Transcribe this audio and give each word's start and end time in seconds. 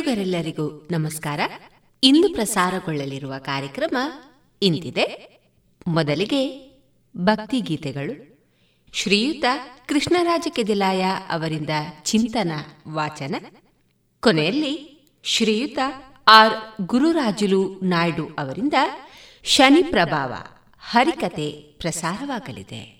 ಕೇಳುಗರೆಲ್ಲರಿಗೂ 0.00 0.88
ನಮಸ್ಕಾರ. 0.90 1.40
ಇಂದು 2.02 2.32
ಪ್ರಸಾರಗೊಳ್ಳಲಿರುವ 2.32 3.34
ಕಾರ್ಯಕ್ರಮ 3.38 3.96
ಇಂತಿದೆ. 4.62 5.38
ಮೊದಲಿಗೆ 5.86 6.70
ಭಕ್ತಿ 7.16 7.60
ಗೀತೆಗಳು. 7.60 8.38
ಶ್ರೀಯುತ 8.92 9.44
ಕೃಷ್ಣರಾಜ 9.86 10.46
ಕೆದಿಲಾಯ 10.50 11.04
ಅವರಿಂದ 11.30 11.70
ಚಿಂತನ 12.04 12.52
ವಾಚನ. 12.88 13.34
ಕೊನೆಯಲ್ಲಿ 14.20 15.02
ಶ್ರೀಯುತ 15.24 15.78
ಆರ್. 16.28 16.54
ಗುರುರಾಜುಲು 16.80 17.80
ನಾಯ್ಡು 17.82 18.26
ಅವರಿಂದ 18.38 18.74
ಶನಿ 19.44 19.82
ಪ್ರಭಾವ 19.82 20.34
ಹರಿಕತೆ 20.80 21.50
ಪ್ರಸಾರವಾಗಲಿದೆ. 21.78 22.99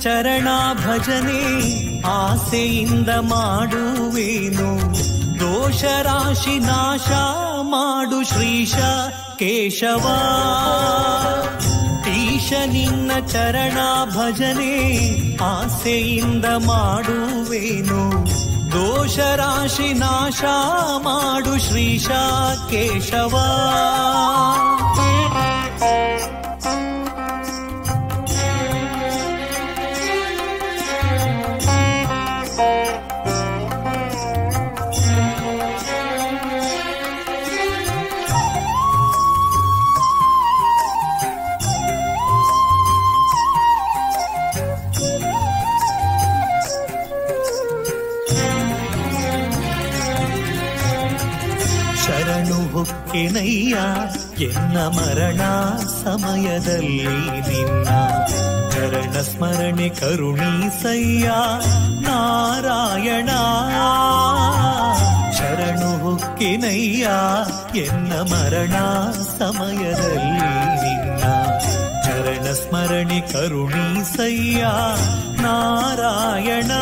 ಚರಣ 0.00 0.48
ಭಜನೆ 0.74 2.02
ಆಸೆಯಿಂದ 2.02 3.08
ಮಾಡುವೇನು? 3.08 4.94
ದೋಷ 5.40 5.84
ರಾಶಿ 5.84 6.58
ನಾಶ 6.58 7.08
ಮಾಡು 7.60 8.24
ಶ್ರೀಶ 8.24 8.74
ಕೇಶವ. 9.38 10.06
ಈಶ 12.16 12.52
ನಿನ್ನ 12.66 13.10
ಚರಣ 13.26 13.78
ಭಜನೆ 14.04 15.10
ಆಸೆಯಿಂದ 15.36 16.44
ಮಾಡುವೇನು? 16.44 18.26
ದೋಷ 18.72 19.18
ರಾಶಿ 19.18 19.92
ನಾಶ 19.92 20.42
ಮಾಡು 20.96 21.58
ಶ್ರೀಶ 21.58 22.08
ಕೇಶವ. 22.70 23.38
ಎನ್ನ 54.44 54.78
ಮರಣ 54.88 55.42
ಸಮಯದಲ್ಲಿ 56.02 57.14
ನಿನ್ನ 57.48 57.88
ಚರಣ 58.72 59.14
ಸ್ಮರಣೆ 59.22 59.88
ಕರುಣೀಸಯ್ಯ 59.98 61.28
ನಾರಾಯಣ 62.06 63.30
ಶರಣು 65.38 65.90
ಹುಕ್ಕಿನಯ್ಯ 66.02 67.06
ಎನ್ನ 67.78 68.12
ಮರಣ 68.32 68.76
ಸಮಯದಲ್ಲಿ 69.38 70.50
ನಿನ್ನ 70.84 71.22
ಚರಣ 72.06 72.46
ಸ್ಮರಣೆ 72.62 73.20
ಕರುಣೀಸಯ್ಯ 73.32 74.62
ನಾರಾಯಣ 75.42 76.72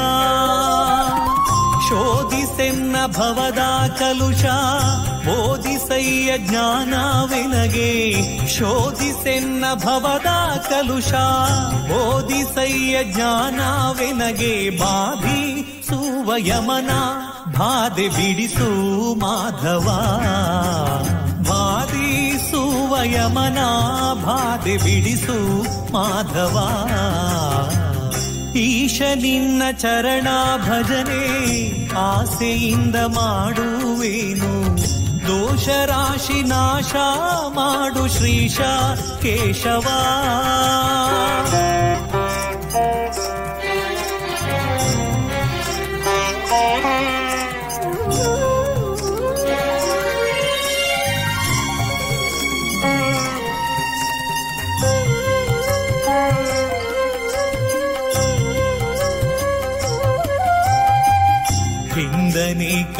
ಶೋಧಿಸೆನ್ನ 1.90 2.97
ಭವದ 3.06 3.88
ಕಲುಷ 3.88 4.44
ಬೋಧಿಸಯ್ಯ 5.26 6.38
ಜ್ಞಾನವೆನಗೆ. 6.38 8.14
ಶೋಧಿಸೆನ್ನ 8.49 9.64
ಭವದ 9.75 10.56
ಕಲುಷ 10.56 11.12
ಬೋಧಿಸಯ್ಯ 11.88 13.04
ಜ್ಞಾನವೆನಗೆ. 13.04 14.70
ಬಾಧಿ 14.70 15.82
ಸುವಯಮನ 15.88 16.90
ಬಾಧೆ 17.59 18.09
ಬಿಡಿಸು 18.09 18.70
ಮಾಧವ. 19.18 19.87
ಬಾಧಿ 21.49 22.38
ಸುವಯಮನ 22.50 23.59
ಬಾಧೆ 24.14 24.76
ಬಿಡಿಸು 24.76 25.62
ಮಾಧವ. 25.92 26.56
ಈಶ 28.57 29.02
ನಿನ್ನ 29.14 29.62
ಚರಣ 29.78 30.28
ಭಜನೆ 30.57 31.95
ಆಸೆಯಿಂದ 31.95 32.97
ಮಾಡುವೇನು? 32.97 34.76
ದೋಷ 35.26 35.69
ರಾಶಿ 35.69 36.42
ನಾಶ 36.42 36.95
ಮಾಡು 37.49 38.09
ಶ್ರೀಶ 38.09 38.61
ಕೇಶವ. 39.23 39.87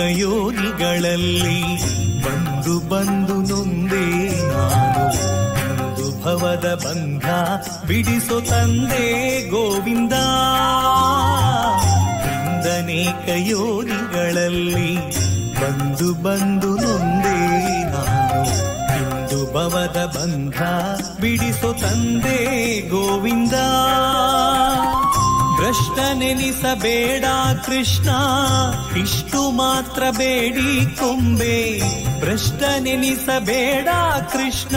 ಯೋನಿಗಳಲ್ಲಿ 0.09 1.62
ಬಂದು 2.23 2.80
ಬಂದು 2.80 3.35
ನೊಂದೆ 3.35 4.28
ನಾನು. 4.49 5.07
ಒಂದು 5.85 6.25
ಭವದ 6.25 6.83
ಬಂಧ 6.85 7.25
ಬಿಡಿಸೋ 7.87 8.40
ತಂದೆ 8.40 9.49
ಗೋವಿಂದ. 9.49 10.12
ಹಿಂದನೇಕ 12.23 13.28
ಯೋನಿಗಳಲ್ಲಿ 13.37 14.97
ಬಂದು 15.61 16.14
ಬಂದು 16.14 16.76
ನೊಂದೆ 16.76 17.38
ನಾನು. 17.85 18.47
ಇಂದು 18.97 19.54
ಭವದ 19.54 20.12
ಬಂಧ 20.16 20.62
ಬಿಡಿಸೋ 21.21 21.73
ತಂದೆ 21.73 22.80
ಗೋವಿಂದ. 22.88 23.52
ಭ್ರಷ್ಟ 25.70 25.98
ನೆನಿಸಬೇಡ 26.14 27.24
ಕೃಷ್ಣ. 27.66 28.08
ಇಷ್ಟು 28.98 29.50
ಮಾತ್ರ 29.50 30.02
ಬೇಡಿ 30.10 30.96
ಕೊಂಬೆ. 30.96 31.82
ಭ್ರಷ್ಟ 32.20 32.62
ನೆನಿಸಬೇಡ 32.78 33.88
ಕೃಷ್ಣ. 34.32 34.76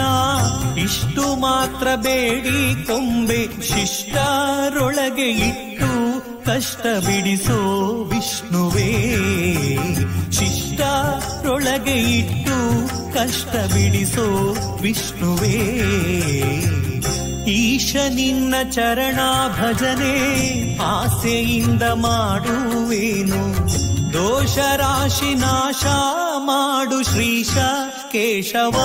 ಇಷ್ಟು 0.78 1.40
ಮಾತ್ರ 1.40 1.86
ಬೇಡಿ 1.96 2.86
ಕೊಂಬೆ. 2.86 3.62
ಶಿಷ್ಟರೊಳಗೆ 3.62 5.30
ಇಟ್ಟು 5.30 6.20
ಕಷ್ಟ 6.44 6.86
ಬಿಡಿಸೋ 7.06 7.82
ವಿಷ್ಣುವೇ. 8.14 9.16
ಶಿಷ್ಟರೊಳಗೆ 10.32 12.18
ಇಟ್ಟು 12.18 12.88
ಕಷ್ಟ 13.14 13.56
ಬಿಡಿಸೋ 13.56 14.56
ವಿಷ್ಣುವೇ. 14.80 15.80
ಈಶ 17.46 17.96
ನಿನ್ನ 18.08 18.54
ಚರಣ 18.70 19.18
ಭಜನೆ 19.48 20.78
ಆಸೆಯಿಂದ 20.78 21.82
ಮಾಡುವೇನು? 21.82 23.68
ದೋಷ 24.12 24.58
ರಾಶಿ 24.58 25.34
ನಾಶ 25.34 25.84
ಮಾಡು 26.36 27.02
ಶ್ರೀಶ 27.02 27.56
ಕೇಶವ. 28.12 28.76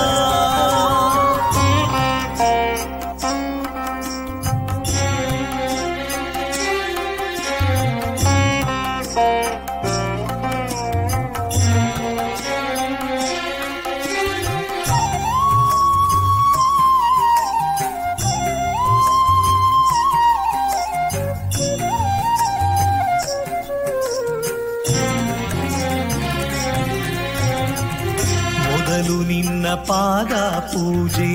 ಪಾದ 29.90 30.32
ಪೂಜೆ 30.72 31.32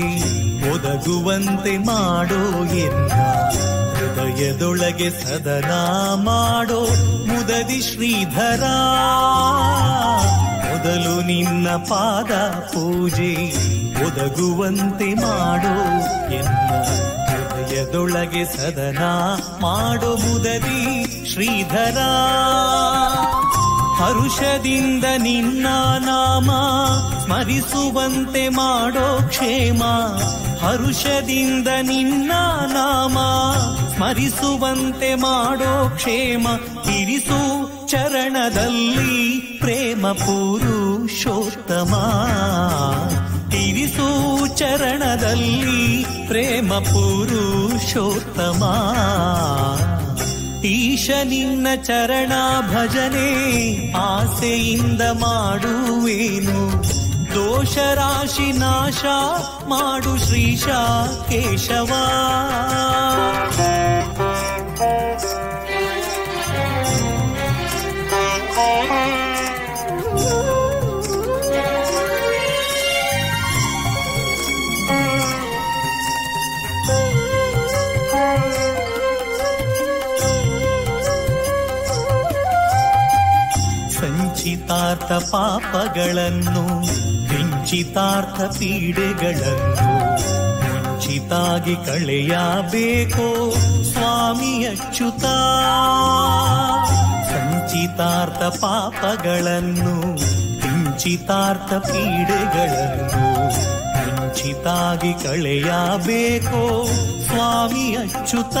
ಒದಗುವಂತೆ 0.70 1.78
ಮಾಡೋ 1.78 2.42
ಎನ್ನ 2.76 3.12
ಹೃದಯದೊಳಗೆ 3.96 5.10
ಸದನ 5.10 5.70
ಮಾಡೋ 6.22 6.80
ಮುದದಿ 7.26 7.80
ಶ್ರೀಧರ. 7.82 8.64
ಮೊದಲು 10.64 11.26
ನಿನ್ನ 11.26 11.68
ಪಾದ 11.68 12.32
ಪೂಜೆ 12.72 13.32
ಒದಗುವಂತೆ 14.06 15.14
ಮಾಡೋ 15.14 15.74
ಎನ್ನ 16.34 16.70
ಹೃದಯದೊಳಗೆ 17.28 18.44
ಸದನ 18.44 19.02
ಮಾಡೋ 19.60 20.16
ಮುದದಿ 20.16 20.82
ಶ್ರೀಧರ. 21.32 21.98
ಹರುಷದಿಂದ 23.96 25.04
ನಿನ್ನ 25.18 25.66
ನಾಮ 25.98 26.50
ಸ್ಮರಿಸುವಂತೆ 27.24 28.48
ಮಾಡೋ 28.48 29.28
ಕ್ಷೇಮ. 29.28 29.82
ಹರುಷದಿಂದ 30.66 31.68
ನಿನ್ನ 31.82 32.32
ನಾಮ 32.66 33.18
ಸ್ಮರಿಸುವಂತೆ 33.94 35.14
ಮಾಡೋ 35.14 35.90
ಕ್ಷೇಮ. 35.94 36.46
ಇರಿಸು 36.90 37.66
ಚರಣದಲ್ಲಿ 37.88 39.36
ಪ್ರೇಮ 39.60 40.06
ಪುರುಷೋತ್ತಮ. 40.08 41.94
ತಿರಿಸು 43.50 44.46
ಚರಣದಲ್ಲಿ 44.56 46.06
ಪ್ರೇಮ 46.28 46.74
ಪುರುಷೋತ್ತಮ. 46.74 48.62
ಈಶ 50.66 51.10
ನಿನ್ನ 51.24 51.66
ಚರಣ 51.82 52.32
ಭಜನೆ 52.74 53.30
ಆಸೆಯಿಂದ 53.92 55.00
ಮಾಡುವೇನು? 55.00 56.82
ದೋಷ 57.34 57.78
ರಾಶಿ 57.78 58.52
ನಾಶ 58.52 59.04
ಮಾಡು 59.68 60.26
ಶ್ರೀಶ 60.26 60.66
ಕೇಶವ 61.28 61.92
ಸಂಚಿತಾರ್ಥ 84.46 85.12
ಪಾಪಗಳನ್ನು 85.30 86.62
ಕಿಂಚಿತಾರ್ಥ 87.28 88.40
ಪೀಡೆಗಳನ್ನು 88.58 89.86
ಮುಂಚಿತಾಗಿ 90.62 91.74
ಕಳೆಯಬೇಕೋ 91.86 93.26
ಸ್ವಾಮಿ 93.82 94.52
ಅಚ್ಯುತ? 94.66 95.24
ಸಂಚಿತಾರ್ಥ 97.30 98.42
ಪಾಪಗಳನ್ನು 98.62 99.96
ಕಿಂಚಿತಾರ್ಥ 100.62 101.72
ಪೀಡೆಗಳನ್ನು 101.88 103.24
ಮುಂಚಿತಾಗಿ 103.98 105.12
ಕಳೆಯಬೇಕೋ 105.24 106.64
ಸ್ವಾಮಿ 107.26 107.86
ಅಚ್ಯುತ? 107.96 108.56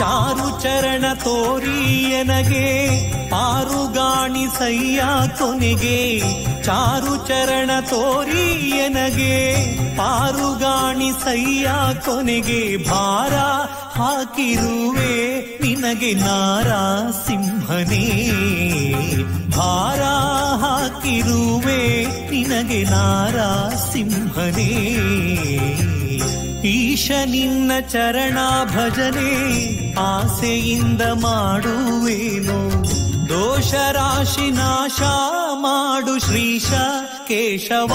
ಚಾರು 0.00 0.62
ಚರಣ 0.62 1.12
ತೋರಿಯನಗೆ 1.12 2.66
ಪಾರುಗಾಣಿ 3.30 4.46
ಸಯ್ಯ 4.58 5.02
ಕೊನೆಗೆ. 5.38 6.20
ಚಾರು 6.64 7.28
ಚರಣ 7.28 7.70
ತೋರಿಯನಗೆ 7.80 9.56
ಪಾರುಗಾಣಿ 9.96 11.10
ಸಯ್ಯ 11.24 11.70
ಕೊನೆಗೆ. 12.04 12.88
ಭಾರ 12.88 13.34
ಹಾಕಿರುವೆ 14.00 15.12
ನಿನಗೆ 15.62 16.14
ನಾರ 16.14 16.68
ಸಿಂಹನೇ 17.26 18.30
ಭಾರ 19.56 20.02
ಹಾಕಿರುವೆ 20.64 22.04
ನಿನಗೆ 22.30 22.82
ನಾರ 22.84 23.38
ಸಿಂಹನೇ 23.92 24.70
ಈಶ 26.64 27.10
ನಿನ್ನ 27.24 27.72
ಚರಣ 27.88 28.38
ಭಜನೆ 28.64 29.30
ಆಸೆಯಿಂದ 29.94 31.02
ಮಾಡುವೇನು. 31.02 32.84
ದೋಷ 33.28 33.74
ರಾಶಿ 33.74 34.50
ನಾಶ 34.50 35.02
ಮಾಡು 35.52 36.18
ಶ್ರೀಶ 36.18 36.72
ಕೇಶವ 37.28 37.92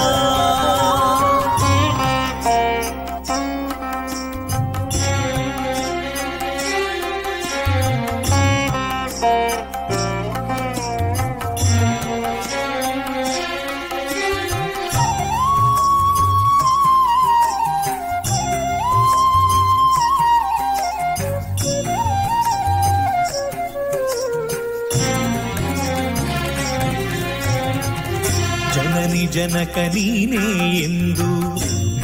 ಜನಕ 29.36 29.78
ನೀನೇ 29.94 30.44
ಎಂದು 30.84 31.28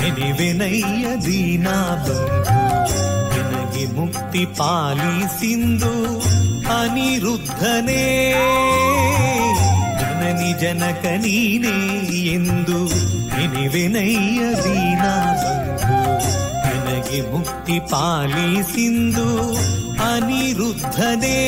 ನೆನೆವೆನಯ್ಯ 0.01 1.07
ದೀನಾ 1.27 1.77
ಬಂಧು 2.05 2.59
ನನಗೆ 3.35 3.85
ಮುಕ್ತಿ 3.97 4.43
ಪಾಲಿಸಿಂದು 4.59 5.93
ಅನಿರುದ್ಧನೇ 6.77 8.03
ಜನನಿ 10.01 10.51
ಜನಕ 10.62 11.05
ನೀನೇ 11.25 11.77
ಎಂದು 12.37 12.79
ನೆನೆವೆನಯ್ಯ 13.35 14.43
ದೀನಾ 14.65 15.12
ಬಂಧು 15.43 15.99
ನನಗೆ 16.67 17.21
ಮುಕ್ತಿ 17.33 17.79
ಪಾಲಿಸಿಂದು 17.93 19.29
ಅನಿರುದ್ಧನೇ 20.09 21.39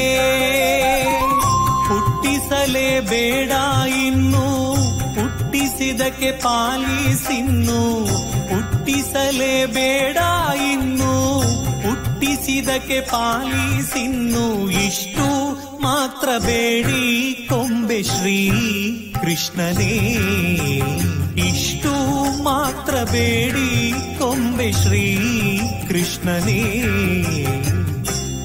ಹುಟ್ಟಿಸಲೇ 1.89 2.89
ಬೇಡ 3.11 3.53
ಇನ್ನು 4.05 4.47
ಹುಟ್ಟಿಸಿದಕ್ಕೆ 5.75 6.31
ಪಾಲಿಸಿನ್ನು 6.31 8.07
ಹುಟ್ಟಿಸಲೇ 8.51 9.67
ಬೇಡ 9.67 10.17
ಇನ್ನು, 10.73 11.41
ಹುಟ್ಟಿಸಿದಕ್ಕೆ 11.85 13.01
ಪಾಲಿಸಿನ್ನು 13.01 14.71
ಇಷ್ಟು 14.71 15.27
ಮಾತ್ರ 15.83 16.39
ಬೇಡಿ 16.39 17.47
ಕೊಂಬೆ 17.51 18.03
ಶ್ರೀ 18.03 19.11
ಕೃಷ್ಣನೇ, 19.21 19.95
ಇಷ್ಟು 21.49 21.93
ಮಾತ್ರ 22.43 22.95
ಬೇಡಿ 23.13 23.93
ಕೊಂಬೆ 24.19 24.73
ಶ್ರೀ 24.73 25.29
ಕೃಷ್ಣನೇ. 25.89 26.83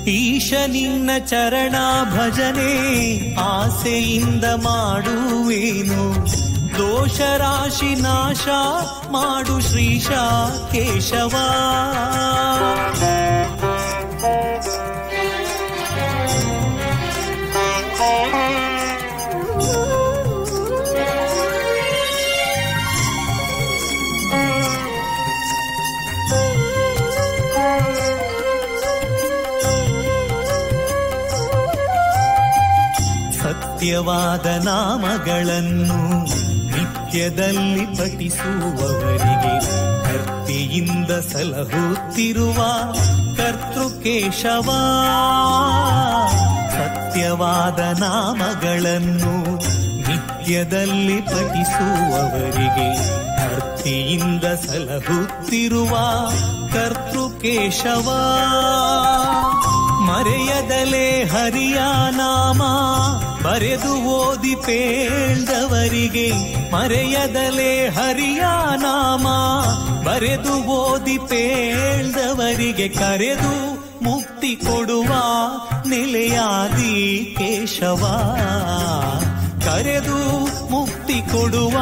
ಈಶ 0.07 0.53
ನಿನ್ನ 0.67 1.09
ಚರಣ 1.27 1.75
ಭಜನೆ, 2.11 2.73
ಆಸೆಯಿಂದ 3.35 4.43
ಮಾಡುವೇನು? 4.43 6.48
ದೋಷ 6.79 7.19
ರಾಶಿ 7.21 7.95
ನಾಶ 7.95 8.47
ಮಾಡು 9.11 9.59
ಶ್ರೀಶ 9.59 10.09
ಕೇಶವ. 10.71 11.35
ಸತ್ಯವಾದ 33.43 34.45
ನಾಮಗಳನ್ನು 34.45 35.99
ನಿತ್ಯದಲ್ಲಿ 37.09 37.85
ಪಠಿಸುವವರಿಗೆ 37.85 39.53
ಕರ್ತಿಯಿಂದ 40.03 41.11
ಸಲಹುತ್ತಿರುವ 41.11 42.57
ಕರ್ತೃಕೇಶವ. 43.37 44.67
ಸತ್ಯವಾದ 46.69 47.79
ನಾಮಗಳನ್ನು 47.79 49.55
ನಿತ್ಯದಲ್ಲಿ 50.09 51.21
ಪಠಿಸುವವರಿಗೆ 51.21 52.89
ಕರ್ತಿಯಿಂದ 53.37 54.43
ಸಲಹುತ್ತಿರುವ 54.43 55.97
ಕರ್ತೃಕೇಶವ. 56.73 58.07
ಮರೆಯದಲೇ 60.09 61.23
ಹರಿಯ 61.23 61.79
ನಾಮ. 62.09 62.61
ಬರೆದು 63.43 64.03
ಓದಿ 64.03 64.55
ಪೇಳ್ದವರಿಗೆ 64.55 66.31
ಮರೆಯದಲೇ 66.71 67.89
ಹರಿಯ 67.89 68.43
ನಾಮ. 68.75 69.27
ಬರೆದು 70.03 70.63
ಓದಿ 70.63 71.17
ಪೇಳ್ದವರಿಗೆ 71.17 72.87
ಕರೆದು 72.87 73.79
ಮುಕ್ತಿ 74.03 74.55
ಕೊಡುವ 74.55 75.13
ನೆಲೆಯಾದಿ 75.87 77.35
ಕೇಶವ. 77.37 78.31
ಕರೆದು 79.65 80.17
ಮುಕ್ತಿ 80.71 81.13
ಕೊಡುವ 81.13 81.77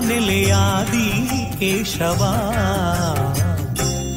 ನೆಲೆಯಾದಿ 0.00 1.26
ಕೇಶವ. 1.58 2.52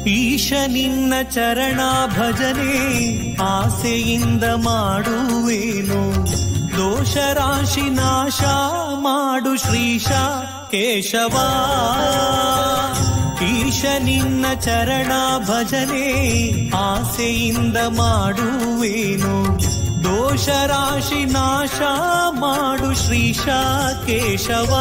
ಈಶ 0.06 0.52
ನಿನ್ನ 0.66 1.14
ಚರಣ 1.30 1.80
ಭಜನೆ 2.06 3.36
ಆಸೆಯಿಂದ 3.36 4.44
ಮಾಡುವೇನು. 4.44 6.26
ದೋಷ 6.76 7.16
ರಾಶಿ 7.16 7.90
ನಾಶ 7.90 8.42
ಮಾಡು 9.00 9.56
ಶ್ರೀಶ 9.56 10.08
ಕೇಶವ. 10.70 11.38
ಈಶ 13.44 13.84
ನಿನ್ನ 14.02 14.46
ಚರಣ 14.60 15.12
ಭಜನೆ 15.38 16.70
ಆಸೆಯಿಂದ 16.76 17.76
ಮಾಡುವೇನು. 17.76 19.62
ದೋಷ 20.04 20.48
ರಾಶಿ 20.48 21.24
ನಾಶ 21.24 21.80
ಮಾಡು 22.30 22.94
ಶ್ರೀಶ 22.94 23.48
ಕೇಶವ. 24.06 24.78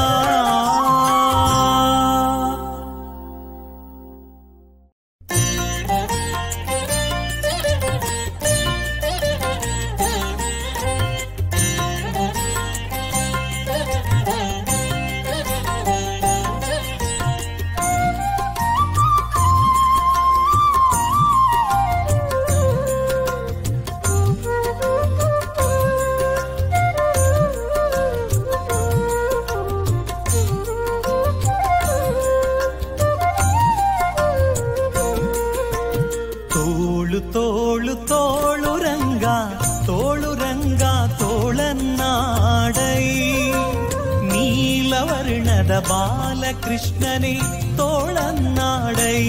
ಬಾಲಕೃಷ್ಣನೇ 46.72 47.34
ತೋಳನ್ನಾಡೈ 47.78 49.24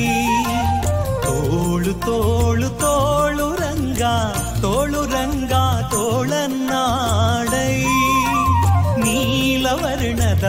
ತೋಳು 1.24 1.92
ತೋಳು 2.06 2.68
ತೋಳು 2.78 3.46
ರಂಗ 3.54 4.02
ತೋಳು 4.62 5.00
ರಂಗ 5.04 5.54
ತೋಳನ್ನಾಡೈ 5.90 7.74
ನೀಲವರ್ಣದ 9.04 10.44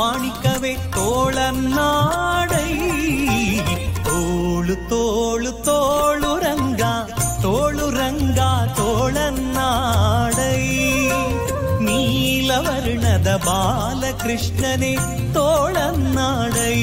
ಮುದ್ದು 0.00 0.12
ಮಾಣಿಕವೇ 0.18 0.72
ತೋಳನ್ನಾಡೈ 0.94 2.68
ತೋಳು 4.06 4.74
ತೋಳು 4.90 5.50
ತೋಳು 5.66 6.30
ರಂಗ 6.38 6.82
ತೋಳು 7.42 7.86
ರಂಗ 7.90 8.40
ತೋಳನ್ನಾಡೈ 8.78 10.62
ನೀಲವರ್ಣದ 11.86 13.28
ಬಾಲಕೃಷ್ಣನೇ 13.46 14.94
ತೋಳನ್ನಾಡೈ 15.34 16.78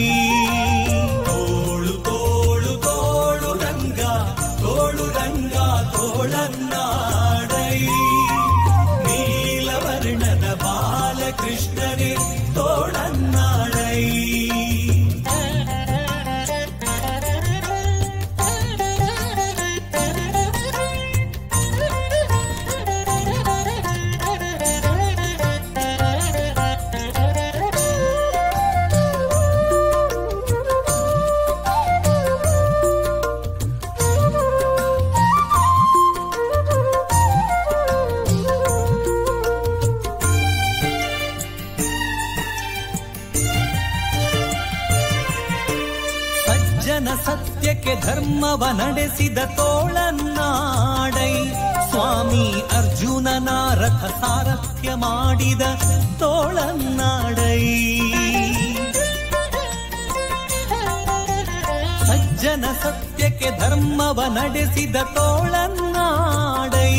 ನಡೆಸಿದ 64.48 64.98
ತೋಳನ್ನಾಡೈ 65.16 66.92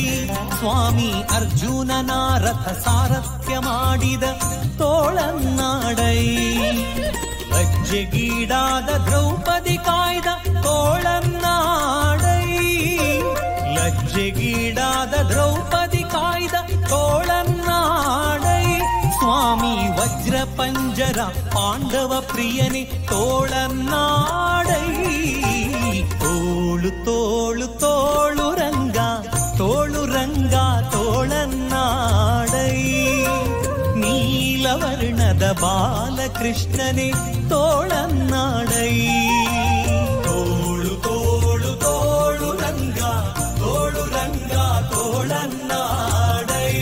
ಸ್ವಾಮಿ 0.57 1.11
ಅರ್ಜುನನ 1.37 2.13
ರಥ 2.45 2.67
ಸಾರಥ್ಯ 2.85 3.55
ಮಾಡಿದ 3.59 4.25
ತೋಳನ್ನಾಡೈ 4.81 6.19
ಲಜ್ಜೆಗೀಡಾದ 7.53 8.91
ದ್ರೌಪದಿ 9.07 9.77
ಕಾಯ್ದ 9.87 10.29
ತೋಳನ್ನಾಡೈ 10.67 12.45
ಲಜ್ಜೆಗೀಡಾದ 13.77 15.15
ದ್ರೌಪದಿ 15.31 16.05
ಕಾಯ್ದ 16.17 16.57
ತೋಳನ್ನಾಡೈ 16.91 18.65
ಸ್ವಾಮಿ 19.19 19.75
ವಜ್ರ 19.99 20.37
ಪಂಜರ 20.59 21.21
ಪಾಂಡವ 21.57 22.13
ಪ್ರಿಯನೇ 22.33 22.85
ತೋಳನ್ನಾಡೈ 23.13 24.48
ತೋಳು 27.09 27.67
ತೋಳು 27.83 28.47
ತೋಳು 28.47 28.47
ರಂಗ 28.55 28.99
ತೋಳು 29.59 30.01
ರಂಗ 30.07 30.55
ತೋಳನ್ನಾಡೈ 30.93 32.75
ನೀಲವರ್ಣದ 34.03 35.45
ಬಾಲಕೃಷ್ಣನೇ 35.63 37.09
ತೋಳನ್ನಾಡೈ 37.49 38.93
ತೋಳು 40.27 40.93
ತೋಳು 41.07 41.73
ತೋಳು 41.85 42.51
ರಂಗ 42.63 43.01
ತೋಳು 43.61 44.05
ರಂಗ 44.17 44.55
ತೋಳನ್ನಾಡೈ 44.93 46.75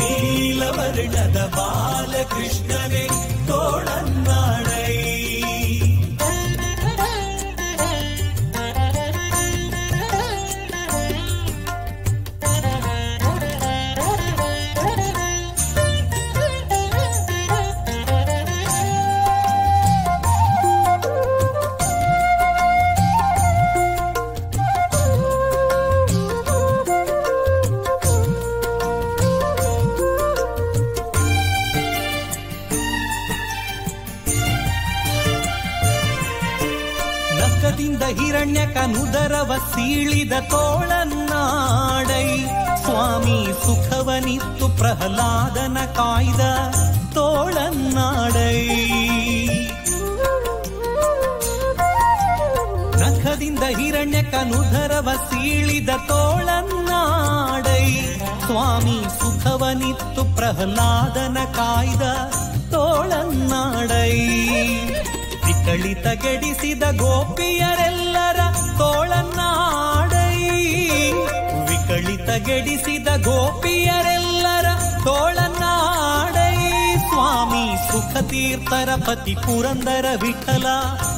ನೀಲವರ್ಣದ 0.00 1.38
ಸೀಳಿದ 40.22 40.50
ತೋಳನ್ನಾಡೈ. 40.50 42.26
ಸ್ವಾಮಿ 42.84 43.46
ಸುಖವನಿತ್ತು 43.64 44.78
ಪ್ರಹ್ಲಾದನ 44.78 45.78
ಕಾಯ್ದ 45.96 46.40
ತೋಳನ್ನಾಡೈ. 47.14 48.60
ನಖದಿಂದ 53.00 53.62
ಹಿರಣ್ಯ 53.62 54.22
ಕನುಧರವ 54.22 55.08
ಸೀಳಿದ 55.30 55.88
ತೋಳನ್ನಾಡೈ. 55.88 57.86
ಸ್ವಾಮಿ 58.46 58.98
ಸುಖವನಿತ್ತು 59.20 60.36
ಪ್ರಹ್ಲಾದನ 60.36 61.38
ಕಾಯ್ದ 61.56 62.02
ತೋಳನ್ನಾಡೈ. 62.70 64.18
ವಿಕಳಿತ 65.46 66.06
ಗೆಡಿಸಿದ 66.22 66.82
ಗೆಡಿಸಿದ 72.38 73.08
ಗೋಪಿಯರೆಲ್ಲರ 73.24 74.66
ತೋಳನ್ನಾಡೈ. 75.04 76.56
ಸ್ವಾಮಿ 76.96 77.76
ಸುಖ 77.76 78.16
ತೀರ್ಥರ 78.16 78.88
ಪತಿ 78.94 79.34
ಪುರಂದರ 79.34 80.04
ವಿಠಲ 80.22 80.66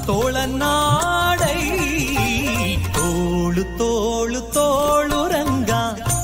ತೋಳನ್ನಾಡೈ. 0.06 1.70
ತೋಳು 2.82 3.78
ತೋಳು 3.78 4.40
ತೋಳು 4.40 5.28
ರಂಗ 5.28 5.70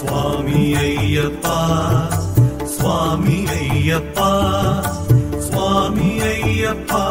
சுவாமி 0.00 0.60
ஐயப்பா 0.82 1.56
சுவாமி 2.74 3.38
ஐயப்பா 3.56 4.30
சுவாமி 5.48 6.10
ஐயப்பா 6.28 7.02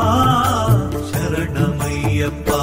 சரணமையப்பா. 1.10 2.62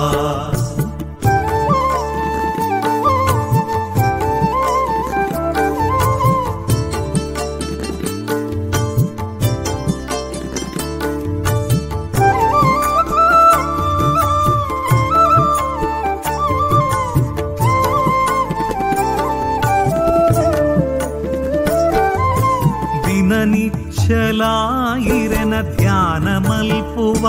ಮರೆಯುವ 27.17 27.29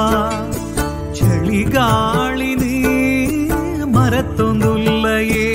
ಚಳಿಗಾಳಿನಿ 1.17 2.75
ಮರತೊಂದುಲ್ಲಯೇ 3.95 5.47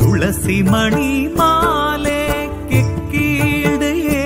ತುಳಸಿ 0.00 0.56
ಮಣಿ 0.62 1.10
ಮಾಲೆ 1.38 2.20
ಕೆಕ್ಕೀಡೆಯೇ 2.70 4.24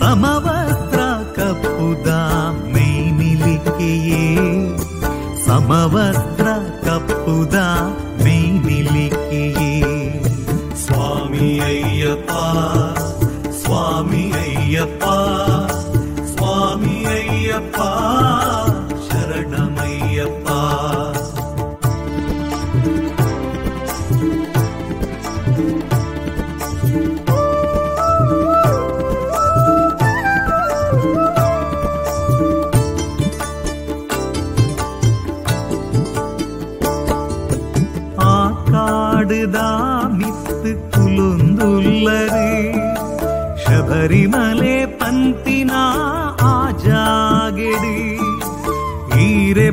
ಸಮವಸ್ತ್ರ 0.00 1.00
ಕಪ್ಪುದ 1.36 2.08
ಮೈ 2.74 2.88
ಮಿಲಿಕೆಯೇ 3.18 4.24
ಸಮವಸ್ತ್ರ 5.46 6.35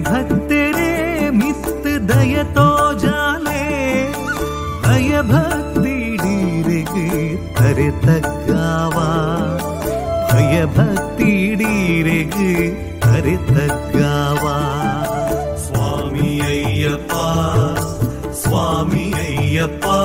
भक्ते 0.07 0.61
मिस्तय 1.31 1.97
दयतो 2.09 2.67
जाले 3.03 3.63
भय 4.85 5.21
भक्ति 5.31 5.95
डीरे 6.21 7.89
थ 8.03 8.05
तगावा 8.05 9.09
भय 10.31 10.65
भक्ति 10.77 11.31
डीरे 11.61 12.19
थ 12.33 13.37
तगावा 13.49 14.57
स्वामी 15.65 16.39
अय्यप्पा 16.49 17.27
स्वामी 18.43 19.05
अय्यप्पा। 19.25 19.99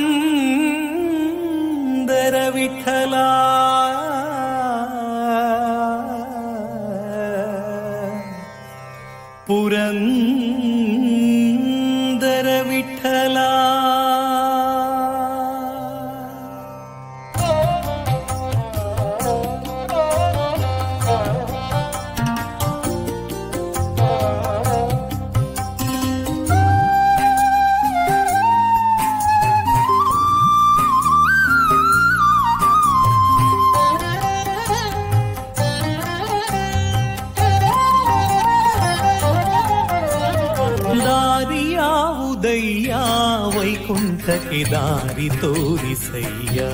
దారి 44.71 45.27
తోరిసయ్యా 45.41 46.69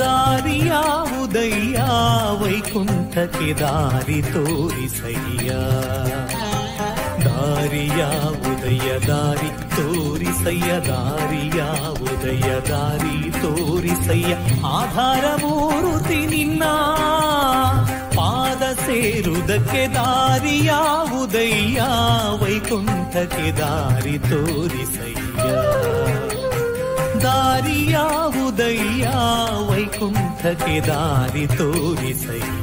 దారియావుదయ్యా 0.00 1.88
వైకుంఠకి 2.40 3.50
దారి 3.62 4.20
తోరిసయ్యా 4.32 5.60
దారియావుదయ్య 7.26 8.90
దారి 9.08 9.50
తోరిసయ్య 9.76 10.70
దారియావుదయ్య 10.88 12.50
దారి 12.70 13.16
తೋರಿಸಯ್ಯ 13.42 14.32
ಆಧಾರಮೂರುತಿ 14.74 16.20
ನಿನ್ನ 16.26 16.64
ಪಾದ 18.18 18.62
ಸೇರುವುದಕ್ಕೆ 18.84 19.84
ದಾರಿಯಾವುದಯ್ಯ 19.96 21.80
ವೈಕುಂಠಕ್ಕೆ 22.42 23.48
ದಾರಿ 23.60 24.16
ತೋರಿಸಯ್ಯ 24.30 25.20
ದಾರಿಯಾವುದಯ್ಯ 27.23 29.05
ವೈಕುಂಠಕ್ಕೆ 29.69 30.77
ದಾರಿ 30.87 31.45
ತೋರಿಸಯ್ಯ 31.57 32.62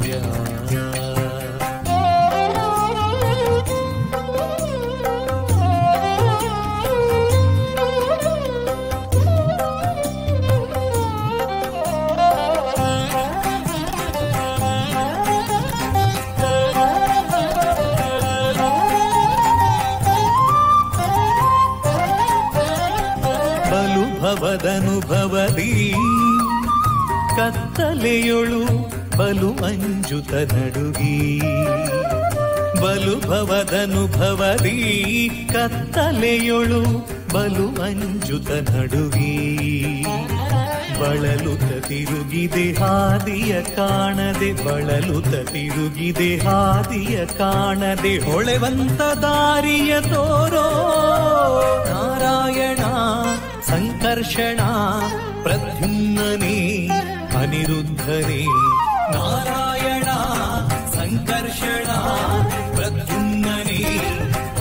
ಭವದನುಭವದಿ 25.62 25.93
ಕತ್ತಲೆಯೊಳು 27.36 28.66
ಬಲು 29.18 29.66
ಅಂಜುತ 29.66 30.34
ನಡುಗಿ. 30.34 31.39
ಬಲು 32.82 33.30
ಭವದನುಭವದಿ, 33.30 34.70
ಕತ್ತಲೆಯೊಳು 35.53 36.82
ಬಲು 37.34 37.82
ಅಂಜುತ 37.82 38.51
ನಡುಗಿ. 38.51 40.03
ಬಳಲುತ 41.01 41.86
ತಿರುಗಿದೆ 41.86 42.72
ಹಾದಿಯ 42.80 43.62
ಕಾಣದೆ, 43.62 44.66
ಬಳಲುತ 44.66 45.49
ತಿರುಗಿದೆ 45.49 46.38
ಹಾದಿಯ 46.38 47.26
ಕಾಣದೆ. 47.26 48.32
ಹೊಳೆವಂತ 48.32 49.01
ದಾರಿಯ 49.01 50.01
ತೋರೋ, 50.01 50.68
ನಾರಾಯಣ, 51.86 52.84
ಸಂಕರ್ಷಣ 53.68 54.59
ಪ್ರದ್ಯುಮ್ನನೇ 55.44 56.57
ಅನಿರುದ್ಧನೇ 57.36 58.40
ನಾರಾಯಣ 59.14 60.09
ಸಂಕರ್ಷಣ 60.94 61.88
ಪ್ರದ್ಯುಮ್ನನೇ 62.76 63.80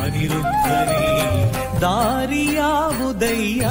ಅನಿರುದ್ಧನೇ 0.06 1.04
ದಾರಿಯಾವುದಯ್ಯ 1.86 3.66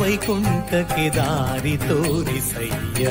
ವೈಕುಂಠಕ್ಕೆ 0.00 1.06
ದಾರಿ 1.16 1.76
ತೋರಿಸಯ್ಯ 1.88 3.04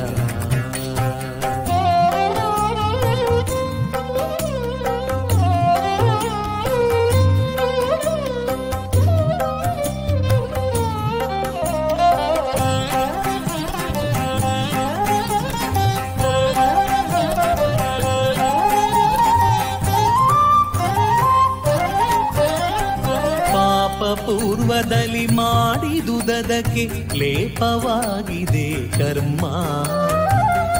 ಪೂರ್ವದಲ್ಲಿ 24.90 25.26
ಮಾಡಿದುದಕ್ಕೆ 25.26 27.18
ಲೇಪವಾಗಿದೆ 27.18 28.88
ಕರ್ಮ. 28.98 29.46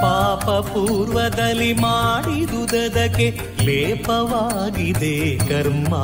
ಪಾಪ 0.02 0.50
ಪೂರ್ವದಲ್ಲಿ 0.50 1.72
ಮಾಡಿದುದಕ್ಕೆ 1.72 3.40
ಲೇಪವಾಗಿದೆ 3.64 5.38
ಕರ್ಮ. 5.48 5.94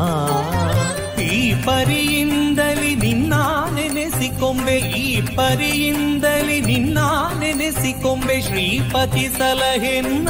ಈ 1.20 1.54
ಪರಿಯಿಂದಲಿ 1.54 2.94
ನಿನ್ನ 2.94 3.34
ನೆನೆಸಿಕೊಂಬೆ, 3.74 4.78
ಈ 4.78 5.20
ಪರಿಯಿಂದಲಿ 5.20 6.60
ನಿನ್ನ 6.60 6.98
ನೆನೆಸಿಕೊಂಬೆ 7.38 8.40
ಶ್ರೀಪತಿ 8.42 9.28
ಸಲಹೆನ್ನ 9.28 10.28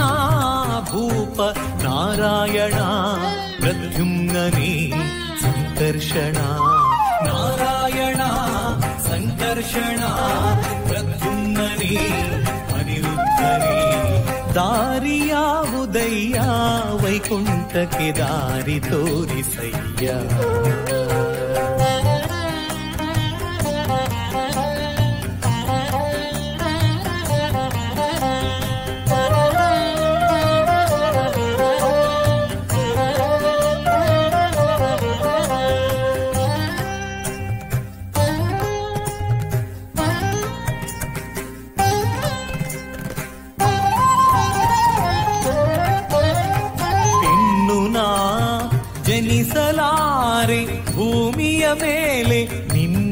ಭೂಪ 0.80 1.40
ನಾರಾಯಣ 1.84 2.78
ಪ್ರದ್ಯುಮ್ನೇ 3.60 4.92
ನಾರಾಯಣ 5.78 6.38
దర్శన 9.40 10.02
ప్రద్యున్నని 10.88 11.94
అనిరుద్ధని 12.76 13.74
దారియా 14.52 15.42
ఉదయ్యా 15.80 16.46
వైకుంఠకి 17.02 18.08
దారి 18.12 18.78
తోరిసయ్యా 18.88 20.16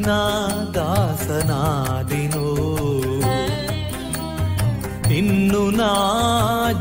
ನಿನ್ನ 0.05 0.73
ದಾಸನಾದಿನೋ. 0.75 2.47
ಇನ್ನು 5.13 5.71
ನಾ 5.71 5.93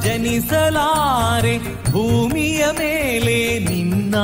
ಜನಿಸಲಾರೆ 0.02 1.58
ಭೂಮಿಯ 1.92 2.66
ಮೇಲೆ 2.72 3.60
ನಿನ್ನ 3.60 4.16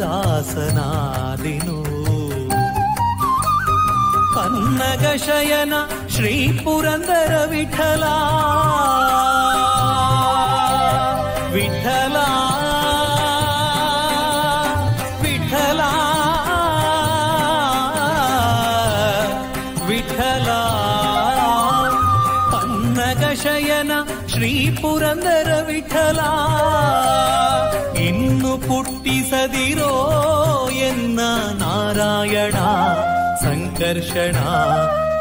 ದಾಸನಾದಿನೋ. 0.00 1.78
ಪನ್ನಗ 4.34 5.06
ಶಯನ 5.16 5.72
ಶ್ರೀ 6.08 6.60
ಪುರಂದರ 6.64 7.46
ವಿಠಲ 7.50 8.04
ಪುರಂದರ 24.82 25.50
ವಿಠಲ 25.66 26.20
ಇನ್ನು 28.06 28.52
ಪುಟ್ಟಿಸದಿರೋ 28.58 29.92
ಎನ್ನ 30.86 31.20
ನಾರಾಯಣ 31.60 32.58
ಸಂಕರ್ಷಣ 33.44 34.38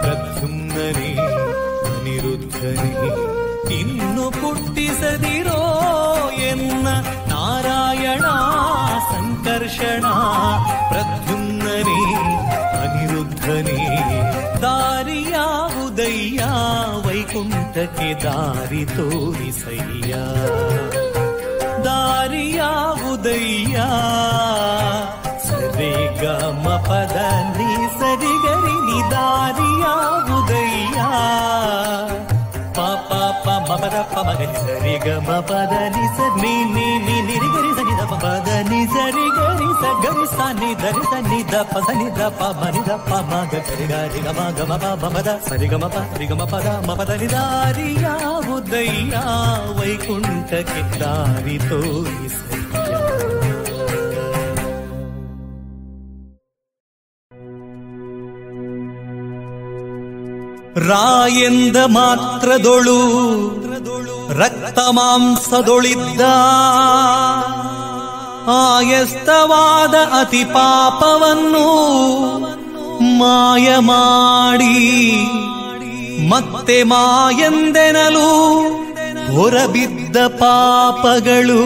ಪ್ರದ್ಯುಮ್ನನೇ 0.02 1.12
ಅನಿರುದ್ಧನೇ 1.90 2.92
ಇನ್ನು 3.80 4.26
ಪುಟ್ಟಿಸದಿರೋ 4.32 5.62
ಎನ್ನ 6.50 6.88
ನಾರಾಯಣ 7.32 8.26
ಸಂಕರ್ಷಣ 9.14 10.06
ಪ್ರದ್ಯುಮ್ನನೇ 10.92 12.02
ಅನಿರುದ್ಧನೇ 12.82 13.80
ದಾರಿಯಾವುದಯ್ಯ 16.02 16.44
ವೈಕುಂಠಕ್ಕೆ 17.06 18.08
ದಾರಿ 18.24 18.84
ತೋರಿಸಯ್ಯ 18.92 20.14
ದಾರಿಯಾವುದಯ್ಯ 21.86 23.78
ಸರಿ 25.48 25.92
ಗಮ 26.22 26.66
ಪದ 26.88 27.18
ನೀ 27.58 27.70
ಸರಿ 28.00 28.34
ಗರಿ 28.46 28.76
ನಿ 28.88 29.00
ದಾರಿಯಾವುದಯ್ಯ 29.14 30.98
ಪಾಪ 32.80 33.12
ಪ 33.44 33.60
ಮಮದ 33.70 33.98
ಪಮಗರಿ 34.14 34.58
ಸರಿ 34.58 34.96
ಗಮ 35.06 35.30
ಪದ 35.50 35.74
ನಿ 35.96 36.08
ಸ 36.18 36.32
ನೀ 36.42 36.56
ನೀ 36.74 36.90
పద 38.22 38.50
ని 38.70 38.82
జరి 38.94 39.26
గరి 39.38 39.70
స 39.82 39.92
గరి 40.04 40.26
స 40.34 40.48
ని 40.60 40.70
ధరి 40.82 41.04
స 41.12 41.22
ని 41.30 41.40
ద 41.52 41.64
ప 41.72 41.82
స 41.88 41.96
ని 42.00 42.08
ద 42.18 42.30
ప 42.40 42.50
మ 42.60 42.70
ని 42.76 42.82
ద 42.90 42.98
ప 43.08 43.20
మ 43.30 43.42
గ 43.52 43.62
గరి 43.68 43.86
గ 43.92 44.02
రి 44.14 44.22
గ 44.26 44.30
మ 44.38 44.42
గ 44.58 44.68
మ 44.72 44.74
ప 44.84 45.04
మ 45.04 45.14
పద 45.16 45.30
సరి 45.48 45.68
గ 45.72 45.82
మ 45.84 45.88
ప 45.94 46.04
రి 46.20 46.26
గ 46.32 46.40
మ 46.42 46.46
పద 46.54 46.68
మ 46.88 46.98
పద 47.00 47.12
ని 47.22 47.28
దారియా 47.36 48.14
ఉదయ్యా 48.56 49.24
వైకుంఠకి 49.80 50.82
దారితో 51.02 51.80
ರಾಯೆಂದ 60.82 61.78
ಮಾತ್ರದೊಳು 61.88 63.00
ರಕ್ತ 64.40 64.80
ಮಾಂಸದೊಳಿದ್ದ 64.92 66.22
ಆಯಸ್ತವಾದ 68.48 69.96
ಅತಿ 70.20 70.44
ಪಾಪವನ್ನು 70.44 71.68
ಮಾಯ 73.18 73.78
ಮಾಡಿ 73.78 75.12
ಮತ್ತೆ 76.30 76.84
ಮಾಯಂದೆನಲು 76.84 78.30
ಹೊರಬಿದ್ದ 79.36 80.18
ಪಾಪಗಳು 80.18 81.64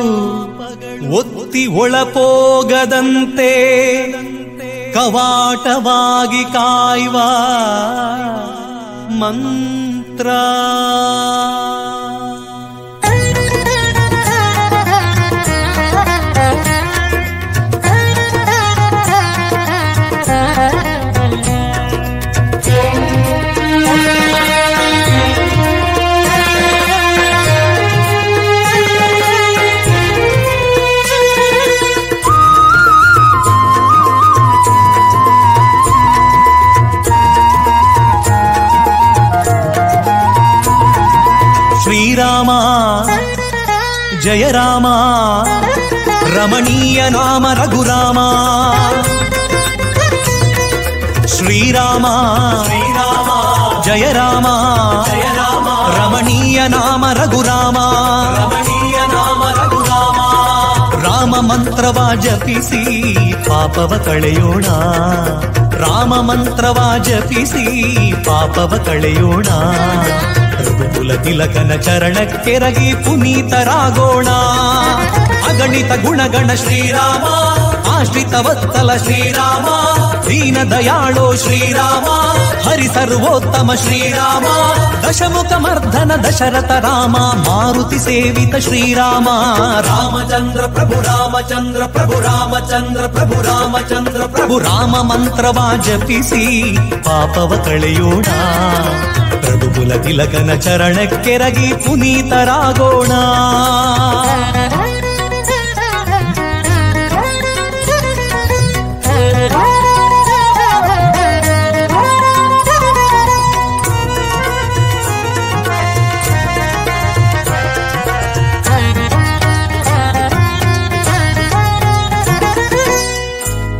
ಒತ್ತಿ 1.15 1.65
ಒಳಪೋಗದಂತೆ 1.65 3.53
ಕವಾಟವಾಗಿ 4.93 6.43
ಕಾಯುವ 6.43 7.17
ಮಂತ್ರ. 9.19 10.27
జయ 44.45 44.51
రామ 44.51 44.87
రమణీయ 46.37 47.09
నామ 47.09 47.47
రఘురామ. 47.47 48.19
శ్రీరామ. 51.27 52.05
శ్రీరామ 52.65 53.27
జయ 53.85 54.11
రామ 54.11 54.47
రమణీయ 55.97 56.67
నామ 56.67 57.05
రఘురామ. 57.05 57.77
రమణీయ 58.37 58.97
రామ 61.05 61.39
మంత్రవా 61.39 62.13
జపిసి 62.13 62.83
పాపవ 63.49 63.97
ಕಳೆಯೋಣ 63.97 64.67
రామ 65.75 66.21
మంత్రవా 66.21 66.97
జపిసి 66.97 67.65
పాపవ 68.27 68.77
ಕಳೆಯೋಣ 68.77 69.49
ರಘುಕುಲ 70.64 71.12
ತಿಲಕನ 71.24 71.72
ಚರಣಕ್ಕೆರಗಿ 71.86 72.90
ಪುನೀತರಾಗೋಣ 73.04 74.28
ಅಗಣಿತ 75.50 75.92
ಗುಣಗಣ 76.04 76.50
ಶ್ರೀರಾಮ 76.62 77.24
ಆಶ್ರಿತ 77.94 78.34
ವತ್ಸಲ 78.46 78.90
ಶ್ರೀರಾಮ 79.04 79.66
ದೀನ 80.26 80.58
ದಯಾಳೋ 80.70 81.24
ಶ್ರೀರಾಮ 81.42 82.06
ಹರಿ 82.66 82.88
ಸರ್ವೋತ್ತಮ 82.94 83.70
ಶ್ರೀರಾಮ 83.82 84.46
ದಶಮುಖ 85.04 85.52
ಮರ್ಧನ 85.64 86.12
ದಶರಥ 86.24 86.72
ರಾಮ 86.84 87.16
ಮಾರುತಿ 87.46 87.98
ಸೇವಿತ 87.98 88.56
ಶ್ರೀರಾಮ 88.66 89.28
ರಾಮಚಂದ್ರ 89.88 90.64
ಪ್ರಭು 90.76 90.98
ರಾಮಚಂದ್ರ 91.08 91.82
ಪ್ರಭು 91.96 92.18
ರಾಮಚಂದ್ರ 92.26 93.04
ಪ್ರಭು 93.16 93.38
ರಾಮಚಂದ್ರ 93.48 94.22
ಪ್ರಭು 94.36 94.58
ರಾಮ 94.66 94.94
ಮಂತ್ರವ 95.10 95.58
ಜಪಿಸಿ 95.88 96.44
ಪಾಪವ 97.06 97.52
ಕಳೆಯೋಣ 97.66 98.28
ರಘುಕುಲ 99.44 99.92
ತಿಲಕನ 99.96 100.50
ಚರಣಕ್ಕೆರಗಿ 100.60 101.68
ಪುನೀತರಾಗೋಣ 101.86 103.12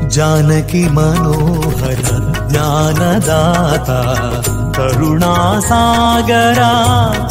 ಜಾನಕಿ 0.06 0.82
ಮನೋಹರ 0.88 2.00
ಜ್ಞಾನದಾತ 2.48 3.90
கருணாசாகரா 4.77 6.71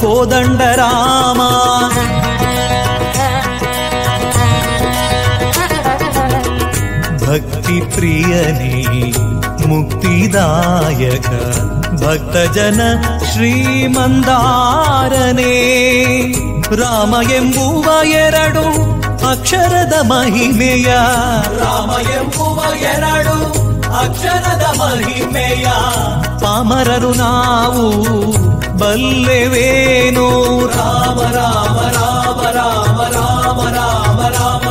கோதண்டராமா 0.03 1.51
பக்தி 7.25 7.77
பிரியனே 7.93 8.73
முக்திதாயக 9.69 11.29
பக்தஜன 12.03 12.81
ಶ್ರೀಮಂದಾರನೇ 13.31 14.35
ರಾಮ 16.81 17.15
ಎಂಬುವ 17.37 17.87
ಎರಡು 18.21 18.65
ಅಕ್ಷರದ 19.33 19.95
ಮಹಿಮೆಯ 20.11 20.89
ರಾಮ 21.61 21.91
ಎಂಬುವ 22.17 22.59
ಎರಡು 22.93 23.37
ಅಕ್ಷರದ 23.99 24.65
ಮಹಿಮೆಯ 24.81 25.67
ಪಾಮರರು 26.41 27.13
ನಾವು. 27.15 27.85
ಬಲ್ಲೆವೇನೋ? 28.79 30.27
ರಾಮ 30.67 31.21
ರಾಮ 31.21 31.79
ರಾಮ 31.91 32.41
ರಾಮ 32.51 33.01
ರಾಮ 33.13 33.61
ರಾಮ 33.69 34.21
ರಾಮ 34.29 34.64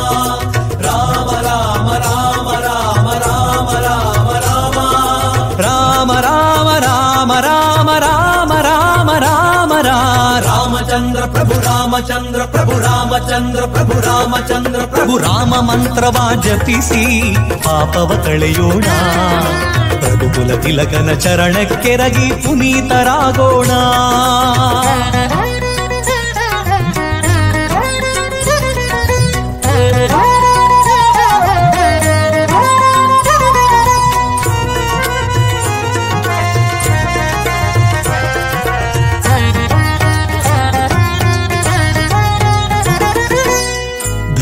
రామచంద్ర 10.94 11.22
ప్రభు 11.26 11.54
రామచంద్ర 11.60 12.42
ప్రభు 12.44 12.74
రామచంద్ర 12.78 13.62
ప్రభు 13.66 13.94
రాಮಚಂದ್ರ 13.98 14.80
ಪ್ರಭು 14.84 15.14
ರಾಮ 15.16 15.54
ಮಂತ್ರವ 15.60 16.18
ಜಪಿಸಿ 16.40 17.02
ಪಾಪವ 17.64 18.10
ಕಳೆಯೋಣ 18.26 18.86
ಪ್ರಭುಕುಲ 20.00 20.50
ತಿಲಕನ 20.60 21.10
ಚರಣಕ್ಕೆರಗಿ 21.18 22.28
ಪುನೀತರಾಗೋಣ 22.44 23.70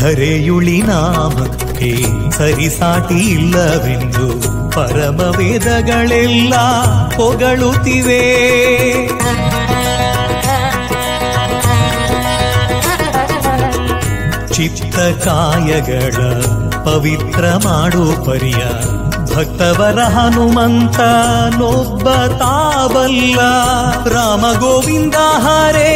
ಧರೆಯುಳಿ 0.03 0.81
ನಾಮಕ್ಕೆ 0.81 1.91
ಸರಿಸಾಟಿ 2.31 3.15
ಇಲ್ಲವೆಂದು 3.15 4.27
ಪರಮ 4.71 5.19
ವೇದಗಳೆಲ್ಲ 5.37 6.53
ಹೊಗಳುತ್ತಿವೆ. 7.15 8.23
ಚಿತ್ತ 14.53 14.99
ಕಾಯಗಳ 15.23 16.41
ಪವಿತ್ರ 16.83 17.45
ಮಾಡು 17.63 18.25
ಪರಿಯ. 18.25 18.92
ಭಕ್ತವರ 19.32 20.00
ಹನುಮಂತ 20.14 20.98
ನೊಬ್ಬ 21.58 22.06
ತಾವಲ್ಲ 22.38 23.40
ರಾಮ 24.08 24.44
ಗೋವಿಂದ 24.60 25.18
ಹರೇ 25.44 25.90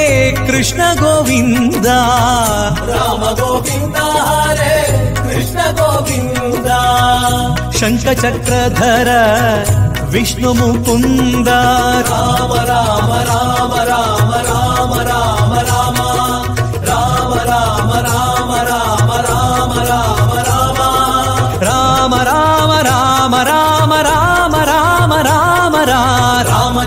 ಕೃಷ್ಣ 0.47 0.83
ಗೋವಿಂದ 1.01 1.89
ರಾಮ 2.93 3.25
ಗೋವಿಂದ 3.41 3.99
ಹರೇ 4.29 4.75
ಕೃಷ್ಣ 5.23 5.59
ಗೋವಿಂದ 5.73 6.69
ಶಂಖ 7.81 8.07
ಚಕ್ರಧರ 8.23 9.11
ವಿಷ್ಣು 10.11 10.51
ಮುಕುಂದ 10.53 11.49
ರಾಮ 12.09 12.53
ರಾಮ 12.71 13.13
ರಾಮ 13.29 13.73
ರಾಮ 13.73 13.73
ರಾಮ 13.91 14.33
ರಾಮ 14.49 14.93
ರಾಮ 15.03 15.26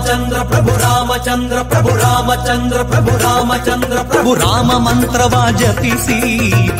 ರಾಮಚಂದ್ರ 0.00 0.36
ಪ್ರಭು 0.42 0.72
ರಾಮಚಂದ್ರ 0.82 1.56
ಪ್ರಭು 1.62 1.90
ರಾಮಚಂದ್ರ 1.98 2.78
ಪ್ರಭು 2.82 3.12
ರಾಮಚಂದ್ರ 3.18 3.96
ಪ್ರಭು 4.02 4.30
ರಾಮ 4.34 4.70
ಮಂತ್ರವ 4.78 5.34
ಜಪಿಸಿ 5.58 6.16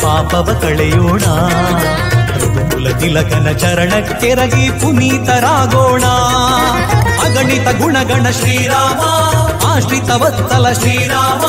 ಪಾಪವ 0.02 0.48
ಕಳೆಯೋಣ 0.62 1.24
ರಘುಕುಲ 2.36 2.86
ತಿಲಕನ 2.92 3.48
ಚರಣಕ್ಕೆರಗಿ 3.58 4.64
ಪುನೀತರಾಗೋಣ 4.80 6.04
ಅಗಣಿತ 7.20 7.68
ಗುಣಗಣ 7.78 8.26
ಶ್ರೀರಾಮ 8.30 9.02
ಆಶ್ರಿತವತ್ಸಲ 9.70 10.66
ಶ್ರೀರಾಮ 10.72 11.44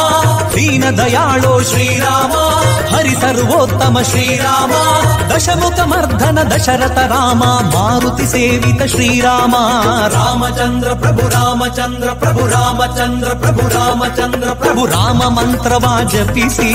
ದೀನ 0.53 0.85
ದಯಾಳೋ 0.97 1.53
ಶ್ರೀರಾಮ 1.69 2.33
ಹರಿ 2.91 3.13
ಸರ್ವೋತ್ತಮ 3.21 3.97
ಶ್ರೀರಾಮ 4.09 4.73
ದಶಮುಖ 5.31 5.79
ಮರ್ಧನ 5.87 6.39
ದಶರಥ 6.51 6.99
ರಾಮ 7.11 7.41
ಮಾರುತಿ 7.73 8.25
ಸೇವಿತ 8.25 8.83
ಶ್ರೀರಾಮ 8.93 9.55
ರಾಮಚಂದ್ರ 10.15 10.91
ಪ್ರಭು 10.95 11.25
ರಾಮಚಂದ್ರ 11.35 12.09
ಪ್ರಭು 12.21 12.45
ರಾಮಚಂದ್ರ 12.53 13.29
ಪ್ರಭು 13.43 13.65
ರಾಮಚಂದ್ರ 13.75 14.49
ಪ್ರಭು 14.61 14.85
ರಾಮ 14.93 15.21
ಮಂತ್ರವ 15.37 15.85
ಜಪಿಸಿ 16.13 16.71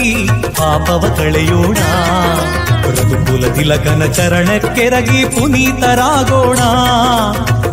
ಪಾಪವ 0.59 1.03
ಕಳೆಯೋಣ 1.19 1.79
ರಘುಕುಲ 2.93 3.45
ತಿಲಕನ 3.57 4.05
ಚರಣಕ್ಕೆರಗಿ 4.13 5.21
ಪುನೀತರಾಗೋಣ 5.35 6.61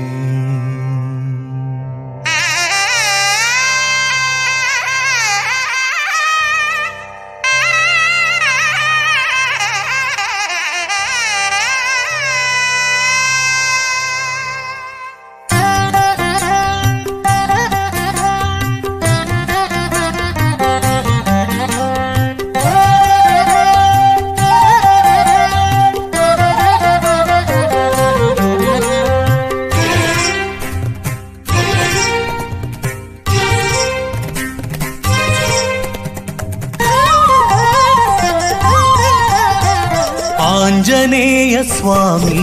ಆಂಜನೇಯ 40.87 41.55
ಸ್ವಾಮಿ 41.69 42.41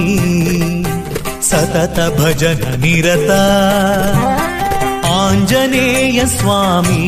ಸತತ 1.49 1.99
ಭಜನ 2.16 2.62
ನಿರತ 2.82 3.32
ಆಂಜನೇಯ 5.12 6.20
ಸ್ವಾಮಿ 6.34 7.05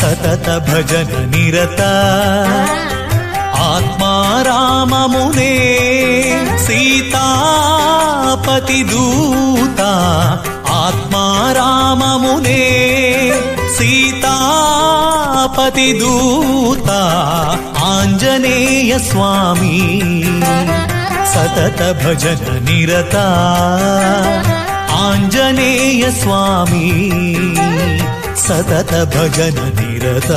ಸತತ 0.00 0.48
ಭಜನ 0.68 1.14
ನಿರತ 1.32 1.80
ಆತ್ಮಾರಾಮ 3.68 4.92
ಮುನೇ 5.06 5.54
ಸೀತಾಪತಿ 6.66 7.20
ದೂತ 8.92 9.80
ಆತ್ಮಾರಾಮ 10.80 12.02
ಮುನೇ 12.18 12.62
ಸೀತಾಪತಿ 13.78 14.30
ದೂತ 16.00 16.90
ಆಂಜನೇಯ 18.20 18.94
ಸ್ವಾಮಿ 18.98 19.76
ಸತತ 21.32 21.82
ಭಜನ 22.00 22.44
ನಿರತ 22.64 23.16
ಆಂಜನೇಯ 25.04 26.10
ಸ್ವಾಮಿ 26.10 26.88
ಸತತ 28.46 28.92
ಭಜನ 29.16 29.58
ನಿರತ. 29.80 30.30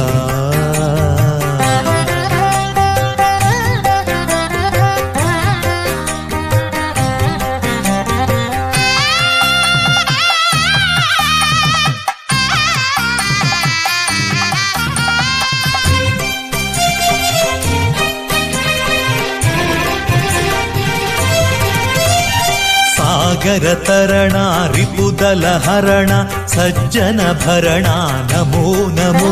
सागरतरणा 23.44 24.44
रिपुदलहरण 24.76 26.12
सज्जनभरणा 26.48 27.96
नमो। 28.32 28.70
नमो 28.98 29.32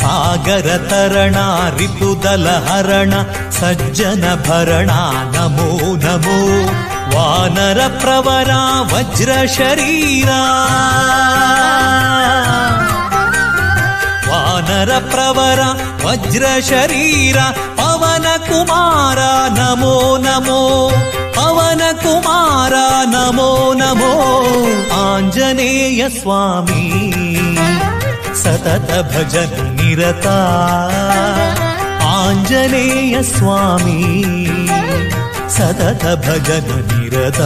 सागरतरणा 0.00 1.44
रिपुदलहरण 1.78 3.12
सज्जनभरणा 3.58 5.00
नमो। 5.34 5.68
नमो 6.04 6.38
वानरप्रवरा 7.12 8.62
वज्रशरीरा। 8.92 10.40
वानर 14.30 14.92
प्रवरा 15.12 15.68
वज्रशरीरा 16.06 17.46
पवनकुमारा 17.80 19.32
नमो 19.58 19.96
नमो। 20.24 20.64
ಪವನ 21.76 21.96
ಕುಮಾರ 22.02 22.72
ನಮೋ 23.04 23.74
ನಮೋ. 23.74 24.12
ಆಂಜನೇಯ 25.14 26.08
ಸ್ವಾಮಿ 26.08 26.84
ಸತತ 28.42 29.16
ಭಜನ 29.16 29.80
ನಿರತ. 29.80 30.26
ಆಂಜನೇಯ 32.04 33.22
ಸ್ವಾಮಿ 33.22 34.02
ಸತತ 35.48 36.04
ಭಜನ 36.04 36.70
ನಿರತ. 36.92 37.40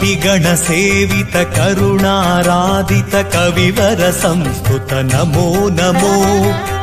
पि 0.00 0.14
गणसेवित 0.24 1.36
करुणाराधित 1.56 3.14
कविवर 3.34 4.00
संस्कृत 4.20 4.92
नमो 5.12 5.46
नमो 5.78 6.12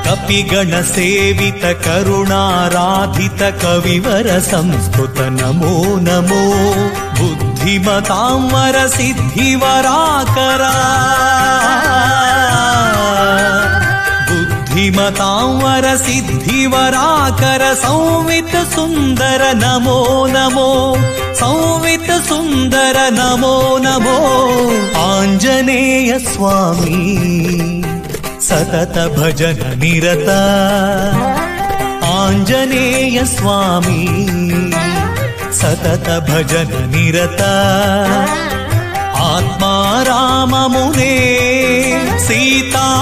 कपि 0.07 0.41
गणसेवित 0.51 1.63
करुणाराधित 1.85 3.41
कविवर 3.63 4.27
संस्कृत 4.49 5.19
नमो 5.39 5.75
नमो 6.07 6.43
बुद्धिमतांवर 7.19 8.77
सिद्धिवराकरा 8.97 10.73
बुद्धिमतांवर 14.29 15.95
सिद्धिवराकर 16.05 17.73
संवित 17.85 18.55
सुन्दर 18.75 19.51
नमो 19.63 20.01
नमो 20.35 20.71
संवित 21.41 22.04
सुन्दर 22.21 22.97
नमो 23.13 23.57
नमो। 23.77 24.17
आञ्जनेय 25.01 26.19
स्वामी 26.19 27.01
सतत 28.41 28.95
भजन 29.17 29.57
निरत। 29.83 30.29
आञ्जनेय 32.03 33.25
स्वामी 33.25 34.05
सतत 35.51 36.07
भजन 36.29 36.69
निरत। 36.95 37.41
आत्मा 39.25 39.75
राममुने 40.01 41.15
सीतापतिदूता 42.19 42.95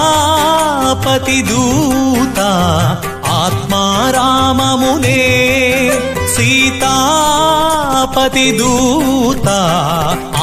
ಆತ್ಮಾರಾಮ 3.46 4.62
ಮುನೆ 4.76 5.20
ಸೀತಾಪತಿ 6.36 8.60
ದೂತ, 8.60 9.48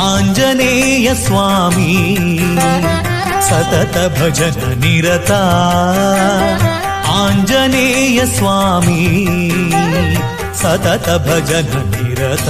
ಆಂಜನೇಯ 0.00 1.14
ಸ್ವಾಮಿ, 1.14 2.18
ಸತತ 3.48 4.20
ಭಜನ 4.20 4.72
ನಿರತ, 4.72 5.30
ಆಂಜನೇಯ 7.06 8.26
ಸ್ವಾಮಿ, 8.26 9.30
ಸತತ 10.54 11.08
ಭಜನ 11.08 11.78
ನಿರತ. 11.78 12.48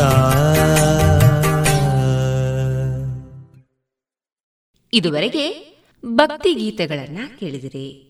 ಇದುವರೆಗೆ 4.92 5.76
ಭಕ್ತಿ 6.04 6.54
ಗೀತೆಗಳನ್ನ 6.54 7.18
ಕೇಳಿದಿರಿ. 7.40 8.09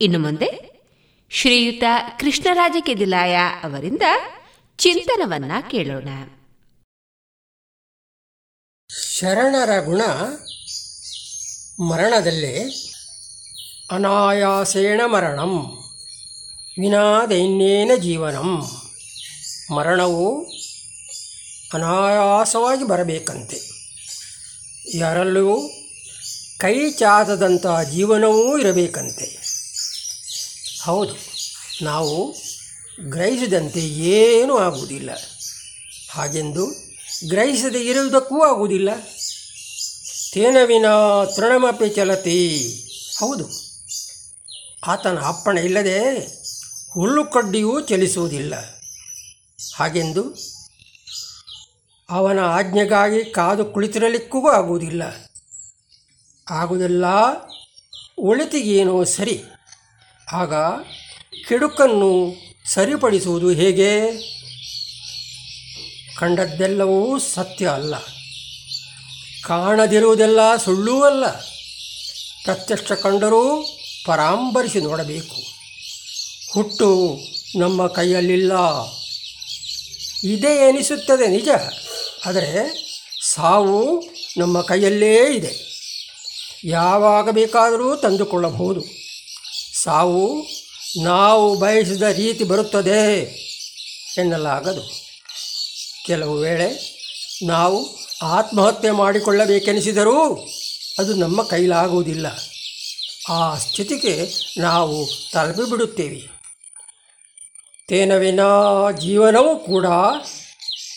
ಇನ್ನು 0.00 0.18
ಮುಂದೆ 0.18 0.80
ಶ್ರೀಯುತ 1.30 1.84
ಕೃಷ್ಣರಾಜ 2.20 2.76
ಕೆದಿಲಾಯ 2.80 3.36
ಅವರಿಂದ 3.36 4.02
ಚಿಂತನವನ್ನ 4.76 5.52
ಕೇಳೋಣ. 5.70 6.08
ಶರಣರ 8.88 9.80
ಗುಣ 9.84 10.00
ಮರಣದಲ್ಲಿ 11.84 12.62
ಅನಾಯಾಸೇಣ 13.90 15.00
ಮರಣಂ, 15.06 15.66
ವಿನಾ 16.80 17.26
ದೈನ್ಯೇನ 17.26 17.90
ಜೀವನಂ. 17.96 18.70
ಮರಣವು 19.74 20.44
ಅನಾಯಾಸವಾಗಿ 21.74 22.88
ಬರಬೇಕಂತೆ. 22.88 23.79
ಯಾರಲ್ಲೂ 24.86 25.70
ಕೈ 26.58 26.90
ಚಾಚದಂಥ 26.90 27.66
ಜೀವನವೂ 27.92 28.58
ಇರಬೇಕಂತೆ. 28.58 29.40
ಹೌದು, 30.82 31.14
ನಾವು 31.82 32.36
ಗ್ರಹಿಸಿದಂತೆ 33.00 33.80
ಏನೂ 33.80 34.58
ಆಗುವುದಿಲ್ಲ. 34.58 35.10
ಹಾಗೆಂದು 36.10 36.66
ಗ್ರಹಿಸದೆ 37.28 37.80
ಇರುವುದಕ್ಕೂ 37.80 38.40
ಆಗುವುದಿಲ್ಲ. 38.40 38.88
ತೇನವಿನ 40.32 40.86
ತೃಣಮಪಿ 41.36 41.88
ಚಲತಿ. 41.88 42.38
ಹೌದು, 43.18 43.48
ಆತನ 44.86 45.18
ಅಪ್ಪಣೆ 45.18 45.60
ಇಲ್ಲದೆ 45.60 45.98
ಹುಲ್ಲು 46.90 47.24
ಕಡ್ಡಿಯೂ 47.24 47.80
ಚಲಿಸುವುದಿಲ್ಲ. 47.80 48.54
ಹಾಗೆಂದು 49.76 50.22
ಅವನ 52.10 52.38
ಆಜ್ಞೆಗಾಗಿ 52.38 53.24
ಕಾದು 53.24 53.64
ಕುಳಿತಿರಲಿಕ್ಕೂ 53.64 54.48
ಆಗುವುದಿಲ್ಲ. 54.48 55.02
ಆಗುವುದೆಲ್ಲ 56.50 57.04
ಒಳಿತಿಗೇನೋ 58.18 59.04
ಸರಿ. 59.04 59.44
ಆಗ 60.32 60.54
ಕೆಡುಕನ್ನು 61.48 62.34
ಸರಿಪಡಿಸುವುದು 62.66 63.50
ಹೇಗೆ? 63.50 64.00
ಕಂಡದ್ದೆಲ್ಲವೂ 66.18 67.18
ಸತ್ಯ 67.18 67.68
ಅಲ್ಲ. 67.68 67.94
ಕಾಣದಿರುವುದೆಲ್ಲ 69.44 70.56
ಸುಳ್ಳೂ 70.56 71.02
ಅಲ್ಲ. 71.02 71.30
ಪ್ರತ್ಯಕ್ಷ 72.44 72.92
ಕಂಡರೂ 72.92 73.66
ಪರಾಂಬರಿಸಿ 74.06 74.80
ನೋಡಬೇಕು. 74.80 75.36
ಹುಟ್ಟು 76.52 77.18
ನಮ್ಮ 77.58 77.86
ಕೈಯಲ್ಲಿಲ್ಲ. 77.86 78.52
ಇದೆ 80.24 80.68
ಎನಿಸುತ್ತದೆ 80.68 81.26
ನಿಜ. 81.26 81.48
ಆದರೆ 82.26 82.74
ಸಾವು 83.22 84.04
ನಮ್ಮ 84.38 84.60
ಕೈಯಲ್ಲೇ 84.60 85.34
ಇದೆ. 85.34 85.70
ಯಾವಾಗ 86.64 87.30
ಬೇಕಾದರೂ 87.30 87.96
ತಂದುಕೊಳ್ಳಬಹುದು. 87.96 88.84
ಸಾವು 89.82 90.42
ನಾವು 91.02 91.58
ಬಯಸಿದ 91.58 92.02
ರೀತಿ 92.02 92.44
ಬರುತ್ತದೆ 92.44 93.22
ಎನ್ನಲಾಗದು. 94.18 94.82
ಕೆಲವು 96.06 96.38
ವೇಳೆ 96.38 97.00
ನಾವು 97.46 97.98
ಆತ್ಮಹತ್ಯೆ 98.22 98.90
ಮಾಡಿಕೊಳ್ಳಬೇಕೆನಿಸಿದರೂ 98.90 100.48
ಅದು 100.98 101.14
ನಮ್ಮ 101.14 101.42
ಕೈಲಾಗುವುದಿಲ್ಲ. 101.42 102.26
ಆ 103.28 103.58
ಸ್ಥಿತಿಗೆ 103.58 104.28
ನಾವು 104.58 105.08
ತಲುಪಿಬಿಡುತ್ತೇವೆ. 105.32 106.40
ತೇನ 107.88 108.14
ವಿನಾ 108.16 108.90
ಜೀವನವೂ 109.00 109.56
ಕೂಡ 109.56 109.86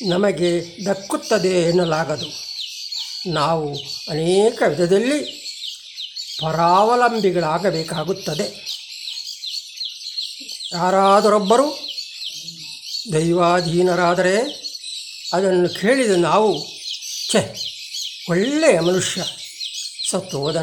ನಮಗೆ 0.10 0.78
ದಕ್ಕುತ್ತದೆ 0.86 1.48
ಎನ್ನಲಾಗದು. 1.48 2.26
ನಾವು 3.32 3.80
ಅನೇಕ 4.10 4.64
ವಿಧದಲ್ಲಿ 4.68 5.44
ಪರಾವಲಂಬಿಗಳಾಗಬೇಕಾಗುತ್ತದೆ. 6.42 8.74
ಯಾರಾದರೊಬ್ಬರು 10.74 11.80
ದೈವಾಧೀನರಾದರೆ 13.14 14.64
ಅದನ್ನು 15.34 15.70
ಕೇಳಿದ 15.70 16.12
ನಾವು, 16.12 16.68
ಛೆ, 17.32 17.74
ಒಳ್ಳೆಯ 18.30 18.80
ಮನುಷ್ಯ, 18.80 19.24
ಸತ್ತು 20.10 20.54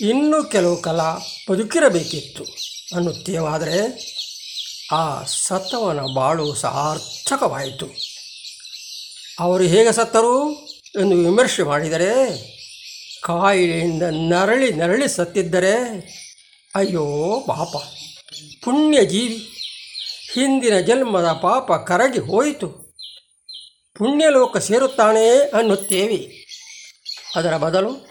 ಇನ್ನೂ 0.00 0.44
ಕೆಲವು 0.44 0.82
ಕಲ 0.82 1.00
ಬದುಕಿರಬೇಕಿತ್ತು 1.50 2.44
ಅನ್ನುತ್ತೇವಾದರೆ 2.96 4.08
ಆ 4.92 5.22
ಸತ್ತವನ 5.22 6.00
ಬಾಳು 6.14 6.54
ಸಾರ್ಥಕವಾಯಿತು. 6.54 7.86
ಅವರು 9.40 9.64
ಹೇಗೆ 9.64 9.92
ಸತ್ತರು 9.92 10.52
ಎಂದು 11.00 11.16
ವಿಮರ್ಶೆ 11.16 11.62
ಮಾಡಿದರೆ, 11.62 12.36
ಕಾಯಿಲೆಯಿಂದ 13.24 14.02
ನರಳಿ 14.32 14.72
ನರಳಿ 14.72 15.08
ಸತ್ತಿದ್ದರೆ, 15.08 15.74
ಅಯ್ಯೋ 16.74 17.40
ಪಾಪ, 17.46 17.76
ಪುಣ್ಯಜೀವಿ, 18.64 19.48
ಹಿಂದಿನ 20.34 20.80
ಜನ್ಮದ 20.80 21.32
ಪಾಪ 21.32 21.72
ಕರಗಿ 21.72 22.18
ಹೋಯಿತು. 22.18 22.68
ಪುಣ್ಯಲೋಕ 23.98 24.56
ಸೇರುತ್ತಾನೆ 24.56 25.38
ಅನ್ನುತ್ತೇವೆ. 25.38 26.48
ಅದರ 27.36 27.56
ಬದಲು 27.56 28.06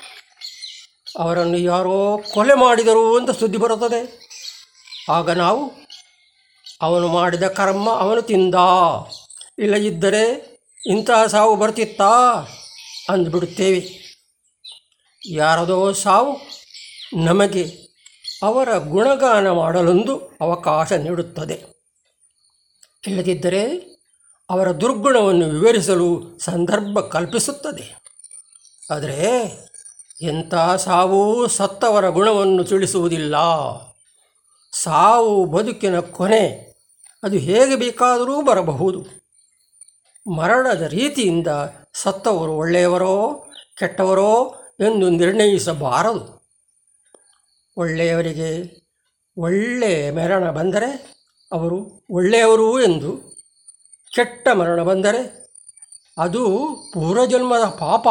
ಅವರನ್ನು 1.19 1.57
ಯಾರೋ 1.57 2.23
ಕೊಲೆ 2.34 2.53
ಮಾಡಿದರು 2.53 3.17
ಅಂತ 3.17 3.39
ಸುದ್ದಿ 3.39 3.57
ಬರುತ್ತದೆ. 3.57 4.28
ಆಗ 5.09 5.30
ನಾವು 5.30 5.86
ಅವನು 6.82 7.07
ಮಾಡಿದ 7.07 7.43
ಕರ್ಮ 7.43 7.89
ಅವನು 7.89 8.21
ತಿಂದ. 8.21 8.55
ಇಲ್ಲದಿದ್ದರೆ 9.59 10.57
ಇಂಥ 10.86 11.09
ಸಾವು 11.28 11.55
ಬರ್ತಿತ್ತಾ? 11.55 12.34
ಅಂದುಬಿಡುತ್ತೇವೆ. 13.09 14.07
ಯಾರದೋ 15.28 15.91
ಸಾವು 15.91 16.38
ನಮಗೆ 17.25 17.88
ಅವರ 18.43 18.78
ಗುಣಗಾನ 18.78 19.51
ಮಾಡಲೊಂದು 19.51 20.17
ಅವಕಾಶ 20.41 20.93
ನೀಡುತ್ತದೆ. 20.93 21.63
ಇಲ್ಲದಿದ್ದರೆ 23.07 23.97
ಅವರ 24.49 24.71
ದುರ್ಗುಣವನ್ನು 24.71 25.45
ವಿವರಿಸಲು 25.45 26.39
ಸಂದರ್ಭ 26.39 26.99
ಕಲ್ಪಿಸುತ್ತದೆ. 26.99 27.95
ಆದರೆ 28.91 29.51
ಎಂಥ 30.21 30.55
ಸಾವು 30.55 31.47
ಸತ್ತವರ 31.47 32.09
ಗುಣವನ್ನು 32.09 32.63
ತಿಳಿಸುವುದಿಲ್ಲ. 32.63 33.36
ಸಾವು 34.73 35.45
ಬದುಕಿನ 35.45 35.99
ಕೊನೆ 35.99 36.66
ಅದು 37.28 37.38
ಹೇಗೆ 37.38 37.75
ಬೇಕಾದರೂ 37.75 38.41
ಬರಬಹುದು. 38.41 39.05
ಮರಣದ 40.32 40.82
ರೀತಿಯಿಂದ 40.82 41.47
ಸತ್ತವರು 41.93 42.53
ಒಳ್ಳೆಯವರೋ 42.53 43.45
ಕೆಟ್ಟವರೋ 43.78 44.55
ಎಂದು 44.80 45.09
ನಿರ್ಣಯಿಸಬಾರದು. 45.09 46.47
ಒಳ್ಳೆಯವರಿಗೆ 47.78 48.49
ಒಳ್ಳೆಯ 49.38 50.11
ಮರಣ 50.11 50.51
ಬಂದರೆ 50.51 51.17
ಅವರು 51.51 52.07
ಒಳ್ಳೆಯವರು 52.11 52.82
ಎಂದು, 52.82 53.17
ಕೆಟ್ಟ 54.15 54.47
ಮರಣ 54.53 54.84
ಬಂದರೆ 54.84 55.47
ಅದು 56.17 56.43
ಪೂರ್ವಜನ್ಮದ 56.93 57.63
ಪಾಪ 57.63 58.07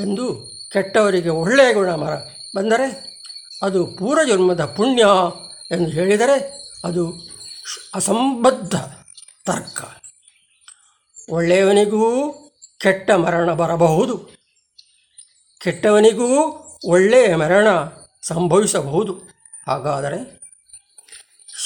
ಎಂದು 0.00 0.52
ಕೆಟ್ಟವರಿಗೆ 0.72 1.28
ಒಳ್ಳೆಯ 1.28 1.72
ಗುಣ 1.72 1.94
ಮರ 1.94 2.14
ಬಂದರೆ 2.56 3.20
ಅದು 3.62 3.86
ಪೂರ್ವಜನ್ಮದ 3.86 4.64
ಪುಣ್ಯ 4.64 5.04
ಎಂದು 5.70 5.90
ಹೇಳಿದರೆ 5.90 6.66
ಅದು 6.84 7.29
ಅಸಂಬದ್ಧ 7.94 8.76
ತರ್ಕ. 9.46 9.84
ಒಳ್ಳೆಯವನಿಗೂ 11.30 12.32
ಕೆಟ್ಟ 12.80 13.10
ಮರಣ 13.10 13.52
ಬರಬಹುದು. 13.52 14.30
ಕೆಟ್ಟವನಿಗೂ 15.60 16.28
ಒಳ್ಳೆಯ 16.84 17.36
ಮರಣ 17.36 17.66
ಸಂಭವಿಸಬಹುದು. 18.22 19.22
ಹಾಗಾದರೆ 19.66 20.40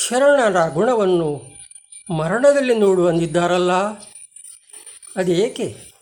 ಶರಣರ 0.09 0.69
ಗುಣವನ್ನು 0.69 1.43
ಮರಣದಲ್ಲಿ 2.17 2.75
ನೋಡುವಂದಿದ್ದಾರಲ್ಲ 2.75 3.73
ಅದೇಕೆ? 5.17 5.95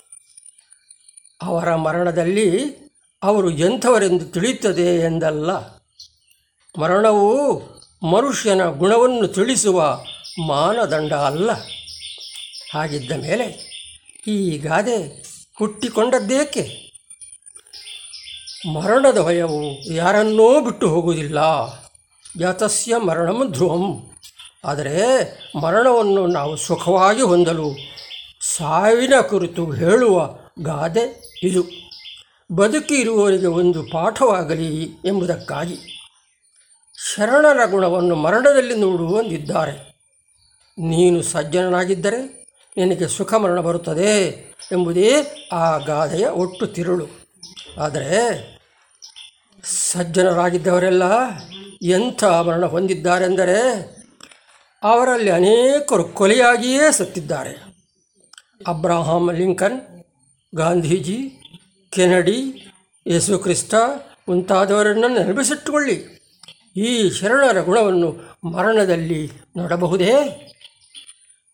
ಅವರ 1.42 1.74
ಮರಣದಲ್ಲಿ 1.74 2.76
ಅವರು 3.22 3.50
ಎಂಥವರೆಂದು 3.50 4.24
ತಿಳಿಯುತ್ತದೆ 4.24 4.96
ಎಂದಲ್ಲ. 5.00 5.50
ಮರಣವು 6.80 7.62
ಮನುಷ್ಯನ 8.04 8.64
ಗುಣವನ್ನು 8.64 9.28
ತಿಳಿಸುವ 9.28 10.04
ಮಾನದಂಡ 10.46 11.12
ಅಲ್ಲ. 11.12 11.50
ಹಾಗಿದ್ದ 12.74 13.12
ಮೇಲೆ 13.12 13.72
ಈ 14.26 14.58
ಗಾದೆ 14.58 15.22
ಹುಟ್ಟಿಕೊಂಡದ್ದೇಕೆ? 15.58 16.92
ಮರಣದ 18.72 19.20
ಭಯವು 19.20 19.92
ಯಾರನ್ನೋ 19.92 20.60
ಬಿಟ್ಟು 20.60 20.88
ಹೋಗುವುದಿಲ್ಲ. 20.88 21.38
ಯತಸ್ಯ 22.40 22.96
ಮರಣಂ 22.96 23.52
ಧ್ರುವಂ. 23.52 24.10
ಆದರೆ 24.64 25.26
ಮರಣವನ್ನು 25.60 26.26
ನಾವು 26.26 26.56
ಸುಖವಾಗಿ 26.56 27.22
ಹೊಂದಲು 27.22 27.76
ಸಾವಿನ 28.56 29.14
ಕುರಿತು 29.20 29.70
ಹೇಳುವ 29.70 30.38
ಗಾದೆ 30.62 31.34
ಇದು. 31.42 31.64
ಬದುಕಿರುವವರಿಗೆ 32.52 33.46
ಒಂದು 33.46 33.82
ಪಾಠವಾಗಲಿ 33.82 34.82
ಎಂಬುದಕ್ಕಾಗಿ. 35.04 36.01
ಶರಣರ 37.04 37.70
ಗುಣವನ್ನು 37.70 38.14
ಮರಣದಲ್ಲಿ 38.14 38.74
ನೋಡುವಂದಿದ್ದಾರೆ 38.74 39.92
ನೀನು 40.78 41.22
ಸಜ್ಜನನಾಗಿದ್ದರೆ 41.22 42.46
ನಿನಗೆ 42.76 43.08
ಸುಖ 43.08 43.34
ಮರಣ 43.34 43.60
ಬರುತ್ತದೆ 43.60 44.30
ಎಂಬುದೇ 44.72 45.10
ಆ 45.52 45.76
ಗಾದೆಯ 45.76 46.26
ಒಟ್ಟು 46.26 46.66
ತಿರುಳು. 46.66 47.06
ಆದರೆ 47.78 48.20
ಸಜ್ಜನರಾಗಿದ್ದವರೆಲ್ಲ 49.64 51.02
ಎಂಥ 51.82 52.24
ಮರಣ 52.24 52.66
ಹೊಂದಿದ್ದಾರೆಂದರೆ 52.66 53.58
ಅವರಲ್ಲಿ 54.82 55.30
ಅನೇಕರು 55.30 56.04
ಕೊಲೆಯಾಗಿಯೇ 56.04 56.92
ಸತ್ತಿದ್ದಾರೆ. 56.92 57.74
ಅಬ್ರಾಹಾಂ 58.66 59.32
ಲಿಂಕನ್, 59.32 60.04
ಗಾಂಧೀಜಿ, 60.54 61.30
ಕೆನಡಿ 61.90 62.66
ಯೇಸುಕ್ರಿಸ್ತ 63.06 63.74
ಮುಂತಾದವರನ್ನು 64.28 65.08
ನೆನಪಿಸಿಟ್ಟುಕೊಳ್ಳಿ. 65.08 66.21
ಈ 66.76 67.10
ಶರಣರ 67.10 67.60
ಗುಣವನ್ನು 67.60 68.16
ಮರಣದಲ್ಲಿ 68.44 69.30
ನೋಡಬಹುದೇ? 69.56 70.12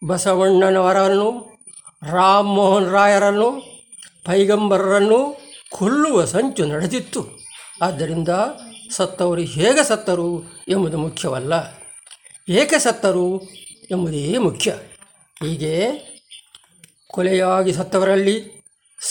ಬಸವಣ್ಣನವರನ್ನು 0.06 1.58
ರಾಮ್ 2.12 2.48
ಮೋಹನ್ 2.48 2.90
ರಾಯರನ್ನು 2.90 3.52
ಪೈಗಂಬರರನ್ನು 4.26 5.36
ಕೊಲ್ಲುವ 5.70 6.24
ಸಂಚು 6.24 6.66
ನಡೆದಿತ್ತು. 6.66 7.26
ಆದ್ದರಿಂದ 7.82 8.28
ಸತ್ತವರು 8.90 9.40
ಹೇಗೆ 9.40 9.84
ಸತ್ತರು 9.84 10.42
ಎಂಬುದು 10.68 10.98
ಮುಖ್ಯವಲ್ಲ. 10.98 11.52
ಏಕೆ 12.48 12.78
ಸತ್ತರು 12.78 13.42
ಎಂಬುದೇ 13.90 14.38
ಮುಖ್ಯ. 14.38 14.70
ಹೀಗೆ 15.46 15.90
ಕೊಲೆಯಾಗಿ 17.06 17.72
ಸತ್ತವರಲ್ಲಿ, 17.72 18.64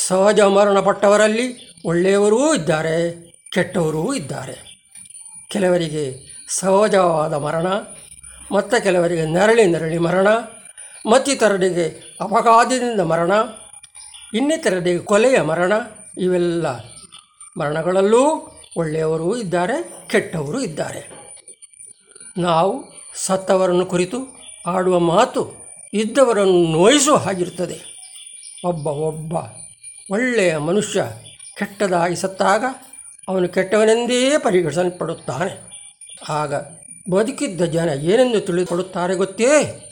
ಸಹಜ 0.08 0.40
ಮರಣಪಟ್ಟವರಲ್ಲಿ 0.40 1.78
ಒಳ್ಳೆಯವರೂ 1.86 2.56
ಇದ್ದಾರೆ, 2.56 3.12
ಕೆಟ್ಟವರೂ 3.54 4.14
ಇದ್ದಾರೆ. 4.14 4.67
ಕೆಲವರಿಗೆ 5.50 6.04
ಸಹಜವಾದ 6.50 7.34
ಮರಣ, 7.34 7.68
ಮತ್ತು 8.52 8.84
ಕೆಲವರಿಗೆ 8.84 9.26
ನರಳಿ 9.26 9.66
ನರಳಿ 9.66 9.98
ಮರಣ, 9.98 10.28
ಮತ್ತಿತರರಿಗೆ 11.06 12.18
ಅಪಘಾತದಿಂದ 12.22 13.00
ಮರಣ, 13.00 13.32
ಇನ್ನಿತರರಿಗೆ 14.34 15.00
ಕೊಲೆಯ 15.00 15.42
ಮರಣ, 15.42 15.74
ಇವೆಲ್ಲ 16.18 16.68
ಮರಣಗಳಲ್ಲೂ 17.58 18.24
ಒಳ್ಳೆಯವರೂ 18.78 19.36
ಇದ್ದಾರೆ, 19.36 20.08
ಕೆಟ್ಟವರು 20.08 20.62
ಇದ್ದಾರೆ. 20.62 21.02
ನಾವು 22.38 22.74
ಸತ್ತವರನ್ನು 23.16 23.86
ಕುರಿತು 23.86 24.18
ಆಡುವ 24.68 25.00
ಮಾತು 25.00 25.42
ಇದ್ದವರನ್ನು 25.94 26.72
ನೋಯಿಸುವ 26.72 27.16
ಹಾಗಿರುತ್ತದೆ. 27.16 27.78
ಒಬ್ಬ 28.66 28.88
ಒಬ್ಬ 28.88 29.34
ಒಳ್ಳೆಯ 30.12 30.58
ಮನುಷ್ಯ 30.58 31.04
ಕೆಟ್ಟದಾಗಿ 31.58 32.16
ಸತ್ತಾಗ 32.16 32.64
ಅವನು 33.28 33.48
ಕೆಟ್ಟವನೆಂದೇ 33.50 34.38
ಪರಿಗಣಿಸಲ್ಪಡುತ್ತಾನೆ. 34.38 35.62
ಆಗ 36.30 36.54
ಬದುಕಿದ್ದ 37.12 37.62
ಜನ 37.62 37.90
ಏನೆಂದು 37.90 38.42
ತಿಳಿದುಕೊಳ್ಳುತ್ತಾರೆ 38.42 39.16
ಗೊತ್ತೇ? 39.16 39.84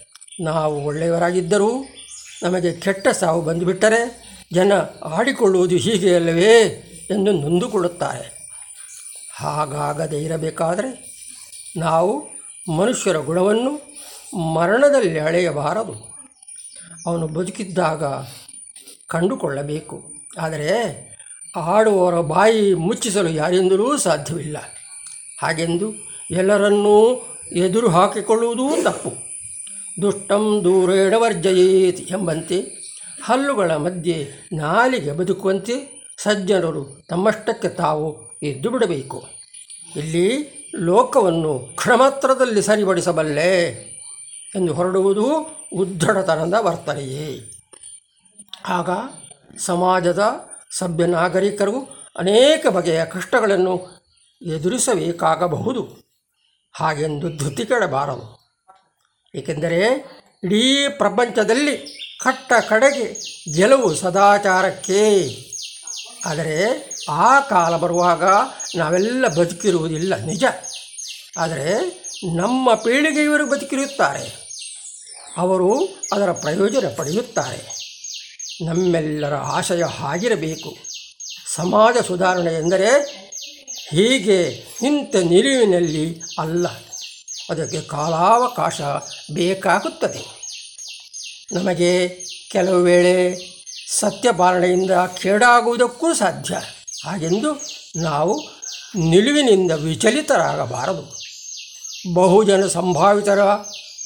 ನಾವು 0.42 0.86
ಒಳ್ಳೆಯವರಾಗಿದ್ದರೂ 0.86 1.86
ನಮಗೆ 2.44 2.72
ಕೆಟ್ಟ 2.74 3.08
ಸಾವು 3.08 3.42
ಬಂದುಬಿಟ್ಟರೆ 3.42 4.26
ಜನ 4.54 4.74
ಆಡಿಕೊಳ್ಳುವುದು 5.04 5.76
ಹೀಗೆ 5.76 6.16
ಅಲ್ಲವೇ 6.16 6.60
ಎಂದು 7.12 7.32
ನೊಂದುಕೊಳ್ಳುತ್ತಾರೆ. 7.32 8.56
ಹಾಗಾಗದೇ 9.36 10.18
ಇರಬೇಕಾದರೆ 10.18 11.16
ನಾವು 11.78 12.28
ಮನುಷ್ಯರ 12.78 13.18
ಗುಣವನ್ನು 13.18 13.96
ಮರಣದಲ್ಲಿ 14.54 15.20
ಅಳೆಯಬಾರದು. 15.20 16.16
ಅವನು 17.06 17.28
ಬದುಕಿದ್ದಾಗ 17.28 18.04
ಕಂಡುಕೊಳ್ಳಬೇಕು. 19.08 20.04
ಆದರೆ 20.38 21.15
ಆಡುವವರ 21.56 22.22
ಬಾಯಿ 22.22 22.74
ಮುಚ್ಚಿಸಲು 22.74 23.30
ಯಾರಿಂದಲೂ 23.30 23.98
ಸಾಧ್ಯವಿಲ್ಲ. 23.98 24.58
ಹಾಗೆಂದು 25.42 25.94
ಎಲ್ಲರನ್ನೂ 26.32 27.28
ಎದುರು 27.56 27.90
ಹಾಕಿಕೊಳ್ಳುವುದೂ 27.90 28.84
ತಪ್ಪು. 28.84 29.14
ದುಷ್ಟಂ 30.02 30.62
ದೂರೇಣ 30.64 31.14
ವರ್ಜಯೇತ್ 31.18 32.12
ಎಂಬಂತೆ 32.12 32.86
ಹಲ್ಲುಗಳ 33.24 33.76
ಮಧ್ಯೆ 33.76 34.32
ನಾಲಿಗೆ 34.54 35.12
ಬದುಕುವಂತೆ 35.12 36.06
ಸಜ್ಜನರು 36.18 37.06
ತಮ್ಮಷ್ಟಕ್ಕೆ 37.10 37.70
ತಾವು 37.70 38.32
ಎದ್ದು 38.44 38.70
ಬಿಡಬೇಕು. 38.70 39.28
ಇಲ್ಲಿ 39.96 40.48
ಲೋಕವನ್ನು 40.76 41.60
ಕ್ಷಣಮಾತ್ರದಲ್ಲಿ 41.76 42.62
ಸರಿಪಡಿಸಬಲ್ಲೆ 42.62 43.64
ಎಂದು 44.56 44.74
ಹೊರಡುವುದು 44.74 45.26
ಉದ್ದಡತನದ 45.74 46.54
ವರ್ತನೆಯೇ. 46.60 47.52
ಆಗ 48.68 48.90
ಸಮಾಜದ 49.58 50.50
ಸಭ್ಯ 50.72 51.06
ನಾಗರಿಕರು 51.06 52.06
ಅನೇಕ 52.18 52.68
ಬಗೆಯ 52.68 53.06
ಕಷ್ಟಗಳನ್ನು 53.06 54.06
ಎದುರಿಸಬೇಕಾಗಬಹುದು. 54.42 56.06
ಹಾಗೆಂದು 56.74 57.38
ಧೃತಿ 57.38 57.66
ಕೆಡಬಾರದು. 57.66 58.46
ಏಕೆಂದರೆ 59.36 60.06
ಇಡೀ 60.44 60.88
ಪ್ರಪಂಚದಲ್ಲಿ 60.88 61.78
ಕಟ್ಟ 62.24 62.54
ಕಡೆಗೆ 62.70 63.18
ಗೆಲುವು 63.56 63.96
ಸದಾಚಾರಕ್ಕೆ. 63.96 65.30
ಆದರೆ 66.26 66.90
ಆ 67.10 67.40
ಕಾಲ 67.40 67.78
ಬರುವಾಗ 67.78 68.24
ನಾವೆಲ್ಲ 68.76 69.28
ಬದುಕಿರುವುದಿಲ್ಲ, 69.28 70.16
ನಿಜ. 70.16 70.44
ಆದರೆ 71.38 71.80
ನಮ್ಮ 72.36 72.74
ಪೀಳಿಗೆಯವರು 72.74 73.48
ಬದುಕಿರುತ್ತಾರೆ. 73.48 74.46
ಅವರು 75.38 75.86
ಅದರ 76.14 76.32
ಪ್ರಯೋಜನ 76.32 76.94
ಪಡೆಯುತ್ತಾರೆ. 76.98 77.75
ನಮ್ಮೆಲ್ಲರ 78.62 79.34
ಆಶಯ 79.34 79.84
ಆಗಿರಬೇಕು 80.00 80.78
ಸಮಾಜ 81.56 81.98
ಸುಧಾರಣೆ 82.08 82.54
ಎಂದರೆ 82.54 82.90
ಹೀಗೆ 83.92 84.44
ಇಂಥ 84.88 85.16
ನಿಲುವಿನಲ್ಲಿ 85.16 86.22
ಅಲ್ಲ, 86.40 86.68
ಅದಕ್ಕೆ 87.50 87.82
ಕಾಲಾವಕಾಶ 87.82 88.82
ಬೇಕಾಗುತ್ತದೆ. 89.34 90.22
ನಮಗೆ 91.52 92.10
ಕೆಲವು 92.52 92.84
ವೇಳೆ 92.84 93.38
ಸತ್ಯಪಾಲನೆಯಿಂದ 94.00 94.92
ಕೇಡಾಗುವುದಕ್ಕೂ 94.92 96.14
ಸಾಧ್ಯ. 96.14 96.56
ಹಾಗೆಂದು 97.06 97.52
ನಾವು 98.02 98.42
ನಿಲುವಿನಿಂದ 98.96 99.72
ವಿಚಲಿತರಾಗಬಾರದು. 99.72 101.26
ಬಹುಜನ 102.14 102.68
ಸಂಭಾವಿತರ 102.68 103.44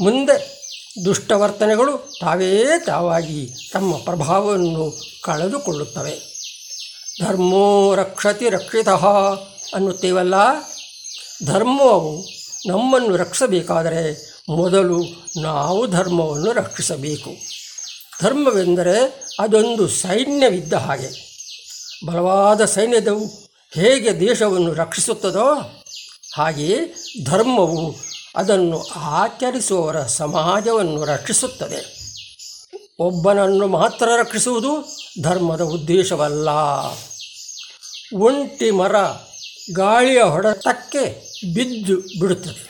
ಮುಂದೆ 0.02 0.59
ದುಷ್ಟವರ್ತನೆಗಳು 1.06 2.12
ತಾವೇ 2.22 2.64
ತಾವಾಗಿ 2.86 3.50
ತಮ್ಮ 3.74 3.98
ಪ್ರಭಾವವನ್ನು 3.98 5.02
ಕಳೆದುಕೊಳ್ಳುತ್ತವೆ. 5.24 6.20
ಧರ್ಮೋ 7.22 7.96
ರಕ್ಷತಿ 7.96 8.50
ರಕ್ಷಿತ 8.50 8.90
ಅನ್ನುತ್ತೇವಲ್ಲ? 8.90 10.34
ಧರ್ಮವು 11.46 12.26
ನಮ್ಮನ್ನು 12.68 13.16
ರಕ್ಷಿಸಬೇಕಾದರೆ 13.16 14.30
ಮೊದಲು 14.50 15.04
ನಾವು 15.42 15.88
ಧರ್ಮವನ್ನು 15.88 16.52
ರಕ್ಷಿಸಬೇಕು. 16.52 17.30
ಧರ್ಮವೆಂದರೆ 18.24 19.28
ಅದೊಂದು 19.40 19.88
ಸೈನ್ಯವಿದ್ದ 19.88 20.74
ಹಾಗೆ. 20.74 21.30
ಬಲವಾದ 22.06 22.66
ಸೈನ್ಯದವು 22.66 23.26
ಹೇಗೆ 23.74 24.20
ದೇಶವನ್ನು 24.20 24.74
ರಕ್ಷಿಸುತ್ತದೋ 24.74 25.76
ಹಾಗೆಯೇ 26.36 26.96
ಧರ್ಮವು 27.26 28.09
ಅದನ್ನು 28.36 28.88
ಆಚರಿಸುವವರ 28.96 30.04
ಸಮಾಜವನ್ನು 30.04 31.06
ರಕ್ಷಿಸುತ್ತದೆ. 31.06 32.00
ಒಬ್ಬನನ್ನು 33.00 33.68
ಮಾತ್ರ 33.68 34.10
ರಕ್ಷಿಸುವುದು 34.20 35.00
ಧರ್ಮದ 35.22 35.62
ಉದ್ದೇಶವಲ್ಲ. 35.62 36.50
ಒಂಟಿ 38.18 38.72
ಮರ 38.72 38.96
ಗಾಳಿಯ 39.74 40.24
ಹೊಡೆತಕ್ಕೆ 40.24 41.30
ಬಿದ್ದು 41.54 42.20
ಬಿಡುತ್ತದೆ. 42.20 42.70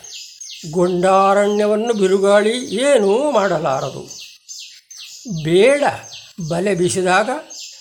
ಗೊಂಡಾರಣ್ಯವನ್ನು 0.71 1.93
ಬಿರುಗಾಳಿ 1.93 2.75
ಏನೂ 2.75 3.31
ಮಾಡಲಾರದು. 3.31 4.19
ಬೇಡ 5.43 5.83
ಬಲೆ 6.49 6.75
ಬೀಸಿದಾಗ 6.75 7.29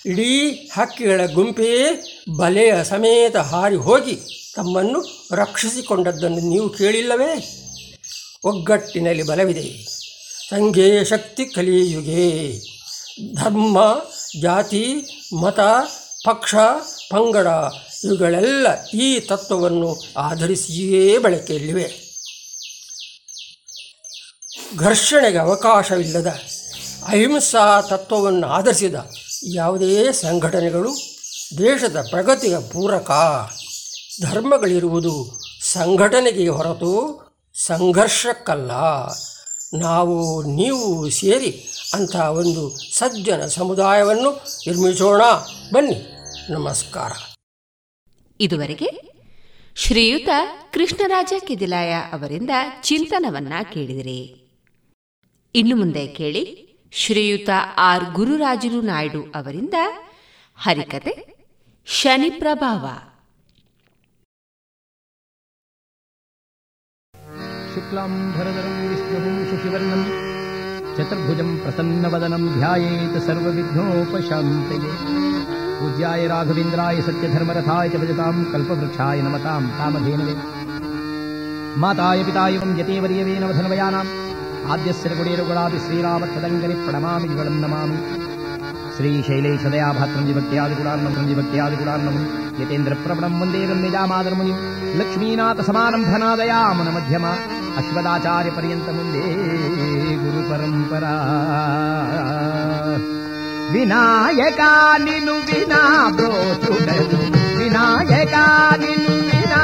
ಇಡೀ 0.05 0.51
ಹಕ್ಕಿಗಳ 0.51 1.21
ಗುಂಪೇ 1.33 1.85
ಬಲೆಯ 2.37 2.83
ಸಮೇತ 2.83 3.35
ಹಾರಿ 3.35 3.75
ಹೋಗಿ 3.75 4.15
ತಮ್ಮನ್ನು 4.55 5.27
ರಕ್ಷಿಸಿಕೊಂಡದ್ದನ್ನು 5.31 6.39
ನೀವು 6.39 6.69
ಕೇಳಿಲ್ಲವೇ? 6.69 7.65
ಒಗ್ಗಟ್ಟಿನಲ್ಲಿ 8.45 9.23
ಬಲವಿದೆ. 9.23 9.83
ಸಂಘೇ 10.49 11.05
ಶಕ್ತಿ 11.05 11.45
ಕಲಿಯುಗೆ. 11.45 12.59
ಧರ್ಮ, 13.35 14.01
ಜಾತಿ, 14.41 14.85
ಮತ, 15.41 15.59
ಪಕ್ಷ, 16.25 16.55
ಪಂಗಡ 17.11 17.47
ಇವುಗಳೆಲ್ಲ 18.03 18.85
ಈ 18.85 19.19
ತತ್ವವನ್ನು 19.19 20.03
ಆಧರಿಸಿಯೇ 20.17 21.17
ಬಳಕೆಯಲ್ಲಿವೆ. 21.17 21.91
ಘರ್ಷಣೆಗೆ 24.77 25.37
ಅವಕಾಶವಿಲ್ಲದ 25.37 26.27
ಅಹಿಂಸಾ 27.07 27.81
ತತ್ವವನ್ನು 27.81 28.47
ಆಧರಿಸಿದ 28.47 28.95
ಯಾವುದೇ 29.53 30.11
ಸಂಘಟನೆಗಳು 30.11 30.89
ದೇಶದ 31.57 32.07
ಪ್ರಗತಿಯ 32.09 32.59
ಪೂರಕ 32.59 33.11
ಧರ್ಮಗಳಿರುವುದು 34.21 35.41
ಸಂಘಟನೆಗೆ 35.63 36.47
ಹೊರತು 36.47 37.28
ಸಂಘರ್ಷಕ್ಕಲ್ಲ. 37.65 38.71
ನಾವು, 39.77 40.43
ನೀವು 40.43 41.09
ಸೇರಿ 41.09 41.69
ಅಂಥ 41.93 42.15
ಒಂದು 42.15 42.77
ಸಜ್ಜನ 42.95 43.45
ಸಮುದಾಯವನ್ನು 43.45 44.31
ನಿರ್ಮಿಸೋಣ. 44.67 45.21
ಬನ್ನಿ, 45.73 46.17
ನಮಸ್ಕಾರ. 46.51 47.11
ಇದುವರೆಗೆ 48.39 49.09
ಶ್ರೀಯುತ 49.75 50.29
ಕೃಷ್ಣರಾಜ 50.73 51.33
ಕಿದಿಲಾಯ 51.47 51.93
ಅವರಿಂದ 51.93 52.49
ಚಿಂತನವನ್ನ 52.81 53.53
ಕೇಳಿದಿರಿ. 53.73 54.49
ಇನ್ನು 55.55 55.75
ಮುಂದೆ 55.75 56.07
ಕೇಳಿ 56.07 56.69
ಶ್ರೀಯುತ 56.91 57.49
ಆರ್ 57.77 58.03
ಗುರುರಾಜರು 58.13 58.81
ನಾಯ್ಡು 58.81 59.21
ಅವರಿಂದ 59.21 59.73
ಹರಿಕತೆ 60.55 61.39
ಶನಿ 61.85 62.29
ಪ್ರಭಾವ 62.29 62.85
िवर्णं 69.65 70.01
चतुर्भुजम् 70.97 71.57
प्रसन्नवदनम् 71.57 72.49
ध्यायेत 72.57 73.15
सर्वविघ्नोपशान्तये 73.23 74.91
पूज्याय 75.79 76.27
राघवेन्द्राय 76.27 77.01
सत्यधर्मरथाय 77.01 77.89
च 77.89 77.95
भजताम् 77.95 78.45
कल्पवृक्षाय 78.53 79.21
नमताम् 79.21 79.67
कामधेनवे। 79.69 80.35
माताय 81.81 82.23
पिताय 82.23 82.53
इवं 82.53 82.79
यतेवर्यवेन 82.79 83.43
वधर्मयानाम् 83.43 84.15
आद्यस्य 84.71 85.09
रघुडेरुगुणापि 85.09 85.79
श्रीराम 85.79 86.21
प्रणमामि 86.85 87.27
ज्वलं 87.27 87.61
नमामि। 87.61 88.28
श्रीशैलेशदयाभात्रं 88.98 90.22
विभक्त्यादिगुणार्णं 90.28 91.14
विभक्त्यादिगुणार्णं 91.30 92.16
यतेन्द्रप्रवणं 92.60 93.32
वन्दे 93.40 93.62
गम्यजामादरमुनिं 93.70 94.58
लक्ष्मीनाथसमारम्भनादयामनमध्यमा 95.00 97.32
अश्वदाचार्यपर्यन्तमुन्दे 97.80 99.24
गुरुपरम्परा 100.22 101.14
వినాయకా 103.74 104.72
నిన్ను 105.04 105.34
వినా 105.48 105.80
బ్రోచుడను 106.16 107.20
వినాయకా 107.58 108.44
నిన్ను 108.82 109.14
వినా 109.30 109.62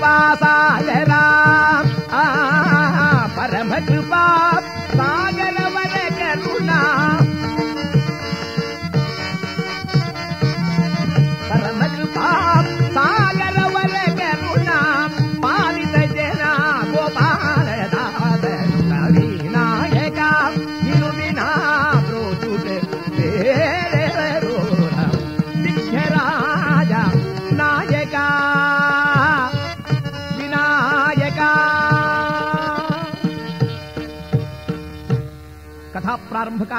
यना 0.00 1.22
परमकृपा। 3.36 4.39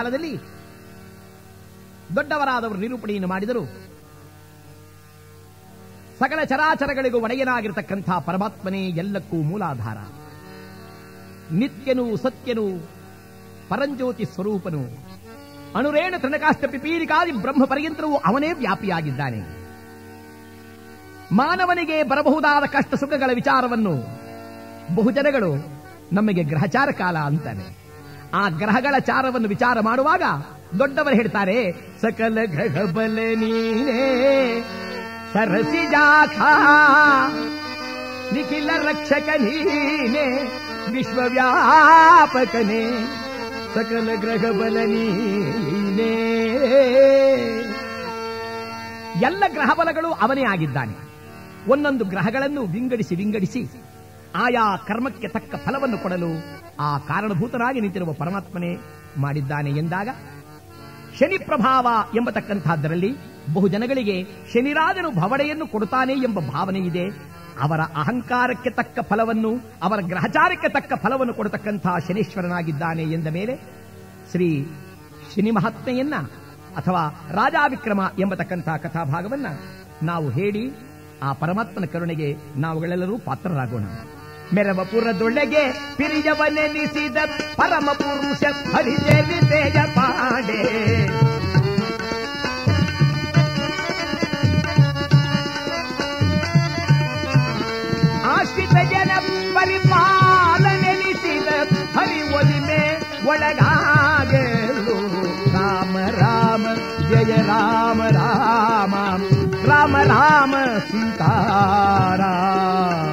ಕಾಲದಲ್ಲಿ 0.01 0.37
ದೊಡ್ಡವರಾದವರು 2.15 2.79
ನಿರೂಪಣೆಯನ್ನು 2.79 3.27
ಮಾಡಿದರು. 3.27 3.65
ಸಕಲ 6.19 6.43
ಚರಾಚರಗಳಿಗೂ 6.43 7.19
ಒಡೆಯನಾಗಿರತಕ್ಕಂಥ 7.19 8.09
ಪರಮಾತ್ಮನೇ 8.25 8.87
ಎಲ್ಲಕ್ಕೂ 8.87 9.37
ಮೂಲಾಧಾರ. 9.37 9.97
ನಿತ್ಯನು 11.53 12.17
ಸತ್ಯನು 12.17 12.65
ಪರಂಜ್ಯೋತಿ 13.69 14.25
ಸ್ವರೂಪನು 14.25 14.81
ಅಣುರೇಣ 15.75 16.13
ತೃಣಕಾಷ್ಟ 16.17 16.65
ಪಿಪೀಲಿಕಾದಿ 16.65 17.31
ಬ್ರಹ್ಮ 17.31 17.65
ಪರ್ಯಂತರವೂ 17.65 18.15
ಅವನೇ 18.17 18.53
ವ್ಯಾಪಿಯಾಗಿದ್ದಾನೆ. 18.53 19.41
ಮಾನವನಿಗೆ 21.31 22.03
ಬರಬಹುದಾದ 22.03 22.63
ಕಷ್ಟ 22.63 22.95
ಸುಖಗಳ 22.95 23.29
ವಿಚಾರವನ್ನು 23.33 23.93
ಬಹುಜನಗಳು 24.95 25.51
ನಮಗೆ 26.13 26.43
ಗ್ರಹಚಾರ 26.43 26.89
ಕಾಲ 26.91 27.17
ಅಂತಾನೆ 27.17 27.80
ಆ 28.33 28.49
ಗ್ರಹಗಳ 28.49 28.95
ಚಾರವನ್ನು 28.99 29.47
ವಿಚಾರ 29.47 29.79
ಮಾಡುವಾಗ 29.79 30.23
ದೊಡ್ಡವರು 30.79 31.15
ಹೇಳ್ತಾರೆ, 31.15 31.55
ಸಕಲ 32.01 32.37
ಗ್ರಹ 32.45 32.83
ಬಲ 32.91 33.17
ನೀನೇ, 33.35 34.03
ಸರಸಿ 35.33 35.81
ಜಾಖ, 35.91 36.37
ನಿಖಿಲ 38.33 38.69
ರಕ್ಷಕ 38.77 39.29
ನೀನೆ, 39.41 40.25
ವಿಶ್ವವ್ಯಾಪಕನೇ, 40.91 42.83
ಸಕಲ 43.75 44.09
ಗ್ರಹಬಲ 44.15 44.77
ನೀನೇ. 44.85 46.13
ಎಲ್ಲ 49.21 49.43
ಗ್ರಹಬಲಗಳು 49.47 50.11
ಅವನೇ 50.11 50.43
ಆಗಿದ್ದಾನೆ. 50.43 50.95
ಒಂದೊಂದು 51.67 52.05
ಗ್ರಹಗಳನ್ನು 52.05 52.61
ವಿಂಗಡಿಸಿ 52.65 53.15
ವಿಂಗಡಿಸಿ 53.15 53.61
ಆಯಾ 54.35 54.77
ಕರ್ಮಕ್ಕೆ 54.77 55.27
ತಕ್ಕ 55.27 55.55
ಫಲವನ್ನು 55.55 55.97
ಕೊಡಲು 55.97 56.61
ಆ 56.79 56.97
ಕಾರಣಭೂತರಾಗಿ 56.97 57.81
ನಿಂತಿರುವ 57.81 58.13
ಪರಮಾತ್ಮನೇ 58.13 58.77
ಮಾಡಿದ್ದಾನೆ 59.17 59.69
ಎಂದಾಗ 59.69 60.09
ಶನಿ 61.19 61.37
ಪ್ರಭಾವ 61.37 61.87
ಎಂಬತಕ್ಕಂಥದ್ದರಲ್ಲಿ 62.15 63.15
ಬಹು 63.53 63.67
ಜನಗಳಿಗೆ 63.67 64.23
ಶನಿರಾಜನು 64.23 65.11
ಭವಡೆಯನ್ನು 65.11 65.67
ಕೊಡುತ್ತಾನೆ 65.67 66.13
ಎಂಬ 66.13 66.39
ಭಾವನೆ 66.39 66.79
ಇದೆ. 66.79 67.09
ಅವರ 67.61 67.79
ಅಹಂಕಾರಕ್ಕೆ 67.79 68.69
ತಕ್ಕ 68.69 68.99
ಫಲವನ್ನು, 68.99 69.51
ಅವರ 69.83 69.99
ಗ್ರಹಚಾರಕ್ಕೆ 70.01 70.69
ತಕ್ಕ 70.69 70.93
ಫಲವನ್ನು 70.93 71.33
ಕೊಡತಕ್ಕಂತಹ 71.33 71.97
ಶನೀಶ್ವರನಾಗಿದ್ದಾನೆ 72.07 73.03
ಎಂದ 73.03 73.27
ಮೇಲೆ 73.27 73.55
ಶ್ರೀ 74.31 74.67
ಶನಿ 75.35 75.51
ಮಹಾತ್ಮೆಯನ್ನ 75.51 76.15
ಅಥವಾ 76.77 77.27
ರಾಜಾವಿಕ್ರಮ 77.31 78.11
ಎಂಬತಕ್ಕಂತಹ 78.19 78.77
ಕಥಾಭಾಗವನ್ನ 78.77 79.45
ನಾವು 80.03 80.29
ಹೇಳಿ 80.29 80.71
ಆ 81.23 81.33
ಪರಮಾತ್ಮನ 81.33 81.85
ಕರುಣೆಗೆ 81.85 82.35
ನಾವುಗಳೆಲ್ಲರೂ 82.55 83.17
ಪಾತ್ರರಾಗೋಣ. 83.17 83.83
ಮೆರವಪುರದೊಳಗೆ 84.53 85.95
ಪಿರಿಯವನೆನಿಸಿದ 85.95 87.17
ಪರಮ 87.55 87.89
ಪುರುಷ 87.93 88.43
ಹರಿದೇವಿತೆಯ 88.75 89.95
ಪಾಡೆ 89.95 91.01
ಆಶ್ರಿತ 98.25 98.89
ಜನ 98.89 99.11
ಪರಿಪಾಲನೆನಿಸಿದ 99.53 101.47
ಹರಿ 101.97 102.35
ಒಲಿಮೆ 102.35 103.01
ಒಳಗಾಗಲು. 103.25 104.97
ರಾಮ 105.53 105.97
ರಾಮ, 105.97 106.65
ಜಯ, 107.09 107.41
ರಾಮ 107.41 108.01
ರಾಮ 108.11 108.95
ರಾಮ 109.65 109.97
ರಾಮ, 109.97 110.55
ಸೀತಾರಾಮ. 110.91 113.10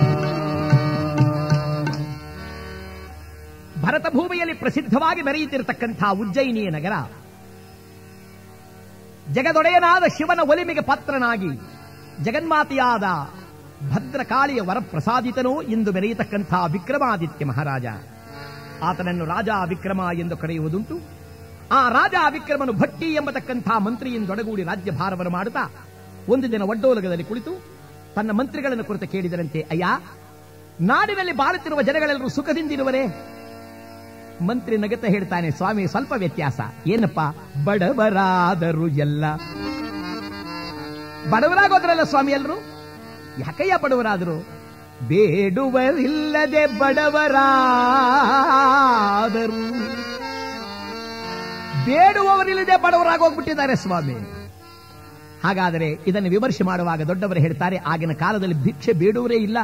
ಭರತ 3.88 4.06
ಭೂಮಿಯಲ್ಲಿ 4.12 4.54
ಪ್ರಸಿದ್ಧವಾಗಿ 4.54 5.22
ಮೆರೆಯುತ್ತಿರತಕ್ಕಂಥ 5.22 6.02
ಉಜ್ಜಯಿನಿಯ 6.22 6.70
ನಗರ. 6.70 6.94
ಜಗದೊಡೆಯನಾದ 9.32 10.04
ಶಿವನ 10.16 10.40
ಒಲಿಮೆಗೆ 10.42 10.80
ಪಾತ್ರನಾಗಿ 10.80 11.50
ಜಗನ್ಮಾತೆಯಾದ 12.24 13.06
ಭದ್ರಕಾಳಿಯ 13.92 14.60
ವರಪ್ರಸಾದಿತನೂ 14.60 15.62
ಇಂದು 15.74 15.92
ಮೆರೆಯತಕ್ಕಂಥ 15.92 16.52
ವಿಕ್ರಮಾದಿತ್ಯ 16.72 17.44
ಮಹಾರಾಜ. 17.44 17.86
ಆತನನ್ನು 18.82 19.24
ರಾಜ 19.24 19.48
ವಿಕ್ರಮ 19.68 20.00
ಎಂದು 20.14 20.36
ಕರೆಯುವುದುಂಟು. 20.36 20.96
ಆ 21.72 21.88
ರಾಜ 21.88 22.14
ವಿಕ್ರಮನು 22.30 22.72
ಭಟ್ಟಿ 22.72 23.08
ಎಂಬತಕ್ಕಂಥ 23.14 23.68
ಮಂತ್ರಿಯಿಂದೊಡಗೂಡಿ 23.76 24.62
ರಾಜ್ಯಭಾರವನ್ನು 24.62 25.32
ಮಾಡುತ್ತಾ 25.32 25.64
ಒಂದು 26.28 26.52
ದಿನ 26.52 26.62
ಒಡ್ಡೋಲಗದಲ್ಲಿ 26.62 27.24
ಕುಳಿತು 27.24 27.52
ತನ್ನ 28.14 28.30
ಮಂತ್ರಿಗಳನ್ನು 28.30 28.84
ಕುರಿತು 28.84 29.08
ಕೇಳಿದರಂತೆ, 29.08 29.60
ಅಯ್ಯ, 29.70 29.86
ನಾಡಿನಲ್ಲಿ 30.80 31.32
ಬಾಳುತ್ತಿರುವ 31.32 31.82
ಜನಗಳೆಲ್ಲರೂ 31.82 32.28
ಸುಖದಿಂದಿರುವರೇ? 32.28 33.02
ಮಂತ್ರಿ 34.42 34.76
ನಗತ 34.76 35.04
ಹೇಳ್ತಾನೆ, 35.04 35.50
ಸ್ವಾಮಿ, 35.50 35.86
ಸ್ವಲ್ಪ 35.86 36.12
ವ್ಯತ್ಯಾಸ. 36.16 36.60
ಏನಪ್ಪ? 36.86 37.20
ಬಡವರಾದರು 37.64 38.88
ಎಲ್ಲ. 38.88 39.34
ಬಡವರಾಗೋದ್ರಲ್ಲ 41.30 42.02
ಸ್ವಾಮಿ 42.02 42.32
ಎಲ್ರು? 42.32 42.56
ಯಾಕಯ್ಯ 43.40 43.72
ಬಡವರಾದರು? 43.82 44.46
ಬೇಡುವರಿಲ್ಲದೆ 45.08 46.66
ಬಡವರಾದರು. 46.66 47.38
ಬೇಡುವವರಿಲ್ಲದೆ 51.84 52.76
ಬಡವರಾಗೋಗ್ಬಿಟ್ಟಿದ್ದಾರೆ 52.76 53.76
ಸ್ವಾಮಿ. 53.76 54.14
ಹಾಗಾದರೆ 55.44 55.98
ಇದನ್ನು 56.06 56.28
ವಿಮರ್ಶೆ 56.28 56.64
ಮಾಡುವಾಗ 56.64 57.02
ದೊಡ್ಡವರು 57.02 57.40
ಹೇಳ್ತಾರೆ, 57.40 57.76
ಆಗಿನ 57.76 58.12
ಕಾಲದಲ್ಲಿ 58.12 58.54
ಭಿಕ್ಷೆ 58.54 58.92
ಬೇಡುವರೇ 58.92 59.36
ಇಲ್ಲ. 59.36 59.58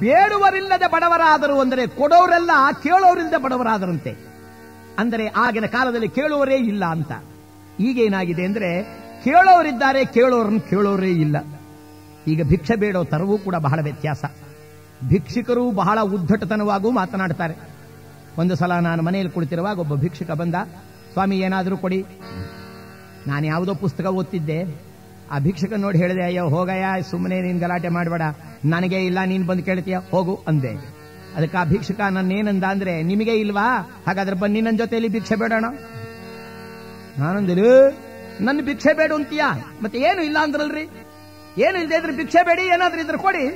ಬೇಡುವರಿಲ್ಲದೆ 0.00 0.90
ಬಡವರಾದರು 0.90 1.60
ಅಂದರೆ 1.60 1.86
ಕೊಡೋರೆಲ್ಲ 1.86 2.50
ಕೇಳೋರಿಲ್ಲದೆ 2.82 3.42
ಬಡವರಾದರಂತೆ. 3.42 4.16
ಅಂದರೆ 4.98 5.26
ಆಗಿನ 5.26 5.66
ಕಾಲದಲ್ಲಿ 5.66 6.08
ಕೇಳುವರೇ 6.08 6.54
ಇಲ್ಲ 6.54 6.84
ಅಂತ. 6.84 7.12
ಈಗೇನಾಗಿದೆ 7.80 8.44
ಅಂದ್ರೆ 8.44 8.84
ಕೇಳೋರಿದ್ದಾರೆ, 9.24 10.04
ಕೇಳೋರನ್ನು 10.04 10.60
ಕೇಳೋರೇ 10.60 11.10
ಇಲ್ಲ. 11.10 11.36
ಈಗ 12.26 12.42
ಭಿಕ್ಷೆ 12.42 12.76
ಬೇಡೋ 12.76 13.04
ತರವೂ 13.04 13.38
ಕೂಡ 13.38 13.54
ಬಹಳ 13.54 13.80
ವ್ಯತ್ಯಾಸ. 13.82 14.24
ಭಿಕ್ಷಿಕರು 15.08 15.70
ಬಹಳ 15.70 16.00
ಉದ್ದಟತನವಾಗೂ 16.00 16.90
ಮಾತನಾಡ್ತಾರೆ. 16.90 17.54
ಒಂದು 18.38 18.56
ಸಲ 18.56 18.72
ನಾನು 18.72 19.02
ಮನೆಯಲ್ಲಿ 19.02 19.32
ಕುಳಿತಿರುವಾಗ 19.32 19.78
ಒಬ್ಬ 19.78 19.94
ಭಿಕ್ಷುಕ 19.94 20.30
ಬಂದ, 20.30 20.54
ಸ್ವಾಮಿ, 21.12 21.38
ಏನಾದರೂ 21.38 21.76
ಕೊಡಿ. 21.76 22.06
ನಾನು 23.26 23.46
ಯಾವುದೋ 23.46 23.74
ಪುಸ್ತಕ 23.74 24.06
ಓದ್ತಿದ್ದೆ. 24.06 24.85
ಆ 25.30 25.38
ಭಿಕ್ಷಕ 25.38 25.72
ನೋಡಿ 25.72 25.98
ಹೇಳಿದೆ, 25.98 26.22
ಅಯ್ಯೋ, 26.22 26.48
ಹೋಗಯ್ಯ 26.48 27.02
ಸುಮ್ಮನೆ 27.02 27.40
ನೀನ್ 27.40 27.60
ಗಲಾಟೆ 27.60 27.88
ಮಾಡಬೇಡ. 27.88 28.22
ನನಗೆ 28.64 29.06
ಇಲ್ಲ, 29.06 29.18
ನೀನ್ 29.26 29.46
ಬಂದು 29.46 29.62
ಕೇಳ್ತೀಯ, 29.62 29.98
ಹೋಗು 30.10 30.44
ಅಂದೆ. 30.48 30.96
ಅದಕ್ಕೆ 31.36 31.58
ಆ 31.58 31.64
ಭಿಕ್ಷಕ 31.64 32.00
ನನ್ನೇನಂದ 32.00 32.64
ಅಂದ್ರೆ, 32.64 33.02
ನಿಮಗೆ 33.02 33.32
ಇಲ್ವಾ? 33.32 33.90
ಹಾಗಾದ್ರೆ 34.06 34.36
ಬನ್ನಿ 34.36 34.60
ನನ್ನ 34.60 34.76
ಜೊತೆಯಲ್ಲಿ 34.76 35.08
ಭಿಕ್ಷೆ 35.08 35.36
ಬೇಡೋಣ. 35.36 35.64
ನಾನಂದಿರು, 37.18 37.98
ನನ್ನ 38.44 38.60
ಭಿಕ್ಷೆ 38.62 38.94
ಬೇಡ 38.94 39.12
ಅಂತೀಯ? 39.12 39.40
ಮತ್ತೆ 39.82 39.98
ಏನು 39.98 40.22
ಇಲ್ಲ 40.22 40.36
ಅಂದ್ರಲ್ರಿ? 40.40 40.82
ಏನು 41.62 41.78
ಇಲ್ಲದೆ 41.78 41.96
ಇದ್ರೆ 41.96 42.16
ಭಿಕ್ಷೆ 42.16 42.44
ಬೇಡಿ, 42.44 42.62
ಏನಾದ್ರೂ 42.62 43.00
ಇದ್ರೆ 43.00 43.18
ಕೊಡಿ. 43.18 43.48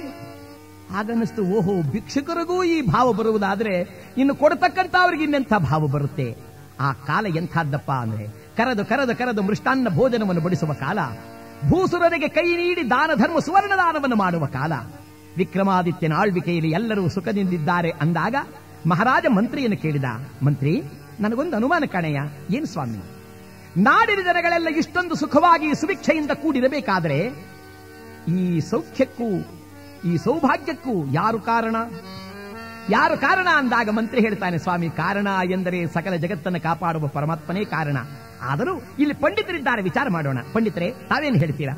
ಹಾಗನ್ನಿಸ್ತು, 0.95 1.45
ಓಹೋ, 1.45 1.83
ಭಿಕ್ಷಕರಿಗೂ 1.83 2.65
ಈ 2.65 2.83
ಭಾವ 2.83 3.13
ಬರುವುದಾದ್ರೆ, 3.13 4.05
ಇನ್ನು 4.19 4.35
ಕೊಡ್ತಕ್ಕಂಥ 4.35 4.95
ಅವ್ರಿಗೆ 5.01 5.23
ಇನ್ನೆಂಥ 5.23 5.53
ಭಾವ 5.59 5.87
ಬರುತ್ತೆ? 5.87 6.37
ಆ 6.81 6.93
ಕಾಲ 6.93 7.37
ಎಂಥದ್ದಪ್ಪ 7.37 7.91
ಅಂದ್ರೆ, 7.91 8.27
ಕರೆದು 8.57 8.85
ಕರೆದು 8.85 9.19
ಕರೆದು 9.19 9.43
ಮೃಷ್ಟಾನ್ನ 9.43 9.89
ಭೋಜನವನ್ನು 9.89 10.43
ಬಡಿಸುವ 10.43 10.73
ಕಾಲ. 10.73 10.99
ಭೂಸುರರಿಗೆ 11.69 12.29
ಕೈ 12.29 12.57
ನೀಡಿ 12.57 12.83
ದಾನ 12.91 13.11
ಧರ್ಮ 13.15 13.39
ಸುವರ್ಣ 13.39 13.73
ದಾನವನ್ನು 13.77 14.17
ಮಾಡುವ 14.17 14.47
ಕಾಲ. 14.47 14.73
ವಿಕ್ರಮಾದಿತ್ಯನ 15.37 16.13
ಆಳ್ವಿಕೆಯಲ್ಲಿ 16.13 16.71
ಎಲ್ಲರೂ 16.71 17.09
ಸುಖದಿಂದಿದ್ದಾರೆ 17.09 17.91
ಅಂದಾಗ 17.91 18.37
ಮಹಾರಾಜ 18.87 19.27
ಮಂತ್ರಿಯನ್ನು 19.29 19.77
ಕೇಳಿದ, 19.77 20.05
ಮಂತ್ರಿ, 20.43 20.83
ನನಗೊಂದು 21.21 21.57
ಅನುಮಾನ 21.57 21.85
ಕಾಣೆಯ. 21.87 22.19
ಏನು 22.57 22.67
ಸ್ವಾಮಿ? 22.67 23.01
ನಾಡಿನ 23.83 24.21
ಜನಗಳೆಲ್ಲ 24.25 24.69
ಇಷ್ಟೊಂದು 24.69 25.15
ಸುಖವಾಗಿ 25.15 25.69
ಸುಭಿಕ್ಷೆಯಿಂದ 25.75 26.31
ಕೂಡಿರಬೇಕಾದರೆ 26.31 27.19
ಈ 28.29 28.61
ಸೌಖ್ಯಕ್ಕೂ, 28.61 29.29
ಈ 30.11 30.17
ಸೌಭಾಗ್ಯಕ್ಕೂ 30.17 31.07
ಯಾರು 31.13 31.41
ಕಾರಣ? 31.41 31.77
ಯಾರು 32.91 33.17
ಕಾರಣ? 33.17 33.49
ಅಂದಾಗ 33.57 33.89
ಮಂತ್ರಿ 33.91 34.21
ಹೇಳ್ತಾನೆ, 34.21 34.59
ಸ್ವಾಮಿ, 34.59 34.91
ಕಾರಣ 34.91 35.29
ಎಂದರೆ 35.51 35.87
ಸಕಲ 35.87 36.17
ಜಗತ್ತನ್ನು 36.17 36.61
ಕಾಪಾಡುವ 36.61 37.07
ಪರಮಾತ್ಮನೇ 37.07 37.65
ಕಾರಣ. 37.65 37.97
ಆದರೂ 38.43 38.75
ಇಲ್ಲಿ 38.99 39.15
ಪಂಡಿತರಿದ್ದಾರೆ 39.15 39.83
ವಿಚಾರ 39.83 40.09
ಮಾಡೋಣ. 40.09 40.39
ಪಂಡಿತರೇ, 40.53 40.91
ತಾವೇನು 40.91 41.39
ಹೇಳ್ತೀರಾ? 41.39 41.75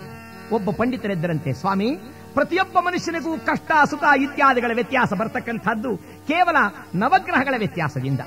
ಒಬ್ಬ 0.52 0.70
ಪಂಡಿತರಿದ್ದರಂತೆ, 0.70 1.52
ಸ್ವಾಮಿ, 1.52 1.89
ಪ್ರತಿಯೊಬ್ಬ 2.34 2.78
ಮನುಷ್ಯನಿಗೂ 2.78 3.39
ಕಷ್ಟ, 3.39 3.72
ಸುಖ 3.90 4.05
ಇತ್ಯಾದಿಗಳ 4.20 4.70
ವ್ಯತ್ಯಾಸ 4.74 5.12
ಬರ್ತಕ್ಕಂಥದ್ದು 5.12 5.97
ಕೇವಲ 5.97 6.56
ನವಗ್ರಹಗಳ 6.94 7.55
ವ್ಯತ್ಯಾಸದಿಂದ. 7.59 8.20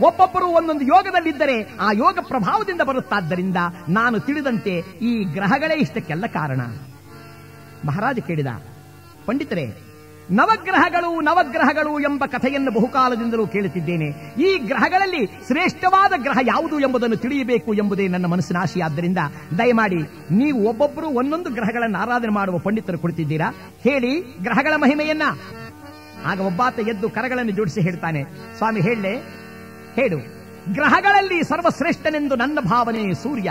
ಒಬ್ಬೊಬ್ಬರು 0.00 0.46
ಒಂದೊಂದು 0.46 0.84
ಯೋಗದಲ್ಲಿದ್ದರೆ 0.84 1.62
ಆ 1.80 1.92
ಯೋಗ 1.92 2.18
ಪ್ರಭಾವದಿಂದ 2.22 2.80
ಬರುತ್ತಾದ್ದರಿಂದ 2.80 3.56
ನಾನು 3.88 4.20
ತಿಳಿದಂತೆ 4.20 4.78
ಈ 5.02 5.24
ಗ್ರಹಗಳೇ 5.24 5.74
ಇಷ್ಟಕ್ಕೆಲ್ಲ 5.74 6.26
ಕಾರಣ. 6.26 6.60
ಮಹಾರಾಜ 7.84 8.18
ಕೇಳಿದ, 8.18 8.46
ಪಂಡಿತರೇ 9.26 9.66
ನವಗ್ರಹಗಳು 10.30 11.20
ನವಗ್ರಹಗಳು 11.20 12.00
ಎಂಬ 12.00 12.24
ಕಥೆಯನ್ನು 12.26 12.70
ಬಹುಕಾಲದಿಂದಲೂ 12.70 13.46
ಕೇಳುತ್ತಿದ್ದೇನೆ. 13.46 14.34
ಈ 14.42 14.58
ಗ್ರಹಗಳಲ್ಲಿ 14.58 15.26
ಶ್ರೇಷ್ಠವಾದ 15.26 16.12
ಗ್ರಹ 16.16 16.38
ಯಾವುದು 16.42 16.80
ಎಂಬುದನ್ನು 16.80 17.16
ತಿಳಿಯಬೇಕು 17.16 17.74
ಎಂಬುದೇ 17.74 18.08
ನನ್ನ 18.08 18.26
ಮನಸ್ಸಿನ 18.26 18.56
ಆಶೆಯಾದ್ದರಿಂದ 18.56 19.18
ದಯಮಾಡಿ 19.58 19.96
ನೀವು 20.30 20.68
ಒಬ್ಬೊಬ್ಬರು 20.68 21.06
ಒಂದೊಂದು 21.06 21.50
ಗ್ರಹಗಳನ್ನು 21.50 21.98
ಆರಾಧನೆ 21.98 22.28
ಮಾಡುವ 22.28 22.58
ಪಂಡಿತರು 22.58 22.98
ಕೊಡುತ್ತಿದ್ದೀರಾ? 22.98 23.54
ಹೇಳಿ, 23.82 24.20
ಗ್ರಹಗಳ 24.20 24.72
ಮಹಿಮೆಯನ್ನ. 24.76 25.22
ಆಗ 26.26 26.40
ಒಬ್ಬಾತ 26.40 26.78
ಎದ್ದು 26.78 27.10
ಕರಗಳನ್ನು 27.10 27.52
ಜೋಡಿಸಿ 27.52 27.80
ಹೇಳ್ತಾನೆ, 27.80 28.24
ಸ್ವಾಮಿ, 28.56 28.80
ಹೇಳಲೆ? 28.80 29.16
ಹೇಳು. 29.94 30.18
ಗ್ರಹಗಳಲ್ಲಿ 30.72 31.44
ಸರ್ವಶ್ರೇಷ್ಠನೆಂದು 31.44 32.36
ನನ್ನ 32.36 32.58
ಭಾವನೆ 32.60 33.14
ಸೂರ್ಯ. 33.14 33.50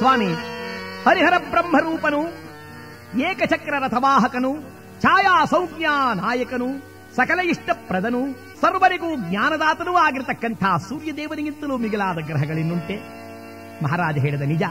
स्वामी 0.00 0.30
हरिहर 1.06 1.34
ब्रह्मरूपनु 1.52 2.20
ಏಕಚಕ್ರ 3.16 3.74
ರಥವಾಹಕನು 3.78 4.56
ಛಾಯಾ 5.02 5.44
ಸೌಜ್ಞಾ 5.44 6.14
ನಾಯಕನು, 6.14 6.66
ಸಕಲ 7.16 7.40
ಇಷ್ಟಪ್ರದನು, 7.40 8.32
ಸರ್ವರಿಗೂ 8.60 9.16
ಜ್ಞಾನದಾತನೂ 9.16 9.94
ಆಗಿರತಕ್ಕಂಥ 9.94 10.64
ಸೂರ್ಯದೇವನಿಗಿಂತಲೂ 10.88 11.76
ಮಿಗಿಲಾದ 11.76 12.18
ಗ್ರಹಗಳಿನ್ನುಂಟೆ. 12.18 12.96
ಮಹಾರಾಜ 13.84 14.18
ಹೇಳಿದ 14.18 14.42
ನಿಜ. 14.42 14.62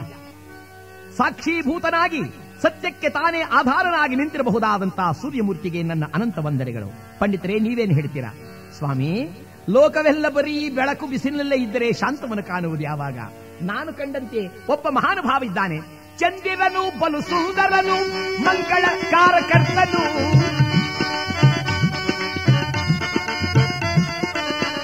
ಸಾಕ್ಷೀಭೂತನಾಗಿ 1.16 2.22
ಸತ್ಯಕ್ಕೆ 2.62 3.08
ತಾನೇ 3.08 3.40
ಆಧಾರನಾಗಿ 3.40 4.16
ನಿಂತಿರಬಹುದಾದಂತಹ 4.16 5.12
ಸೂರ್ಯಮೂರ್ತಿಗೆ 5.12 5.82
ನನ್ನ 5.82 6.04
ಅನಂತ 6.14 6.38
ವಂದನೆಗಳು. 6.38 7.18
ಪಂಡಿತರೇ, 7.18 7.58
ನೀವೇನು 7.58 7.94
ಹೇಳ್ತೀರಾ? 7.94 8.34
ಸ್ವಾಮಿ, 8.78 9.28
ಲೋಕವೆಲ್ಲ 9.70 10.28
ಬರೀ 10.28 10.70
ಬೆಳಕು 10.70 11.06
ಬಿಸಿಲಲ್ಲೇ 11.06 11.56
ಇದ್ದರೆ 11.56 11.92
ಶಾಂತವನ್ನು 11.92 12.42
ಕಾಣುವುದು 12.42 12.82
ಯಾವಾಗ? 12.82 13.18
ನಾನು 13.62 13.92
ಕಂಡಂತೆ 13.92 14.72
ಒಬ್ಬ 14.72 14.88
ಮಹಾನುಭಾವ 14.88 15.44
ಇದ್ದಾನೆ. 15.44 15.97
ಚಂದಿರನು, 16.18 16.98
ಬಲು 16.98 17.20
ಸುಂದರನು 17.20 17.96
ಮಂಗಳ 18.42 18.84
ಕಾರಕರ್ತನು 19.10 20.04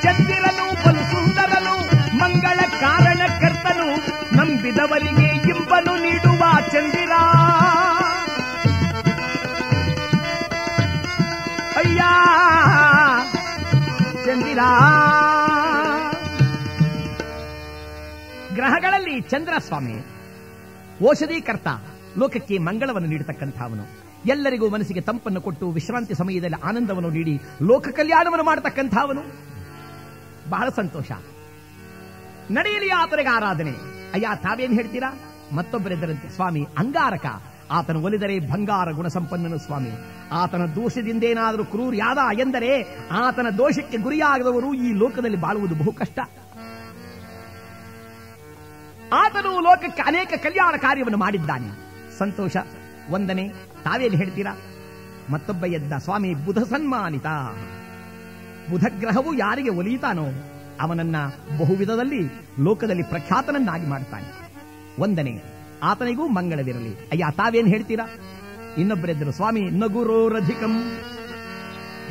ಚಂದಿರನು, 0.02 0.86
ಬಲು 0.86 1.02
ಸುಂದರನು 1.10 1.74
ಮಂಗಳ 2.18 2.80
ಕಾರಣಕರ್ತನು 2.80 3.88
ನಂಬಿದವರಿಗೆ 4.36 5.28
ಇಂಬನು 5.36 5.96
ನೀಡುವ 6.02 6.60
ಚಂದಿರ. 6.72 7.12
ಅಯ್ಯ, 11.76 12.02
ಚಂದಿರ. 14.24 14.58
ಗ್ರಹಗಳಲ್ಲಿ 18.54 19.20
ಚಂದ್ರ 19.20 19.54
ಸ್ವಾಮಿ 19.58 20.13
ಔಷಧೀಕರ್ತ. 21.08 21.68
ಲೋಕಕ್ಕೆ 22.18 22.58
ಮಂಗಳವನ್ನು 22.58 23.08
ನೀಡತಕ್ಕಂಥವನು. 23.08 24.04
ಎಲ್ಲರಿಗೂ 24.26 24.68
ಮನಸ್ಸಿಗೆ 24.68 25.00
ತಂಪನ್ನು 25.00 25.40
ಕೊಟ್ಟು 25.40 25.70
ವಿಶ್ರಾಂತಿ 25.70 26.14
ಸಮಯದಲ್ಲಿ 26.14 26.60
ಆನಂದವನ್ನು 26.62 27.10
ನೀಡಿ 27.10 27.40
ಲೋಕ 27.62 27.88
ಕಲ್ಯಾಣವನ್ನು 27.88 28.44
ಮಾಡತಕ್ಕಂಥವನು. 28.44 29.22
ಬಹಳ 30.50 30.68
ಸಂತೋಷ. 30.68 31.12
ನಡೆಯಲಿ 32.50 32.90
ಆತನಿಗೆ 32.90 33.28
ಆರಾಧನೆ. 33.28 33.70
ಅಯ್ಯ, 34.14 34.26
ತಾವೇನು 34.42 34.74
ಹೇಳ್ತೀರಾ? 34.74 35.18
ಮತ್ತೊಬ್ಬರಿದ್ದರಂತೆ 35.52 36.28
ಸ್ವಾಮಿ 36.28 36.66
ಅಂಗಾರಕ. 36.78 37.26
ಆತನು 37.70 38.02
ಒಲಿದರೆ 38.02 38.38
ಬಂಗಾರ 38.38 38.90
ಗುಣ 38.90 39.06
ಸಂಪನ್ನನು 39.06 39.58
ಸ್ವಾಮಿ. 39.58 39.90
ಆತನ 40.32 40.66
ದೋಷದಿಂದೇನಾದರೂ 40.74 41.64
ಕ್ರೂರ್ಯಾದ 41.64 42.18
ಎಂದರೆ 42.38 42.98
ಆತನ 43.10 43.46
ದೋಷಕ್ಕೆ 43.58 43.98
ಗುರಿಯಾಗದವರು 43.98 44.74
ಈ 44.74 44.92
ಲೋಕದಲ್ಲಿ 44.92 45.40
ಬಾಳುವುದು 45.40 45.74
ಬಹು 45.74 45.92
ಕಷ್ಟ. 45.92 46.18
ಆತನು 49.14 49.60
ಲೋಕಕ್ಕೆ 49.60 50.02
ಅನೇಕ 50.02 50.32
ಕಲ್ಯಾಣ 50.42 50.74
ಕಾರ್ಯವನ್ನು 50.76 51.18
ಮಾಡಿದ್ದಾನೆ. 51.18 51.68
ಸಂತೋಷ, 52.18 52.56
ವಂದನೆ, 53.10 53.48
ತಾವೇನು 53.84 54.16
ಹೇಳ್ತೀರಾ? 54.16 54.56
ಮತ್ತೊಬ್ಬ 55.30 55.64
ಎದ್ದ 55.66 55.92
ಸ್ವಾಮಿ 55.92 56.34
ಬುಧ 56.34 56.58
ಸನ್ಮಾನಿತ. 56.58 57.26
ಬುಧಗ್ರಹವು 58.70 59.34
ಯಾರಿಗೆ 59.34 59.68
ಒಲಿಯುತ್ತಾನೋ, 59.68 60.26
ಅವನನ್ನ 60.80 61.16
ಬಹುವಿಧದಲ್ಲಿ, 61.58 62.20
ಲೋಕದಲ್ಲಿ 62.60 63.02
ಪ್ರಖ್ಯಾತನನ್ನಾಗಿ 63.02 63.86
ಮಾಡ್ತಾನೆ 63.86 64.28
ವಂದನೆ, 65.00 65.42
ಆತನಿಗೂ 65.82 66.28
ಮಂಗಳವಿರಲಿ. 66.28 67.08
ಅಯ್ಯ, 67.12 67.24
ತಾವೇನು 67.36 67.68
ಹೇಳ್ತೀರಾ? 67.68 68.06
ಇನ್ನೊಬ್ಬರೆದ್ದರು, 68.78 69.32
ಸ್ವಾಮಿ, 69.32 69.60
ನಗುರೋರಧಿಕಂ. 69.60 70.98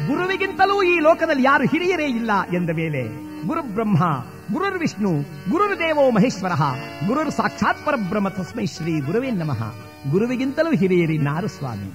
ಗುರುವಿಗಿಂತಲೂ 0.08 0.84
ಈ 0.84 1.00
ಲೋಕದಲ್ಲಿ 1.00 1.44
ಯಾರು 1.44 1.64
ಹಿರಿಯರೇ 1.64 2.06
ಇಲ್ಲ 2.06 2.32
ಎಂದ 2.54 2.70
ಮೇಲೆ 2.70 3.02
ಗುರು 3.48 3.62
ಬ್ರಹ್ಮ 3.62 4.04
ಗುರುರ್ 4.52 4.78
ವಿಷ್ಣು, 4.78 5.12
ಗುರುರ್ 5.50 5.80
ದೇವೋ 5.80 6.10
ಮಹೇಶ್ವರ. 6.10 6.52
ಗುರುರ್ 7.08 7.32
ಸಾಕ್ಷಾತ್ 7.32 7.86
ಪರಬ್ರಹ್ಮ 7.86 8.30
ತಸ್ಮೈ 8.30 8.66
ಶ್ರೀ 8.66 9.00
ಗುರುವೇ 9.00 9.32
ನಮಃ. 9.32 9.62
ಗುರುವಿಗಿಂತಲೂ 10.12 10.72
ಹಿರಿಯರಿ 10.72 11.18
ನಾರು 11.18 11.48
ಸ್ವಾಮಿ 11.48 11.90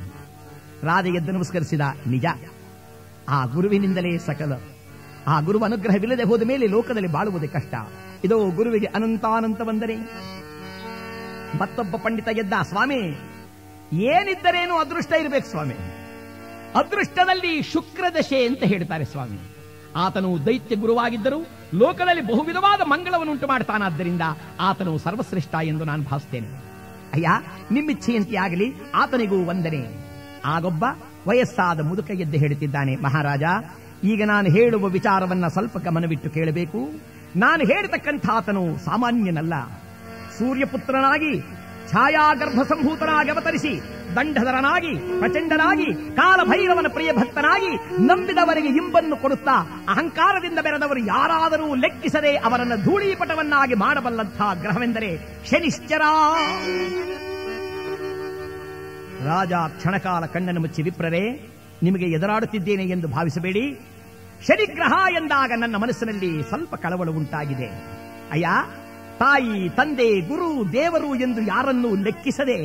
ರಾಧೆ 0.82 1.10
ನಮಸ್ಕರಿಸಿದ 1.10 1.80
ನಿಜ. 2.06 2.24
ಆ 3.28 3.44
ಗುರುವಿನಿಂದಲೇ 3.44 4.18
ಸಕಲ. 4.18 4.52
ಆ 5.26 5.40
ಗುರುವ 5.40 5.64
ಅನುಗ್ರಹವಿಲ್ಲದೆ 5.64 6.22
ಹೋದ 6.22 6.42
ಮೇಲೆ 6.42 6.66
ಲೋಕದಲ್ಲಿ 6.66 7.08
ಬಾಳುವುದೇ 7.08 7.46
ಕಷ್ಟ. 7.46 7.74
ಇದೋ 8.24 8.50
ಗುರುವಿಗೆ 8.50 8.86
ಅನಂತಾನಂತ 8.86 9.62
ಬಂದರೆ 9.62 9.96
ಮತ್ತೊಬ್ಬ 11.58 11.96
ಪಂಡಿತ 11.96 12.28
ಗೆದ್ದ 12.28 12.52
ಸ್ವಾಮಿ, 12.62 13.00
ಏನಿದ್ದರೇನು 13.92 14.74
ಅದೃಷ್ಟ 14.74 15.12
ಇರಬೇಕು 15.12 15.48
ಸ್ವಾಮಿ? 15.48 15.74
ಅದೃಷ್ಟದಲ್ಲಿ 16.74 17.62
ಶುಕ್ರದಶೆ 17.62 18.46
ಅಂತ 18.46 18.62
ಹೇಳ್ತಾರೆ 18.62 19.04
ಸ್ವಾಮಿ. 19.04 19.57
ಆತನು 19.98 20.46
ದೈತ್ಯ 20.46 20.76
ಗುರುವಾಗಿದ್ದರೂ 20.76 21.46
ಲೋಕದಲ್ಲಿ 21.74 22.26
ಬಹುವಿಧವಾದ 22.26 22.80
ಮಂಗಳವನ್ನುಂಟು 22.84 23.46
ಮಾಡ್ತಾನಾದ್ದರಿಂದ 23.46 24.20
ಆತನು 24.60 24.98
ಸರ್ವಶ್ರೇಷ್ಠ 24.98 25.54
ಎಂದು 25.62 25.84
ನಾನು 25.84 26.02
ಭಾವಿಸ್ತೇನೆ. 26.02 26.48
ಅಯ್ಯ 27.14 27.28
ನಿಮ್ಮಿಚ್ಛೆಯಂತೆ 27.70 28.36
ಆಗಲಿ 28.36 28.72
ಆತನಿಗೂ 28.94 29.44
ವಂದನೆ. 29.44 29.82
ಆಗೊಬ್ಬ 30.44 30.84
ವಯಸ್ಸಾದ 31.28 31.80
ಮುದುಕ 31.80 32.10
ಎದ್ದು 32.10 32.38
ಹೇಳುತ್ತಿದ್ದಾನೆ, 32.38 32.96
ಮಹಾರಾಜ, 32.96 33.42
ಈಗ 34.04 34.22
ನಾನು 34.24 34.50
ಹೇಳುವ 34.50 34.86
ವಿಚಾರವನ್ನ 34.86 35.46
ಸ್ವಲ್ಪ 35.46 35.78
ಗಮನವಿಟ್ಟು 35.78 36.30
ಕೇಳಬೇಕು. 36.30 36.80
ನಾನು 37.36 37.66
ಹೇಳತಕ್ಕಂಥ 37.66 38.28
ಆತನು 38.28 38.78
ಸಾಮಾನ್ಯನಲ್ಲ. 38.84 39.54
ಸೂರ್ಯಪುತ್ರನಾಗಿ 40.38 41.57
ಛಾಯಾಗರ್ಭ 41.90 42.62
ಸಂಭೂತನಾಗಿ 42.62 43.31
ಅವತರಿಸಿ, 43.31 43.81
ದಂಡಧರನಾಗಿ, 44.16 45.19
ಪ್ರಚಂಡನಾಗಿ, 45.19 46.16
ಕಾಲಭೈರವನ 46.16 46.86
ಪ್ರಿಯ 46.89 47.12
ಭಕ್ತನಾಗಿ 47.12 47.70
ನಂಬಿದವರಿಗೆ 48.06 48.69
ಇಂಬನ್ನು 48.69 49.16
ಕೊಡುತ್ತಾ, 49.16 49.86
ಅಹಂಕಾರದಿಂದ 49.89 50.59
ಬೆರೆದವರು 50.62 51.01
ಯಾರಾದರೂ 51.01 51.74
ಲೆಕ್ಕಿಸದೆ 51.74 52.36
ಅವರನ್ನು 52.36 52.85
ಧೂಳೀಪಟವನ್ನಾಗಿ 52.85 53.74
ಮಾಡಬಲ್ಲಂತಹ 53.74 54.55
ಗ್ರಹವೆಂದರೆ 54.55 55.10
ಶನಿಶ್ಚರ. 55.51 56.02
ರಾಜ 59.27 59.52
ಕ್ಷಣಕಾಲ 59.52 60.27
ಕಣ್ಣನ್ನು 60.27 60.60
ಮುಚ್ಚಿ, 60.60 60.82
ವಿಪ್ರರೇ, 60.82 61.55
ನಿಮಗೆ 61.82 62.06
ಎದುರಾಡುತ್ತಿದ್ದೇನೆ 62.06 62.85
ಎಂದು 62.85 63.09
ಭಾವಿಸಬೇಡಿ. 63.09 63.81
ಶನಿಗ್ರಹ 64.47 64.93
ಎಂದಾಗ 65.12 65.52
ನನ್ನ 65.56 65.77
ಮನಸ್ಸಿನಲ್ಲಿ 65.77 66.43
ಸ್ವಲ್ಪ 66.43 66.74
ಕಳವಳ 66.74 67.09
ಉಂಟಾಗಿದೆ. 67.09 67.66
ಅಯ್ಯ 68.32 68.47
ತಾಯಿ, 69.19 69.69
ತಂದೆ, 69.69 70.20
ಗುರು, 70.20 70.73
ದೇವರು 70.73 71.15
ಎಂದು 71.15 71.40
ಯಾರನ್ನೂ 71.40 71.95
ಲೆಕ್ಕಿಸದೆ 71.95 72.59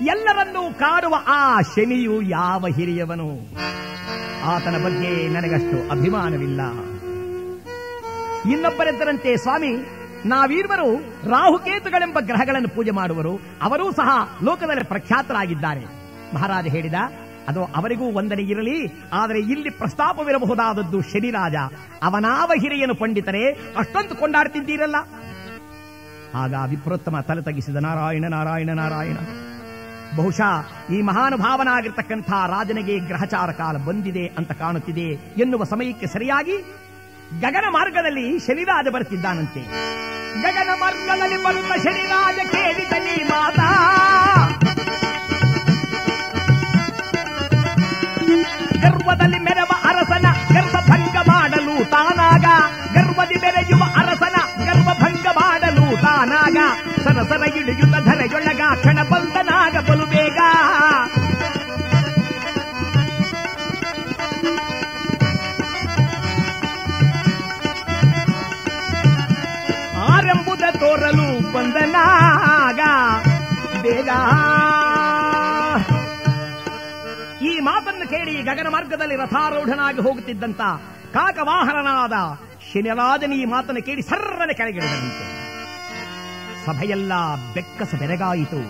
ಎಲ್ಲರನ್ನೂ 0.00 0.74
ಕಾಡುವ 0.74 1.14
ಆ 1.26 1.60
ಶನಿಯು 1.60 2.22
ಯಾವ 2.22 2.66
ಹಿರಿಯವನು? 2.76 3.28
ಆತನ 4.44 4.84
ಬಗ್ಗೆ 4.84 5.28
ನನಗಷ್ಟು 5.28 5.90
ಅಭಿಮಾನವಿಲ್ಲ. 5.90 6.60
ಇನ್ನೊಬ್ಬರೆದ್ದರಂತೆ 8.50 9.36
ಸ್ವಾಮಿ, 9.36 9.72
ನಾವೀರ್ವರು 10.26 10.88
ರಾಹುಕೇತುಗಳೆಂಬ 11.30 12.18
ಗ್ರಹಗಳನ್ನು 12.20 12.68
ಪೂಜೆ 12.68 12.90
ಮಾಡುವರು. 12.90 13.40
ಅವರೂ 13.62 13.92
ಸಹ 13.92 14.38
ಲೋಕದಲ್ಲಿ 14.42 14.84
ಪ್ರಖ್ಯಾತರಾಗಿದ್ದಾರೆ. 14.84 15.84
ಮಹಾರಾಜ 16.34 16.66
ಹೇಳಿದ, 16.66 16.94
ಅದು 17.48 17.64
ಅವರಿಗೂ 17.64 18.12
ವಂದನೆ 18.12 18.42
ಇರಲಿ, 18.42 18.78
ಆದರೆ 19.12 19.38
ಇಲ್ಲಿ 19.38 19.70
ಪ್ರಸ್ತಾಪವಿರಬಹುದಾದದ್ದು 19.70 21.00
ಶನಿರಾಜ. 21.00 21.54
ಅವನಾವ 22.02 22.50
ಹಿರಿಯನು 22.60 22.94
ಪಂಡಿತರೆ, 22.94 23.50
ಅಷ್ಟೊಂದು 23.76 24.16
ಕೊಂಡಾಡ್ತಿದ್ದೀರಲ್ಲ? 24.16 24.96
ಆಗ 26.34 26.54
ವಿಪ್ರೋತ್ತಮ 26.66 27.20
ತಲೆ 27.20 27.42
ತಗ್ಗಿಸಿದ 27.42 27.76
ನಾರಾಯಣ 27.76 28.24
ನಾರಾಯಣ 28.28 28.70
ನಾರಾಯಣ. 28.70 29.16
ಬಹುಶಃ 30.16 30.52
ಈ 30.92 31.02
ಮಹಾನುಭಾವನಾಗಿರ್ತಕ್ಕಂಥ 31.02 32.30
ರಾಜನಿಗೆ 32.30 32.98
ಗ್ರಹಚಾರ 32.98 33.50
ಕಾಲ 33.50 33.76
ಬಂದಿದೆ 33.76 34.26
ಅಂತ 34.26 34.52
ಕಾಣುತ್ತಿದೆ 34.52 35.06
ಎನ್ನುವ 35.40 35.64
ಸಮಯಕ್ಕೆ 35.64 36.06
ಸರಿಯಾಗಿ 36.06 36.56
ಗಗನ 37.40 37.64
ಮಾರ್ಗದಲ್ಲಿ 37.70 38.38
ಶನಿರಾಜ 38.38 38.86
ಬರುತ್ತಿದ್ದಾನಂತೆ. 38.88 39.60
ಗಗನ 40.42 40.68
ಮಾರ್ಗದಲ್ಲಿ 40.80 41.44
ಬರುತ್ತ 41.44 41.72
ಶನಿರಾಜ 41.82 42.38
ಕೇಳಿದನಿ 42.50 43.24
ಮಾತಾ. 43.24 43.70
ಗರ್ವದಲ್ಲಿ 48.82 49.38
ಮೆರವ 49.38 49.69
ತಾನಾಗ 56.50 56.68
ಸರಸರ 57.04 57.42
ಇಳಿಯುತ್ತ 57.58 57.96
ಧರೆಯೊಳಗ 58.06 58.62
ಕ್ಷಣ 58.80 58.98
ಬಂದನಾಗ 59.10 59.76
ಬಲು 59.88 60.06
ಬೇಗ. 60.06 60.38
ಆರಂಭದ 70.08 70.64
ತೋರಲು 70.80 71.26
ಬಂದನಾಗ, 71.54 72.80
ಬೇಗ. 73.84 74.10
ಈ 77.42 77.52
ಮಾತನ್ನು 77.60 78.06
ಕೇಳಿ 78.08 78.34
ಗಗನ 78.42 78.68
ಮಾರ್ಗದಲ್ಲಿ 78.68 79.16
ರಥಾರೂಢನಾಗಿ 79.16 80.00
ಹೋಗುತ್ತಿದ್ದಂತ 80.00 80.62
ಕಾಕವಾಹನನಾದ 81.14 82.16
ಶನಿರಾಜನ 82.68 83.34
ಈ 83.34 83.46
ಮಾತನ್ನು 83.46 83.82
ಕೇಳಿ 83.82 84.02
ಸರ್ರನೆ 84.10 84.54
ಕೆಳಗಿಳಿದಂತೆ 84.54 85.24
ಸಭೆಯೆಲ್ಲ 86.66 87.12
ಬೆಕ್ಕಸ 87.54 87.94
ಬೆರಗಾಯಿತು. 87.94 88.60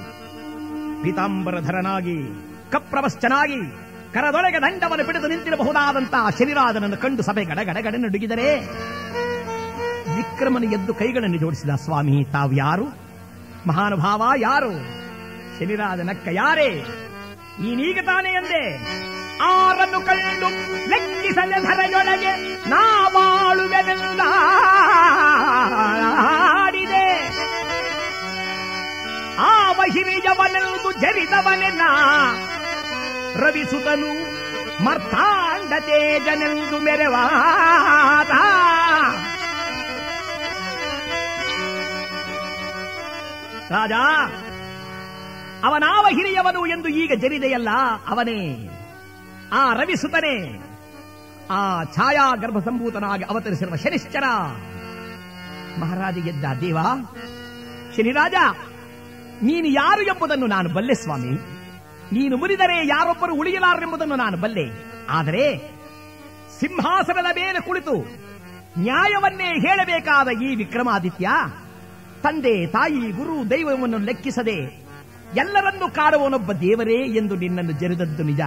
ಪೀತಾಂಬರಧರನಾಗಿ 1.03 2.17
ಕಪ್ರವಶ್ಚನಾಗಿ 2.73 3.61
ಕರದೊಳಗೆ 4.15 4.61
ದಂಡವನ್ನು 4.61 5.05
ಬಿಡಿದು 5.07 5.29
ನಿಂತಿರಬಹುದಾದಂತಹ 5.29 6.31
ಶನಿರಾಜನನ್ನು 6.39 6.97
ಕಂಡು 6.97 7.23
ಸಭೆ 7.23 7.45
ಗಡಗಡಗಡೆ 7.45 7.97
ನಡುಗಿದರೆ, 7.97 8.49
ವಿಕ್ರಮನು 10.17 10.67
ಎದ್ದು 10.73 10.95
ಕೈಗಳನ್ನು 10.95 11.39
ಜೋಡಿಸಿದ, 11.39 11.71
ಸ್ವಾಮಿ, 11.75 12.25
ತಾವು 12.33 12.53
ಯಾರು? 12.53 12.87
ಮಹಾನುಭಾವ 13.67 14.23
ಯಾರು? 14.37 14.73
ಶನಿರಾಜನಕ್ಕ 15.59 16.29
ಯಾರೇ? 16.33 16.71
ನೀನೀಗ 17.61 17.99
ತಾನೇ 18.05 18.29
ಎಂದೆ? 18.29 18.63
ಆರನ್ನು 19.43 20.01
ಕಂಡು 20.01 20.49
ಲೆಕ್ಕಿಸದೆ 20.91 21.59
ಧರೆಯೊಳಗೆ 21.63 22.33
ನಾ 22.71 23.09
ಬಾಳುವೆನೆಲ್ಲ 23.09 24.21
ಆಡಿದೆ 29.81 30.01
ಆ 30.01 30.05
ಹಿರಿಯವ 30.05 30.93
ಜರಿದವನೆನ್ನ 31.01 31.81
ರವಿಸುತನು 33.37 34.41
ಮರ್ತಾಂಡ 34.85 35.73
ತೇಜನೆಂದು 35.81 36.79
ಮೆರೆವಾದ. 36.79 38.31
ರಾಜ 43.71 43.93
ಅವನಾವ 45.65 46.07
ಹಿರಿಯವನು 46.11 46.67
ಎಂದು 46.67 46.89
ಈಗ 46.89 47.13
ಜರಿದೆಯಲ್ಲ 47.17 47.69
ಅವನೇ. 48.09 48.71
ಆ 49.53 49.73
ರವಿಸುತನೇ, 49.73 50.61
ಆ 51.51 51.85
ಛಾಯಾ 51.85 52.35
ಗರ್ಭ 52.35 52.59
ಸಂಭೂತನಾಗಿ 52.59 53.25
ಅವತರಿಸಿರುವ 53.25 53.77
ಶನಿಶ್ಚರ. 53.77 54.25
ಮಹಾರಾಜ 55.81 56.15
ಗೆದ್ದ 56.15 56.45
ದೇವ. 56.45 56.79
ಶನಿರಾಜ 57.97 58.35
ನೀನು 59.43 59.69
ಯಾರು 59.69 60.03
ಎಂಬುದನ್ನು 60.03 60.47
ನಾನು 60.47 60.69
ಬಲ್ಲೆ, 60.69 60.95
ಸ್ವಾಮಿ. 60.95 61.33
ನೀನು 62.13 62.37
ಮುರಿದರೆ 62.37 62.87
ಯಾರೊಬ್ಬರು 62.87 63.35
ಉಳಿಯಲಾರೆಂಬುದನ್ನು 63.35 64.17
ನಾನು 64.17 64.37
ಬಲ್ಲೆ. 64.37 64.67
ಆದರೆ 65.11 65.59
ಸಿಂಹಾಸನದ 66.61 67.25
ಮೇಲೆ 67.25 67.61
ಕುಳಿತು 67.61 67.95
ನ್ಯಾಯವನ್ನೇ 68.79 69.45
ಹೇಳಬೇಕಾದ 69.45 70.29
ಈ 70.29 70.55
ವಿಕ್ರಮಾದಿತ್ಯ 70.55 71.29
ತಂದೆ, 72.23 72.67
ತಾಯಿ, 72.67 73.13
ಗುರು 73.13 73.51
ದೈವವನ್ನು 73.51 73.99
ಲೆಕ್ಕಿಸದೆ 73.99 74.57
ಎಲ್ಲರನ್ನೂ 75.37 75.89
ಕಾಡುವನೊಬ್ಬ 75.89 76.53
ದೇವರೇ 76.53 76.99
ಎಂದು 77.17 77.35
ನಿನ್ನನ್ನು 77.37 77.73
ಜರಿದದ್ದು 77.73 78.23
ನಿಜ. 78.23 78.41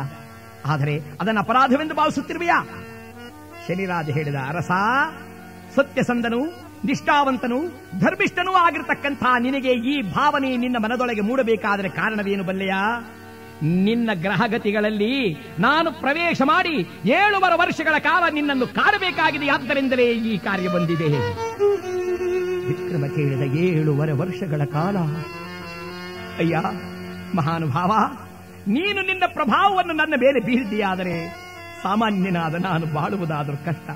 ಆದರೆ 0.65 0.99
ಅದನ್ನು 1.21 1.41
ಅಪರಾಧವೆಂದು 1.41 1.95
ಭಾವಿಸುತ್ತಿರುವೆಯಾ? 1.95 2.59
ಶನಿರಾಜ 3.67 4.09
ಹೇಳಿದ 4.09 4.35
ಅರಸ, 4.35 4.71
ಸತ್ಯಸಂಧನು 5.75 6.62
ನಿಷ್ಠಾವಂತನು 6.85 7.67
ಧರ್ಮಿಷ್ಠನೂ 7.99 8.51
ಆಗಿರತಕ್ಕಂಥ 8.51 9.23
ನಿನಗೆ 9.39 9.71
ಈ 9.71 10.01
ಭಾವನೆ 10.01 10.57
ನಿನ್ನ 10.57 10.77
ಮನದೊಳಗೆ 10.77 11.21
ಮೂಡಬೇಕಾದರೆ 11.21 11.89
ಕಾರಣವೇನು 11.89 12.43
ಬಲ್ಲೆಯಾ? 12.43 13.09
ನಿನ್ನ 13.63 14.09
ಗ್ರಹಗತಿಗಳಲ್ಲಿ 14.13 15.37
ನಾನು 15.59 15.91
ಪ್ರವೇಶ 15.91 16.41
ಮಾಡಿ 16.45 16.87
ಏಳುವರೆ 17.05 17.59
ವರ್ಷಗಳ 17.59 17.97
ಕಾಲ 17.99 18.23
ನಿನ್ನನ್ನು 18.33 18.67
ಕಾಡಬೇಕಾಗಿದೆ 18.67 19.49
ಆದ್ದರಿಂದಲೇ 19.49 20.11
ಈ 20.11 20.37
ಕಾರ್ಯ 20.37 20.69
ಬಂದಿದೆ. 20.69 21.07
ವಿಕ್ರಮ 22.67 23.05
ಕೇಳಿದ 23.15 23.55
ಏಳುವರೆ 23.55 24.11
ವರ್ಷಗಳ 24.11 24.63
ಕಾಲ. 24.63 24.97
ಅಯ್ಯ, 26.39 26.61
ಮಹಾನುಭಾವ, 27.35 27.91
ನೀನು 28.67 29.01
ನಿನ್ನ 29.01 29.23
ಪ್ರಭಾವವನ್ನು 29.33 29.93
ನನ್ನ 29.93 30.13
ಮೇಲೆ 30.17 30.39
ಬೀರಿದೆಯಾದರೆ 30.39 31.43
ಸಾಮಾನ್ಯನಾದ 31.83 32.55
ನಾನು 32.55 32.85
ಬಾಳುವುದಾದರೂ 32.85 33.57
ಕಷ್ಟ. 33.57 33.89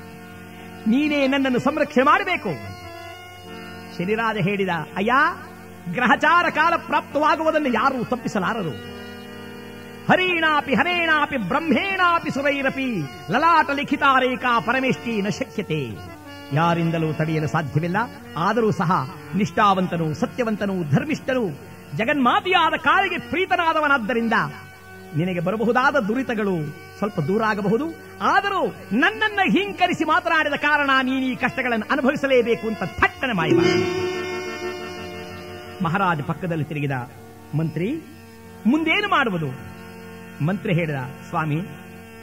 ನೀನೇ 0.87 1.27
ನನ್ನನ್ನು 1.27 1.59
ಸಂರಕ್ಷಣೆ 1.59 2.03
ಮಾಡಬೇಕು. 2.03 2.76
ಶನಿರಾಜ 3.97 4.37
ಹೇಳಿದ, 4.37 4.69
ಅಯ್ಯ, 4.95 5.13
ಗ್ರಹಚಾರ 5.93 6.49
ಕಾಲ 6.49 6.73
ಪ್ರಾಪ್ತವಾಗುವುದನ್ನು 6.87 7.69
ಯಾರು 7.73 8.05
ತಪ್ಪಿಸಲಾರರು. 8.05 8.73
ಹರಿಣಾಪಿ, 10.09 10.73
ಹರೇಣಾಪಿ, 10.73 11.37
ಬ್ರಹ್ಮೇಣಾಪಿ 11.37 12.31
ಸುರೈರಪಿ, 12.31 13.01
ಲಲಾಟ 13.31 13.69
ಲಿಖಿತಾರೇಕಾ 13.69 14.59
ಪರಮೇಶ್ಠಿ 14.59 15.21
ನ 15.21 15.29
ಶಕ್ಯತೆ. 15.29 15.81
ಯಾರಿಂದಲೂ 16.53 17.13
ತಡೆಯಲು 17.13 17.47
ಸಾಧ್ಯವಿಲ್ಲ, 17.47 17.97
ಆದರೂ 18.37 18.71
ಸಹ 18.71 18.91
ನಿಷ್ಠಾವಂತನು 19.35 20.13
ಸತ್ಯವಂತನು 20.13 20.75
ಧರ್ಮಿಷ್ಠನು 20.91 21.45
ಜಗನ್ಮಾತೆಯಾದ 21.97 22.73
ಕಾಲಿಗೆ 22.77 23.17
ಪ್ರೀತನಾದವನಾದ್ದರಿಂದ 23.17 24.33
ನಿನಗೆ 25.15 25.39
ಬರಬಹುದಾದ 25.39 25.95
ದುರಿತಗಳು 25.99 26.86
ಸ್ವಲ್ಪ 26.97 27.19
ದೂರ 27.19 27.41
ಆಗಬಹುದು. 27.43 27.85
ಆದರೂ 28.33 28.61
ನನ್ನನ್ನ 28.97 29.41
ಹಿಂಕರಿಸಿ 29.55 30.03
ಮಾತನಾಡಿದ 30.03 30.57
ಕಾರಣ 30.61 30.89
ನೀನು 31.03 31.25
ಈ 31.25 31.35
ಕಷ್ಟಗಳನ್ನು 31.35 31.87
ಅನುಭವಿಸಲೇಬೇಕು 31.91 32.65
ಅಂತ 32.67 32.83
ಥಟ್ಟನೆ 32.99 33.33
ಮಾಯ 33.33 33.49
ಮಹಾರಾಜ 35.83 36.21
ಪಕ್ಕದಲ್ಲಿ 36.21 36.65
ತಿರುಗಿದ, 36.65 36.95
ಮಂತ್ರಿ, 37.57 37.89
ಮುಂದೇನು 38.65 39.07
ಮಾಡುವುದು? 39.07 39.49
ಮಂತ್ರಿ 40.45 40.73
ಹೇಳಿದ, 40.73 41.01
ಸ್ವಾಮಿ, 41.29 41.59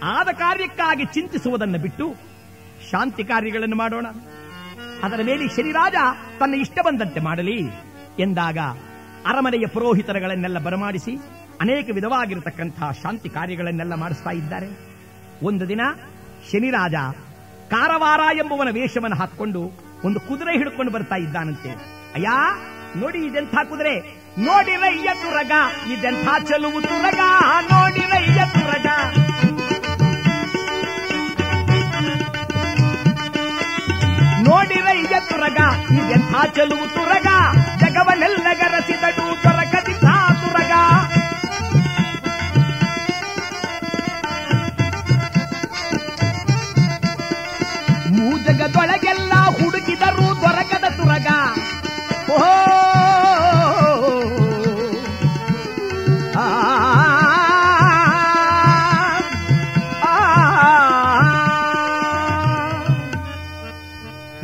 ಆದ 0.03 0.29
ಕಾರ್ಯಕ್ಕಾಗಿ 0.39 1.05
ಚಿಂತಿಸುವುದನ್ನು 1.05 1.79
ಬಿಟ್ಟು 1.79 2.07
ಶಾಂತಿ 2.91 3.25
ಕಾರ್ಯಗಳನ್ನು 3.25 3.77
ಮಾಡೋಣ. 3.77 4.07
ಅದರ 5.03 5.21
ಮೇಲೆ 5.25 5.45
ಶನಿರಾಜ 5.57 5.97
ತನ್ನ 6.41 6.55
ಇಷ್ಟ 6.55 6.79
ಬಂದಂತೆ 6.87 7.21
ಮಾಡಲಿ. 7.21 7.57
ಎಂದಾಗ 8.23 8.59
ಅರಮನೆಯ 9.27 9.67
ಪುರೋಹಿತರಗಳನ್ನೆಲ್ಲ 9.67 10.59
ಬರಮಾಡಿಸಿ 10.59 11.13
ಅನೇಕ 11.60 11.86
ವಿಧವಾಗಿರತಕ್ಕಂತಹ 11.94 12.90
ಶಾಂತಿ 13.02 13.28
ಕಾರ್ಯಗಳನ್ನೆಲ್ಲ 13.28 13.94
ಮಾಡಿಸ್ತಾ 13.94 14.31
ಇದ್ದಾರೆ. 14.31 14.68
ಒಂದು 15.43 15.68
ದಿನ 15.68 15.81
ಶನಿರಾಜ 16.51 16.94
ಕಾರವಾರ 17.70 18.20
ಎಂಬುವನ 18.36 18.68
ವೇಷವನ್ನು 18.70 19.16
ಹಾಕೊಂಡು 19.16 19.60
ಒಂದು 20.05 20.20
ಕುದುರೆ 20.20 20.52
ಹಿಡ್ಕೊಂಡು 20.59 20.93
ಬರ್ತಾ 20.93 21.16
ಇದ್ದಾನಂತೆ. 21.16 21.70
ಅಯ್ಯ, 22.14 22.28
ನೋಡಿ 22.97 23.20
ಇದೆಂಥ 23.26 23.55
ಕುದುರೆ. 23.70 23.94
ನೋಡಿ 24.39 24.74
ರಯ್ಯ 24.76 25.09
ತುರಗ 25.22 25.52
ಇದೆಂಥ 25.93 26.28
ಚಲುವು 26.48 26.81
ತುರಗ. 26.81 27.20
ನೋಡಿ 27.72 28.05
ರಯ್ಯ 28.14 28.40
ತುರಗ 28.55 28.89
ನೋಡಿ 34.48 34.81
ರಯ್ಯ 34.89 35.14
ತುರಗ 35.31 35.60
ಇದೆಂಥ 36.01 36.35
ಚಲುವು 36.56 36.86
ತುರಗ. 36.94 37.28
ಜಗವನ್ನೆಲ್ಲ 37.82 38.36
ಮೂಜಗದೊಳಗೆಲ್ಲ 48.47 49.35
ಹುಡುಕಿದರೂ 49.55 50.27
ದೊರಕದ 50.41 50.87
ತುರಗ 50.97 51.29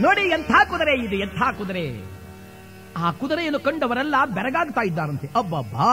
ನೋಡಿ 0.02 0.24
ಎಂಥ 0.28 0.52
ಕುದುರೆ 0.70 0.94
ಇದು 1.04 1.16
ಎಂಥ 1.16 1.42
ಕುದುರೆ 1.58 1.84
ಆ 2.96 3.10
ಕುದುರೆಯನ್ನು 3.10 3.60
ಕಂಡವರೆಲ್ಲ 3.60 4.16
ಬೆರಗಾಗ್ತಾ 4.36 4.82
ಇದ್ದಾರಂತೆ 4.82 5.26
ಅಬ್ಬಬ್ಬಾ 5.36 5.88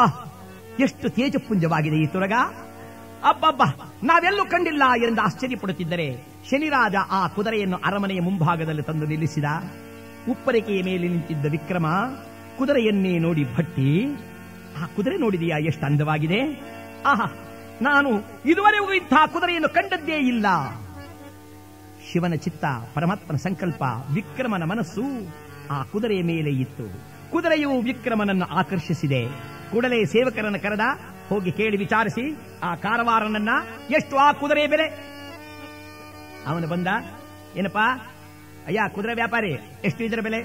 ಎಷ್ಟು 0.80 1.08
ತೇಜಪುಂಜವಾಗಿದೆ 1.10 1.98
ಈ 1.98 2.08
ತುರಗ 2.08 2.36
ಅಬ್ಬಬ್ಬ, 3.24 3.64
ನಾವೆಲ್ಲೂ 4.04 4.46
ಕಂಡಿಲ್ಲ 4.46 4.84
ಎಂದು 5.08 5.22
ಆಶ್ಚರ್ಯಪಡುತ್ತಿದ್ದರೆ 5.22 6.28
ಶನಿರಾಜ 6.52 6.96
ಆ 7.12 7.28
ಕುದುರೆಯನ್ನು 7.28 7.78
ಅರಮನೆಯ 7.78 8.22
ಮುಂಭಾಗದಲ್ಲಿ 8.22 8.82
ತಂದು 8.82 9.06
ನಿಲ್ಲಿಸಿದ. 9.06 9.44
ಉಪ್ಪರಿಕೆಯ 10.30 10.84
ಮೇಲೆ 10.84 11.08
ನಿಂತಿದ್ದ 11.08 11.46
ವಿಕ್ರಮ, 11.46 11.86
ಕುದುರೆಯನ್ನೇ 12.58 13.18
ನೋಡಿ 13.18 13.56
ಭಟ್ಟಿ, 13.56 14.06
ಆ 14.84 14.86
ಕುದುರೆ 14.86 15.18
ನೋಡಿದೆಯಾ 15.18 15.58
ಎಷ್ಟು 15.58 15.86
ಅಂದವಾಗಿದೆ? 15.86 16.62
ಆಹಾ, 17.06 17.36
ನಾನು 17.82 18.10
ಇದುವರೆಗೂ 18.46 18.94
ಇಂಥ 18.94 19.14
ಕುದುರೆಯನ್ನು 19.34 19.70
ಕಂಡದ್ದೇ 19.70 20.16
ಇಲ್ಲ. 20.16 20.46
ಶಿವನ 22.12 22.34
ಚಿತ್ತ, 22.34 22.66
ಪರಮಾತ್ಮನ 22.94 23.36
ಸಂಕಲ್ಪ, 23.36 23.84
ವಿಕ್ರಮನ 24.14 24.64
ಮನಸ್ಸು 24.64 25.02
ಆ 25.72 25.84
ಕುದುರೆಯ 25.84 26.24
ಮೇಲೆ 26.24 26.50
ಇತ್ತು. 26.50 27.18
ಕುದುರೆಯು 27.32 27.82
ವಿಕ್ರಮನನ್ನು 27.82 28.46
ಆಕರ್ಷಿಸಿದೆ. 28.46 29.26
ಕೂಡಲೇ 29.72 30.06
ಸೇವಕರನ್ನು 30.06 30.60
ಕರೆದ 30.60 30.80
ಹೋಗಿ 31.30 31.52
ಕೇಳಿ 31.52 31.78
ವಿಚಾರಿಸಿ, 31.78 32.38
ಆ 32.64 32.76
ಕಾರವಾರನನ್ನ 32.76 33.50
ಎಷ್ಟು 33.90 34.18
ಆ 34.18 34.32
ಕುದುರೆ 34.32 34.68
ಬೆಲೆ? 34.68 34.88
ಅವನು 36.48 36.68
ಬಂದ, 36.68 36.88
ಏನಪ್ಪಾ? 37.56 38.14
ಅಯ್ಯ, 38.68 38.80
ಕುದುರೆ 38.96 39.14
ವ್ಯಾಪಾರಿ, 39.14 39.52
ಎಷ್ಟು 39.86 40.04
ಇದರ 40.04 40.20
ಬೆಲೆ? 40.20 40.42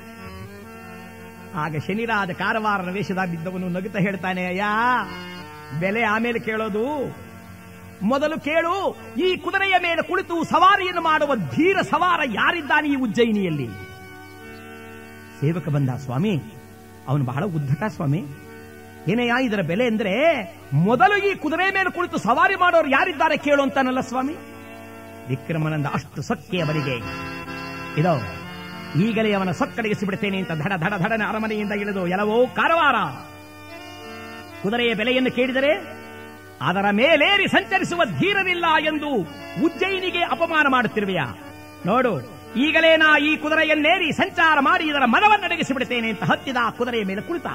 ಆಗ 1.54 1.76
ಶನಿರಾದ 1.86 2.30
ಕಾರವಾರನ 2.30 2.90
ವೇಷದ 2.90 3.18
ಬಿದ್ದವನು 3.30 3.68
ನಗುತ್ತ 3.68 3.96
ಹೇಳ್ತಾನೆ, 3.96 4.46
ಅಯ್ಯ, 4.46 4.62
ಬೆಲೆ 5.80 6.02
ಆಮೇಲೆ 6.02 6.38
ಕೇಳೋದು. 6.38 7.16
ಮೊದಲು 8.02 8.40
ಕೇಳು, 8.40 8.96
ಈ 9.16 9.36
ಕುದುರೆಯ 9.36 9.74
ಮೇಲೆ 9.82 10.02
ಕುಳಿತು 10.02 10.44
ಸವಾರಿಯನ್ನು 10.44 11.00
ಮಾಡುವ 11.00 11.36
ಧೀರ 11.36 11.76
ಸವಾರ 11.82 12.20
ಯಾರಿದ್ದಾನೆ 12.24 12.88
ಈ 12.88 12.94
ಉಜ್ಜಯಿನಿಯಲ್ಲಿ 12.94 13.68
ಸೇವಕ 15.40 15.68
ಬಂದ, 15.68 15.90
ಸ್ವಾಮಿ, 15.90 16.42
ಅವನು 17.08 17.24
ಬಹಳ 17.24 17.44
ಉದ್ದಟ, 17.44 17.84
ಸ್ವಾಮಿ. 17.84 18.24
ಏನಯ್ಯ 19.10 19.46
ಇದರ 19.46 19.60
ಬೆಲೆ 19.70 19.84
ಅಂದ್ರೆ 19.86 20.12
ಮೊದಲು 20.86 21.16
ಈ 21.28 21.30
ಕುದುರೆ 21.34 21.66
ಮೇಲೆ 21.74 21.90
ಕುಳಿತು 21.90 22.18
ಸವಾರಿ 22.18 22.56
ಮಾಡೋರು 22.56 22.88
ಯಾರಿದ್ದಾರೆ 22.90 23.36
ಕೇಳು 23.36 23.62
ಅಂತಾನಲ್ಲ 23.62 24.00
ಸ್ವಾಮಿ? 24.00 24.34
ವಿಕ್ರಮನಂದ 25.28 25.86
ಅಷ್ಟು 25.94 26.22
ಸೊಕ್ಕೆ 26.22 26.60
ಅವನಿಗೆ. 26.60 26.96
ಇದೋ, 28.00 28.12
ಈಗಲೇ 29.04 29.32
ಅವನ 29.32 29.50
ಸೊಕ್ಕಡಿಗಿಸಿ 29.50 30.06
ಬಿಡ್ತೇನೆ 30.06 30.38
ಅಂತ 30.38 30.52
ಧಡ 30.62 30.72
ಧಡ 30.84 30.94
ಧಡನ 30.98 31.22
ಅರಮನೆಯಿಂದ 31.28 31.72
ಇಳಿದು 31.72 32.02
ಎಲ್ಲವೋ 32.08 32.36
ಕಾರವಾರ. 32.46 32.96
ಕುದುರೆಯ 34.62 34.94
ಬೆಲೆಯನ್ನು 34.94 35.30
ಕೇಳಿದರೆ 35.30 35.72
ಅದರ 36.60 36.86
ಮೇಲೇರಿ 36.90 37.46
ಸಂಚರಿಸುವ 37.48 38.02
ಧೀರವಿಲ್ಲ 38.18 38.66
ಎಂದು 38.86 39.10
ಉಜ್ಜಯಿನಿಗೆ 39.66 40.22
ಅಪಮಾನ 40.24 40.66
ಮಾಡುತ್ತಿರುವೆಯಾ? 40.68 41.26
ನೋಡು, 41.86 42.12
ಈಗಲೇ 42.56 42.96
ನಾ 42.96 43.18
ಈ 43.18 43.36
ಕುದುರೆಯನ್ನೇರಿ 43.36 44.12
ಸಂಚಾರ 44.12 44.58
ಮಾಡಿ 44.60 44.84
ಇದರ 44.84 45.04
ಮನವನ್ನಡಗಿಸಿ 45.06 45.72
ಬಿಡುತ್ತೇನೆ 45.72 46.10
ಅಂತ 46.10 46.22
ಹತ್ತಿದ 46.22 46.56
ಕುದುರೆಯ 46.78 47.04
ಮೇಲೆ 47.04 47.20
ಕುಳಿತ. 47.20 47.48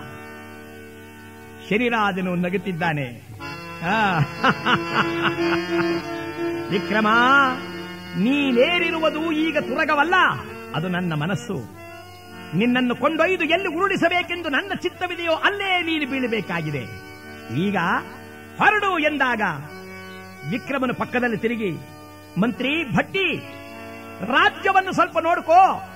ಶರೀರಾಜನು 1.69 2.35
ನಗುತ್ತಿದ್ದಾನೆ. 2.35 3.37
ವಿಕ್ರಮ, 6.69 7.07
ನೀನೇರಿರುವುದು 8.17 9.31
ಈಗ 9.31 9.57
ತುರಗವಲ್ಲ. 9.57 10.15
ಅದು 10.75 10.87
ನನ್ನ 10.87 11.13
ಮನಸ್ಸು. 11.13 11.77
ನಿನ್ನನ್ನು 12.57 12.95
ಕೊಂಡೊಯ್ದು 12.95 13.43
ಎಲ್ಲಿ 13.43 13.67
ಉರುಳಿಸಬೇಕೆಂದು 13.67 14.49
ನನ್ನ 14.49 14.71
ಚಿತ್ತವಿದೆಯೋ 14.81 15.31
ಅಲ್ಲೇ 15.31 15.81
ನೀನು 15.81 16.11
ಬೀಳಬೇಕಾಗಿದೆ. 16.11 16.85
ಈಗ 17.57 17.77
ಹೊರಡು 18.57 18.99
ಎಂದಾಗ 18.99 19.41
ವಿಕ್ರಮನ 20.51 20.91
ಪಕ್ಕದಲ್ಲಿ 20.91 21.37
ತಿರುಗಿ, 21.37 21.77
ಮಂತ್ರಿ, 22.39 22.95
ಭಟ್ಟಿ, 22.95 23.57
ರಾಜ್ಯವನ್ನು 24.25 24.93
ಸ್ವಲ್ಪ 24.93 25.19
ನೋಡ್ಕೋ. 25.19 25.89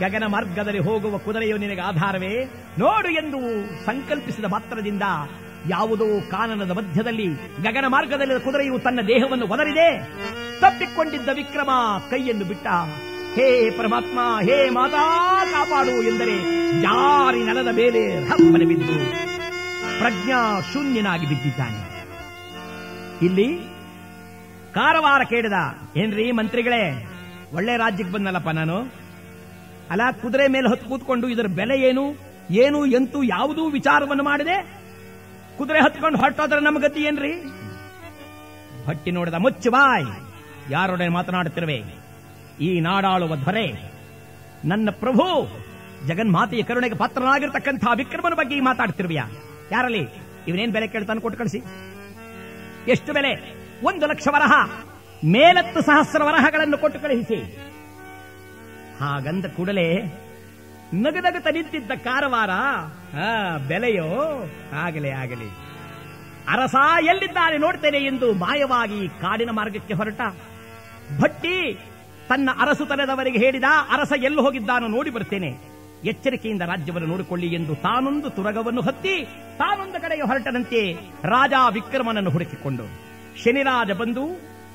ಗಗನ 0.00 0.24
ಮಾರ್ಗದಲ್ಲಿ 0.26 0.78
ಹೋಗುವ 0.78 1.14
ಕುದುರೆಯು 1.18 1.56
ನಿನಗೆ 1.56 1.80
ಆಧಾರವೇ? 1.80 2.32
ನೋಡು 2.78 3.10
ಎಂದು 3.10 3.40
ಸಂಕಲ್ಪಿಸಿದ 3.86 4.44
ಮಾತ್ರದಿಂದ 4.44 5.02
ಯಾವುದೋ 5.68 6.06
ಕಾನನದ 6.30 6.70
ಮಧ್ಯದಲ್ಲಿ 6.70 7.26
ಗಗನ 7.62 7.86
ಮಾರ್ಗದಲ್ಲಿ 7.88 8.44
ಕುದುರೆಯು 8.44 8.78
ತನ್ನ 8.78 9.00
ದೇಹವನ್ನು 9.08 9.46
ಒದರಿದೆ. 9.46 9.88
ತಪ್ಪಿಕೊಂಡಿದ್ದ 10.60 11.28
ವಿಕ್ರಮ 11.34 11.70
ಕೈಯನ್ನು 12.10 12.44
ಬಿಟ್ಟ, 12.44 12.66
ಹೇ 13.34 13.48
ಪರಮಾತ್ಮ, 13.70 14.18
ಹೇ 14.42 14.70
ಮಾತಾ, 14.70 15.04
ಕಾಪಾಡು 15.44 15.96
ಎಂದರೆ 16.02 16.36
ಜಾರಿ 16.82 17.42
ನೆಲದ 17.44 17.70
ಮೇಲೆ 17.74 18.02
ಹಬ್ಬನೆ 18.24 18.64
ಬಿದ್ದು 18.64 18.96
ಪ್ರಜ್ಞಾ 19.98 20.40
ಶೂನ್ಯನಾಗಿ 20.72 21.26
ಬಿದ್ದಿದ್ದಾನೆ. 21.26 21.80
ಇಲ್ಲಿ 23.26 23.48
ಕಾರವಾರ 24.74 25.22
ಕೇಳಿದ, 25.28 25.58
ಏನ್ರಿ 25.96 26.32
ಮಂತ್ರಿಗಳೇ, 26.32 26.82
ಒಳ್ಳೆ 27.52 27.76
ರಾಜ್ಯಕ್ಕೆ 27.76 28.14
ಬಂದಲ್ಲಪ್ಪ 28.14 28.48
ನಾನು? 28.48 28.76
ಅಲ್ಲ 29.90 30.02
ಕುದುರೆ 30.22 30.44
ಮೇಲೆ 30.54 30.68
ಹೊತ್ತು 30.68 30.86
ಕೂತ್ಕೊಂಡು 30.88 31.28
ಇದರ 31.28 31.46
ಬೆಲೆ 31.60 31.76
ಏನು? 31.88 32.04
ಏನು, 32.62 32.86
ಎಂತೂ, 32.86 33.22
ಯಾವುದೂ 33.22 33.62
ವಿಚಾರವನ್ನು 33.68 34.24
ಮಾಡಿದೆ? 34.24 34.56
ಕುದುರೆ 35.58 35.80
ಹತ್ಕೊಂಡು 35.80 36.18
ಹೊರಟೋದ್ರೆ 36.18 36.60
ನಮ್ಮ 36.60 36.78
ಗತಿ 36.78 37.00
ಏನ್ರಿ? 37.00 37.32
ಭಟ್ಟಿ 38.86 39.10
ನೋಡಿದ 39.10 39.34
ಮುಚ್ಚು 39.34 39.70
ಬಾಯ್, 39.70 40.06
ಯಾರೊಡನೆ 40.70 41.08
ಮಾತನಾಡುತ್ತಿರುವೆ? 41.08 41.78
ಈ 42.66 42.80
ನಾಡಾಳುವ 42.80 43.36
ಧೊರೆ 43.36 43.66
ನನ್ನ 44.64 44.88
ಪ್ರಭು 44.90 45.26
ಜಗನ್ಮಾತೆಯ 46.06 46.62
ಕರುಣೆಗೆ 46.62 46.94
ಪಾತ್ರನಾಗಿರ್ತಕ್ಕಂಥ 46.94 47.84
ವಿಕ್ರಮನ 47.96 48.34
ಬಗ್ಗೆ 48.34 48.54
ಯಾರಲಿ 48.56 49.16
ಯಾರಲ್ಲಿ? 49.72 50.04
ಇವನೇನ್ 50.48 50.72
ಬೆಲೆ 50.72 50.86
ಕೇಳ್ತಾನೆ 50.86 51.20
ಕೊಟ್ಟು 51.20 51.38
ಕಳಿಸಿ. 51.38 51.60
ಎಷ್ಟು 52.92 53.10
ಬೆಲೆ? 53.12 53.32
ಒಂದು 53.88 54.06
ಲಕ್ಷ 54.06 54.28
ವರಹ, 54.30 54.52
ಮೇಲತ್ತು 55.34 55.80
ಸಹಸ್ರ 55.80 56.22
ವರಹಗಳನ್ನು 56.22 56.78
ಕೊಟ್ಟು 56.78 57.00
ಕಳುಹಿಸಿ. 57.00 57.38
ಹಾಗಂದ 59.00 59.44
ಕೂಡಲೇ 59.56 60.02
ನಗದಗತ 60.94 61.46
ನಿಂತಿದ್ದ 61.52 61.92
ಕಾರವಾರ 62.04 62.50
ಆ, 63.20 63.56
ಬೆಲೆಯೋ 63.56 64.06
ಆಗಲಿ 64.72 65.10
ಆಗಲಿ. 65.10 65.50
ಅರಸ 66.48 66.74
ಎಲ್ಲಿದ್ದಾನೆ 67.08 67.58
ನೋಡ್ತೇನೆ 67.58 67.98
ಎಂದು 67.98 68.34
ಮಾಯವಾಗಿ 68.34 69.08
ಕಾಡಿನ 69.08 69.50
ಮಾರ್ಗಕ್ಕೆ 69.50 69.94
ಹೊರಟ. 69.94 70.20
ಭಟ್ಟಿ 71.20 71.74
ತನ್ನ 72.28 72.50
ಅರಸು 72.50 72.62
ಅರಸುತನದವರಿಗೆ 72.62 73.38
ಹೇಳಿದ 73.38 73.64
ಅರಸ 73.90 74.12
ಎಲ್ಲಿ 74.22 74.40
ಹೋಗಿದ್ದಾನೋ 74.40 74.88
ನೋಡಿ 74.88 75.10
ಬರ್ತೇನೆ. 75.10 75.58
ಎಚ್ಚರಿಕೆಯಿಂದ 76.04 76.62
ರಾಜ್ಯವನ್ನು 76.62 77.08
ನೋಡಿಕೊಳ್ಳಿ 77.08 77.46
ಎಂದು 77.46 77.74
ತಾನೊಂದು 77.74 78.30
ತುರಗವನ್ನು 78.30 78.80
ಹತ್ತಿ 78.80 79.24
ತಾನೊಂದು 79.58 80.00
ಕಡೆಗೆ 80.00 80.22
ಹೊರಟನಂತೆ 80.22 80.92
ರಾಜ 81.24 81.52
ವಿಕ್ರಮನನ್ನು 81.70 82.30
ಹುಡುಕಿಕೊಂಡು. 82.30 82.84
ಶನಿರಾಜ 83.44 83.90
ಬಂದು 83.90 84.26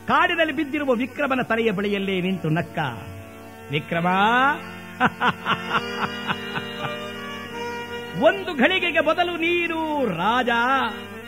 ಕಾಡಿನಲ್ಲಿ 0.08 0.54
ಬಿದ್ದಿರುವ 0.54 0.94
ವಿಕ್ರಮನ 0.94 1.42
ತಲೆಯ 1.42 1.72
ಬಳಿಯಲ್ಲೇ 1.72 2.22
ನಿಂತು 2.22 2.50
ನಕ್ಕ. 2.50 2.80
ವಿಕ್ರಮ. 3.72 4.08
ಒಂದು 8.22 8.58
ಘಳಿಗೆಗೆ 8.58 9.00
ಬದಲು 9.00 9.38
ನೀರು 9.38 10.06
ರಾಜ. 10.06 10.50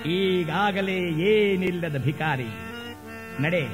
ಈಗಾಗಲೇ 0.07 0.97
ಏನಿಲ್ಲದ 1.07 2.03
ಭಿಕಾರಿ. 2.03 2.47
ನಡೆ, 3.39 3.67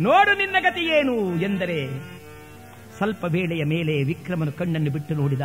ನೋಡು 0.00 0.38
ನಿನ್ನ 0.38 0.56
ಗತಿ 0.60 0.80
ಏನು 0.80 1.36
ಎಂದರೆ, 1.36 1.88
ಸ್ವಲ್ಪ 2.96 3.24
ವೇಳೆಯ 3.24 3.64
ಮೇಲೆ 3.64 4.04
ವಿಕ್ರಮನು 4.04 4.52
ಕಣ್ಣನ್ನು 4.52 4.90
ಬಿಟ್ಟು 4.90 5.14
ನೋಡಿದ, 5.14 5.40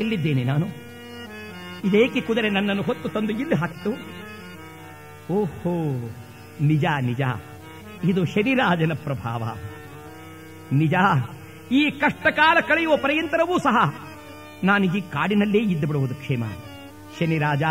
ಎಲ್ಲಿದ್ದೇನೆ 0.00 0.44
ನಾನು? 0.44 0.66
ಇದೇಕೆ 1.84 2.20
ಕುದುರೆ 2.20 2.50
ನನ್ನನ್ನು 2.50 2.82
ಹೊತ್ತು 2.82 3.08
ತಂದು 3.08 3.32
ಇಲ್ಲಿ 3.32 3.54
ಹಾಕಿತು? 3.54 3.90
ಓಹೋ, 5.32 5.74
ನಿಜ 6.60 6.84
ನಿಜ. 7.00 7.20
ಇದು 8.04 8.24
ಶನಿರಾಜನ 8.24 8.92
ಪ್ರಭಾವ. 8.92 9.42
ನಿಜ, 10.72 10.94
ಈ 11.72 11.90
ಕಷ್ಟಕಾಲ 11.90 12.58
ಕಳೆಯುವ 12.60 12.96
ಪರ್ಯಂತರವೂ 12.96 13.58
ಸಹ 13.58 13.94
ನಾನು 14.64 14.84
ಈ 14.84 15.00
ಕಾಡಿನಲ್ಲೇ 15.00 15.58
ಇದ್ದು 15.58 15.86
ಬಿಡುವುದು 15.86 16.14
ಕ್ಷೇಮ 16.14 16.44
ಶನಿರಾಜ 17.18 17.62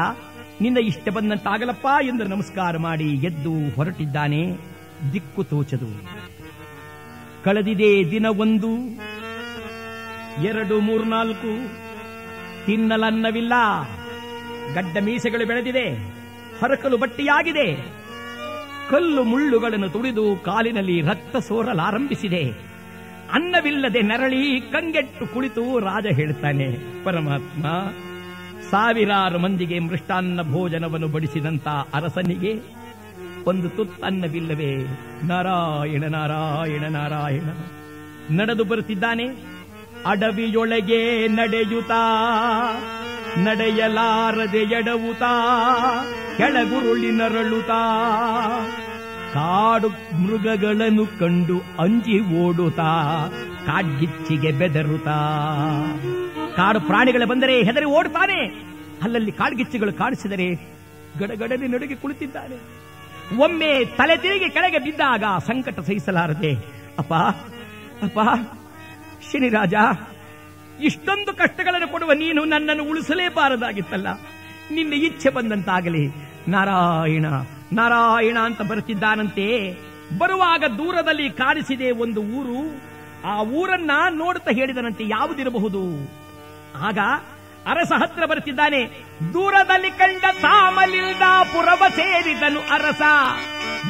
ನಿನ್ನ 0.62 0.78
ಇಷ್ಟ 0.78 1.10
ಬಂದಂತಾಗಲಪ್ಪ 1.10 1.88
ಎಂದು 2.02 2.24
ನಮಸ್ಕಾರ 2.24 2.78
ಮಾಡಿ 2.78 3.04
ಎದ್ದು 3.04 3.76
ಹೊರಟಿದ್ದಾನೆ, 3.76 4.58
ದಿಕ್ಕು 5.14 5.44
ತೋಚದು. 5.44 5.90
ಕಳೆದಿದೆ 7.44 8.12
ದಿನ 8.12 8.26
ಒಂದು, 8.26 8.72
ಎರಡು 10.44 10.80
ಮೂರ್ನಾಲ್ಕು 10.80 11.52
ತಿನ್ನಲನ್ನವಿಲ್ಲ 12.66 13.54
ಗಡ್ಡ 14.74 14.98
ಮೀಸೆಗಳು 15.04 15.48
ಬೆಳೆದಿದೆ, 15.48 15.88
ಹರಕಲು 16.62 16.98
ಬಟ್ಟಿಯಾಗಿದೆ. 16.98 17.68
ಕಲ್ಲು 18.90 19.24
ಮುಳ್ಳುಗಳನ್ನು 19.24 19.90
ತುಳಿದು 19.90 20.38
ಕಾಲಿನಲ್ಲಿ 20.38 21.02
ರಕ್ತ 21.02 21.36
ಸೋರಲಾರಂಭಿಸಿದೆ. 21.38 22.65
ಅನ್ನವಿಲ್ಲದೆ 23.36 24.02
ನರಳಿ 24.02 24.42
ಕಂಗೆಟ್ಟು 24.72 25.26
ಕುಳಿತು 25.28 25.80
ರಾಜ 25.80 26.06
ಹೇಳ್ತಾನೆ, 26.06 26.68
ಪರಮಾತ್ಮ, 27.04 27.64
ಸಾವಿರಾರು 28.72 29.40
ಮಂದಿಗೆ 29.40 29.80
ಮೃಷ್ಟಾನ್ನ 29.80 30.42
ಭೋಜನವನ್ನು 30.52 31.08
ಬಡಿಸಿದಂತ 31.08 31.68
ಅರಸನಿಗೆ 31.94 32.54
ಒಂದು 33.46 33.70
ತುತ್ತನ್ನವಿಲ್ಲವೇ 33.70 34.72
ನಾರಾಯಣ 35.24 36.04
ನಾರಾಯಣ 36.08 36.86
ನಾರಾಯಣ. 36.90 37.50
ನಡೆದು 38.36 38.64
ಬರುತ್ತಿದ್ದಾನೆ, 38.64 39.28
ಅಡವಿಯೊಳಗೆ 40.06 41.28
ನಡೆಯುತ್ತಾ, 41.28 42.02
ನಡೆಯಲಾರದೆ 43.38 44.64
ಎಡವುತ್ತಾ, 44.78 45.34
ಕೆಳಗುರುಳಿ 46.38 47.12
ನರಳುತ್ತಾ 47.12 47.82
ಕಾಡು 49.36 49.90
ಮೃಗಗಳನ್ನು 50.22 51.06
ಕಂಡು 51.20 51.58
ಅಂಜಿ 51.80 52.18
ಓಡುತ್ತಾ, 52.42 52.92
ಕಾಡ್ಗಿಚ್ಚಿಗೆ 53.66 54.52
ಬೆದರುತ್ತಾ. 54.52 55.18
ಕಾಡು 56.56 56.80
ಪ್ರಾಣಿಗಳ 56.82 57.24
ಬಂದರೆ 57.26 57.56
ಹೆದರಿ 57.64 57.88
ಓಡುತ್ತಾನೆ. 57.98 58.40
ಅಲ್ಲಲ್ಲಿ 59.04 59.32
ಕಾಡ್ಗಿಚ್ಚಿಗಳು 59.32 59.94
ಕಾಣಿಸಿದರೆ 59.94 60.48
ಗಡಗಡನೆ 61.20 61.68
ನಡುಗೆ 61.68 61.96
ಕುಳಿತಿದ್ದಾನೆ. 61.96 62.58
ಒಮ್ಮೆ 63.38 63.72
ತಲೆ 63.98 64.16
ತಿರುಗಿ 64.18 64.50
ಕೆಳಗೆ 64.50 64.80
ಬಿದ್ದಾಗ 64.80 65.24
ಸಂಕಟ 65.48 65.80
ಸಹಿಸಲಾರದೆ, 65.80 66.52
ಅಪ್ಪ 67.00 67.14
ಅಪ್ಪ 68.06 68.20
ಶನಿರಾಜ 69.28 69.74
ಇಷ್ಟೊಂದು 70.84 71.34
ಕಷ್ಟಗಳನ್ನು 71.34 71.88
ಕೊಡುವ 71.92 72.12
ನೀನು 72.14 72.42
ನನ್ನನ್ನು 72.46 72.84
ಉಳಿಸಲೇಬಾರದಾಗಿತ್ತಲ್ಲ. 72.84 74.08
ನಿನ್ನ 74.72 74.94
ಇಚ್ಛೆ 74.94 75.30
ಬಂದಂತಾಗಲಿ. 75.30 76.06
ನಾರಾಯಣ 76.48 77.26
ನಾರಾಯಣ 77.74 78.38
ಅಂತ 78.44 78.62
ಬರುತ್ತಿದ್ದಾನಂತೆ. 78.62 79.74
ಬರುವಾಗ 80.18 80.64
ದೂರದಲ್ಲಿ 80.78 81.30
ಕಾಣಿಸಿದೆ 81.30 81.92
ಒಂದು 81.92 82.22
ಊರು. 82.22 82.60
ಆ 83.26 83.42
ಊರನ್ನ 83.42 83.92
ನೋಡುತ್ತಾ 84.10 84.52
ಹೇಳಿದನಂತೆ 84.52 85.04
ಯಾವುದಿರಬಹುದು? 85.08 85.82
ಆಗ 86.88 87.00
ಅರಸ 87.68 87.92
ಹತ್ರ 87.98 88.26
ಬರುತ್ತಿದ್ದಾನೆ, 88.26 88.86
ದೂರದಲ್ಲಿ 89.34 89.90
ಕಂಡ 89.90 90.22
ತಾಮಲಿಲ್ದ 90.42 91.22
ಪುರವ 91.54 91.84
ಸೇರಿದನು 91.90 92.60
ಅರಸ. 92.60 93.02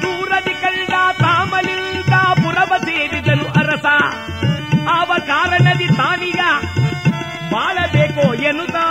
ದೂರದಿ 0.02 0.54
ಕಂಡ 0.54 0.90
ತಾಮಲಿಲ್ದ 1.20 2.14
ಪುರವ 2.14 2.78
ಸೇರಿದನು 2.78 3.46
ಅರಸ. 3.52 3.86
ಅವ 4.90 5.14
ಕಾರಣದಿ 5.28 5.88
ತಾನೀಗ 5.88 6.40
ಬಾಳಬೇಕೋ 7.52 8.34
ಎನ್ನುತ್ತಾ? 8.34 8.86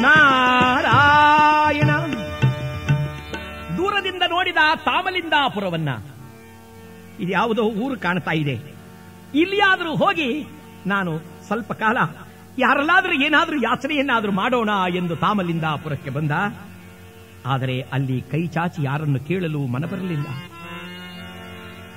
ನಾರಾಯಣ. 0.00 1.90
ದೂರದಿಂದ 3.76 4.22
ನೋಡಿದ 4.28 4.56
ತಾಮಲಿಂದಾಪುರವನ್ನ. 4.84 5.88
ಇದು 7.20 7.32
ಯಾವುದೋ 7.32 7.62
ಊರು 7.62 8.00
ಕಾಣ್ತಾ 8.00 8.30
ಇದೆ. 8.30 8.78
ಇಲ್ಲಿಯಾದರೂ 9.34 9.96
ಹೋಗಿ 9.96 10.46
ನಾನು 10.86 11.18
ಸ್ವಲ್ಪ 11.46 11.72
ಕಾಲ 11.72 11.96
ಯಾರಲ್ಲಾದ್ರೂ 12.58 13.12
ಏನಾದ್ರೂ 13.12 13.56
ಯಾಚನೆಯನ್ನಾದ್ರೂ 13.56 14.32
ಮಾಡೋಣ 14.32 14.70
ಎಂದು 14.94 15.16
ತಾಮಲಿಂದಾಪುರಕ್ಕೆ 15.16 16.10
ಬಂದ. 16.10 16.30
ಆದರೆ 17.46 17.80
ಅಲ್ಲಿ 17.80 18.20
ಕೈ 18.20 18.46
ಚಾಚಿ 18.46 18.82
ಯಾರನ್ನು 18.82 19.20
ಕೇಳಲು 19.20 19.66
ಮನ 19.66 19.84
ಬರಲಿಲ್ಲ 19.84 20.26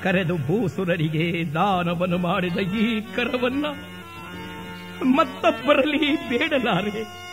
ಕರೆದು 0.03 0.37
ಭೂಸುರರಿಗೆ 0.37 1.53
ದಾನವನ್ನು 1.53 2.17
ಮಾಡಿದ 2.17 2.57
ಈ 2.57 3.01
ಕರವನ್ನ 3.01 3.65
ಮತ್ತೊಬ್ಬರಲ್ಲಿ 5.03 6.29
ಬೇಡಲಾರೆ. 6.29 7.30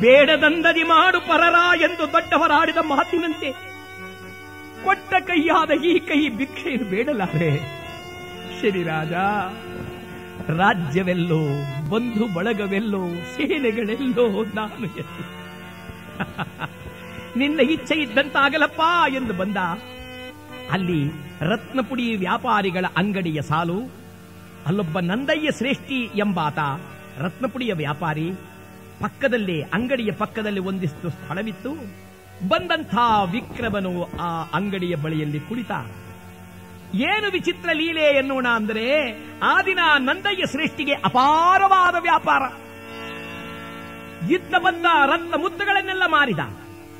ಬೇಡದಂದದಿ 0.00 0.82
ಮಾಡು 0.82 1.20
ಪರರ 1.20 1.80
ಎಂದು 1.80 2.12
ದೊಡ್ಡವರಾಡಿದ 2.12 2.76
ಮಾತಿನಂತೆ 2.76 3.54
ಕೊಟ್ಟ 4.84 5.14
ಕೈಯಾದ 5.14 5.70
ಈ 5.70 5.98
ಕೈ 5.98 6.28
ಭಿಕ್ಷೆಯನ್ನು 6.28 6.90
ಬೇಡಲಾರೆ. 6.90 7.60
ಶ್ರೀರಾಜ 8.60 9.12
ರಾಜ್ಯವೆಲ್ಲೋ, 10.50 11.64
ಬಂಧು 11.90 12.34
ಬಳಗವೆಲ್ಲೋ, 12.34 13.08
ಸೇನೆಗಳೆಲ್ಲೋ 13.36 14.44
ನಾನು 14.54 14.86
ನಿನ್ನ 17.36 17.60
ಇಚ್ಛೆ 17.60 17.94
ಇದ್ದಂತಾಗಲಪ್ಪ 17.94 18.80
ಎಂದು 19.08 19.34
ಬಂದ. 19.34 19.56
ಅಲ್ಲಿ 20.70 21.12
ರತ್ನಪುಡಿ 21.40 22.16
ವ್ಯಾಪಾರಿಗಳ 22.16 22.84
ಅಂಗಡಿಯ 22.96 23.42
ಸಾಲು, 23.42 23.92
ಅಲ್ಲೊಬ್ಬ 24.66 25.00
ನಂದಯ್ಯ 25.00 25.48
ಶ್ರೇಷ್ಠಿ 25.58 25.94
ಎಂಬಾತ, 25.94 26.58
ರತ್ನಪುಡಿಯ 27.18 27.72
ವ್ಯಾಪಾರಿ 27.72 28.32
ಪಕ್ಕದಲ್ಲೇ, 29.00 29.62
ಅಂಗಡಿಯ 29.62 30.12
ಪಕ್ಕದಲ್ಲಿ 30.12 30.60
ಒಂದಿಷ್ಟು 30.60 31.10
ಸ್ಥಳವಿತ್ತು. 31.10 31.70
ಬಂದಂಥ 32.48 32.94
ವಿಕ್ರಮನು 33.30 34.16
ಆ 34.20 34.42
ಅಂಗಡಿಯ 34.42 34.96
ಬಳಿಯಲ್ಲಿ 34.96 35.40
ಕುಳಿತ 35.40 35.70
ಏನು 36.94 37.30
ವಿಚಿತ್ರ 37.30 37.70
ಲೀಲೆ 37.72 38.02
ಎನ್ನೋಣ 38.02 38.46
ಅಂದರೆ, 38.54 39.12
ಆ 39.42 39.62
ದಿನ 39.62 39.78
ನಂದಯ್ಯ 39.98 40.46
ಶ್ರೇಷ್ಠಿಗೆ 40.46 40.92
ಅಪಾರವಾದ 40.92 41.94
ವ್ಯಾಪಾರ. 42.02 42.42
ಇದ್ದ 44.30 44.54
ಬಂದ 44.58 44.84
ರತ್ನ 45.06 45.34
ಮುದ್ದುಗಳನ್ನೆಲ್ಲ 45.40 46.02
ಮಾರಿದ. 46.06 46.38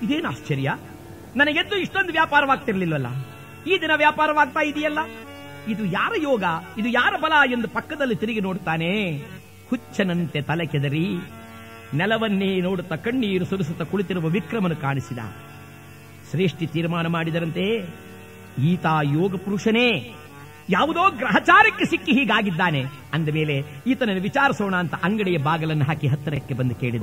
ಇದೇನು 0.03 0.29
ಆಶ್ಚರ್ಯ? 0.29 0.75
ನನಗೆದ್ದು 1.37 1.77
ಇಷ್ಟೊಂದು 1.77 2.13
ವ್ಯಾಪಾರವಾಗ್ತಿರ್ಲಿಲ್ವಲ್ಲ 2.13 3.07
ಈ 3.67 3.81
ದಿನ 3.81 3.91
ವ್ಯಾಪಾರವಾಗ್ತಾ 3.97 4.61
ಇದೆಯಲ್ಲ? 4.61 4.99
ಇದು 5.69 5.85
ಯಾರ 5.85 6.13
ಯೋಗ? 6.23 6.45
ಇದು 6.79 6.89
ಯಾರ 6.89 7.17
ಬಲ 7.17 7.53
ಎಂದು 7.53 7.69
ಪಕ್ಕದಲ್ಲಿ 7.69 8.17
ತಿರುಗಿ 8.17 8.41
ನೋಡ್ತಾನೆ 8.41 9.19
ಹುಚ್ಚನಂತೆ 9.71 10.43
ತಲೆ 10.43 10.67
ಕೆದರಿ 10.67 11.07
ನೆಲವನ್ನೇ 11.95 12.61
ನೋಡುತ್ತಾ 12.61 12.97
ಕಣ್ಣೀರು 12.97 13.45
ಸುರಿಸುತ್ತಾ 13.45 13.85
ಕುಳಿತಿರುವ 13.85 14.29
ವಿಕ್ರಮನು 14.29 14.77
ಕಾಣಿಸಿದ. 14.77 15.19
ಶ್ರೇಷ್ಠಿ 16.31 16.67
ತೀರ್ಮಾನ 16.67 17.07
ಮಾಡಿದರಂತೆ, 17.07 17.67
ಈತ 18.65 18.87
ಯೋಗ 19.13 19.37
ಪುರುಷನೇ, 19.37 20.15
ಯಾವುದೋ 20.71 21.11
ಗ್ರಹಚಾರಕ್ಕೆ 21.11 21.85
ಸಿಕ್ಕಿ 21.85 22.13
ಹೀಗಾಗಿದ್ದಾನೆ 22.13 22.85
ಅಂದ 23.13 23.29
ಮೇಲೆ 23.29 23.63
ಈತನನ್ನು 23.87 24.23
ವಿಚಾರಿಸೋಣ 24.23 24.75
ಅಂತ 24.77 24.95
ಅಂಗಡಿಯ 24.95 25.39
ಬಾಗಲನ್ನು 25.39 25.85
ಹಾಕಿ 25.85 26.07
ಹತ್ತಿರಕ್ಕೆ 26.07 26.55
ಬಂದು 26.55 26.75
ಕೇಳಿದ. 26.75 27.03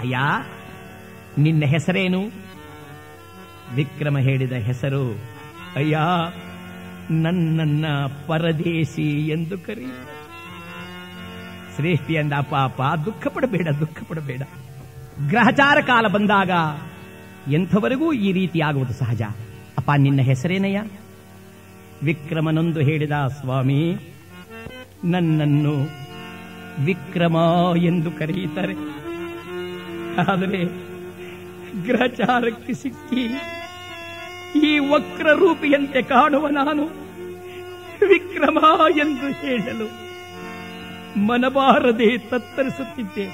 ಅಯ್ಯ, 0.00 0.16
ನಿನ್ನ 1.38 1.64
ಹೆಸರೇನು? 1.66 2.22
ವಿಕ್ರಮ 3.74 4.18
ಹೇಳಿದ 4.18 4.52
ಹೆಸರು, 4.52 5.04
ಅಯ್ಯ, 5.76 5.98
ನನ್ನನ್ನ 7.10 7.86
ಪರದೇಶಿ 8.26 9.28
ಎಂದು 9.28 9.58
ಕರಿ 9.58 9.86
ಶ್ರೇಷ್ಠಿ 11.76 12.16
ಅಂದ, 12.16 12.32
ಪಾಪ 12.32 12.82
ದುಃಖ 13.04 13.26
ಪಡಬೇಡ 13.26 13.68
ದುಃಖ 13.68 14.02
ಪಡಬೇಡ 14.08 14.42
ಗ್ರಹಚಾರ 15.28 15.80
ಕಾಲ 15.80 16.06
ಬಂದಾಗ 16.06 16.50
ಎಂಥವರೆಗೂ 17.52 18.12
ಈ 18.12 18.32
ರೀತಿ 18.32 18.60
ಆಗುವುದು 18.60 18.92
ಸಹಜ. 18.92 19.22
ಅಪ್ಪ, 19.78 19.90
ನಿನ್ನ 19.98 20.20
ಹೆಸರೇನಯ್ಯ? 20.20 20.82
ವಿಕ್ರಮನೊಂದು 22.02 22.80
ಹೇಳಿದ, 22.80 23.12
ಸ್ವಾಮಿ, 23.40 23.94
ನನ್ನನ್ನು 25.04 25.74
ವಿಕ್ರಮ 26.84 27.36
ಎಂದು 27.76 28.10
ಕರೆಯುತ್ತಾರೆ. 28.10 28.74
ಆದರೆ 30.30 30.64
ಗ್ರಹಚಾರಕ್ಕೆ 31.82 32.72
ಸಿಕ್ಕಿ 32.72 33.24
ಈ 34.68 34.78
ವಕ್ರ 34.78 35.32
ರೂಪಿಯಂತೆ 35.32 36.02
ಕಾಣುವ 36.02 36.48
ನಾನು 36.48 36.84
ವಿಕ್ರಮ 38.08 38.58
ಎಂದು 38.96 39.32
ಹೇಳಲು 39.32 40.03
ಮನಬಾರದೆ 41.16 42.18
ತತ್ತರಿಸುತ್ತಿದ್ದೆ. 42.18 43.26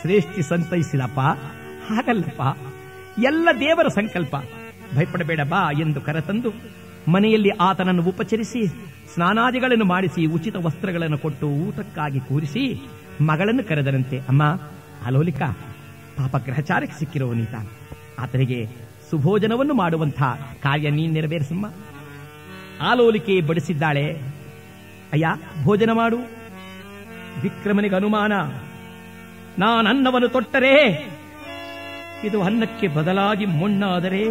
ಶ್ರೇಷ್ಠಿ 0.00 0.42
ಸಂತೈಸಿದಪ್ಪ 0.42 1.20
ಹಾಗಲ್ಲಪ್ಪ, 1.88 2.42
ಎಲ್ಲ 3.24 3.48
ದೇವರ 3.60 3.88
ಸಂಕಲ್ಪ. 3.88 4.36
ಭಯಪಡಬೇಡ 4.96 5.40
ಬಾ 5.40 5.60
ಎಂದು 5.72 6.00
ಕರೆತಂದು 6.00 6.50
ಮನೆಯಲ್ಲಿ 7.12 7.50
ಆತನನ್ನು 7.60 8.02
ಉಪಚರಿಸಿ, 8.02 8.66
ಸ್ನಾನಾದಿಗಳನ್ನು 9.14 9.84
ಮಾಡಿಸಿ, 9.84 10.26
ಉಚಿತ 10.26 10.56
ವಸ್ತ್ರಗಳನ್ನು 10.56 11.18
ಕೊಟ್ಟು 11.18 11.46
ಊಟಕ್ಕಾಗಿ 11.46 12.20
ಕೂರಿಸಿ 12.20 12.64
ಮಗಳನ್ನು 13.20 13.64
ಕರೆದರಂತೆ 13.64 14.18
ಅಮ್ಮ, 14.18 14.42
ಅಲೋಲಿಕ 15.06 15.42
ಪಾಪ 16.16 16.36
ಗ್ರಹಚಾರಕ್ಕೆ 16.36 16.98
ಸಿಕ್ಕಿರುವನೀತ 16.98 17.54
ಆತನಿಗೆ 18.18 18.66
ಸುಭೋಜನವನ್ನು 19.10 19.74
ಮಾಡುವಂಥ 19.74 20.22
ಕಾರ್ಯ 20.62 20.90
ನೀ 20.90 21.06
ನೆರವೇರಿಸಮ್ಮ. 21.06 21.66
ಆಲೋಲಿಕೆ 22.82 23.40
ಬಡಿಸಿದ್ದಾಳೆ. 23.40 24.06
ಅಯ್ಯ, 25.12 25.26
ಭೋಜನ 25.64 25.90
ಮಾಡು. 25.92 26.18
ವಿಕ್ರಮನಿಗೆ 27.42 27.94
ಅನುಮಾನ. 27.94 28.32
ನಾನು 29.58 29.88
ಅನ್ನವನ್ನು 29.88 30.28
ತೊಟ್ಟರೆ 30.28 30.74
ಇದು 32.24 32.38
ಅನ್ನಕ್ಕೆ 32.42 32.88
ಬದಲಾಗಿ 32.88 33.46
ಮುಣ್ಣಾದರೆ 33.46 34.22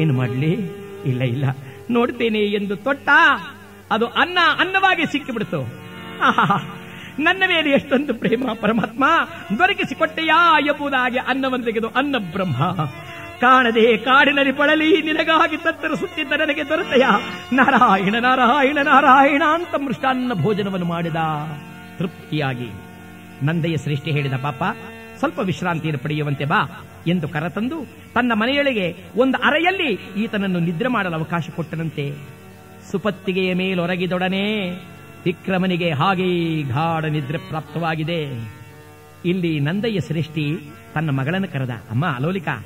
ಏನು 0.00 0.12
ಮಾಡಲಿ? 0.14 0.52
ಇಲ್ಲ 1.04 1.22
ಇಲ್ಲ. 1.22 1.44
ನೋಡ್ತೇನೆ 1.90 2.38
ಎಂದು 2.38 2.76
ತೊಟ್ಟ, 2.76 3.08
ಅದು 3.90 4.06
ಅನ್ನ 4.06 4.38
ಅನ್ನವಾಗಿ 4.60 5.04
ಸಿಕ್ಕಿಬಿಡ್ತು. 5.06 5.60
ನನ್ನ 7.18 7.42
ಮೇಲೆ 7.48 7.70
ಎಷ್ಟೊಂದು 7.70 8.14
ಪ್ರೇಮ 8.14 8.44
ಪರಮಾತ್ಮ 8.60 9.04
ದೊರಕಿಸಿಕೊಟ್ಟೆಯಾ 9.58 10.60
ಎಂಬುದಾಗಿ 10.60 11.18
ಅನ್ನವನ್ನು 11.18 11.64
ತೆಗೆದು 11.64 11.88
ಅನ್ನ 11.88 12.16
ಬ್ರಹ್ಮ 12.32 12.60
ಕಾಣದೆ 13.42 13.84
ಕಾಡಿನಲ್ಲಿ 13.96 14.52
ಪಳಲಿ 14.52 14.88
ನಿನಗಾಗಿ 15.02 15.56
ತತ್ತರಿಸುತ್ತಿದ್ದ 15.56 16.32
ನನಗೆ 16.32 16.64
ದೊರೆತೆಯ 16.68 17.06
ನಾರಾಯಣ 17.52 18.14
ನಾರಾಯಣ 18.20 18.78
ನಾರಾಯಣ 18.82 19.42
ಅಂತ 19.54 19.74
ಮೃಷ್ಟಾನ್ನ 19.74 20.32
ಭೋಜನವನ್ನು 20.42 20.86
ಮಾಡಿದ. 20.86 21.20
ತೃಪ್ತಿಯಾಗಿ. 21.98 22.68
ನಂದಯ್ಯ 23.42 23.76
ಸೃಷ್ಟಿ 23.76 24.10
ಹೇಳಿದ 24.10 24.36
ಪಾಪ, 24.42 24.62
ಸ್ವಲ್ಪ 25.18 25.38
ವಿಶ್ರಾಂತಿಯನ್ನು 25.38 26.02
ಪಡೆಯುವಂತೆ 26.04 26.44
ಬಾ 26.44 26.60
ಎಂದು 27.06 27.26
ಕರತಂದು 27.28 27.78
ತನ್ನ 28.14 28.32
ಮನೆಯೊಳಗೆ 28.34 28.86
ಒಂದು 29.16 29.36
ಅರೆಯಲ್ಲಿ 29.38 29.90
ಈತನನ್ನು 30.16 30.58
ನಿದ್ರೆ 30.58 30.88
ಮಾಡಲು 30.88 31.16
ಅವಕಾಶ 31.16 31.50
ಕೊಟ್ಟನಂತೆ. 31.56 32.06
ಸುಪತ್ತಿಗೆಯ 32.90 33.50
ಮೇಲೊರಗಿದೊಡನೆ 33.54 34.44
ವಿಕ್ರಮನಿಗೆ 35.24 35.90
ಹಾಗೇ 35.92 36.30
ಗಾಢ 36.62 37.04
ನಿದ್ರೆ 37.04 37.38
ಪ್ರಾಪ್ತವಾಗಿದೆ. 37.38 38.20
ಇಲ್ಲಿ 39.24 39.52
ನಂದಯ್ಯ 39.60 40.00
ಸೃಷ್ಟಿ 40.00 40.46
ತನ್ನ 40.94 41.10
ಮಗಳನ್ನು 41.10 41.48
ಕರೆದ, 41.48 41.74
ಅಮ್ಮ, 41.90 42.06
ಅಲೋಲಿಕಾ 42.16 42.56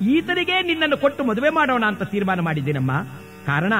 ಈತನಿಗೆ 0.00 0.62
ನಿನ್ನನ್ನು 0.62 0.96
ಕೊಟ್ಟು 0.96 1.24
ಮದುವೆ 1.24 1.50
ಮಾಡೋಣ 1.50 1.84
ಅಂತ 1.86 2.02
ತೀರ್ಮಾನ 2.02 2.40
ಮಾಡಿದ್ದೇನಮ್ಮ. 2.40 2.92
ಕಾರಣ, 3.46 3.72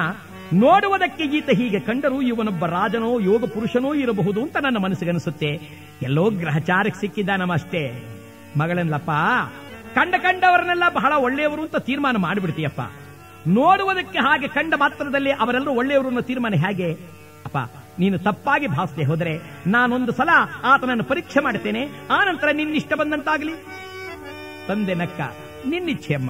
ನೋಡುವುದಕ್ಕೆ 0.53 1.23
ಈತ 1.23 1.49
ಹೀಗೆ 1.49 1.79
ಕಂಡರೂ 1.79 2.21
ಇವನೊಬ್ಬ 2.21 2.65
ರಾಜನೋ, 2.65 3.19
ಯೋಗ 3.19 3.45
ಪುರುಷನೋ 3.45 3.93
ಇರಬಹುದು 3.93 4.41
ಅಂತ 4.41 4.57
ನನ್ನ 4.57 4.77
ಮನಸ್ಸಿಗನಿಸುತ್ತೆ 4.77 5.49
ಎಲ್ಲೋ 6.01 6.29
ಗ್ರಹಚಾರಕ್ಕೆ 6.29 7.21
ಅಷ್ಟೇ. 7.51 7.83
ಮಗಳನ್ನಪ್ಪ 8.57 9.11
ಕಂಡ 9.95 10.15
ಕಂಡವರನ್ನೆಲ್ಲ 10.17 10.83
ಬಹಳ 10.93 11.13
ಒಳ್ಳೆಯವರು 11.17 11.61
ಅಂತ 11.61 11.75
ತೀರ್ಮಾನ 11.75 12.17
ಮಾಡಿಬಿಡ್ತೀಯಪ್ಪ. 12.17 12.81
ನೋಡುವುದಕ್ಕೆ 13.47 14.19
ಹಾಗೆ 14.19 14.47
ಕಂಡ 14.47 14.73
ಮಾತ್ರದಲ್ಲಿ 14.77 15.31
ಅವರೆಲ್ಲರೂ 15.31 15.71
ಒಳ್ಳೆಯವರು 15.71 16.07
ಅನ್ನೋ 16.07 16.21
ತೀರ್ಮಾನ 16.21 16.53
ಹೇಗೆ? 16.53 16.93
ಅಪ್ಪ, 17.45 17.57
ನೀನು 17.99 18.19
ತಪ್ಪಾಗಿ 18.19 18.67
ಭಾವಿಸದೆ 18.67 19.03
ಹೋದರೆ 19.03 19.33
ನಾನೊಂದು 19.67 20.11
ಸಲ 20.11 20.29
ಆತನನ್ನು 20.63 21.03
ಪರೀಕ್ಷೆ 21.03 21.39
ಮಾಡ್ತೇನೆ. 21.39 21.85
ಆ 22.11 22.25
ನಂತರ 22.25 22.49
ನಿನ್ನಿಷ್ಟ 22.53 22.93
ಬಂದಂತಾಗಲಿ. 22.93 23.53
ತಂದೆ 24.67 24.93
ನಕ್ಕ 24.93 25.21
ನಿನ್ನಿಚ್ಛೆ 25.65 26.13
ಅಮ್ಮ 26.13 26.29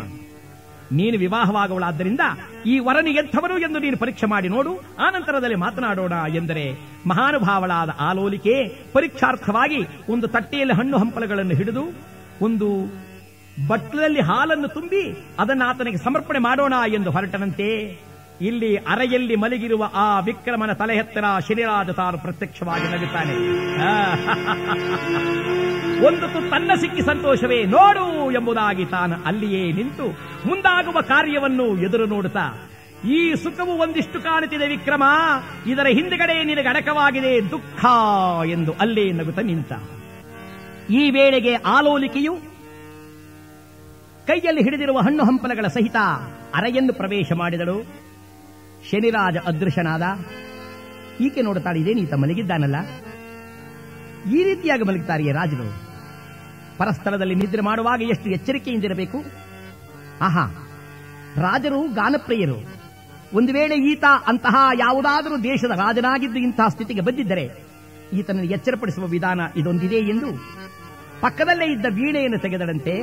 ನೀನು 0.91 1.17
ವಿವಾಹವಾಗುವಳಾದ್ದರಿಂದ 1.17 2.19
ಈ 2.65 2.79
ವರನಿ 2.79 3.11
ಎಂಥವನು 3.11 3.57
ಎಂದು 3.57 3.79
ನೀನು 3.79 3.97
ಪರೀಕ್ಷೆ 3.97 4.25
ಮಾಡಿ 4.25 4.49
ನೋಡು, 4.49 4.81
ಆ 4.99 5.09
ನಂತರದಲ್ಲಿ 5.09 5.55
ಮಾತನಾಡೋಣ 5.55 6.11
ಎಂದರೆ 6.35 6.71
ಮಹಾನುಭಾವಳಾದ 7.07 7.89
ಆಲೋಲಿಕೆ 7.99 8.67
ಪರೀಕ್ಷಾರ್ಥವಾಗಿ 8.93 9.87
ಒಂದು 10.09 10.27
ತಟ್ಟೆಯಲ್ಲಿ 10.27 10.73
ಹಣ್ಣು 10.73 10.97
ಹಂಪಲಗಳನ್ನು 10.97 11.55
ಹಿಡಿದು, 11.55 11.83
ಒಂದು 12.41 12.67
ಬಟ್ಟಲಲ್ಲಿ 13.67 14.21
ಹಾಲನ್ನು 14.21 14.67
ತುಂಬಿ 14.67 15.03
ಅದನ್ನು 15.39 15.65
ಆತನಿಗೆ 15.65 15.97
ಸಮರ್ಪಣೆ 15.97 16.39
ಮಾಡೋಣ 16.39 16.73
ಎಂದು 16.87 17.11
ಹೊರಟನಂತೆ. 17.11 17.69
ಇಲ್ಲಿ 18.41 18.75
ಅರೆಯಲ್ಲಿ 18.75 19.35
ಮಲಗಿರುವ 19.35 19.89
ಆ 19.93 20.19
ವಿಕ್ರಮನ 20.19 20.73
ತಲೆ 20.73 20.99
ಹತ್ತಿರ 20.99 21.23
ಶ್ರೀರಾಜ 21.45 21.89
ತಾನು 21.89 22.17
ಪ್ರತ್ಯಕ್ಷವಾಗಿ 22.17 22.87
ನಗುತ್ತಾನೆ. 22.87 23.33
ಒಂದು 26.07 26.49
ತನ್ನ 26.49 26.71
ಸಿಕ್ಕಿ 26.79 27.01
ಸಂತೋಷವೇ 27.01 27.63
ನೋಡು 27.63 28.31
ಎಂಬುದಾಗಿ 28.31 28.85
ತಾನು 28.85 29.25
ಅಲ್ಲಿಯೇ 29.25 29.71
ನಿಂತು 29.71 30.17
ಮುಂದಾಗುವ 30.47 31.01
ಕಾರ್ಯವನ್ನು 31.01 31.77
ಎದುರು 31.77 32.05
ನೋಡುತ್ತಾ, 32.05 32.69
ಈ 33.09 33.35
ಸುಖವು 33.35 33.77
ಒಂದಿಷ್ಟು 33.77 34.21
ಕಾಣುತ್ತಿದೆ 34.21 34.67
ವಿಕ್ರಮ, 34.67 35.03
ಇದರ 35.67 35.87
ಹಿಂದುಗಡೆ 35.87 36.43
ನಿನಗೆ 36.43 36.67
ಅಡಕವಾಗಿದೆ 36.67 37.49
ದುಃಖ 37.49 37.85
ಎಂದು 38.45 38.73
ಅಲ್ಲೇ 38.73 39.11
ನಗುತ್ತ 39.11 39.39
ನಿಂತ. 39.39 39.73
ಈ 40.89 41.11
ವೇಳೆಗೆ 41.11 41.55
ಆಲೋಲಿಕೆಯು 41.55 42.37
ಕೈಯಲ್ಲಿ 44.27 44.63
ಹಿಡಿದಿರುವ 44.63 44.99
ಹಣ್ಣು 44.99 45.23
ಹಂಪಲಗಳ 45.23 45.67
ಸಹಿತ 45.67 45.95
ಅರೆಯನ್ನು 46.55 46.93
ಪ್ರವೇಶ 46.93 47.31
ಮಾಡಿದಳು. 47.31 48.10
ಶನಿರಾಜ 48.89 49.37
ಅದೃಶ್ಯನಾದ 49.37 50.03
ಈಕೆ 51.21 51.41
ನೋಡುತ್ತಾಳೆ 51.41 51.79
ಇದೇನೀತ 51.79 52.13
ಮಲಗಿದ್ದಾನಲ್ಲ? 52.13 52.75
ಈ 54.31 54.43
ರೀತಿಯಾಗಿ 54.43 54.83
ಮಲಗುತ್ತಾರೆಯೇ 54.83 55.31
ರಾಜರು. 55.31 55.91
ಪರಸ್ಥಳದಲ್ಲಿ 56.77 57.35
ನಿದ್ರೆ 57.35 57.61
ಮಾಡುವಾಗ 57.61 58.01
ಎಷ್ಟು 58.01 58.29
ಎಚ್ಚರಿಕೆಯಿಂದಿರಬೇಕು? 58.29 59.23
ಆಹಾ, 60.21 60.69
ರಾಜರು 61.37 61.81
ಗಾನಪ್ರಿಯರು. 61.81 62.81
ಒಂದು 63.33 63.53
ವೇಳೆ 63.53 63.75
ಈತ 63.75 64.03
ಅಂತಹ 64.27 64.55
ಯಾವುದಾದರೂ 64.79 65.37
ದೇಶದ 65.37 65.69
ರಾಜನಾಗಿದ್ದು 65.69 66.39
ಇಂತಹ 66.39 66.67
ಸ್ಥಿತಿಗೆ 66.67 67.01
ಬಂದಿದ್ದರೆ, 67.01 67.63
ಈತನನ್ನು 68.13 68.51
ಎಚ್ಚರಪಡಿಸುವ 68.51 69.05
ವಿಧಾನ 69.05 69.41
ಇದೊಂದಿದೆ 69.55 69.95
ಎಂದು 69.95 70.27
ಪಕ್ಕದಲ್ಲೇ 71.21 71.65
ಇದ್ದ 71.65 71.85
ವೀಣೆಯನ್ನು 71.89 72.39
ತೆಗೆದಳಂತೆ, 72.39 72.95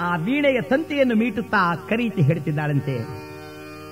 ಆ 0.00 0.16
ವೀಣೆಯ 0.16 0.60
ತಂತಿಯನ್ನು 0.60 1.14
ಮೀಟುತ್ತಾ 1.14 1.74
ಕರೀತಿ 1.74 2.22
ಹೇಳುತ್ತಿದ್ದಾಳಂತೆ 2.22 3.23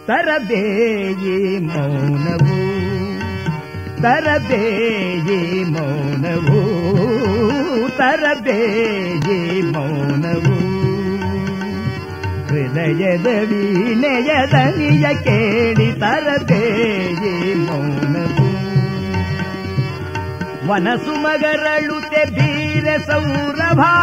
ತರಬೇಯೇ 0.08 1.36
ಮೌನವು 1.66 2.56
ತರಬೇಯೇ 4.02 5.38
ಮೌನವು 5.70 6.60
ತರಬೇಯೇ 7.98 9.38
ಮೌನವು 9.72 10.56
ಹೃದಯದ 12.48 13.28
ವೀಣೆಯ 13.50 14.30
ದನಿಯ 14.46 15.06
ಕೇಳಿ 15.22 15.88
ತರಬೇಯೇ 16.00 17.34
ಮೌನವು 17.62 18.48
ವನಸು 20.66 21.14
ಮಗರಳುತೆ 21.22 22.24
ಬೀರ 22.30 22.88
ಸೌರಭ 23.06 23.80
ಆ, 23.86 23.94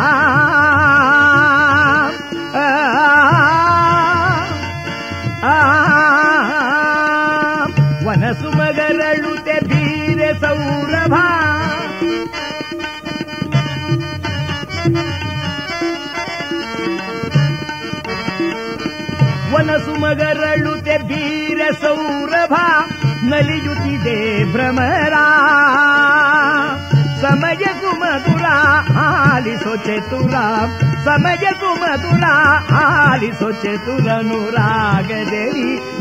ಆ, 0.00 0.08
ಆ, 0.08 1.53
ವನಸು 8.06 8.50
ಮಗರಳುತೆ 8.56 9.60
ಬೀರ 9.60 10.32
ಸೌರಭ. 10.32 11.14
ವನಸು 19.54 20.00
ಮಗರಳುತೆ 20.00 20.98
ಬೀರ 20.98 21.60
ಸೌರಭ 21.80 22.54
ನಲಿಯುತ್ತಿದೆ 23.24 24.44
ಭ್ರಮರ 24.52 25.14
ಸಮಯ 27.24 27.64
ಸುಮಧುರ 27.64 28.44
ಆಲಿಸೋ 28.98 29.76
ಚತುರ. 29.76 30.30
ಸಮಯ 31.04 31.46
ಸುಮಧುರ 31.60 32.22
ಆಲಿಸೋ 32.74 33.52
ಚತುರನುರಾಗದೇವಿ 33.52 34.42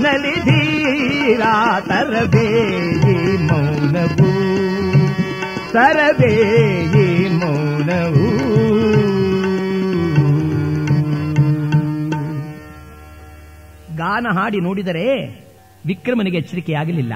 ನಲಿಧೀರಾ 0.01 1.79
ತರಬೇಯಿ 1.79 3.37
ಮೌನವು. 3.37 4.33
ತರಬೇಯಿ 5.73 7.29
ಮೌನವು. 7.29 8.33
ಗಾನ 13.97 14.27
ಹಾಡಿ 14.33 14.59
ನೋಡಿದರೆ 14.59 15.39
ವಿಕ್ರಮನಿಗೆ 15.85 16.37
ಎಚ್ಚರಿಕೆಯಾಗಲಿಲ್ಲ. 16.37 17.13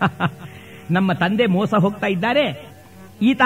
ನಮ್ಮ 0.90 1.12
ತಂದೆ 1.12 1.46
ಮೋಸ 1.46 1.74
ಹೋಗ್ತಾ 1.74 2.06
ಇದ್ದಾರೆ. 2.06 2.73
ಈತ 3.22 3.40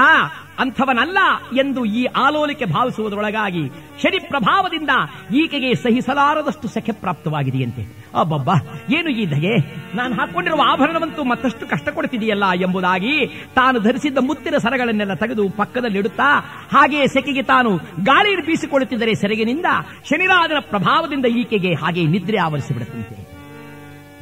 ಅಂಥವನಲ್ಲ 0.58 1.18
ಎಂದು 1.52 1.84
ಈ 1.84 2.04
ಆಲೋಲಿಕೆ 2.04 2.64
ಭಾವಿಸುವುದರೊಳಗಾಗಿ 2.64 3.68
ಶನಿ 4.02 4.18
ಪ್ರಭಾವದಿಂದ 4.18 4.90
ಈಕೆಗೆ 5.34 5.74
ಸಹಿಸಲಾರದಷ್ಟು 5.74 6.68
ಸಖೆ 6.68 6.92
ಪ್ರಾಪ್ತವಾಗಿದೆಯಂತೆ. 6.92 7.82
ಅಬ್ಬಬ್ಬ, 8.20 8.50
ಏನು 8.94 9.10
ಈ 9.10 9.30
ದಯೆ? 9.30 9.58
ನಾನು 9.96 10.14
ಹಾಕೊಂಡಿರುವ 10.14 10.60
ಆಭರಣವಂತೂ 10.64 11.24
ಮತ್ತಷ್ಟು 11.24 11.68
ಕಷ್ಟ 11.68 11.88
ಕೊಡ್ತಿದೆಯಲ್ಲ 11.88 12.44
ಎಂಬುದಾಗಿ 12.62 13.26
ತಾನು 13.54 13.80
ಧರಿಸಿದ್ದ 13.80 14.18
ಮುತ್ತಿನ 14.20 14.56
ಸರಗಳನ್ನೆಲ್ಲ 14.56 15.14
ತೆಗೆದು 15.14 15.50
ಪಕ್ಕದಲ್ಲಿಡುತ್ತಾ 15.50 16.38
ಹಾಗೆಯೇ 16.72 17.06
ಸೆಕೆಗೆ 17.06 17.42
ತಾನು 17.42 17.76
ಗಾಳಿ 17.76 18.46
ಬೀಸಿಕೊಳ್ಳುತ್ತಿದ್ದರೆ 18.46 19.14
ಸೆರಗಿನಿಂದ 19.14 19.66
ಶನಿರಾಜನ 20.10 20.56
ಪ್ರಭಾವದಿಂದ 20.60 21.24
ಈಕೆಗೆ 21.24 21.74
ಹಾಗೆ 21.74 22.04
ನಿದ್ರೆ 22.04 22.38
ಆವರಿಸಿಬಿಡುತ್ತಂತೆ. 22.38 23.28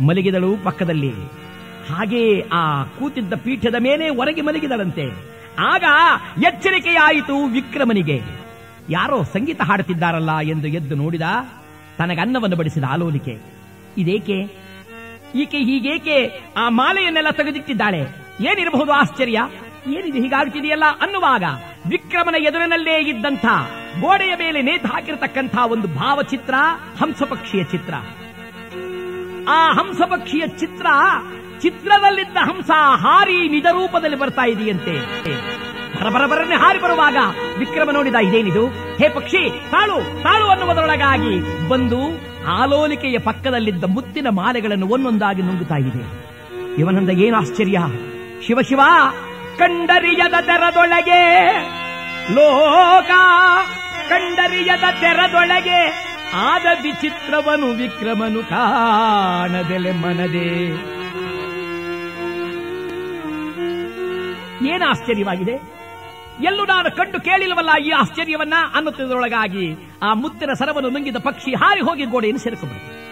ಮಲಗಿದಳು 0.04 0.64
ಪಕ್ಕದಲ್ಲಿ. 0.64 1.10
ಹಾಗೆಯೇ 1.94 2.48
ಆ 2.52 2.82
ಕೂತಿದ್ದ 2.82 3.34
ಪೀಠದ 3.34 3.74
ಮೇಲೆ 3.80 4.08
ಹೊರಗೆ 4.08 4.40
ಮಲಗಿದಳಂತೆ. 4.40 5.35
ಆಗ 5.58 5.84
ಎಚ್ಚರಿಕೆಯಾಯಿತು 6.42 7.46
ವಿಕ್ರಮನಿಗೆ. 7.46 8.20
ಯಾರೋ 8.90 9.22
ಸಂಗೀತ 9.22 9.62
ಹಾಡುತ್ತಿದ್ದಾರಲ್ಲ 9.62 10.38
ಎಂದು 10.38 10.68
ಎದ್ದು 10.68 10.94
ನೋಡಿದ 10.94 11.22
ತನಗೆ 11.98 12.20
ಅನ್ನವನ್ನು 12.20 12.56
ಬಡಿಸಿದ 12.56 12.84
ಆಲೋಲಿಕೆ. 12.84 13.38
ಇದೇಕೆ? 13.98 14.66
ಈಕೆ 15.34 15.58
ಹೀಗೇಕೆ 15.58 16.42
ಆ 16.56 16.68
ಮಾಲೆಯನ್ನೆಲ್ಲ 16.68 17.30
ತೆಗೆದಿಟ್ಟಿದ್ದಾಳೆ? 17.30 18.00
ಏನಿರಬಹುದು 18.40 18.92
ಆಶ್ಚರ್ಯ? 18.92 19.40
ಏನಿದೆ 19.86 20.18
ಹೀಗಾಗುತ್ತಿದೆಯಲ್ಲ 20.18 20.84
ಅನ್ನುವಾಗ 21.00 21.44
ವಿಕ್ರಮನ 21.90 22.34
ಎದುರಿನಲ್ಲೇ 22.34 23.00
ಇದ್ದಂಥ 23.00 23.46
ಗೋಡೆಯ 24.00 24.34
ಮೇಲೆ 24.38 24.62
ನೇತು 24.62 24.88
ಹಾಕಿರತಕ್ಕಂಥ 24.88 25.56
ಒಂದು 25.58 25.88
ಭಾವಚಿತ್ರ 25.88 26.54
ಹಂಸಪಕ್ಷಿಯ 27.00 27.64
ಚಿತ್ರ. 27.64 27.94
ಆ 29.48 29.72
ಹಂಸಪಕ್ಷಿಯ 29.72 30.46
ಚಿತ್ರ 30.46 30.86
ಚಿತ್ರದಲ್ಲಿದ್ದ 31.62 32.36
ಹಂಸ 32.36 32.70
ಹಾರಿ 32.96 33.48
ನಿಜ 33.48 33.66
ರೂಪದಲ್ಲಿ 33.72 34.16
ಬರ್ತಾ 34.16 34.44
ಇದೆಯಂತೆ. 34.44 34.94
ಬರಬರಬರನ್ನೇ 35.96 36.54
ಹಾರಿ 36.54 36.78
ಬರುವಾಗ 36.78 37.16
ವಿಕ್ರಮ 37.58 37.90
ನೋಡಿದ 37.90 38.14
ಇದೇನಿದು? 38.14 38.66
ಹೇ 38.68 39.08
ಪಕ್ಷಿ, 39.08 39.42
ತಾಳು 39.70 40.22
ತಾಳು 40.22 40.46
ಅನ್ನುವುದರೊಳಗಾಗಿ 40.48 41.68
ಬಂದು 41.68 42.00
ಆಲೋಲಿಕೆಯ 42.46 43.18
ಪಕ್ಕದಲ್ಲಿದ್ದ 43.18 43.84
ಮುತ್ತಿನ 43.84 44.28
ಮಾಲೆಗಳನ್ನು 44.30 44.86
ಒಂದೊಂದಾಗಿ 44.86 45.42
ನುಂಗುತ್ತಾ 45.42 45.76
ಇದೆ. 45.76 46.02
ಇವನಂದ 46.78 47.10
ಏನು 47.10 47.36
ಆಶ್ಚರ್ಯ? 47.36 47.78
ಶಿವ 48.46 48.60
ಶಿವ, 48.60 48.80
ಕಂಡರಿಯದ 49.58 50.36
ತೆರದೊಳಗೆ, 50.40 51.22
ಲೋಕ 52.34 53.10
ಕಂಡರಿಯದ 54.08 54.86
ತೆರದೊಳಗೆ 55.00 55.80
ಆದ 56.34 56.66
ವಿಚಿತ್ರವನು 56.82 57.66
ವಿಕ್ರಮನು 57.66 58.44
ಕಾಣದೆಲೆ 58.44 59.92
ಮನದೆ. 59.92 60.66
ಏನ 64.68 64.82
ಆಶ್ಚರ್ಯವಾಗಿದೆ? 64.88 65.76
ಎಲ್ಲೂ 66.44 66.64
ನಾನು 66.64 66.96
ಕಂಡು 66.96 67.20
ಕೇಳಿಲ್ವಲ್ಲ 67.20 67.84
ಈ 67.86 67.90
ಆಶ್ಚರ್ಯವನ್ನ? 67.90 68.54
ಅನ್ನುತ್ತಿದ್ದರೊಳಗಾಗಿ 68.74 69.90
ಆ 70.02 70.14
ಮುತ್ತಿನ 70.14 70.52
ಸರವನ್ನು 70.52 70.90
ನುಂಗಿದ 70.90 71.16
ಪಕ್ಷಿ 71.16 71.54
ಹಾರಿ 71.54 71.80
ಹೋಗಿ 71.80 72.04
ಗೋಡೆಯನ್ನು 72.04 72.40
ಸೇರಿಕೊಂಡ್ಬಿಡ್ತು 72.40 73.06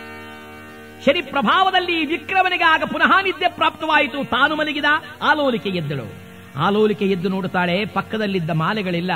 ಶನಿ 1.04 1.22
ಪ್ರಭಾವದಲ್ಲಿ 1.22 2.06
ವಿಕ್ರಮನಿಗೆ 2.06 2.64
ಆಗ 2.64 2.82
ಪುನಃ 2.84 3.22
ನಿದ್ದೆ 3.22 3.48
ಪ್ರಾಪ್ತವಾಯಿತು. 3.48 4.24
ತಾನು 4.24 4.56
ಮಲಗಿದ, 4.56 4.84
ಆಲೋಲಿಕೆ 5.22 5.68
ಎದ್ದಳು. 5.68 6.24
ಆಲೋಲಿಕೆ 6.58 7.04
ಎದ್ದು 7.04 7.28
ನೋಡುತ್ತಾಳೆ, 7.28 7.84
ಪಕ್ಕದಲ್ಲಿದ್ದ 7.84 8.50
ಮಾಲೆಗಳಿಲ್ಲ. 8.50 9.10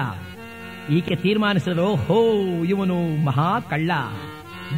ಈಕೆ 0.90 1.16
ತೀರ್ಮಾನಿಸಿದಳು, 1.16 1.94
ಹೋ, 1.96 2.18
ಇವನು 2.64 3.24
ಮಹಾ 3.24 3.60
ಕಳ್ಳ. 3.60 3.90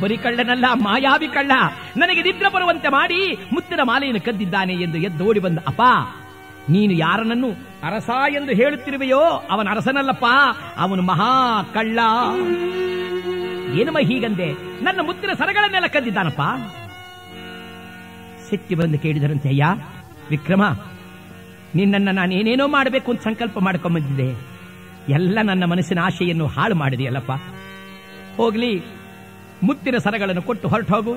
ಬರಿ 0.01 0.17
ಕಳ್ಳನಲ್ಲ, 0.17 0.65
ಮಾಯಾವಿ 0.75 1.29
ಕಳ್ಳ. 1.29 1.53
ನನಗೆ 1.97 2.23
ನಿದ್ರ 2.23 2.49
ಬರುವಂತೆ 2.49 2.89
ಮಾಡಿ 2.89 3.39
ಮುತ್ತಿನ 3.53 3.81
ಮಾಲೆಯನ್ನು 3.83 4.21
ಕದ್ದಿದ್ದಾನೆ 4.21 4.75
ಎಂದು 4.75 4.99
ಎದ್ದೋಡಿ 4.99 5.41
ಬಂದ, 5.41 5.59
ಅಪ್ಪ, 5.67 5.83
ನೀನು 6.71 6.93
ಯಾರನನ್ನು 6.93 7.51
ಅರಸ 7.83 8.11
ಎಂದು 8.35 8.53
ಹೇಳುತ್ತಿರುವೆಯೋ 8.53 9.23
ಅವನ 9.51 9.69
ಅರಸನಲ್ಲಪ್ಪ, 9.71 10.27
ಅವನು 10.77 11.03
ಮಹಾ 11.03 11.63
ಕಳ್ಳ. 11.63 11.99
ಏನಮ್ಮ 13.81 13.99
ಹೀಗಂದೆ? 13.99 14.53
ನನ್ನ 14.83 15.01
ಮುತ್ತಿನ 15.07 15.33
ಸರಗಳನ್ನೆಲ್ಲ 15.33 15.87
ಕದ್ದಿದ್ದಾನಪ್ಪ. 15.87 16.43
ಸಿಟ್ಟಿ 18.51 18.75
ಬಂದು 18.75 18.99
ಕೇಳಿದರಂತೆ, 18.99 19.49
ಅಯ್ಯ, 19.49 19.65
ವಿಕ್ರಮ, 20.31 20.63
ನಿನ್ನನ್ನು 21.75 22.13
ನಾನು 22.13 22.35
ಏನೇನೋ 22.35 22.67
ಮಾಡಬೇಕು 22.67 23.11
ಅಂತ 23.11 23.23
ಸಂಕಲ್ಪ 23.23 23.59
ಮಾಡ್ಕೊಂಬಂದಿದ್ದೆ. 23.59 24.50
ಎಲ್ಲ 25.11 25.39
ನನ್ನ 25.43 25.65
ಮನಸ್ಸಿನ 25.65 25.99
ಆಶೆಯನ್ನು 25.99 26.47
ಹಾಳು 26.47 26.75
ಮಾಡಿದೆಯಲ್ಲಪ್ಪ? 26.75 27.33
ಹೋಗ್ಲಿ, 28.37 28.83
ಮುತ್ತಿನ 29.63 29.97
ಸರಗಳನ್ನು 29.97 30.43
ಕೊಟ್ಟು 30.43 30.69
ಹೊರಟು 30.69 30.95
ಹೋಗು. 30.95 31.13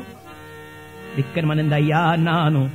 ವಿಕ್ರಮನಿಂದ, 1.16 1.74
ಅಯ್ಯ, 1.74 1.96
ನಾನು 2.18 2.68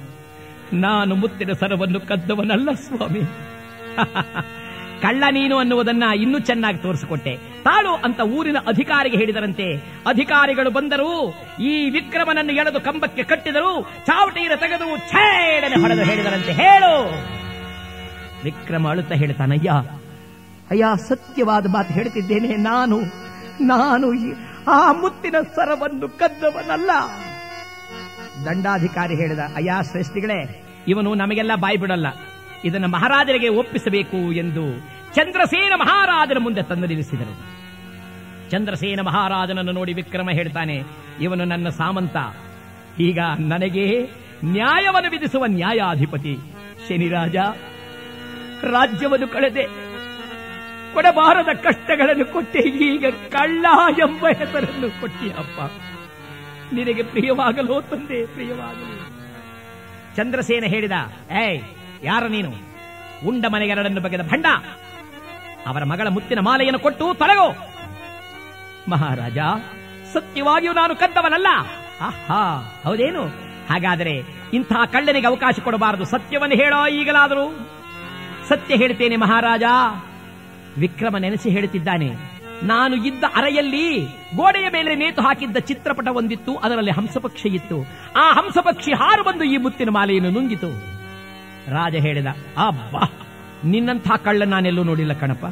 ನಾನು 0.73 1.15
ಮುತ್ತಿನ 1.15 1.53
ಸರವನ್ನು 1.53 2.01
ಕದ್ದವನಲ್ಲ, 2.01 2.69
ಸ್ವಾಮಿ. 2.73 3.21
ಕಳ್ಳ 5.03 5.25
ನೀನು 5.31 5.59
ಅನ್ನುವುದನ್ನ 5.59 6.05
ಇನ್ನೂ 6.17 6.39
ಚೆನ್ನಾಗಿ 6.39 6.79
ತೋರಿಸಿಕೊಟ್ಟೆ. 6.79 7.37
ತಾಳು 7.37 7.95
ಅಂತ 7.95 8.21
ಊರಿನ 8.21 8.57
ಅಧಿಕಾರಿಗೆ 8.67 9.17
ಹೇಳಿದರಂತೆ. 9.17 9.77
ಅಧಿಕಾರಿಗಳು 10.07 10.71
ಬಂದರು, 10.71 11.35
ಈ 11.63 11.91
ವಿಕ್ರಮನನ್ನು 11.91 12.53
ಎಳೆದು 12.53 12.81
ಕಂಬಕ್ಕೆ 12.81 13.23
ಕಟ್ಟಿದರು, 13.23 13.93
ಚಾವಟಿಯರ 14.07 14.53
ತೆಗೆದು 14.57 14.99
ಛೇಡನೆ 14.99 15.81
ಹೊಡೆದು 15.81 16.03
ಹೇಳಿದರಂತೆ. 16.03 16.53
ಹೇಳು. 16.53 17.11
ವಿಕ್ರಮ 18.45 18.89
ಅಳುತ್ತ 18.89 19.13
ಹೇಳ್ತಾನಯ್ಯ 19.13 19.71
ಅಯ್ಯ, 20.71 20.85
ಸತ್ಯವಾದ 21.09 21.67
ಮಾತು 21.73 21.95
ಹೇಳ್ತಿದ್ದೇನೆ. 21.95 22.57
ನಾನು 22.57 22.97
ನಾನು 23.67 24.09
ಆ 24.71 24.93
ಮುತ್ತಿನ 24.93 25.37
ಸರವನ್ನು 25.57 26.09
ಕದ್ದವನಲ್ಲ. 26.19 26.91
ದಂಡಾಧಿಕಾರಿ 28.47 29.15
ಹೇಳಿದ, 29.17 29.43
ಅಯ್ಯ, 29.57 29.71
ಶ್ರೇಷ್ಠಿಗಳೇ, 29.91 30.41
ಇವನು 30.89 31.11
ನಮಗೆಲ್ಲ 31.15 31.55
ಬಾಯಿ 31.55 31.77
ಬಿಡಲ್ಲ. 31.77 32.07
ಇದನ್ನು 32.65 32.89
ಮಹಾರಾಜರಿಗೆ 32.89 33.49
ಒಪ್ಪಿಸಬೇಕು 33.49 34.21
ಎಂದು 34.33 34.65
ಚಂದ್ರಸೇನ 35.15 35.73
ಮಹಾರಾಜನ 35.77 36.39
ಮುಂದೆ 36.41 36.63
ತಂದು 36.63 36.87
ನಿಲ್ಲಿಸಿದರು 36.87 37.35
ಚಂದ್ರಸೇನ 38.51 39.01
ಮಹಾರಾಜನನ್ನು 39.01 39.73
ನೋಡಿ 39.73 39.93
ವಿಕ್ರಮ 39.93 40.31
ಹೇಳ್ತಾನೆ, 40.31 40.77
ಇವನು 41.21 41.45
ನನ್ನ 41.45 41.69
ಸಾಮಂತ. 41.69 42.17
ಈಗ 43.01 43.21
ನನಗೆ 43.39 43.87
ನ್ಯಾಯವನ್ನು 44.45 45.11
ವಿಧಿಸುವ 45.11 45.45
ನ್ಯಾಯಾಧಿಪತಿ 45.47 46.35
ಶನಿರಾಜ. 46.89 47.37
ರಾಜ್ಯವನ್ನು 48.75 49.29
ಕಳೆದೆ. 49.29 49.88
ಕೊಡಬಾರದ 50.95 51.51
ಕಷ್ಟಗಳನ್ನು 51.67 52.27
ಕೊಟ್ಟೆ, 52.33 52.63
ಈಗ 52.89 53.07
ಕಳ್ಳ 53.33 53.67
ಎಂಬ 54.07 54.23
ಹೆಸರನ್ನು 54.41 54.89
ಕೊಟ್ಟಿಯಪ್ಪ 55.01 55.59
ನಿನಗೆ 56.73 57.03
ಪ್ರಿಯವಾಗಲೋ 57.03 57.77
ತಂದೆ, 57.81 58.19
ಪ್ರಿಯವಾಗಲು. 58.27 58.95
ಚಂದ್ರಸೇನ 60.17 60.65
ಹೇಳಿದ, 60.65 60.97
ಏಯ್, 61.43 61.61
ಯಾರ 62.03 62.25
ನೀನು? 62.27 62.51
ಉಂಡ 63.29 63.45
ಮನೆಗೆರಡನ್ನು 63.47 64.01
ಬಗೆದ 64.01 64.23
ಭಂಡ. 64.23 64.47
ಅವರ 65.67 65.83
ಮಗಳ 65.85 66.09
ಮುತ್ತಿನ 66.09 66.41
ಮಾಲೆಯನ್ನು 66.41 66.79
ಕೊಟ್ಟು 66.79 67.07
ತೊಲಗೋ 67.15 67.49
ಮಹಾರಾಜ, 68.89 69.39
ಸತ್ಯವಾಗಿಯೂ 70.13 70.73
ನಾನು 70.73 70.97
ಕದ್ದವನಲ್ಲ 70.97 71.49
ಆಹಾ, 72.01 72.43
ಹೌದೇನು? 72.85 73.23
ಹಾಗಾದರೆ 73.71 74.13
ಇಂಥ 74.53 74.73
ಕಳ್ಳನಿಗೆ 74.93 75.27
ಅವಕಾಶ 75.27 75.55
ಕೊಡಬಾರದು. 75.65 76.05
ಸತ್ಯವನ್ನು 76.05 76.57
ಹೇಳೋ 76.57 76.79
ಈಗಲಾದರೂ. 76.99 77.47
ಸತ್ಯ 78.49 78.77
ಹೇಳ್ತೇನೆ 78.77 79.17
ಮಹಾರಾಜ. 79.17 79.65
ವಿಕ್ರಮ 80.83 81.17
ನೆನೆಸಿ 81.17 81.49
ಹೇಳುತ್ತಿದ್ದಾನೆ, 81.51 82.09
ನಾನು 82.63 82.95
ಇದ್ದ 83.09 83.25
ಅರೆಯಲ್ಲಿ 83.35 83.85
ಗೋಡೆಯ 84.37 84.67
ಮೇಲೆ 84.77 84.93
ನೇತು 84.95 85.21
ಹಾಕಿದ್ದ 85.23 85.59
ಚಿತ್ರಪಟ 85.69 86.09
ಒಂದಿತ್ತು, 86.21 86.53
ಅದರಲ್ಲಿ 86.57 86.93
ಹಂಸಪಕ್ಷಿ 86.99 87.49
ಇತ್ತು. 87.49 87.79
ಆ 88.17 88.25
ಹಂಸಪಕ್ಷಿ 88.39 88.93
ಹಾರು 88.93 89.23
ಬಂದು 89.23 89.45
ಈ 89.45 89.57
ಮುತ್ತಿನ 89.57 89.91
ಮಾಲೆಯನ್ನು 89.91 90.31
ನುಂಗಿತು. 90.31 90.71
ರಾಜ 91.77 91.95
ಹೇಳಿದ, 92.07 92.29
ಅಬ್ಬಾ, 92.67 93.03
ನಿನ್ನಂಥ 93.65 94.09
ಕಳ್ಳ 94.25 94.43
ನಾನೆಲ್ಲೂ 94.45 94.83
ನೋಡಿಲ್ಲ 94.83 95.13
ಕಣಪ್ಪ. 95.13 95.47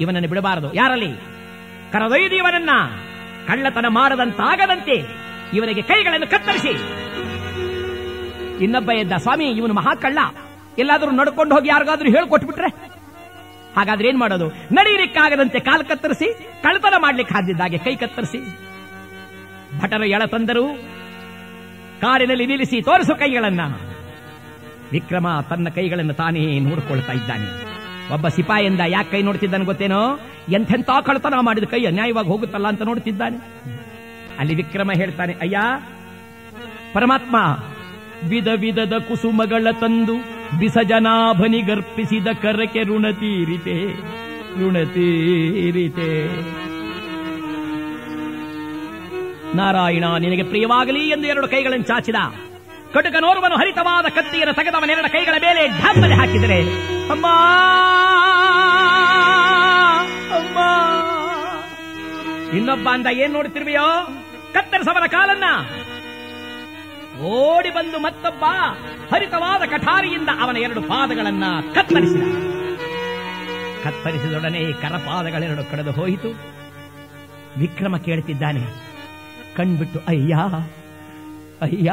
ಇವನನ್ನು 0.00 0.28
ಬಿಡಬಾರದು. 0.28 0.68
ಯಾರಲ್ಲಿ? 0.74 1.10
ಕರೆದೊಯ್ದು 1.92 2.36
ಇವನನ್ನ 2.36 2.72
ಕಳ್ಳತನ 3.48 3.86
ಮಾಡದಂತಾಗದಂತೆ 3.88 4.96
ಇವನಿಗೆ 5.52 5.82
ಕೈಗಳನ್ನು 5.82 6.28
ಕತ್ತರಿಸಿ. 6.30 6.72
ಇನ್ನೊಬ್ಬ 8.64 8.90
ಎದ್ದ, 9.02 9.14
ಸ್ವಾಮಿ, 9.16 9.46
ಇವನು 9.60 9.74
ಮಹಾಕಳ್ಳ. 9.74 10.18
ಎಲ್ಲಾದರೂ 10.78 11.10
ನಡ್ಕೊಂಡು 11.10 11.52
ಹೋಗಿ 11.54 11.68
ಯಾರಿಗಾದ್ರೂ 11.68 12.08
ಹೇಳ್ಕೊಟ್ಬಿಟ್ರೆ 12.16 12.68
ಹಾಗಾದ್ರೆ 13.76 14.08
ಏನ್ 14.08 14.18
ಮಾಡೋದು? 14.18 14.48
ನಡೀಲಿಕ್ಕಾಗದಂತೆ 14.48 15.58
ಕಾಲು 15.60 15.84
ಕತ್ತರಿಸಿ 15.84 16.28
ಕಳ್ತನ 16.62 16.94
ಮಾಡ್ಲಿಕ್ಕೆ 16.98 17.34
ಹಾದಿದ್ದಾಗೆ 17.34 17.78
ಕೈ 17.78 17.94
ಕತ್ತರಿಸಿ. 17.96 18.40
ಭಟರು 19.80 20.04
ಎಳ 20.04 20.24
ತಂದರು 20.24 20.64
ಕಾರಿನಲ್ಲಿ 22.00 22.46
ನಿಲ್ಲಿಸಿ 22.46 22.82
ತೋರಿಸು 22.82 23.14
ಕೈಗಳನ್ನ. 23.14 23.60
ವಿಕ್ರಮ 24.92 25.26
ತನ್ನ 25.50 25.68
ಕೈಗಳನ್ನು 25.68 26.14
ತಾನೇ 26.14 26.60
ನೋಡ್ಕೊಳ್ತಾ 26.60 27.12
ಇದ್ದಾನೆ. 27.12 27.46
ಒಬ್ಬ 28.14 28.28
ಸಿಪಾಯಿಯಿಂದ 28.28 28.80
ಯಾಕೆ 28.86 29.10
ಕೈ 29.10 29.22
ನೋಡ್ತಿದ್ದಾನೆ 29.22 29.64
ಗೊತ್ತೇನೋ? 29.64 30.18
ಎಂಥೆಂಥ 30.48 30.90
ಕಳ್ತನ 31.04 31.34
ಮಾಡಿದ 31.40 31.64
ಕೈ 31.64 31.84
ಅನ್ಯಾಯವಾಗಿ 31.84 32.28
ಹೋಗುತ್ತಲ್ಲ 32.28 32.68
ಅಂತ 32.68 32.82
ನೋಡ್ತಿದ್ದಾನೆ. 32.82 33.36
ಅಲ್ಲಿ 34.38 34.54
ವಿಕ್ರಮ 34.54 34.90
ಹೇಳ್ತಾನೆ, 34.94 35.32
ಅಯ್ಯ, 35.40 35.58
ಪರಮಾತ್ಮ, 36.94 37.36
ವಿಧ 38.28 38.48
ವಿಧದ 38.56 38.92
ಕುಸುಮಗಳ 39.08 39.66
ತಂದು 39.80 40.16
ಬಿಸಜನಾಭನಿಗರ್ಪಿಸಿದ 40.58 42.26
ಕರಕೆ 42.42 42.82
ಋಣ 42.82 43.10
ತೀರಿತೆ 43.10 43.78
ಋಣ 44.60 44.76
ತೀರಿತೆ. 44.84 46.10
ನಾರಾಯಣ, 49.56 50.04
ನಿನಗೆ 50.18 50.42
ಪ್ರಿಯವಾಗಲಿ 50.42 51.08
ಎಂದು 51.08 51.26
ಎರಡು 51.26 51.48
ಕೈಗಳನ್ನು 51.48 51.84
ಚಾಚಿದ. 51.84 52.14
ಕಟುಕನೋರ್ವನು 52.92 53.56
ಹರಿತವಾದ 53.56 54.04
ಕತ್ತಿಯನ್ನು 54.04 54.54
ತೆಗೆದವನೆರಡ 54.54 55.06
ಕೈಗಳ 55.06 55.34
ಮೇಲೆ 55.40 55.68
ಢಾಂಬಲೆ 55.68 56.14
ಹಾಕಿದರೆ, 56.14 56.58
ಅಮ್ಮ 57.08 57.26
ಅಮ್ಮ. 60.36 60.58
ಇನ್ನೊಬ್ಬ 62.56 62.88
ಅಂದ, 62.88 63.06
ಏನ್ 63.06 63.32
ನೋಡ್ತಿರ್ವಿಯೋ 63.32 64.08
ಕತ್ತರಿಸವನ 64.54 65.06
ಕಾಲನ್ನ. 65.06 65.44
ಓಡಿ 67.22 67.70
ಬಂದು 67.70 67.98
ಮತ್ತೊಬ್ಬ 67.98 68.44
ಹರಿತವಾದ 69.12 69.62
ಕಠಾರಿಯಿಂದ 69.62 70.28
ಅವನ 70.40 70.56
ಎರಡು 70.56 70.80
ಪಾದಗಳನ್ನ 70.82 71.44
ಕತ್ತರಿಸಿದ. 71.74 72.22
ಕತ್ತರಿಸಿದೊಡನೆ 73.84 74.72
ಕರಪಾದಗಳೆರಡು 74.72 75.70
ಕಡೆದು 75.70 75.92
ಹೋಯಿತು. 75.92 76.30
ವಿಕ್ರಮ 77.58 77.96
ಕೇಳ್ತಿದ್ದಾನೆ, 77.96 78.62
ಕಣ್ಬಿಟ್ಟು, 79.56 80.00
ಅಯ್ಯ 80.08 80.34
ಅಯ್ಯ, 81.62 81.92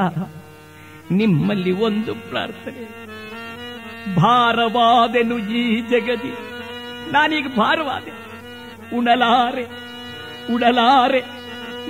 ನಿಮ್ಮಲ್ಲಿ 1.12 1.72
ಒಂದು 1.72 2.16
ಪ್ರಾರ್ಥನೆ. 2.16 2.84
ಭಾರವಾದೆನು 4.16 5.38
ಈ 5.38 5.82
ಜಗದಿ, 5.82 6.34
ನಾನೀಗ 7.12 7.48
ಭಾರವಾದೆ. 7.58 8.14
ಉಣಲಾರೆ 8.98 9.66
ಉಡಲಾರೆ 10.54 11.22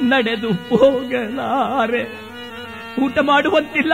ನಡೆದು 0.01 0.49
ಹೋಗಲಾರೆ. 0.49 2.30
ಊಟ 3.03 3.17
ಮಾಡುವಂತಿಲ್ಲ, 3.29 3.93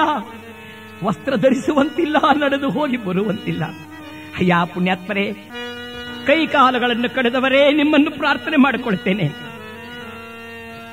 ವಸ್ತ್ರ 1.05 1.33
ಧರಿಸುವಂತಿಲ್ಲ, 1.35 2.17
ನಡೆದು 2.43 2.69
ಹೋಗಿ 2.77 2.97
ಬರುವಂತಿಲ್ಲ. 2.97 3.63
ಅಯ್ಯ 4.39 4.53
ಪುಣ್ಯಾತ್ಮರೇ 4.73 5.25
ಕೈ 6.27 6.39
ಕಾಲುಗಳನ್ನು 6.55 7.09
ಕಳೆದವರೇ 7.15 7.61
ನಿಮ್ಮನ್ನು 7.71 8.11
ಪ್ರಾರ್ಥನೆ 8.21 8.57
ಮಾಡಿಕೊಳ್ತೇನೆ. 8.63 9.27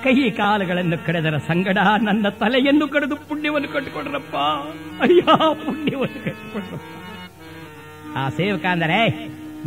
ಕೈ 0.05 0.15
ಕಾಲುಗಳನ್ನು 0.39 0.97
ಕಡೆದರ 1.07 1.37
ಸಂಗಡ 1.49 1.79
ನನ್ನ 2.09 2.27
ತಲೆಯನ್ನು 2.41 2.87
ಕಡೆದು 2.95 3.17
ಪುಣ್ಯವನ್ನು 3.29 3.69
ಕಟ್ಟಿಕೊಡ್ರಪ್ಪ. 3.75 4.37
ಅಯ್ಯ 5.07 5.23
ಪುಣ್ಯವನ್ನು 5.65 6.21
ಕಟ್ಟಿಕೊಡ್ರಪ್ಪ. 6.27 6.91
ಆ 8.21 8.25
ಸೇವಕ 8.39 8.65
ಅಂದರೆ 8.75 9.01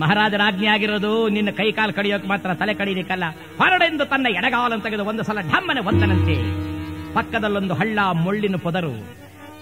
ಮಹಾರಾಜರ 0.01 0.41
ಆಜ್ಞೆ 0.47 0.67
ಆಗಿರೋದು 0.75 1.11
ನಿನ್ನ 1.35 1.49
ಕೈ 1.59 1.69
ಕಾಲು 1.77 1.93
ಕಡಿಯೋಕೆ 1.99 2.27
ಮಾತ್ರ 2.31 2.49
ತಲೆ 2.53 2.73
ಕಡಿಲಿಕ್ಕಲ್ಲ. 2.81 3.25
ಹೊರಡೆಂದು 3.59 4.05
ತನ್ನ 4.11 4.27
ಎಡಗಾಲನ್ನು 4.39 4.85
ತೆಗೆದು 4.87 5.05
ಒಂದು 5.11 5.23
ಸಲ 5.29 5.41
ಢಮ್ಮನೆ 5.53 5.81
ಒಂದನಂತೆ 5.91 6.35
ಪಕ್ಕದಲ್ಲೊಂದು 7.13 7.73
ಹಳ್ಳ 7.73 7.99
ಮುಳ್ಳಿನ 8.13 8.55
ಪೊದರು. 8.55 9.17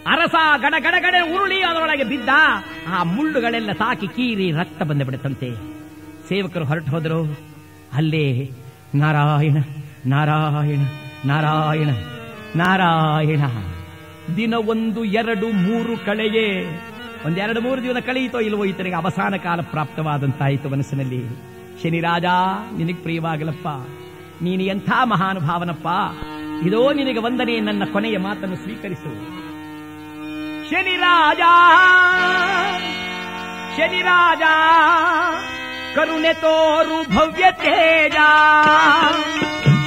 ಅರಸ 0.08 0.36
ಗಡ 0.58 0.74
ಗಡ 0.80 0.94
ಗಡ 1.00 1.16
ಉರುಳಿ 1.36 1.62
ಅದರೊಳಗೆ 1.62 2.04
ಬಿದ್ದ. 2.04 2.30
ಆ 2.90 3.04
ಮುಳ್ಳುಗಳೆಲ್ಲ 3.04 3.72
ತಾಕಿ 3.72 4.08
ಕೀರಿ 4.08 4.52
ರಕ್ತ 4.52 4.84
ಬಂದು 4.84 5.06
ಬಿಡುತ್ತಂತೆ 5.06 5.56
ಸೇವಕರು 6.30 6.66
ಹೊರಟು 6.66 6.92
ಹೋದರು. 6.92 7.40
ಅಲ್ಲೇ, 7.94 8.52
ನಾರಾಯಣ 8.96 9.58
ನಾರಾಯಣ 10.06 10.80
ನಾರಾಯಣ 11.26 11.90
ನಾರಾಯಣ. 12.56 13.42
ದಿನ 14.36 14.54
ಒಂದು, 14.54 15.04
ಎರಡು, 15.04 15.52
ಮೂರು 15.52 16.06
ಕಳೆಯೇ. 16.06 16.80
ಒಂದೆರಡು 17.26 17.62
ಮೂರು 17.62 17.84
ದಿನ 17.84 18.00
ಕಳೆಯಿತೋ 18.00 18.40
ಇಲ್ವೋ 18.40 18.66
ಈತನಿಗೆ 18.66 18.96
ಅವಸಾನ 18.96 19.36
ಕಾಲ 19.36 19.62
ಪ್ರಾಪ್ತವಾದಂತಾಯಿತು 19.62 20.70
ಮನಸ್ಸಿನಲ್ಲಿ. 20.70 21.24
ಶನಿರಾಜ 21.84 22.24
ನಿನಗೆ 22.78 22.94
ಪ್ರಿಯವಾಗಲಪ್ಪ. 22.94 23.68
ನೀನು 24.42 24.64
ಎಂಥ 24.64 24.90
ಮಹಾನುಭಾವನಪ್ಪ? 25.04 25.88
ಇದೋ 26.62 26.92
ನಿನಗೆ 26.92 27.20
ವಂದನೆ, 27.20 27.60
ನನ್ನ 27.60 27.84
ಕೊನೆಯ 27.94 28.18
ಮಾತನ್ನು 28.18 28.56
ಸ್ವೀಕರಿಸು 28.56 29.12
ಶನಿರಾಜ 30.70 31.42
ಶನಿರಾಜ, 33.78 34.42
ಕರುಣೆ 35.96 36.34
ತೋರು 36.34 36.98
ಭವ್ಯ 37.16 37.46
ತೇಜ. 37.52 38.16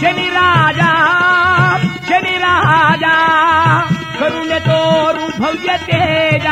ಶನಿರಾಜ 0.02 0.80
ಶನಿರಾಜ, 2.08 3.04
ಕರುಣೆ 4.20 4.60
ತೋರು 4.60 5.42
ಭವ್ಯ 5.42 5.70
ತೇಜ. 5.78 6.46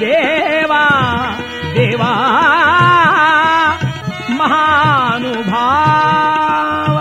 ದೇವಾ 0.00 0.51
ದೇವಾ 1.75 2.11
ಮಹಾನುಭಾವ 5.59 6.95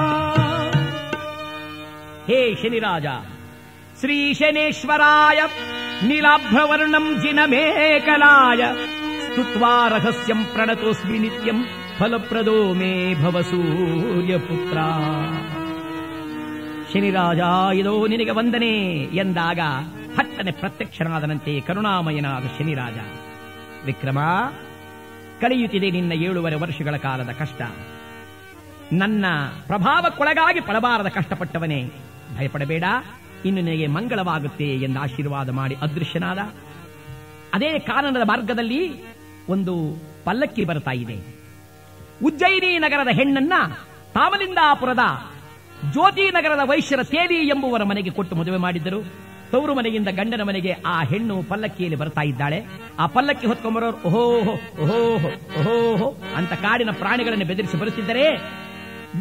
ಹೇ 2.28 2.40
ಶನಿರಾಜ 2.54 3.06
ಶ್ರೀ 4.00 4.18
ಶನೇಶ್ವರಾಯ 4.34 5.40
ನೀಲಾಭ್ರವರ್ಣಂ 6.08 7.06
ಜಿನಮೇಕಲಾಯ 7.22 8.62
ಸ್ತುತ್ವಾ 9.24 9.72
ರಹಸ್ಯಂ 9.88 10.40
ಪ್ರಣತೋಸ್ಮಿ 10.52 11.18
ನಿತ್ಯಂ 11.18 11.58
ಫಲಪ್ರದೋ 11.98 12.58
ಮೇ 12.74 12.90
ಭವ 13.14 13.36
ಸೂರ್ಯಪುತ್ರ 13.42 14.78
ಶನಿರಾಜ 16.92 17.40
ಇದೋ 17.76 17.94
ನಿನಗೆ 18.06 18.32
ವಂದನೆ 18.32 18.72
ಎಂದಾಗ 19.16 19.60
ಹಟ್ಟನೆ 20.18 20.52
ಪ್ರತ್ಯಕ್ಷನಾದನಂತೆ 20.60 21.54
ಕರುಣಾಮಯನಾದ 21.60 22.44
ಶನಿರಾಜ 22.58 22.98
ವಿಕ್ರಮ, 23.85 24.19
ಕಳೆಯುತ್ತಿದೆ 25.41 25.91
ನಿನ್ನ 25.91 26.11
ಏಳುವರೆ 26.11 26.55
ವರ್ಷಗಳ 26.55 26.97
ಕಾಲದ 26.97 27.29
ಕಷ್ಟ. 27.31 27.61
ನನ್ನ 28.93 29.25
ಪ್ರಭಾವಕ್ಕೊಳಗಾಗಿ 29.67 30.61
ಪಡಬಾರದ 30.61 31.07
ಕಷ್ಟಪಟ್ಟವನೇ, 31.07 31.91
ಭಯಪಡಬೇಡ, 32.37 32.83
ಇನ್ನು 33.45 33.61
ನಿನಗೆ 33.61 33.87
ಮಂಗಳವಾಗುತ್ತೆ 33.87 34.65
ಎಂದು 34.65 34.99
ಆಶೀರ್ವಾದ 34.99 35.49
ಮಾಡಿ 35.49 35.75
ಅದೃಶ್ಯನಾದ. 35.75 36.39
ಅದೇ 37.53 37.79
ಕಾನನದ 37.79 38.21
ಮಾರ್ಗದಲ್ಲಿ 38.25 39.03
ಒಂದು 39.49 40.03
ಪಲ್ಲಕ್ಕಿ 40.25 40.65
ಬರ್ತಾ 40.65 40.91
ಇದೆ. 40.91 41.15
ಉಜ್ಜಯಿನಿ 42.23 42.77
ನಗರದ 42.77 43.07
ಹೆಣ್ಣನ್ನ 43.07 43.53
ತಾವಲಿಂದಾಪುರದ 44.13 44.99
ಜ್ಯೋತಿ 45.91 46.31
ನಗರದ 46.31 46.59
ವೈಶ್ಯರ 46.63 47.03
ತೇಲಿ 47.03 47.47
ಎಂಬುವರ 47.47 47.83
ಮನೆಗೆ 47.83 48.09
ಕೊಟ್ಟು 48.09 48.35
ಮದುವೆ 48.35 48.57
ಮಾಡಿದ್ದರು. 48.57 49.30
ತವರು 49.51 49.73
ಮನೆಯಿಂದ 49.75 50.09
ಗಂಡನ 50.19 50.41
ಮನೆಗೆ 50.41 50.73
ಆ 50.85 51.03
ಹೆಣ್ಣು 51.03 51.43
ಪಲ್ಲಕ್ಕಿಯಲ್ಲಿ 51.43 51.99
ಬರ್ತಾ 52.01 52.21
ಇದ್ದಾಳೆ. 52.21 52.59
ಆ 52.99 53.05
ಪಲ್ಲಕ್ಕಿ 53.05 53.47
ಹೊತ್ಕೊಂಬರೋರು, 53.47 53.97
ಓಹೋ 54.07 54.23
ಓಹೋ 54.83 55.29
ಓಹೋ 55.73 56.09
ಅಂತ 56.35 56.53
ಕಾಡಿನ 56.53 56.91
ಪ್ರಾಣಿಗಳನ್ನು 56.91 57.45
ಬೆದರಿಸಿ 57.45 57.77
ಬರುತ್ತಿದ್ದರೆ 57.77 58.25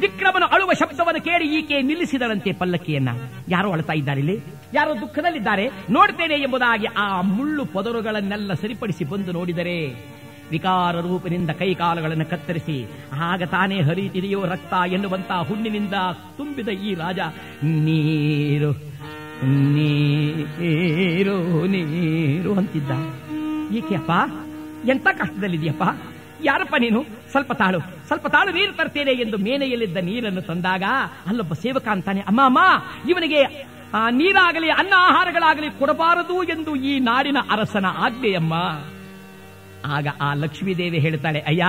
ವಿಕ್ರಮನ 0.02 0.44
ಅಳುವ 0.54 0.72
ಶಬ್ದವನ್ನು 0.72 1.20
ಕೇಳಿ 1.24 1.46
ಈಕೆ 1.58 1.76
ನಿಲ್ಲಿಸಿದರಂತೆ 1.82 2.50
ಪಲ್ಲಕ್ಕಿಯನ್ನ. 2.52 3.10
ಯಾರೋ 3.48 3.68
ಅಳ್ತಾ 3.72 3.92
ಇದ್ದಾರೆ 3.92 4.20
ಇಲ್ಲಿ. 4.20 4.36
ಯಾರೋ 4.74 4.92
ದುಃಖದಲ್ಲಿದ್ದಾರೆ. 5.00 5.64
ನೋಡ್ತೇನೆ 5.90 6.34
ಎಂಬುದಾಗಿ 6.34 6.88
ಆ 6.96 7.20
ಮುಳ್ಳು 7.20 7.64
ಪೊದರುಗಳನ್ನೆಲ್ಲ 7.64 8.52
ಸರಿಪಡಿಸಿ 8.54 9.04
ಬಂದು 9.04 9.32
ನೋಡಿದರೆ 9.32 9.76
ವಿಕಾರ 10.50 11.00
ರೂಪದಿಂದ 11.00 11.50
ಕೈಕಾಲುಗಳನ್ನು 11.58 12.26
ಕತ್ತರಿಸಿ, 12.30 12.76
ಆಗ 13.30 13.42
ತಾನೇ 13.42 13.80
ಹರಿಯುತ್ತಿದೆಯೋ 13.88 14.40
ರಕ್ತ 14.52 14.74
ಎನ್ನುವಂತ 14.92 15.32
ಹುಣ್ಣಿನಿಂದ 15.48 15.96
ತುಂಬಿದ 16.38 16.68
ಈ 16.68 16.92
ರಾಜ 16.94 17.18
ನೀರು. 17.86 18.89
ನೀರು 19.74 21.36
ನೀರು 21.74 22.52
ಅಂತಿದ್ದ. 22.60 22.92
ಏಕೆಯಪ್ಪ 23.78 24.12
ಎಂತ 24.92 25.06
ಕಷ್ಟದಲ್ಲಿದೆಯಪ್ಪ 25.20 25.84
ಯಾರಪ್ಪ 26.48 26.74
ನೀನು? 26.84 27.00
ಸ್ವಲ್ಪ 27.32 27.52
ತಾಳು 27.60 27.80
ಸ್ವಲ್ಪ 28.08 28.26
ತಾಳು 28.34 28.50
ನೀರು 28.58 28.72
ತರ್ತೇನೆ 28.78 29.12
ಎಂದು 29.24 29.36
ಮೇನೆಯಲ್ಲಿದ್ದ 29.46 29.98
ನೀರನ್ನು 30.08 30.42
ತಂದಾಗ 30.50 30.84
ಅಲ್ಲೊಬ್ಬ 31.30 31.54
ಸೇವಕ 31.64 31.86
ಅಂತಾನೆ, 31.94 32.20
ಅಮ್ಮ 32.30 32.40
ಅಮ್ಮ, 32.50 32.60
ಇವನಿಗೆ 33.12 33.40
ನೀರಾಗಲಿ, 34.20 34.68
ಅನ್ನ 34.80 34.94
ಆಹಾರಗಳಾಗಲಿ 35.08 35.68
ಕೊಡಬಾರದು 35.80 36.36
ಎಂದು 36.54 36.72
ಈ 36.90 36.92
ನಾಡಿನ 37.08 37.38
ಅರಸನ 37.54 37.86
ಆಜ್ಞೆಯಮ್ಮ. 38.06 38.54
ಆಗ 39.96 40.06
ಆ 40.26 40.28
ಲಕ್ಷ್ಮೀದೇವಿ 40.44 40.98
ಹೇಳ್ತಾಳೆ, 41.06 41.40
ಅಯ್ಯ, 41.50 41.64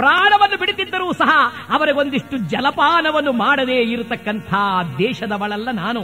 ಪ್ರಾಣವನ್ನು 0.00 0.56
ಬಿಡುತ್ತಿದ್ದರೂ 0.62 1.06
ಸಹ 1.20 1.30
ಅವರಿಗೊಂದಿಷ್ಟು 1.76 2.36
ಜಲಪಾನವನ್ನು 2.52 3.32
ಮಾಡದೇ 3.44 3.78
ಇರತಕ್ಕಂಥ 3.94 4.50
ದೇಶದವಳಲ್ಲ 4.98 5.68
ನಾನು. 5.84 6.02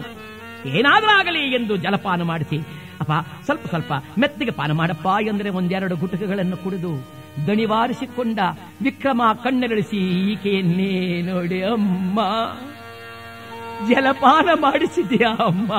ಏನಾದರೂ 0.79 1.11
ಆಗಲಿ 1.19 1.43
ಎಂದು 1.59 1.77
ಜಲಪಾನ 1.85 2.23
ಮಾಡಿಸಿ, 2.31 2.59
ಅಪ್ಪ, 3.03 3.13
ಸ್ವಲ್ಪ 3.47 3.65
ಸ್ವಲ್ಪ 3.67 3.93
ಮೆತ್ತಿಗೆ 4.19 4.53
ಪಾನ 4.59 4.73
ಮಾಡಪ್ಪ 4.73 5.07
ಎಂದರೆ 5.31 5.51
ಒಂದೆರಡು 5.59 5.97
ಗುಟಕಗಳನ್ನು 5.97 6.57
ಕುಡಿದು 6.57 6.93
ದಣಿವಾರಿಸಿಕೊಂಡ 7.47 8.39
ವಿಕ್ರಮ 8.83 9.23
ಕಣ್ಣೆರಳಿಸಿ 9.45 10.01
ಈಕೆಯನ್ನೇ 10.33 10.93
ನೋಡಿ 11.31 11.59
ಅಮ್ಮ, 11.73 12.19
ಜಲಪಾನ 13.91 14.49
ಮಾಡಿಸಿದ್ಯಾ 14.61 15.31
ಅಮ್ಮ, 15.47 15.73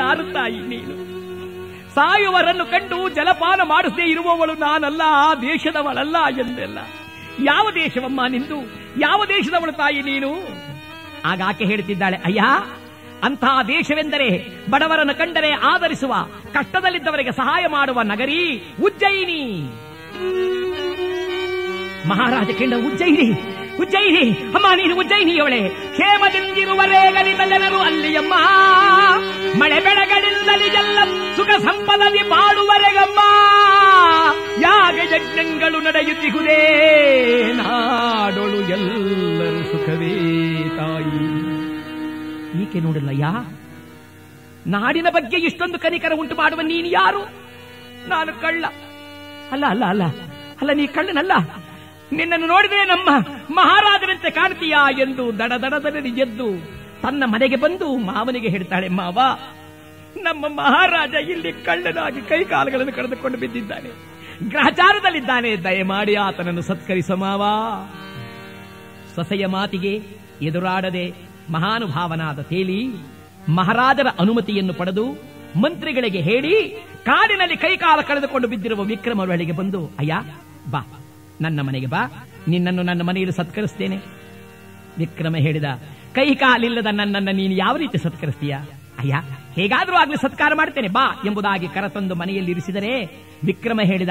ಯಾರು 0.00 0.24
ತಾಯಿ 0.32 0.60
ನೀನು? 0.72 0.96
ಸಾಯುವರನ್ನು 1.94 2.64
ಕಂಡು 2.72 2.98
ಜಲಪಾನ 3.08 3.60
ಮಾಡಿಸದೇ 3.64 4.06
ಇರುವವಳು 4.10 4.54
ನಾನಲ್ಲ, 4.64 5.02
ಆ 5.26 5.28
ದೇಶದವಳಲ್ಲ 5.34 6.16
ಎಂದೆಲ್ಲ. 6.44 6.78
ಯಾವ 7.44 7.66
ದೇಶವಮ್ಮ 7.74 8.20
ನಿಂದು? 8.28 8.58
ಯಾವ 8.98 9.20
ದೇಶದವಳು 9.28 9.72
ತಾಯಿ 9.72 10.02
ನೀನು? 10.02 10.30
ಆಗ 11.24 11.40
ಆಕೆ 11.48 11.64
ಹೇಳ್ತಿದ್ದಾಳೆ 11.64 12.16
ಅಯ್ಯ 12.24 12.42
ಅಂತಹ 13.24 13.62
ದೇಶವೆಂದರೆ 13.68 14.48
ಬಡವರನ್ನು 14.70 15.18
ಕಂಡರೆ 15.18 15.50
ಆಧರಿಸುವ, 15.50 16.14
ಕಷ್ಟದಲ್ಲಿದ್ದವರಿಗೆ 16.52 17.32
ಸಹಾಯ 17.32 17.66
ಮಾಡುವ 17.66 18.02
ನಗರಿ 18.02 18.74
ಉಜ್ಜಯಿನಿ. 18.82 19.72
ಮಹಾರಾಜ 22.08 22.50
ಕೆಂಡ 22.50 22.74
ಉಜ್ಜಯಿನಿ 22.74 23.56
ಉಜ್ಜಯಿನಿ. 23.80 24.30
ಅಮ್ಮ, 24.30 24.66
ನೀನು 24.76 24.98
ಉಜ್ಜಯಿನಿಯವಳೆ. 24.98 25.68
ಕ್ಷೇಮದಿಂದಿರುವ 25.68 26.82
ರೇಗಲಿನ 26.82 27.40
ಜನರು 27.48 27.78
ಅಲ್ಲಿಯಮ್ಮ. 27.78 28.34
ಮಳೆ 29.58 29.80
ಬೆಳೆಗಳಿಂದಲಿ 29.80 30.64
ಎಲ್ಲ 30.64 30.98
ಸುಖ 31.36 31.48
ಸಂಪದಲ್ಲಿ 31.48 32.28
ಬಾಳುವರೆಗಮ್ಮ. 32.28 33.18
ಯಾಗ 34.60 34.94
ಯಜ್ಞಗಳು 34.94 35.80
ನಡೆಯುತ್ತಿಹುದೇ. 35.80 36.72
ನಾಡೊಳು 37.52 38.60
ಎಲ್ಲರೂ 38.68 39.62
ಸುಖವೇ 39.72 40.16
ತಾಯಿ. 40.76 41.37
ಈಕೆ 42.68 42.80
ನೋಡಿಲ್ಲಯ್ಯ? 42.80 43.26
ನಾಡಿನ 44.66 45.06
ಬಗ್ಗೆ 45.10 45.36
ಇಷ್ಟೊಂದು 45.36 45.78
ಕನಿಕರ 45.78 46.12
ಉಂಟು 46.14 46.34
ಮಾಡುವ 46.34 46.60
ನೀನು 46.60 46.88
ಯಾರು? 46.88 47.22
ನಾನು 48.08 48.40
ಕಳ್ಳ. 48.40 48.64
ಅಲ್ಲ 49.52 49.66
ಅಲ್ಲ 49.66 49.84
ಅಲ್ಲ. 49.84 50.02
ಅಲ್ಲ, 50.60 50.72
ನೀ 50.72 50.86
ಕಳ್ಳನಲ್ಲ. 50.86 51.32
ನಿನ್ನನ್ನು 52.12 52.46
ನೋಡಿದ್ರೆ 52.46 52.84
ನಮ್ಮ 52.84 53.08
ಮಹಾರಾಜರಂತೆ 53.54 54.30
ಕಾಣ್ತೀಯಾ 54.30 54.90
ಎಂದು 54.90 55.38
ದಡ 55.38 55.52
ದಡದಲ್ಲಿ 55.52 56.20
ಎದ್ದು 56.20 56.46
ತನ್ನ 57.02 57.22
ಮನೆಗೆ 57.26 57.56
ಬಂದು 57.56 57.96
ಮಾವನಿಗೆ 57.96 58.48
ಹೇಳ್ತಾಳೆ, 58.48 58.88
ಮಾವ, 58.88 59.18
ನಮ್ಮ 60.22 60.46
ಮಹಾರಾಜ 60.48 61.14
ಇಲ್ಲಿ 61.14 61.52
ಕಳ್ಳನಾಗಿ 61.52 62.20
ಕೈ 62.20 62.44
ಕಾಲುಗಳನ್ನು 62.44 62.92
ಕಳೆದುಕೊಂಡು 62.92 63.38
ಬಿದ್ದಿದ್ದಾನೆ. 63.38 63.90
ಗ್ರಹಚಾರದಲ್ಲಿದ್ದಾನೆ. 64.48 65.56
ದಯಮಾಡಿ 65.56 66.14
ಆತನನ್ನು 66.14 66.62
ಸತ್ಕರಿಸ, 66.62 67.10
ಮಾವ. 67.10 67.42
ಸೊಸೆಯ 69.14 69.46
ಮಾತಿಗೆ 69.46 70.02
ಎದುರಾಡದೆ 70.42 71.27
ಮಹಾನುಭಾವನಾದ 71.50 72.40
ತೇಲಿ, 72.40 72.80
ಮಹಾರಾಜರ 73.48 74.06
ಅನುಮತಿಯನ್ನು 74.18 74.74
ಪಡೆದು 74.74 75.04
ಮಂತ್ರಿಗಳಿಗೆ 75.60 76.20
ಹೇಳಿ 76.20 76.54
ಕಾಡಿನಲ್ಲಿ 77.04 77.56
ಕೈಕಾಲ 77.56 78.00
ಕಳೆದುಕೊಂಡು 78.00 78.48
ಬಿದ್ದಿರುವ 78.48 78.82
ವಿಕ್ರಮರು 78.82 79.30
ಬಳಿಗೆ 79.30 79.52
ಬಂದು, 79.52 79.90
ಅಯ್ಯ, 79.98 80.14
ಬಾ, 80.70 80.80
ನನ್ನ 81.40 81.60
ಮನೆಗೆ 81.60 81.86
ಬಾ, 81.86 82.26
ನಿನ್ನನ್ನು 82.48 82.82
ನನ್ನ 82.82 83.02
ಮನೆಯಲ್ಲಿ 83.02 83.36
ಸತ್ಕರಿಸ್ತೇನೆ. 83.36 83.98
ವಿಕ್ರಮ 84.98 85.36
ಹೇಳಿದ, 85.36 85.64
ಕೈ 86.14 86.34
ಕಾಲಿಲ್ಲದ 86.34 86.86
ನನ್ನನ್ನು 86.92 87.32
ನೀನು 87.32 87.54
ಯಾವ 87.54 87.76
ರೀತಿ 87.76 87.98
ಸತ್ಕರಿಸ್ತೀಯ? 87.98 88.56
ಅಯ್ಯ, 88.98 89.22
ಹೇಗಾದ್ರೂ 89.54 89.96
ಆಗ್ಲಿ 89.96 90.16
ಸತ್ಕಾರ 90.16 90.52
ಮಾಡ್ತೇನೆ, 90.54 90.88
ಬಾ, 90.88 91.22
ಎಂಬುದಾಗಿ 91.26 91.68
ಕರತಂದು 91.68 92.14
ಮನೆಯಲ್ಲಿ 92.14 92.50
ಇರಿಸಿದರೆ, 92.50 92.92
ವಿಕ್ರಮ 93.44 93.80
ಹೇಳಿದ, 93.84 94.08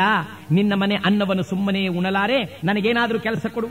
ನಿನ್ನ 0.51 0.73
ಮನೆ 0.73 0.95
ಅನ್ನವನ್ನು 0.95 1.43
ಸುಮ್ಮನೆ 1.43 1.87
ಉಣಲಾರೆ, 1.87 2.61
ನನಗೇನಾದ್ರೂ 2.63 3.19
ಕೆಲಸ 3.19 3.45
ಕೊಡು. 3.53 3.67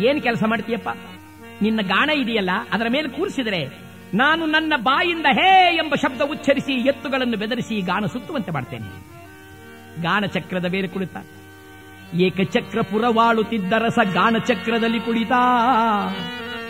ಏನ್ 0.00 0.22
ಕೆಲಸ 0.22 0.44
ಮಾಡ್ತೀಯಪ್ಪ? 0.46 0.88
ನಿನ್ನ 1.62 1.80
ಗಾಣ 1.82 2.10
ಇದೆಯಲ್ಲ? 2.10 2.50
ಅದರ 2.72 2.86
ಮೇಲೆ 2.88 3.08
ಕೂರಿಸಿದರೆ 3.08 3.60
ನಾನು 4.14 4.46
ನನ್ನ 4.46 4.72
ಬಾಯಿಂದ 4.76 5.26
ಹೇ 5.32 5.76
ಎಂಬ 5.76 5.94
ಶಬ್ದ 5.94 6.20
ಉಚ್ಚರಿಸಿ 6.20 6.72
ಎತ್ತುಗಳನ್ನು 6.72 7.36
ಬೆದರಿಸಿ 7.36 7.80
ಗಾನ 7.80 8.06
ಸುತ್ತುವಂತೆ 8.06 8.50
ಮಾಡ್ತೇನೆ. 8.50 8.88
ಗಾನ 10.02 10.26
ಚಕ್ರದ 10.26 10.66
ಬೇರೆ 10.66 10.88
ಕುಳಿತ 10.88 11.16
ಏಕಚಕ್ರ 12.14 12.82
ಪುರವಾಳುತ್ತಿದ್ದ 12.82 13.72
ರಸ 13.78 13.98
ಗಾನ 14.14 14.36
ಚಕ್ರದಲ್ಲಿ 14.38 15.00
ಕುಳಿತ 15.00 15.32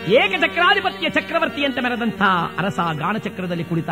ಏಕಚಕ್ರಾಧಿಪತ್ಯ 0.09 1.09
ಚಕ್ರವರ್ತಿ 1.09 1.65
ಅಂತ 1.65 1.77
ಮೆರೆದಂಥ 1.79 2.21
ಅರಸ 2.57 2.79
ಗಾನ 2.93 3.17
ಚಕ್ರದಲ್ಲಿ 3.17 3.63
ಕುಳಿತ 3.63 3.89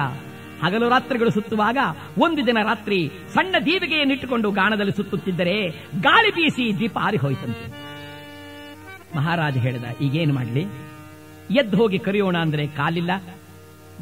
ಹಗಲು 0.64 0.90
ರಾತ್ರಿಗಳು 0.90 1.32
ಸುತ್ತುವಾಗ 1.32 1.78
ಒಂದು 2.18 2.46
ದಿನ 2.46 2.58
ರಾತ್ರಿ 2.64 3.12
ಸಣ್ಣ 3.34 3.56
ದೀವಿಗೆಯನ್ನಿಟ್ಟುಕೊಂಡು 3.66 4.52
ಗಾನದಲ್ಲಿ 4.52 4.92
ಸುತ್ತುತ್ತಿದ್ದರೆ 4.92 5.70
ಗಾಳಿ 6.02 6.32
ಬೀಸಿ 6.32 6.80
ದೀಪ 6.80 6.98
ಆರಿ 7.02 7.18
ಹೋಯ್ತಂತೆ. 7.18 7.66
ಮಹಾರಾಜ 9.16 9.58
ಹೇಳಿದ, 9.58 9.84
ಈಗೇನು 10.02 10.34
ಮಾಡಲಿ? 10.34 10.87
ಎದ್ದು 11.50 11.78
ಹೋಗಿ 11.78 12.00
ಕರೆಯೋಣ 12.00 12.38
ಅಂದ್ರೆ 12.38 12.68
ಕಾಲಿಲ್ಲ. 12.68 13.12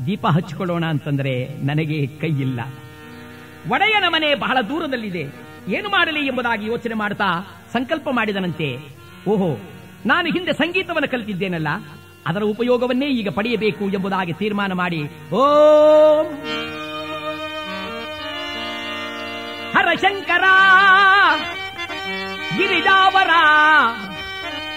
ದೀಪ 0.05 0.27
ಹಚ್ಕೊಳ್ಳೋಣ 0.27 0.85
ಅಂತಂದ್ರೆ 0.85 1.47
ನನಗೆ 1.47 2.07
ಕೈ 2.07 2.27
ಇಲ್ಲ 2.27 2.59
ಒಡೆಯನ 3.71 4.03
ಮನೆ 4.07 4.35
ಬಹಳ 4.35 4.57
ದೂರದಲ್ಲಿದೆ. 4.61 5.23
ಏನು 5.67 5.89
ಮಾಡಲಿ 5.89 6.27
ಎಂಬುದಾಗಿ 6.27 6.65
ಯೋಚನೆ 6.65 6.93
ಮಾಡ್ತಾ 6.93 7.61
ಸಂಕಲ್ಪ 7.73 8.07
ಮಾಡಿದನಂತೆ. 8.11 8.77
ಓಹೋ, 9.27 9.59
ನಾನು 10.05 10.27
ಹಿಂದೆ 10.27 10.53
ಸಂಗೀತವನ್ನು 10.53 11.11
ಕಲಿತಿದ್ದೇನಲ್ಲ, 11.11 11.67
ಅದರ 12.27 12.43
ಉಪಯೋಗವನ್ನೇ 12.43 13.05
ಈಗ 13.05 13.29
ಪಡೆಯಬೇಕು 13.29 13.89
ಎಂಬುದಾಗಿ 13.89 14.33
ತೀರ್ಮಾನ 14.33 14.73
ಮಾಡಿ, 14.73 15.01
ಓಂ. 15.31 16.25
ಹರಶಂಕರ, 19.73 20.43
ಗಿರಿಜಾವರ 22.57 23.29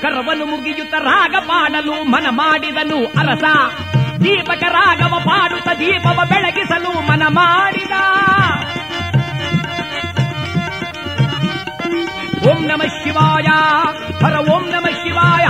ಕರವನು 0.02 0.44
ಮುಗಿಯುತ್ತ 0.46 0.94
ರಾಗ 1.08 1.34
ಪಾಡಲು 1.46 1.94
ಮನ 2.10 2.26
ಮಾಡಿದನು 2.30 2.98
ಅರಸ. 3.20 3.44
ದೀಪಕ 4.24 4.62
ರಾಗವ 4.76 5.14
ಪಾಡುತ್ತ 5.24 5.68
ದೀಪವ 5.78 6.18
ಬೆಳಗಿಸಲು 6.28 6.92
ಮನ 7.08 7.22
ಮಾಡಿದ. 7.28 7.94
ಓಂ 12.50 12.60
ನಮ 12.66 12.82
ಶಿವಾಯ, 12.98 13.48
ಹರ 14.22 14.34
ಓಂ 14.54 14.64
ನಮ 14.74 14.86
ಶಿವಾಯ, 15.00 15.46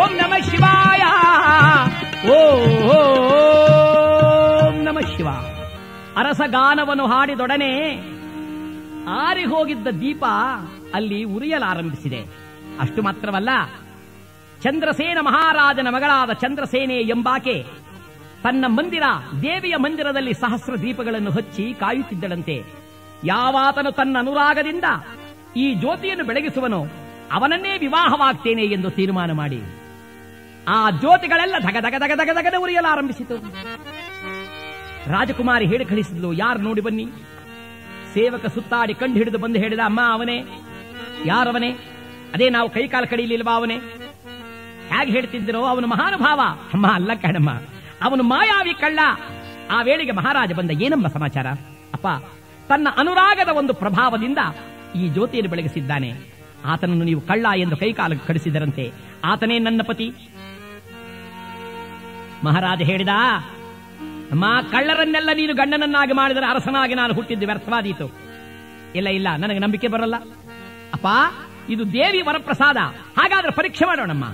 ಓಂ 0.00 0.12
ನಮ 0.16 0.34
ಶಿವಾಯ, 0.50 1.02
ಓಂ 2.36 2.72
ನಮ 4.84 4.98
ಶಿವ. 5.12 5.28
ಅರಸ 6.20 6.40
ಗಾನವನ್ನು 6.46 7.06
ಹಾಡಿದೊಡನೆ 7.06 7.72
ಆರಿ 9.20 9.44
ಹೋಗಿದ್ದ 9.44 9.88
ದೀಪ 10.00 10.24
ಅಲ್ಲಿ 10.94 11.18
ಉರಿಯಲಾರಂಭಿಸಿದೆ. 11.34 12.20
ಅಷ್ಟು 12.80 13.02
ಮಾತ್ರವಲ್ಲ, 13.02 13.50
ಚಂದ್ರಸೇನ 14.62 15.18
ಮಹಾರಾಜನ 15.20 15.88
ಮಗಳಾದ 15.88 16.32
ಚಂದ್ರಸೇನೆ 16.32 16.98
ಎಂಬಾಕೆ 17.14 17.56
ತನ್ನ 18.42 18.64
ಮಂದಿರ, 18.68 19.02
ದೇವಿಯ 19.42 19.76
ಮಂದಿರದಲ್ಲಿ 19.76 20.32
ಸಹಸ್ರ 20.34 20.74
ದೀಪಗಳನ್ನು 20.76 21.30
ಹಚ್ಚಿ 21.30 21.64
ಕಾಯುತ್ತಿದ್ದಳಂತೆ. 21.80 22.56
ಯಾವಾತನು 23.24 23.90
ತನ್ನ 23.92 24.16
ಅನುರಾಗದಿಂದ 24.18 24.84
ಈ 25.56 25.74
ಜ್ಯೋತಿಯನ್ನು 25.74 26.24
ಬೆಳಗಿಸುವನು 26.24 26.80
ಅವನನ್ನೇ 27.32 27.78
ವಿವಾಹವಾಗ್ತೇನೆ 27.78 28.62
ಎಂದು 28.62 28.90
ತೀರ್ಮಾನ 28.90 29.32
ಮಾಡಿ. 29.32 29.60
ಆ 30.68 30.90
ಜ್ಯೋತಿಗಳೆಲ್ಲ 30.90 31.54
ಧಗ 31.58 31.76
ಧಗ 31.80 31.96
ಧಗ 31.98 32.14
ಧಗ 32.20 32.30
ಧಗದ 32.34 32.54
ಉರಿಯಲಾರಂಭಿಸಿತು. 32.58 33.36
ರಾಜಕುಮಾರಿ 35.10 35.66
ಹೇಳಿ 35.66 35.84
ಕಳಿಸಿದ್ಲು, 35.84 36.32
ಯಾರು 36.32 36.58
ನೋಡಿ 36.58 36.80
ಬನ್ನಿ? 36.80 37.06
ಸೇವಕ 38.14 38.46
ಸುತ್ತಾಡಿ 38.46 38.94
ಕಂಡು 38.94 39.18
ಹಿಡಿದು 39.18 39.38
ಬಂದು 39.38 39.58
ಹೇಳಿದ, 39.58 39.78
ಅಮ್ಮ 39.84 40.00
ಅವನೇ. 40.12 40.44
ಯಾರವನೇ? 41.24 41.70
ಅದೇ 42.34 42.50
ನಾವು 42.50 42.70
ಕೈಕಾಲ 42.70 43.04
ಕಡಿಲಿಲ್ವಾ 43.04 43.54
ಅವನೇ? 43.54 43.76
ಹೇಗೆ 44.88 45.12
ಹೇಳ್ತಿದ್ದರೋ 45.12 45.64
ಅವನು 45.64 45.86
ಮಹಾನುಭಾವ. 45.86 46.40
ಅಮ್ಮ, 46.74 46.92
ಅಲ್ಲ 46.92 47.14
ಕಣಮ್ಮ. 47.14 47.50
ಅವನು 48.02 48.22
ಮಾಯಾವಿ 48.22 48.74
ಕಳ್ಳ. 48.74 48.98
ಆ 49.70 49.82
ವೇಳೆಗೆ 49.82 50.12
ಮಹಾರಾಜ 50.12 50.52
ಬಂದ 50.52 50.70
ಏನಮ್ಮ 50.70 51.08
ಸಮಾಚಾರ? 51.08 51.46
ಅಪ್ಪ, 51.94 52.06
ತನ್ನ 52.68 52.88
ಅನುರಾಗದ 52.96 53.48
ಒಂದು 53.48 53.74
ಪ್ರಭಾವದಿಂದ 53.74 54.38
ಈ 54.96 55.08
ಜ್ಯೋತಿಯನ್ನು 55.08 55.50
ಬೆಳಗಿಸಿದ್ದಾನೆ. 55.50 56.12
ಆತನನ್ನು 56.64 57.04
ನೀವು 57.04 57.20
ಕಳ್ಳ 57.20 57.46
ಎಂದು 57.56 57.76
ಕೈಕಾಲ 57.76 58.12
ಕಡಿಸಿದರಂತೆ. 58.26 58.92
ಆತನೇ 59.24 59.58
ನನ್ನ 59.58 59.80
ಪತಿ. 59.82 60.12
ಮಹಾರಾಜ 62.44 62.82
ಹೇಳಿದ? 62.82 63.08
ಅಮ್ಮ, 64.30 64.44
ಕಳ್ಳರನ್ನೆಲ್ಲ 64.72 65.30
ನೀನು 65.34 65.54
ಗಂಡನನ್ನಾಗಿ 65.54 66.12
ಮಾಡಿದರೆ 66.12 66.46
ಅರಸನಾಗಿ 66.46 66.94
ನಾನು 66.94 67.14
ಹುಟ್ಟಿದ್ದು 67.14 67.46
ವ್ಯರ್ಥವಾದೀತು. 67.46 68.12
ಇಲ್ಲ 68.94 69.08
ಇಲ್ಲ, 69.08 69.28
ನನಗೆ 69.38 69.58
ನಂಬಿಕೆ 69.58 69.88
ಬರಲ್ಲ. 69.88 70.16
ಅಪ್ಪ 70.94 71.06
ಇದು 71.68 71.92
ದೇವಿ 71.92 72.22
ವರಪ್ರಸಾದ. 72.22 72.76
ಹಾಗಾದ್ರೆ 73.18 73.52
ಪರೀಕ್ಷೆ 73.52 73.84
ಮಾಡೋಣಮ್ಮ. 73.84 74.24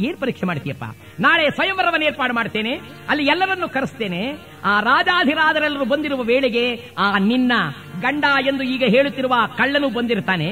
ಏನ್ 0.00 0.16
ಪರೀಕ್ಷೆ 0.18 0.46
ಮಾಡ್ತೀಯಪ್ಪ? 0.46 0.84
ನಾಳೆ 1.20 1.50
ಸ್ವಯಂವರವನ್ನು 1.50 2.06
ಏರ್ಪಾಡು 2.06 2.34
ಮಾಡ್ತೇನೆ, 2.34 2.80
ಅಲ್ಲಿ 3.08 3.26
ಎಲ್ಲರನ್ನು 3.26 3.68
ಕರೆಸ್ತೇನೆ. 3.68 4.36
ಆ 4.64 4.80
ರಾಜಾಧಿರಾಜರೆಲ್ಲರೂ 4.80 5.84
ಬಂದಿರುವ 5.84 6.22
ವೇಳೆಗೆ 6.22 6.90
ಆ 6.98 7.18
ನಿನ್ನ 7.18 7.52
ಗಂಡ 8.00 8.24
ಎಂದು 8.46 8.64
ಈಗ 8.64 8.84
ಹೇಳುತ್ತಿರುವ 8.88 9.34
ಕಳ್ಳನು 9.56 9.88
ಬಂದಿರ್ತಾನೆ. 9.88 10.48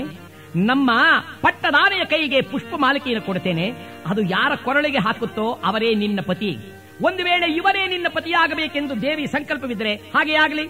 ನಮ್ಮ 0.57 0.91
ಪಟ್ಟದಾನೆಯ 1.43 2.05
ಕೈಗೆ 2.05 2.41
ಪುಷ್ಪ 2.41 2.75
ಮಾಲಿಕೆಯನ್ನು 2.77 3.27
ಕೊಡ್ತೇನೆ. 3.27 3.73
ಅದು 4.07 4.23
ಯಾರ 4.23 4.55
ಕೊರಳಿಗೆ 4.55 4.99
ಹಾಕುತ್ತೋ 4.99 5.61
ಅವರೇ 5.65 5.95
ನಿನ್ನ 5.95 6.21
ಪತಿ. 6.27 6.59
ಒಂದು 7.03 7.25
ವೇಳೆ 7.25 7.47
ಇವರೇ 7.53 7.87
ನಿನ್ನ 7.87 8.07
ಪತಿಯಾಗಬೇಕೆಂದು 8.09 9.03
ದೇವಿ 9.03 9.27
ಸಂಕಲ್ಪವಿದ್ರೆ 9.27 9.95
ಹಾಗೆ 9.95 10.35
ಆಗಲಿ 10.35 10.65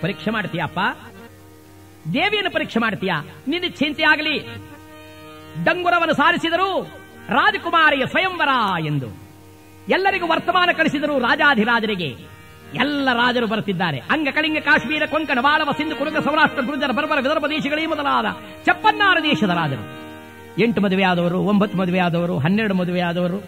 ಪರೀಕ್ಷೆ 0.00 0.30
ಮಾಡ್ತೀಯಪ್ಪ? 0.30 0.78
ದೇವಿಯನ್ನು 2.14 2.50
ಪರೀಕ್ಷೆ 2.50 2.78
ಮಾಡ್ತೀಯಾ? 2.78 3.24
ನಿನ್ನ 3.48 3.68
ಚಿಂತೆ 3.68 4.02
ಆಗಲಿ. 4.02 4.38
ಡಂಗುರವನ್ನು 5.64 6.14
ಸಾರಿಸಿದರು 6.14 6.88
ರಾಜಕುಮಾರಿಯ 7.28 8.06
ಸ್ವಯಂವರ 8.06 8.48
ಎಂದು. 8.86 9.28
ಎಲ್ಲರಿಗೂ 9.88 10.26
ವರ್ತಮಾನ 10.26 10.68
ಕಳಿಸಿದರು 10.76 11.18
ರಾಜಾಧಿರಾಜರಿಗೆ. 11.18 12.38
ಎಲ್ಲ 12.74 13.08
ರಾಜರು 13.12 13.46
ಬರುತ್ತಿದ್ದಾರೆ. 13.46 13.98
ಅಂಗ 13.98 14.28
ಕಳಿಂಗ 14.30 14.58
ಕಾಶ್ಮೀರ 14.58 15.02
ಕೊಂಕಣ 15.06 15.38
ವಾಳವ 15.40 15.70
ಸಿಂಧು 15.76 15.96
ಕುರುಗ 15.96 16.16
ಸೌರಾಷ್ಟ್ರ 16.16 16.64
ಗುರುಜರ 16.64 16.90
ಬರ್ಬರ 16.90 17.16
ವಿದರ್ಭ 17.16 17.46
ದೇಶಗಳೇ 17.46 17.86
ಮೊದಲಾದ 17.86 18.26
ಚಪ್ಪನ್ನಾರು 18.66 19.22
ದೇಶದ 19.22 19.50
ರಾಜರು. 19.50 20.08
ಎಂಟು 20.62 20.80
ಮದುವೆಯಾದವರು, 20.80 21.38
ಒಂಬತ್ತು 21.38 21.78
ಮದುವೆಯಾದವರು, 21.78 22.38
ಹನ್ನೆರಡು 22.38 22.74
ಮದುವೆಯಾದವರು 22.74 23.38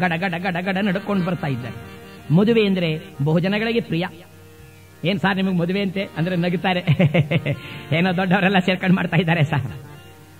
ಗಡ 0.00 0.12
ಗಡ 0.16 0.34
ಗಡ 0.34 0.56
ಗಡ 0.60 0.76
ನಡ್ಕೊಂಡು 0.76 1.26
ಬರ್ತಾ 1.26 1.46
ಇದ್ದಾರೆ. 1.46 1.94
ಮದುವೆ 2.34 2.60
ಎಂದರೆ 2.60 3.02
ಬಹುಜನಗಳಿಗೆ 3.24 3.80
ಪ್ರಿಯ. 3.80 4.06
ಏನ್ 5.04 5.20
ಸರ್ 5.20 5.36
ನಿಮಗೆ 5.36 5.56
ಮದುವೆ 5.56 5.80
ಅಂತೆ? 5.80 6.08
ಅಂದ್ರೆ 6.16 6.36
ನಗುತ್ತಾರೆ. 6.36 6.80
ಏನೋ 7.96 8.16
ದೊಡ್ಡವರೆಲ್ಲ 8.16 8.58
ಸೇರ್ಕೊಂಡು 8.58 8.96
ಮಾಡ್ತಾ 8.96 9.16
ಇದ್ದಾರೆ 9.16 9.44
ಸರ್. 9.44 9.72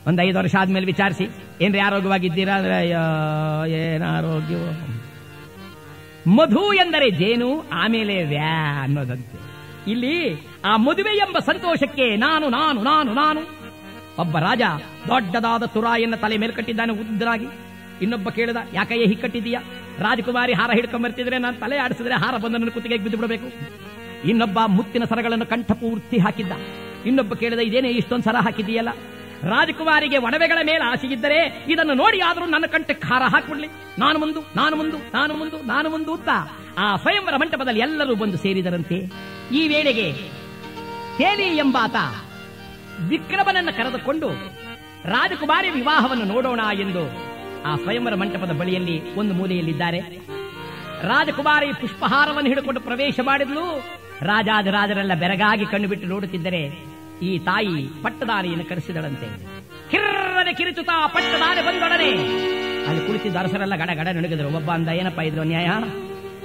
ಒಂದು 0.07 0.23
ಐದು 0.23 0.39
ವರ್ಷ 0.39 0.55
ಆದ್ಮೇಲೆ 0.61 0.87
ವಿಚಾರಿಸಿ. 0.87 1.29
ಏನ್ರಿ 1.61 1.79
ಆರೋಗ್ಯವಾಗಿದ್ದೀರಾ? 1.79 2.55
ಅಂದ್ರೆ 2.55 2.89
ಏನ 3.71 4.03
ಆರೋಗ್ಯವೋ 4.03 4.87
ಮಧು 6.27 6.73
ಎಂದರೆ 6.73 7.11
ಜೇನು, 7.11 7.65
ಆಮೇಲೆ 7.73 8.25
ವ್ಯಾ 8.25 8.83
ಅನ್ನೋದಂತೆ. 8.83 9.39
ಇಲ್ಲಿ 9.91 10.47
ಆ 10.65 10.77
ಮದುವೆ 10.77 11.17
ಎಂಬ 11.17 11.39
ಸಂತೋಷಕ್ಕೆ 11.39 12.17
ನಾನು 12.17 12.49
ನಾನು 12.49 12.83
ನಾನು 12.83 13.15
ನಾನು 13.15 13.41
ಒಬ್ಬ 14.19 14.39
ರಾಜ 14.39 14.61
ದೊಡ್ಡದಾದ 15.09 15.63
ತುರಾಯನ್ನ 15.63 16.15
ತಲೆ 16.15 16.37
ಮೇಲೆ 16.37 16.53
ಕಟ್ಟಿದ್ದಾನೆ 16.53 16.93
ಉದ್ದರಾಗಿ 16.93 17.47
ಇನ್ನೊಬ್ಬ 18.03 18.29
ಕೇಳಿದ, 18.29 18.57
ಯಾಕಯ್ಯ 18.73 19.07
ಹಿಕ್ಕಟ್ಟಿದೀಯಾ 19.07 19.61
ರಾಜಕುಮಾರಿ 19.99 20.53
ಹಾರ 20.53 20.71
ಹಿಡ್ಕೊಂಡ್ 20.73 21.05
ಬರ್ತಿದ್ರೆ, 21.05 21.39
ನಾನು 21.39 21.57
ತಲೆ 21.57 21.77
ಆಡಿಸಿದ್ರೆ 21.77 22.15
ಹಾರ 22.15 22.37
ಬಂದು 22.37 22.73
ಕುತ್ತಿಗೆ 22.73 22.97
ಬಿದ್ದು 22.97 23.17
ಬಿಡಬೇಕು. 23.17 23.49
ಇನ್ನೊಬ್ಬ 24.31 24.59
ಮುತ್ತಿನ 24.77 25.05
ಸರಗಳನ್ನು 25.05 25.47
ಕಂಠಪೂರ್ತಿ 25.47 26.19
ಹಾಕಿದ್ದ. 26.19 26.53
ಇನ್ನೊಬ್ಬ 27.07 27.33
ಕೇಳಿದ, 27.35 27.63
ಇದೇನೇ 27.69 27.91
ಇಷ್ಟೊಂದು 28.01 28.27
ಸರ 28.29 28.37
ಹಾಕಿದೆಯಲ್ಲ 28.41 28.93
ರಾಜಕುಮಾರಿಗೆ 29.51 30.19
ಒಡವೆಗಳ 30.27 30.59
ಮೇಲೆ 30.67 30.85
ಆಸೆಗಿದ್ದರೆ 30.91 31.39
ಇದನ್ನು 31.73 31.95
ನೋಡಿ 31.95 32.19
ಆದರೂ 32.21 32.45
ನನ್ನ 32.47 32.67
ಕಂಠಕ್ಕೆ 32.67 33.09
ಖಾರ 33.09 33.23
ಹಾಕಿಬಿಡ್ಲಿ. 33.33 33.69
ನಾನು 33.99 34.17
ಮುಂದು 34.19 34.41
ನಾನು 34.57 34.75
ಮುಂದು 34.77 34.99
ನಾನು 35.17 35.33
ಮುಂದು 35.41 35.59
ನಾನು 35.67 35.89
ಮುಂದು 35.91 36.13
ಅಂತ 36.15 36.31
ಆ 36.79 36.87
ಸ್ವಯಂವರ 36.97 37.37
ಮಂಟಪದಲ್ಲಿ 37.43 37.81
ಎಲ್ಲರೂ 37.81 38.15
ಬಂದು 38.23 38.37
ಸೇರಿದರಂತೆ. 38.37 38.99
ಈ 39.53 39.63
ವೇಳೆಗೆ 39.69 40.07
ತೇಲಿ 41.19 41.49
ಎಂಬಾತ 41.57 41.97
ವಿಕ್ರಮನನ್ನ 43.09 43.71
ಕರೆದುಕೊಂಡು 43.71 44.29
ರಾಜಕುಮಾರಿ 45.05 45.71
ವಿವಾಹವನ್ನು 45.71 46.25
ನೋಡೋಣ 46.25 46.61
ಎಂದು 46.85 47.03
ಆ 47.65 47.73
ಸ್ವಯಂವರ 47.83 48.15
ಮಂಟಪದ 48.15 48.53
ಬಳಿಯಲ್ಲಿ 48.61 48.97
ಒಂದು 49.15 49.35
ಮೂಲೆಯಲ್ಲಿದ್ದಾರೆ. 49.35 50.01
ರಾಜಕುಮಾರಿ 51.11 51.69
ಪುಷ್ಪಹಾರವನ್ನು 51.81 52.51
ಹಿಡಿಕೊಂಡು 52.51 52.81
ಪ್ರವೇಶ 52.81 53.21
ಮಾಡಿದ್ಲು. 53.23 53.65
ರಾಜಾದಿರಾಜರೆಲ್ಲ 54.31 55.15
ಬೆರಗಾಗಿ 55.23 55.67
ಕಣ್ಣು 55.73 55.89
ಬಿಟ್ಟು 55.93 56.07
ನೋಡುತ್ತಿದ್ದರೆ 56.13 56.61
ಈ 57.29 57.31
ತಾಯಿ 57.49 57.77
ಪಟ್ಟದಾರಿಯನ್ನು 58.05 58.65
ಕರೆಸಿದಳಂತೆ. 58.71 59.27
ಕಿರ್ರನೆ 59.91 60.53
ಕಿರಿಚುತ್ತಾ 60.59 60.97
ಪಟ್ಟದಾನೆ 61.17 61.63
ಬಂದೊಡನೆ. 61.69 62.11
ಅಲ್ಲಿ 62.89 63.03
ಕುಳಿತಿದ್ದ 63.07 63.37
ಅರಸರೆಲ್ಲ 63.43 63.77
ಗಡ 63.83 63.91
ಗಡ 64.01 64.09
ನಡುಗಿದ್ರು. 64.17 64.49
ಒಬ್ಬ 64.59 64.71
ಅಂದ, 64.79 64.89
ಏನಪ್ಪ 65.01 65.21
ಇದ್ರು 65.29 65.45
ನ್ಯಾಯ 65.53 65.69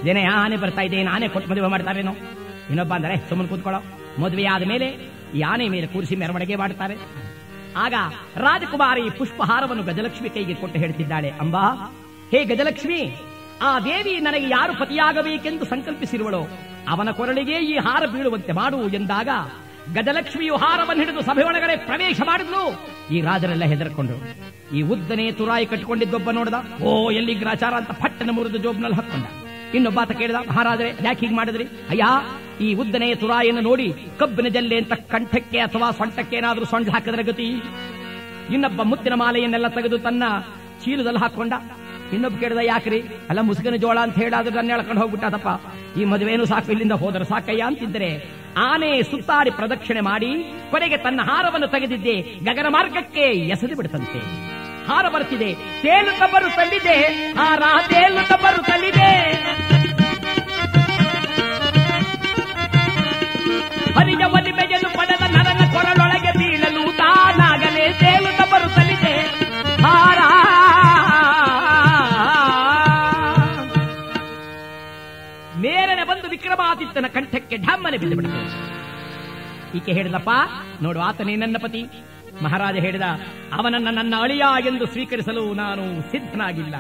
ಏನೇ 0.10 0.24
ಆನೆ 0.42 0.58
ಬರ್ತಾ 0.64 0.84
ಇದೆ 0.88 1.00
ಆನೆ 1.16 1.28
ಕೊಟ್ಟು 1.34 1.48
ಮದುವೆ 1.52 1.70
ಮಾಡ್ತಾರೇನೋ? 1.74 2.14
ಇನ್ನೊಬ್ಬ 2.72 2.94
ಅಂದರೆ 2.98 3.16
ಸುಮ್ಮನೆ 3.30 3.50
ಕೂತ್ಕೊಳ್ಳೋ. 3.54 3.82
ಮದುವೆ 4.24 4.46
ಮೇಲೆ 4.74 4.88
ಈ 5.38 5.42
ಆನೆ 5.54 5.66
ಮೇಲೆ 5.76 5.88
ಕೂರಿಸಿ 5.94 6.16
ಮೆರವಣಿಗೆ 6.22 6.56
ಮಾಡ್ತಾರೆ 6.64 6.96
ಆಗ 7.84 7.94
ರಾಜಕುಮಾರಿ 8.46 9.04
ಪುಷ್ಪಹಾರವನ್ನು 9.18 9.84
ಗಜಲಕ್ಷ್ಮಿ 9.90 10.30
ಕೈಗೆ 10.36 10.56
ಕೊಟ್ಟು 10.62 10.78
ಹೇಳ್ತಿದ್ದಾಳೆ, 10.84 11.30
ಅಂಬಾ, 11.44 11.66
ಹೇ 12.32 12.40
ಗಜಲಕ್ಷ್ಮಿ 12.52 13.02
ಆ 13.68 13.70
ದೇವಿ 13.88 14.14
ನನಗೆ 14.28 14.48
ಯಾರು 14.50 14.74
ಪತಿಯಾಗಬೇಕೆಂದು 14.80 15.66
ಸಂಕಲ್ಪಿಸಿರುವಳೋ. 15.66 16.42
ಅವನ 16.94 17.10
ಕೊರಳಿಗೆ 17.12 17.58
ಈ 17.72 17.74
ಹಾರ 17.86 18.04
ಬೀಳುವಂತೆ 18.06 18.54
ಮಾಡು 18.60 18.78
ಎಂದಾಗ 18.90 19.30
ಗಜಲಕ್ಷ್ಮಿಯು 19.96 20.56
ಹಾರವನ್ನು 20.56 21.02
ಹಿಡಿದು 21.04 21.22
ಸಭೆ 21.22 21.44
ಒಳಗಡೆ 21.44 21.76
ಪ್ರವೇಶ 21.88 22.20
ಮಾಡಿದ್ಲು. 22.30 22.62
ಈ 23.16 23.20
ರಾಜರೆಲ್ಲ 23.22 23.66
ಹೆದರ್ಕೊಂಡ್ರು 23.72 24.18
ಈ 24.78 24.82
ಉದ್ದನೆ 24.94 25.32
ತುರಾಯಿ 25.32 25.66
ಕಟ್ಟಿಕೊಂಡಿದ್ದೊಬ್ಬ 25.66 26.32
ನೋಡದ, 26.32 26.58
ಓ 26.84 27.12
ಎಲ್ಲಿ 27.12 27.34
ಗ್ರಾಚಾರ 27.34 27.74
ಅಂತ 27.74 27.92
ಪಟ್ಟನ 28.02 28.30
ಮುರಿದು 28.32 28.58
ಜೋಬ್ನಲ್ಲಿ 28.58 28.98
ಹಾಕೊಂಡ. 29.00 29.26
ಇನ್ನೊಬ್ಬಾತ 29.78 30.12
ಕೇಳಿದ, 30.12 30.40
ಮಹಾರಾಜರೇ, 30.50 30.92
ಯಾಕೆ 31.08 31.20
ಹೀಗೆ 31.26 31.36
ಮಾಡಿದ್ರಿ? 31.36 31.66
ಅಯ್ಯ, 31.90 32.06
ಈ 32.66 32.74
ಉದ್ದನೆಯ 32.74 33.16
ತುರಾಯಿಯನ್ನು 33.16 33.62
ನೋಡಿ 33.62 33.88
ಕಬ್ಬಿನ 34.20 34.48
ಜಲ್ಲೆ 34.48 34.78
ಅಂತ 34.78 34.94
ಕಂಠಕ್ಕೆ 34.94 35.60
ಅಥವಾ 35.60 35.92
ಸೊಂಟಕ್ಕೆ 35.92 36.36
ಏನಾದರೂ 36.36 36.66
ಸೊಂಟ 36.66 36.90
ಹಾಕಿದ್ರೆ 36.96 37.24
ಗತಿ. 37.24 37.48
ಇನ್ನೊಬ್ಬ 38.56 38.82
ಮುತ್ತಿನ 38.92 39.14
ಮಾಲೆಯನ್ನೆಲ್ಲ 39.14 39.68
ತೆಗೆದು 39.68 39.98
ತನ್ನ 40.08 40.24
ಚೀಲದಲ್ಲಿ 40.84 41.20
ಹಾಕೊಂಡ. 41.20 41.54
ಇನ್ನೊಬ್ಬ 42.14 42.38
ಕೇಳಿದ, 42.40 42.62
ಯಾಕ್ರಿ? 42.64 43.00
ಅಲ್ಲ, 43.30 43.40
ಮುಸುಕಿನ 43.50 43.78
ಜೋಳ 43.84 43.98
ಅಂತ 44.06 44.16
ಹೇಳಾದ್ರೆ 44.24 44.54
ನನ್ನ 44.56 44.76
ಎಳ್ಕೊಂಡು 44.78 45.02
ಹೋಗ್ಬಿಟ್ಟದಪ್ಪ. 45.02 45.50
ಈ 46.00 46.06
ಮದುವೆನು 46.12 46.46
ಸಾಕು, 46.52 46.70
ಇಲ್ಲಿಂದ 46.74 46.96
ಹೋದ್ರೆ 47.04 47.26
ಸಾಕಯ್ಯ 47.34 47.68
ಅಂತಿದ್ರೆ 47.70 48.10
ಆನೆ 48.70 48.92
ಸುತ್ತಾರಿ 49.12 49.52
ಪ್ರದಕ್ಷಿಣೆ 49.60 50.02
ಮಾಡಿ 50.10 50.30
ಕೊನೆಗೆ 50.72 50.98
ತನ್ನ 50.98 51.22
ಹಾರವನ್ನು 51.30 51.68
ತೆಗೆದಿದ್ದೆ 51.68 52.16
ಗಗನ 52.46 52.68
ಮಾರ್ಗಕ್ಕೆ 52.70 53.26
ಎಸೆದು 53.54 53.76
ಬಿಡುತ್ತಂತೆ. 53.80 54.22
ಹಾರ 54.90 55.06
ಬರ್ತಿದೆ 55.14 55.50
ತೇಲುತ್ತ 55.84 56.24
ತಲ್ಲಿದೆ 56.58 56.98
ಹಾರ 57.40 57.64
ತೇಲುತ್ತ 57.88 58.34
ತಲ್ಲಿದೆ 58.70 59.10
ಹರಿಯ 63.98 64.24
ಒಲಿಮೆಯನ್ನು 64.38 64.89
ಕಂಠಕ್ಕೆ 77.50 77.68
ಢಮ್ಮನೆ 77.68 77.98
ಬಿದ್ದು 77.98 78.42
ಈಕೆ 79.78 79.92
ಹೇಳಿದಪ್ಪ 79.92 80.32
ನೋಡು 80.84 81.00
ಆತನೇ 81.00 81.34
ನನ್ನ 81.36 81.58
ಪತಿ. 81.62 81.82
ಮಹಾರಾಜ 82.44 82.76
ಹೇಳಿದ, 82.76 83.06
ಅವನನ್ನ 83.54 83.90
ನನ್ನ 83.92 84.14
ಅಳಿಯ 84.22 84.44
ಎಂದು 84.68 84.86
ಸ್ವೀಕರಿಸಲು 84.86 85.44
ನಾನು 85.54 85.84
ಸಿದ್ಧನಾಗಿಲ್ಲ. 86.12 86.76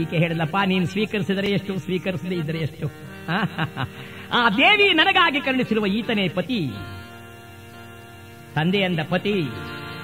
ಈಕೆ 0.00 0.16
ಹೇಳಿದಪ್ಪ 0.22 0.56
ನೀನು 0.66 0.86
ಸ್ವೀಕರಿಸಿದರೆ 0.86 1.48
ಎಷ್ಟು, 1.50 1.72
ಸ್ವೀಕರಿಸದೇ 1.78 2.34
ಇದ್ದರೆ 2.34 2.60
ಎಷ್ಟು? 2.66 2.86
ಆ 4.32 4.40
ದೇವಿ 4.58 4.88
ನನಗಾಗಿ 4.92 5.40
ಕರುಣಿಸಿರುವ 5.40 5.86
ಈತನೇ 5.98 6.26
ಪತಿ. 6.28 6.60
ತಂದೆಯಂದ 8.54 9.00
ಪತಿ, 9.08 9.36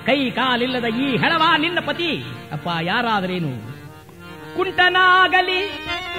ಕೈ 0.06 0.18
ಕಾಲಿಲ್ಲದ 0.30 0.88
ಈ 1.04 1.08
ಹೆಳವ 1.16 1.44
ನಿನ್ನ 1.58 1.80
ಪತಿ? 1.86 2.10
ಅಪ್ಪ, 2.52 2.68
ಯಾರಾದರೇನು? 2.82 3.52
ಕುಂಟನಾಗಲಿ 4.56 5.60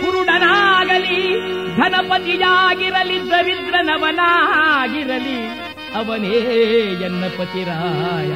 ಕುರುಡನಾಗಲಿ, 0.02 1.48
ಧನಪತಿಯಾಗಿರಲಿ, 1.78 3.32
ದರಿದ್ರನವನಾಗಿರಲಿ, 3.32 5.64
ಅವನೇ 5.96 6.36
ಎನ್ನ 7.06 7.24
ಪತಿರಾಯ. 7.38 8.32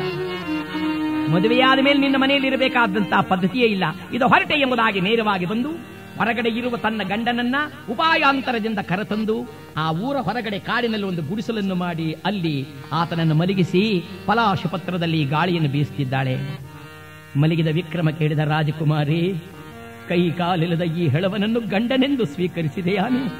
ಮದುವೆಯಾದ 1.31 1.83
ಮೇಲೆ 1.83 1.99
ನಿನ್ನ 1.99 2.15
ಮನೆಯಲ್ಲಿ 2.17 2.47
ಇರಬೇಕಾದಂತಹ 2.47 3.21
ಪದ್ಧತಿಯೇ 3.21 3.65
ಇಲ್ಲ. 3.65 3.83
ಇದು 4.13 4.27
ಹೊರಟೆ 4.27 4.59
ಎಂಬುದಾಗಿ 4.59 5.01
ನೇರವಾಗಿ 5.01 5.45
ಬಂದು 5.45 5.97
ಹೊರಗಡೆ 6.17 6.49
ಇರುವ 6.49 6.77
ತನ್ನ 6.77 7.03
ಗಂಡನನ್ನ 7.03 7.55
ಉಪಾಯಾಂತರದಿಂದ 7.89 8.79
ಕರೆತಂದು 8.79 9.53
ಆ 9.77 9.91
ಊರ 9.91 10.17
ಹೊರಗಡೆ 10.17 10.59
ಕಾಡಿನಲ್ಲಿ 10.59 11.05
ಒಂದು 11.05 11.21
ಗುಡಿಸಲನ್ನು 11.21 11.75
ಮಾಡಿ 11.75 12.15
ಅಲ್ಲಿ 12.25 12.67
ಆತನನ್ನು 12.91 13.35
ಮಲಗಿಸಿ 13.35 14.03
ಪಲಾಶ 14.25 14.65
ಪತ್ರದಲ್ಲಿ 14.65 15.25
ಗಾಳಿಯನ್ನು 15.25 15.69
ಬೀಸುತ್ತಿದ್ದಾಳೆ. 15.69 16.57
ಮಲಗಿದ 17.39 17.67
ವಿಕ್ರಮ 17.67 18.09
ಕೇಳಿದ 18.09 18.39
ರಾಜಕುಮಾರಿ 18.39 19.33
ಕೈ 20.09 20.21
ಕಾಲಿಲ್ಲದ 20.31 20.85
ಈ 21.01 21.05
ಹೆಳವನನ್ನು 21.07 21.59
ಗಂಡನೆಂದು 21.73 22.25
ಸ್ವೀಕರಿಸಿದೆಯಾ 22.25 23.05
ನೀನು 23.15 23.31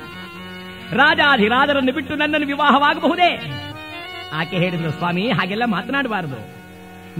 ರಾಜಾಧಿರಾಜರನ್ನು 0.98 1.94
ಬಿಟ್ಟು 1.94 2.14
ನನ್ನನ್ನು 2.16 2.48
ವಿವಾಹವಾಗಬಹುದೇ? 2.48 3.32
ಆಕೆ 4.34 4.56
ಹೇಳಿದ್ರು 4.58 4.92
ಸ್ವಾಮಿ, 4.92 5.26
ಹಾಗೆಲ್ಲ 5.32 5.66
ಮಾತನಾಡಬಾರದು. 5.66 6.40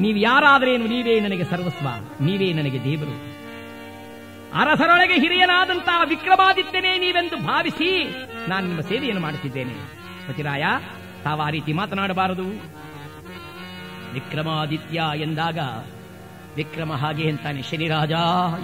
ನೀವು 0.02 0.18
ಯಾರಾದರೇನು, 0.18 0.86
ನೀವೇ 0.86 1.16
ನನಗೆ 1.20 1.44
ಸರ್ವಸ್ವ, 1.44 1.88
ನೀವೇ 2.26 2.50
ನನಗೆ 2.54 2.80
ದೇವರು. 2.84 3.16
ಅರಸರೊಳಗೆ 4.60 5.16
ಹಿರಿಯನಾದಂತಹ 5.20 6.02
ವಿಕ್ರಮಾದಿತ್ಯನೇ 6.10 6.94
ನೀವೆಂದು 6.98 7.38
ಭಾವಿಸಿ 7.48 7.90
ನಾನು 8.50 8.64
ನಿಮ್ಮ 8.68 8.82
ಸೇವೆಯನ್ನು 8.82 9.22
ಮಾಡುತ್ತಿದ್ದೇನೆ 9.22 9.76
ಪತಿರಾಯ, 10.28 10.66
ತಾವ 11.24 11.42
ಆ 11.42 11.50
ರೀತಿ 11.50 11.74
ಮಾತನಾಡಬಾರದು. 11.74 12.48
ವಿಕ್ರಮಾದಿತ್ಯ 14.14 15.02
ಎಂದಾಗ 15.22 15.60
ವಿಕ್ರಮ 16.58 16.94
ಹಾಗೆ 16.94 17.26
ಅಂತಾನೆ, 17.30 17.62
ಶನಿರಾಜ, 17.62 18.14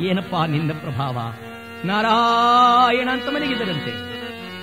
ಏನಪ್ಪಾ 0.02 0.40
ನಿನ್ನ 0.46 0.72
ಪ್ರಭಾವ? 0.80 1.18
ನಾರಾಯಣ 1.86 3.10
ಅಂತ 3.10 3.28
ಮನೆಗಿದ್ದರಂತೆ 3.30 3.92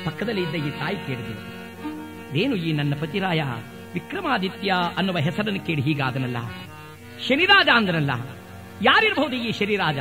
ಪಕ್ಕದಲ್ಲಿ 0.04 0.42
ಇದ್ದ 0.42 0.56
ಈ 0.58 0.70
ತಾಯಿ 0.70 0.96
ಕೇಳಿದಳು, 1.06 1.42
ಏನು 2.36 2.54
ಈ 2.56 2.72
ನನ್ನ 2.72 2.94
ಪತಿರಾಯ? 3.00 3.42
ವಿಕ್ರಮಾದಿತ್ಯ 3.94 4.72
ಅನ್ನುವ 4.98 5.18
ಹೆಸರನ್ನು 5.18 5.62
ಕೇಳಿ 5.66 5.82
ಹೀಗಾದನಲ್ಲ? 5.82 6.38
ಶನಿರಾಜ 7.28 7.68
ಅಂದನಲ್ಲ? 7.74 8.12
ಯಾರಿರಬಹುದು 8.82 9.36
ಈ 9.36 9.52
ಶನಿರಾಜ? 9.52 9.98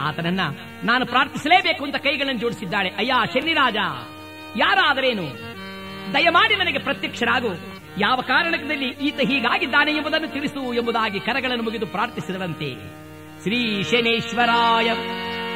ಆತನನ್ನ 0.00 0.40
ನಾನು 0.84 1.04
ಪ್ರಾರ್ಥಿಸಲೇಬೇಕು 1.06 1.84
ಅಂತ 1.84 1.96
ಕೈಗಳನ್ನು 1.96 2.40
ಜೋಡಿಸಿದ್ದಾಳೆ. 2.40 2.90
ಅಯ್ಯ, 2.98 3.12
ಶನಿರಾಜ, 3.34 3.78
ಯಾರಾದರೇನು? 4.56 5.26
ದಯಮಾಡಿ 6.14 6.56
ನನಗೆ 6.56 6.78
ಪ್ರತ್ಯಕ್ಷರಾಗು. 6.78 7.52
ಯಾವ 7.98 8.20
ಕಾರಣದಲ್ಲಿ 8.20 8.88
ಈತ 8.88 9.20
ಹೀಗಾಗಿದ್ದಾನೆ 9.20 9.92
ಎಂಬುದನ್ನು 9.92 10.28
ತಿಳಿಸು 10.28 10.72
ಎಂಬುದಾಗಿ 10.72 11.20
ಕರಗಳನ್ನು 11.20 11.64
ಮುಗಿದು 11.64 11.86
ಪ್ರಾರ್ಥಿಸಿದರಂತೆ. 11.86 12.74
ಶ್ರೀ 13.42 13.82
ಶನೇಶ್ವರಾಯ 13.82 14.90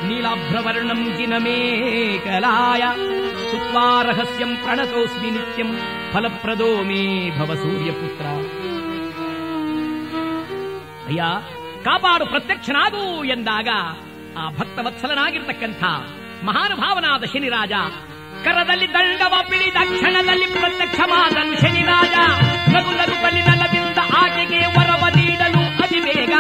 ನೀಲಾಭ್ರವರ್ಣಂ 0.09 1.17
ಜಿನಮೇಕಲಾಯ 1.17 2.83
ಸುತ್ವಾ 3.51 4.03
ರಹಸ್ಯಂ 4.03 4.57
ಪ್ರಣತೋಸ್ಮಿ 4.57 5.31
ನಿತ್ಯಂ 5.31 5.79
ಫಲಪ್ರದೋ 6.13 6.83
ಮೇ 6.83 7.31
ಭವ 7.39 7.55
ಸೂರ್ಯಪುತ್ರ. 7.55 8.27
ಅಯ್ಯ, 11.07 11.25
ಕಾಪಾಡು 11.85 12.27
ಪ್ರತ್ಯಕ್ಷನಾದು 12.27 13.25
ಎಂದಾಗ 13.25 13.69
ಆ 14.39 14.51
ಭಕ್ತವತ್ಸಲನಾಗಿರ್ತಕ್ಕಂಥ 14.51 15.85
ಮಹಾನುಭಾವನಾದ 16.45 17.25
ಶನಿರಾಜ 17.25 17.73
ಕರದಲ್ಲಿ 18.47 18.87
ದಂಡವ 18.87 19.35
ಪಿಳಿದ 19.51 19.79
ಕ್ಷಣದಲ್ಲಿ 19.93 20.47
ಪ್ರತ್ಯಕ್ಷವಾದನು 20.55 21.57
ಶನಿರಾಜ. 21.61 22.15
ನಗು 22.75 22.93
ನಗುತ್ತಲಿ 22.93 23.43
ನಲವಿಂದ 23.43 23.99
ಆಕೆಗೆ 24.19 24.61
ವರವ 24.77 25.05
ನೀಡಲು 25.17 25.63
ಅತಿ 25.83 26.01
ಬೇಗ 26.01 26.35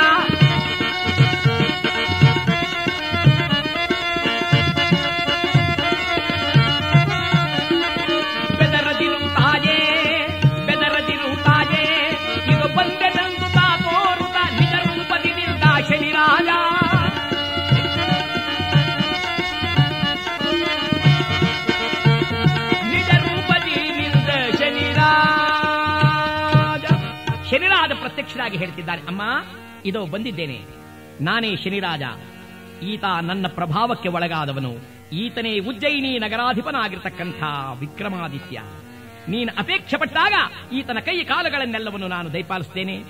ಪ್ರತ್ಯಕ್ಷರಾಗಿ 28.46 28.58
ಹೇಳ್ತಿದ್ದಾರೆ, 28.58 29.02
ಅಮ್ಮ, 29.02 29.22
ಇದೋ 29.84 30.06
ಬಂದಿದ್ದೇನೆ. 30.06 30.60
ನಾನೇ 31.20 31.56
ಶನಿರಾಜ. 31.56 32.02
ಈತ 32.82 33.04
ನನ್ನ 33.22 33.46
ಪ್ರಭಾವಕ್ಕೆ 33.48 34.08
ಒಳಗಾದವನು. 34.08 34.72
ಈತನೇ 35.12 35.58
ಉಜ್ಜಯಿನಿ 35.58 36.18
ನಗರಾಧಿಪನಾಗಿರ್ತಕ್ಕಂಥ 36.18 37.42
ವಿಕ್ರಮಾದಿತ್ಯ. 37.78 38.62
ನೀನು 39.28 39.58
ಅಪೇಕ್ಷೆ 39.58 39.96
ಪಟ್ಟಾಗ 39.96 40.32
ಈತನ 40.72 40.98
ಕೈ 40.98 41.24
ಕಾಲುಗಳನ್ನೆಲ್ಲವನ್ನು 41.24 42.08
ನಾನು 42.08 42.32
ದಯಪಾಲಿಸ್ತೇನೆ. 42.32 43.02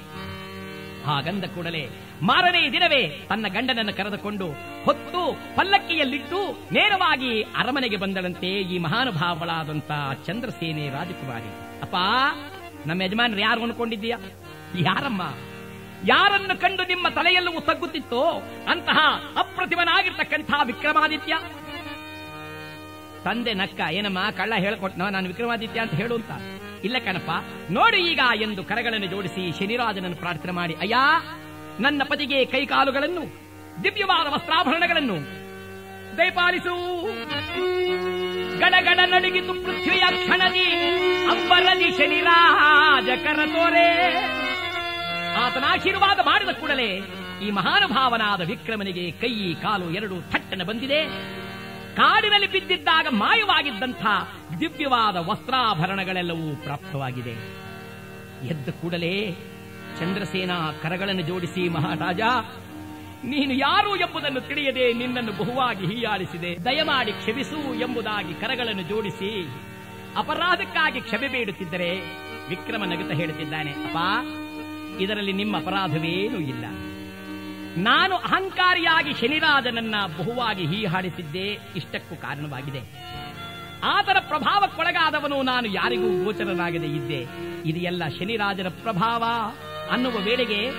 ಹಾಗಂದ 1.06 1.44
ಕೂಡಲೇ, 1.44 1.88
ಮಾರನೇ 2.22 2.72
ದಿನವೇ 2.72 3.26
ತನ್ನ 3.28 3.46
ಗಂಡನನ್ನು 3.48 3.96
ಕರೆದುಕೊಂಡು 3.96 4.46
ಹೊತ್ತು 4.84 5.38
ಪಲ್ಲಕ್ಕಿಯಲ್ಲಿಟ್ಟು 5.56 6.52
ನೇರವಾಗಿ 6.72 7.42
ಅರಮನೆಗೆ 7.42 7.96
ಬಂದಳಂತೆ 7.96 8.46
ಈ 8.46 8.78
ಮಹಾನುಭಾವಳಾದಂತ 8.78 9.90
ಚಂದ್ರಸೇನೆ 10.26 10.88
ರಾಜಕುಮಾರಿ. 10.90 11.80
ಅಪ್ಪ, 11.82 11.96
ನಮ್ಮ 12.86 13.02
ಯಜಮಾನರು 13.02 13.40
ಯಾರು 13.40 13.62
ಅನ್ಕೊಂಡಿದ್ದೀಯಾ? 13.62 14.18
ಯಾರಮ್ಮ? 14.74 15.22
ಯಾರನ್ನು 16.06 16.60
ಕಂಡು 16.60 16.82
ನಿಮ್ಮ 16.84 17.08
ತಲೆಯೆಲ್ಲವೂ 17.08 17.60
ತಗ್ಗುತ್ತಿತ್ತೋ 17.60 18.42
ಅಂತಹ 18.70 18.98
ಅಪ್ರತಿಮನಾಗಿರ್ತಕ್ಕಂಥ 19.36 20.50
ವಿಕ್ರಮಾದಿತ್ಯ? 20.64 21.34
ತಂದೆ 23.24 23.54
ನಕ್ಕ, 23.54 23.80
ಏನಮ್ಮ, 23.90 24.30
ಕಳ್ಳ 24.30 24.54
ಹೇಳ್ಕೊಟ್ನ? 24.54 25.08
ನಾನು 25.08 25.26
ವಿಕ್ರಮಾದಿತ್ಯ 25.26 25.80
ಅಂತ 25.80 25.94
ಹೇಳು 25.94 26.14
ಅಂತ. 26.14 26.30
ಇಲ್ಲ 26.84 26.96
ಕಣಪ್ಪ, 26.98 27.30
ನೋಡಿ 27.70 27.96
ಈಗ 27.96 28.20
ಎಂದು 28.42 28.64
ಕರಗಳನ್ನು 28.64 29.06
ಜೋಡಿಸಿ 29.06 29.58
ಶನಿರಾಜನನ್ನು 29.58 30.16
ಪ್ರಾರ್ಥನೆ 30.16 30.52
ಮಾಡಿ. 30.52 30.74
ಅಯ್ಯ, 30.74 30.96
ನನ್ನ 31.80 32.02
ಪತಿಗೆ 32.04 32.44
ಕೈಕಾಲುಗಳನ್ನು, 32.44 33.22
ದಿವ್ಯವಾದ 33.82 34.26
ವಸ್ತ್ರಾಭರಣಗಳನ್ನು 34.32 35.46
ದಯಪಾಲಿಸು. 36.16 36.76
ಗಡಗಡ 38.58 38.98
ನಡಗಿತು 39.06 39.54
ಪೃಥ್ವಿಯ 39.54 40.00
ಕ್ಷಣದಿ 40.00 40.66
ಅಂಬರದಿ 41.26 41.90
ಶನಿರಾಜ 41.90 43.08
ಕರತೋರೆ. 43.24 44.35
ಆತನ 45.44 45.64
ಆಶೀರ್ವಾದ 45.68 46.18
ಮಾಡಿದ 46.22 46.52
ಕೂಡಲೇ 46.60 46.90
ಈ 47.44 47.48
ಮಹಾನುಭಾವನಾದ 47.50 48.40
ವಿಕ್ರಮನಿಗೆ 48.40 49.04
ಕೈ, 49.10 49.54
ಕಾಲು 49.54 49.86
ಎರಡು 49.90 50.16
ಥಟ್ಟನೆ 50.32 50.64
ಬಂದಿದೆ. 50.64 51.00
ಕಾಡಿನಲ್ಲಿ 51.96 52.48
ಬಿದ್ದಿದ್ದಾಗ 52.52 53.06
ಮಾಯವಾಗಿದ್ದಂಥ 53.10 54.04
ದಿವ್ಯವಾದ 54.60 55.16
ವಸ್ತ್ರಾಭರಣಗಳೆಲ್ಲವೂ 55.16 56.48
ಪ್ರಾಪ್ತವಾಗಿದೆ. 56.56 57.34
ಎದ್ದ 58.46 58.68
ಕೂಡಲೇ 58.70 59.14
ಚಂದ್ರಸೇನಾ 59.98 60.58
ಕರಗಳನ್ನು 60.82 61.22
ಜೋಡಿಸಿ, 61.22 61.62
ಮಹಾರಾಜ, 61.68 62.22
ನೀನು 63.24 63.52
ಯಾರು 63.54 63.92
ಎಂಬುದನ್ನು 63.96 64.40
ತಿಳಿಯದೆ 64.40 64.92
ನಿನ್ನನ್ನು 64.92 65.32
ಬಹುವಾಗಿ 65.32 65.84
ಹೀಯಾಳಿಸಿದೆ. 65.86 66.50
ದಯಮಾಡಿ 66.64 67.12
ಕ್ಷಮಿಸು 67.12 67.60
ಎಂಬುದಾಗಿ 67.84 68.34
ಕರಗಳನ್ನು 68.34 68.82
ಜೋಡಿಸಿ 68.82 69.30
ಅಪರಾಧಕ್ಕಾಗಿ 70.16 71.00
ಕ್ಷಮೆ 71.00 71.28
ಬೇಡುತ್ತಿದ್ದರೆ 71.28 71.90
ವಿಕ್ರಮ 72.48 72.84
ನಗುತ್ತ 72.84 73.12
ಹೇಳುತ್ತಿದ್ದಾನೆ, 73.12 73.72
ಅಪ್ಪ 73.84 73.98
ಇದರಲ್ಲಿ 75.00 75.32
ನಿಮ್ಮ 75.32 75.56
ಅಪರಾಧವೇನೂ 75.56 76.38
ಇಲ್ಲ. 76.38 76.64
ನಾನು 77.76 78.16
ಅಹಂಕಾರಿಯಾಗಿ 78.16 79.12
ಶನಿರಾಜನನ್ನ 79.12 79.94
ಬಹುವಾಗಿ 80.18 80.66
ಹೀಹಾಡಿಸಿದ್ದೇ 80.66 81.58
ಇಷ್ಟಕ್ಕೂ 81.76 82.16
ಕಾರಣವಾಗಿದೆ. 82.16 82.80
ಆತನ 83.84 84.16
ಪ್ರಭಾವಕ್ಕೊಳಗಾದವನು 84.28 85.42
ನಾನು 85.42 85.66
ಯಾರಿಗೂ 85.66 86.24
ಗೋಚರನಾಗದೇ 86.24 86.86
ಇದ್ದೆ. 86.86 87.26
ಇದು 87.68 87.78
ಎಲ್ಲ 87.78 88.08
ಶನಿರಾಜನ 88.08 88.68
ಪ್ರಭಾವ 88.68 89.24
ಅನ್ನುವ 89.90 90.12
ವೇಳೆಗೆ, 90.12 90.70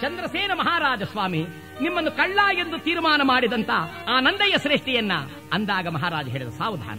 ಚಂದ್ರಸೇನ 0.00 0.50
ಮಹಾರಾಜ 0.54 1.02
ಸ್ವಾಮಿ, 1.02 1.46
ನಿಮ್ಮನ್ನು 1.82 2.10
ಕಳ್ಳ 2.10 2.38
ಎಂದು 2.58 2.78
ತೀರ್ಮಾನ 2.78 3.20
ಮಾಡಿದಂತ 3.24 3.70
ಆ 4.08 4.20
ನಂದಯ್ಯ 4.20 4.58
ಶ್ರೇಷ್ಠಿಯನ್ನ 4.58 5.12
ಅಂದಾಗ 5.52 5.88
ಮಹಾರಾಜ 5.88 6.28
ಹೇಳಿದ 6.28 6.48
ಸಾವಧಾನ. 6.48 6.98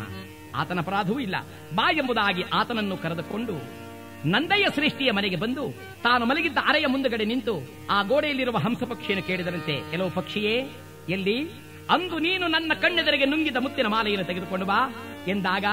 ಆತನ 0.55 0.79
ಅಪರಾಧವೂ 0.79 1.19
ಇಲ್ಲ. 1.19 1.35
ಬಾ 1.75 1.91
ಎಂಬುದಾಗಿ 1.91 2.43
ಆತನನ್ನು 2.53 2.97
ಕರೆದುಕೊಂಡು 2.97 3.80
ನಂದಯ್ಯ 4.25 4.67
ಶ್ರೇಷ್ಠಿಯ 4.73 5.11
ಮನೆಗೆ 5.11 5.35
ಬಂದು 5.35 5.71
ತಾನು 6.03 6.25
ಮಲಗಿದ್ದ 6.25 6.57
ಅರೆಯ 6.67 6.85
ಮುಂದುಗಡೆ 6.85 7.25
ನಿಂತು 7.25 7.61
ಆ 7.89 8.03
ಗೋಡೆಯಲ್ಲಿರುವ 8.03 8.57
ಹಂಸ 8.57 8.83
ಪಕ್ಷಿಯನ್ನು 8.83 9.27
ಕೇಳಿದರಂತೆ 9.27 9.91
ಕೆಲವು 9.91 10.09
ಪಕ್ಷಿಯೇ, 10.09 10.69
ಎಲ್ಲಿ? 11.09 11.49
ಅಂದು 11.89 12.19
ನೀನು 12.19 12.47
ನನ್ನ 12.47 12.71
ಕಣ್ಣೆದರಿಗೆ 12.81 13.25
ನುಂಗಿದ 13.25 13.55
ಮುತ್ತಿನ 13.55 13.87
ಮಾಲೆಯನ್ನು 13.87 14.25
ತೆಗೆದುಕೊಂಡು 14.25 14.65
ಬಾ, 14.65 14.93
ಎಂದಾಗ 15.27 15.65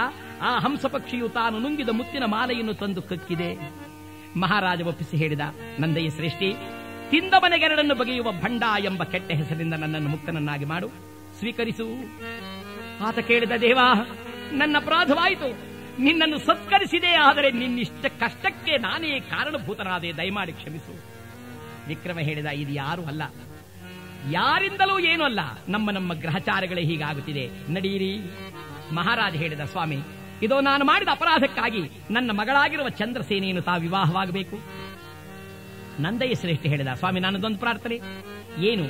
ಆ 0.43 0.59
ಹಂಸ 0.59 0.87
ಪಕ್ಷಿಯು 0.87 1.29
ತಾನು 1.29 1.59
ನುಂಗಿದ 1.59 1.89
ಮುತ್ತಿನ 1.89 2.25
ಮಾಲೆಯನ್ನು 2.25 2.75
ತಂದು 2.75 3.03
ಕಕ್ಕಿದೆ. 3.03 3.59
ಮಹಾರಾಜ 4.37 4.83
ಒಪ್ಪಿಸಿ 4.83 5.17
ಹೇಳಿದ, 5.17 5.41
ನಂದಯ್ಯ 5.79 6.11
ಶ್ರೇಷ್ಠಿ 6.11 6.55
ತಿಂದ 7.11 7.35
ಮನೆಗೆರಡನ್ನು 7.39 7.95
ಬಗೆಯುವ 7.95 8.33
ಭಂಡ 8.33 8.63
ಎಂಬ 8.85 9.03
ಕೆಟ್ಟ 9.05 9.31
ಹೆಸರಿಂದ 9.31 9.75
ನನ್ನನ್ನು 9.75 10.09
ಮುಕ್ತನನ್ನಾಗಿ 10.09 10.65
ಮಾಡು, 10.65 10.89
ಸ್ವೀಕರಿಸು. 11.39 11.87
ಆತ 13.05 13.19
ಕೇಳಿದ, 13.19 13.53
ದೇವಾ, 13.61 14.19
ನನ್ನ 14.53 14.77
ಅಪರಾಧವಾಯಿತು. 14.77 15.68
ನಿನ್ನನ್ನು 15.99 16.39
ಸತ್ಕರಿಸಿದೆ, 16.39 17.11
ಆದರೆ 17.13 17.51
ನಿನ್ನಿಷ್ಟ 17.51 18.07
ಕಷ್ಟಕ್ಕೆ 18.07 18.79
ನಾನೇ 18.79 19.21
ಕಾರಣಭೂತನಾದೆ. 19.21 20.17
ದಯಮಾಡಿ 20.17 20.53
ಕ್ಷಮಿಸು. 20.53 20.95
ವಿಕ್ರಮ 21.89 22.19
ಹೇಳಿದ 22.19 22.47
ಇದು 22.47 22.73
ಯಾರು 22.73 23.05
ಅಲ್ಲ. 23.05 23.23
ಯಾರಿಂದಲೂ 24.31 24.99
ಏನೂ 24.99 25.25
ಅಲ್ಲ. 25.25 25.41
ನಮ್ಮ 25.69 25.91
ನಮ್ಮ 25.91 26.15
ಗ್ರಹಚಾರಗಳೇ 26.15 26.85
ಹೀಗಾಗುತ್ತಿದೆ. 26.85 27.73
ನಡೀರಿ. 27.73 28.21
ಮಹಾರಾಜ 28.95 29.37
ಹೇಳಿದ, 29.37 29.61
ಸ್ವಾಮಿ, 29.61 29.99
ಇದು 30.43 30.61
ನಾನು 30.61 30.85
ಮಾಡಿದ 30.85 31.09
ಅಪರಾಧಕ್ಕಾಗಿ 31.11 31.91
ನನ್ನ 32.11 32.31
ಮಗಳಾಗಿರುವ 32.31 32.89
ಚಂದ್ರಸೇನೆಯನ್ನು 32.89 33.63
ತಾ 33.63 33.77
ವಿವಾಹವಾಗಬೇಕು. 33.77 34.59
ನಂದಯ್ಯ 36.03 36.35
ಶ್ರೇಷ್ಠ 36.35 36.63
ಹೇಳಿದ, 36.63 36.89
ಸ್ವಾಮಿ 36.95 37.21
ನನ್ನದೊಂದು 37.21 37.59
ಪ್ರಾರ್ಥನೆ. 37.59 38.01
ಏನು? 38.59 38.85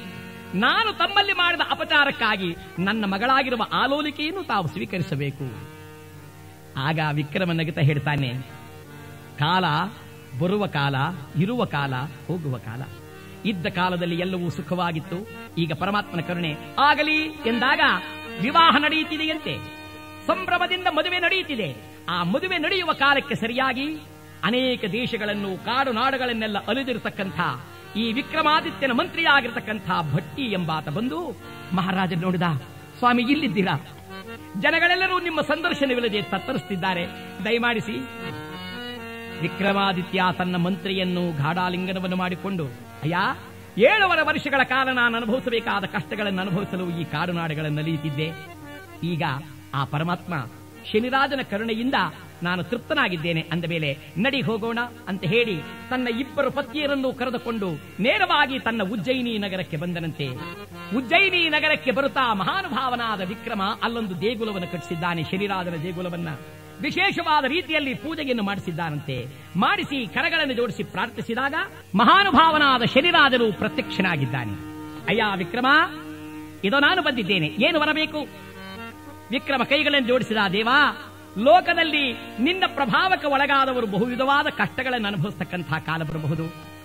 ನಾನು 0.58 0.92
ತಮ್ಮಲ್ಲಿ 0.92 1.32
ಮಾಡಿದ 1.32 1.60
ಅಪಚಾರಕ್ಕಾಗಿ 1.70 2.56
ನನ್ನ 2.78 3.04
ಮಗಳಾಗಿರುವ 3.04 3.62
ಆಲೋಲಿಕೆಯನ್ನು 3.72 4.44
ತಾವು 4.44 4.66
ಸ್ವೀಕರಿಸಬೇಕು. 4.66 5.77
ಆಗ 6.86 6.98
ವಿಕ್ರಮ 7.12 7.52
ನಗಿತ 7.52 7.80
ಹೇಳ್ತಾನೆ, 7.88 8.30
ಕಾಲ 9.42 9.64
ಬರುವ 10.40 10.64
ಕಾಲ, 10.66 10.96
ಇರುವ 11.42 11.64
ಕಾಲ, 11.64 11.94
ಹೋಗುವ 12.26 12.56
ಕಾಲ. 12.58 12.82
ಇದ್ದ 13.44 13.66
ಕಾಲದಲ್ಲಿ 13.66 14.16
ಎಲ್ಲವೂ 14.18 14.46
ಸುಖವಾಗಿತ್ತು. 14.50 15.18
ಈಗ 15.58 15.72
ಪರಮಾತ್ಮನ 15.72 16.22
ಕರುಣೆ 16.28 16.52
ಆಗಲಿ 16.78 17.18
ಎಂದಾಗ 17.50 17.82
ವಿವಾಹ 18.42 18.74
ನಡೆಯುತ್ತಿದೆಯಂತೆ. 18.84 19.54
ಸಂಭ್ರಮದಿಂದ 20.26 20.88
ಮದುವೆ 20.98 21.18
ನಡೆಯುತ್ತಿದೆ. 21.18 21.68
ಆ 22.08 22.16
ಮದುವೆ 22.32 22.58
ನಡೆಯುವ 22.58 22.92
ಕಾಲಕ್ಕೆ 22.92 23.34
ಸರಿಯಾಗಿ 23.34 23.86
ಅನೇಕ 24.44 24.84
ದೇಶಗಳನ್ನು 24.92 25.50
ಕಾಡು 25.64 25.92
ನಾಡುಗಳನ್ನೆಲ್ಲ 25.92 26.58
ಅಲಿದಿರತಕ್ಕಂಥ 26.70 27.38
ಈ 27.96 28.04
ವಿಕ್ರಮಾದಿತ್ಯನ 28.12 28.92
ಮಂತ್ರಿಯಾಗಿರ್ತಕ್ಕಂಥ 28.92 29.88
ಭಟ್ಟಿ 30.14 30.44
ಎಂಬಾತ 30.58 30.88
ಬಂದು 30.88 31.18
ಮಹಾರಾಜ 31.76 32.12
ನೋಡಿದ, 32.24 32.46
ಸ್ವಾಮಿ, 32.98 33.22
ಇಲ್ಲಿದ್ದೀರಾ? 33.34 33.74
ಜನಗಳೆಲ್ಲರೂ 34.60 35.20
ನಿಮ್ಮ 35.20 35.40
ಸಂದರ್ಶನವಿಲ್ಲದೆ 35.40 36.22
ತತ್ತರಿಸುತ್ತಿದ್ದಾರೆ. 36.22 37.06
ದಯಮಾಡಿಸಿ. 37.44 37.98
ವಿಕ್ರಮಾದಿತ್ಯ 39.40 40.22
ತನ್ನ 40.38 40.56
ಮಂತ್ರಿಯನ್ನು 40.56 41.42
ಗಾಢಾಲಿಂಗನವನ್ನು 41.42 42.16
ಮಾಡಿಕೊಂಡು, 42.16 42.64
ಅಯ್ಯ, 43.02 43.16
ಏಳುವರೆ 43.78 44.22
ವರ್ಷಗಳ 44.26 44.62
ಕಾಲ 44.64 44.88
ನಾನು 44.92 45.16
ಅನುಭವಿಸಬೇಕಾದ 45.16 45.84
ಕಷ್ಟಗಳನ್ನು 45.84 46.40
ಅನುಭವಿಸಲು 46.40 46.90
ಈ 47.00 47.04
ಕಾಡುನಾಡುಗಳನ್ನು 47.04 47.82
ನಲಿಯುತ್ತಿದ್ದೆ. 47.82 48.32
ಈಗ 49.02 49.22
ಆ 49.74 49.84
ಪರಮಾತ್ಮ 49.84 50.34
ಶನಿರಾಜನ 50.92 51.40
ಕರುಣೆಯಿಂದ 51.50 51.94
ನಾನು 52.42 52.62
ತೃಪ್ತನಾಗಿದ್ದೇನೆ 52.64 53.40
ಅಂದ 53.52 53.64
ಮೇಲೆ, 53.64 53.98
ನಡಿ 54.18 54.40
ಹೋಗೋಣ 54.40 54.78
ಅಂತ 55.08 55.24
ಹೇಳಿ 55.24 55.56
ತನ್ನ 55.90 56.08
ಇಬ್ಬರು 56.20 56.50
ಪತ್ನಿಯರನ್ನು 56.50 57.12
ಕರೆದುಕೊಂಡು 57.12 57.68
ನೇರವಾಗಿ 58.00 58.58
ತನ್ನ 58.58 58.82
ಉಜ್ಜಯಿನಿ 58.82 59.38
ನಗರಕ್ಕೆ 59.38 59.76
ಬಂದನಂತೆ. 59.76 60.28
ಉಜ್ಜಯಿನಿ 60.96 61.48
ನಗರಕ್ಕೆ 61.48 61.90
ಬರುತ್ತಾ 61.90 62.34
ಮಹಾನುಭಾವನಾದ 62.34 63.20
ವಿಕ್ರಮ 63.20 63.62
ಅಲ್ಲೊಂದು 63.82 64.20
ದೇಗುಲವನ್ನು 64.20 64.72
ಕಟ್ಟಿಸಿದ್ದಾನೆ 64.72 65.24
ಶನಿರಾಜನ 65.24 65.76
ದೇಗುಲವನ್ನ. 65.82 66.28
ವಿಶೇಷವಾದ 66.82 67.44
ರೀತಿಯಲ್ಲಿ 67.44 67.94
ಪೂಜೆಯನ್ನು 67.94 68.42
ಮಾಡಿಸಿದ್ದಾನಂತೆ. 68.42 69.26
ಮಾಡಿಸಿ 69.56 70.06
ಕರಗಳನ್ನು 70.06 70.54
ಜೋಡಿಸಿ 70.54 70.82
ಪ್ರಾರ್ಥಿಸಿದಾಗ 70.82 71.54
ಮಹಾನುಭಾವನಾದ 71.94 72.82
ಶನಿರಾಜನು 72.84 73.52
ಪ್ರತ್ಯಕ್ಷನಾಗಿದ್ದಾನೆ. 73.52 74.54
ಅಯ್ಯ 75.08 75.22
ವಿಕ್ರಮ, 75.36 75.66
ಇದು 76.64 76.78
ನಾನು 76.78 77.02
ಬಂದಿದ್ದೇನೆ, 77.02 77.46
ಏನು 77.46 77.80
ಬರಬೇಕು? 77.80 78.47
ವಿಕ್ರಮ 79.30 79.62
ಕೈಗಳನ್ನು 79.62 80.08
ಜೋಡಿಸಿದ 80.08 80.36
ದೇವಾ, 80.52 81.12
ಲೋಕದಲ್ಲಿ 81.38 82.12
ನಿನ್ನ 82.38 82.64
ಪ್ರಭಾವಕ್ಕೆ 82.66 83.26
ಒಳಗಾದವರು 83.26 83.86
ಬಹುವಿಧವಾದ 83.86 84.46
ಕಷ್ಟಗಳನ್ನು 84.46 85.08
ಅನುಭವಿಸ್ತಕ್ಕಂತಹ 85.08 85.78
ಕಾಲ 85.78 86.02
ಬರಬಹುದು. 86.02 86.44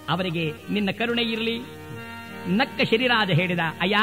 ಅವರಿಗೆ 0.10 0.54
ನಿನ್ನ 0.70 0.92
ಕರುಣೆ 0.92 1.22
ಇರಲಿ. 1.22 1.62
ನಕ್ಕ 2.48 2.82
ಶರೀರಾಜ 2.82 3.32
ಹೇಳಿದ, 3.32 3.60
ಅಯ್ಯ, 3.82 3.96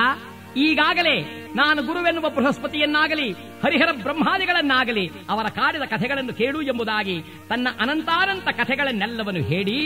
ಈಗಾಗಲೇ 0.56 1.46
ನಾನು 1.56 1.82
ಗುರುವೆನ್ನುವ 1.82 2.30
ಬೃಹಸ್ಪತಿಯನ್ನಾಗಲಿ, 2.30 3.32
ಹರಿಹರ 3.32 3.88
ಬ್ರಹ್ಮಾದಿಗಳನ್ನಾಗಲಿ, 4.02 5.10
ಅವರ 5.28 5.46
ಕಾಡಿದ 5.46 5.82
ಕಥೆಗಳನ್ನು 5.82 6.34
ಕೇಳು 6.34 6.62
ಎಂಬುದಾಗಿ 6.62 7.22
ತನ್ನ 7.48 7.68
ಅನಂತಾನಂತ 7.80 8.48
ಕಥೆಗಳನ್ನೆಲ್ಲವನ್ನು 8.48 9.40
ಹೇಳಿ, 9.40 9.78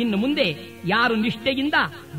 ಇನ್ನು 0.00 0.16
ಮುಂದೆ 0.16 0.56
ಯಾರು 0.84 1.14
ನಿಷ್ಠೆಯಿಂದ, 1.14 1.74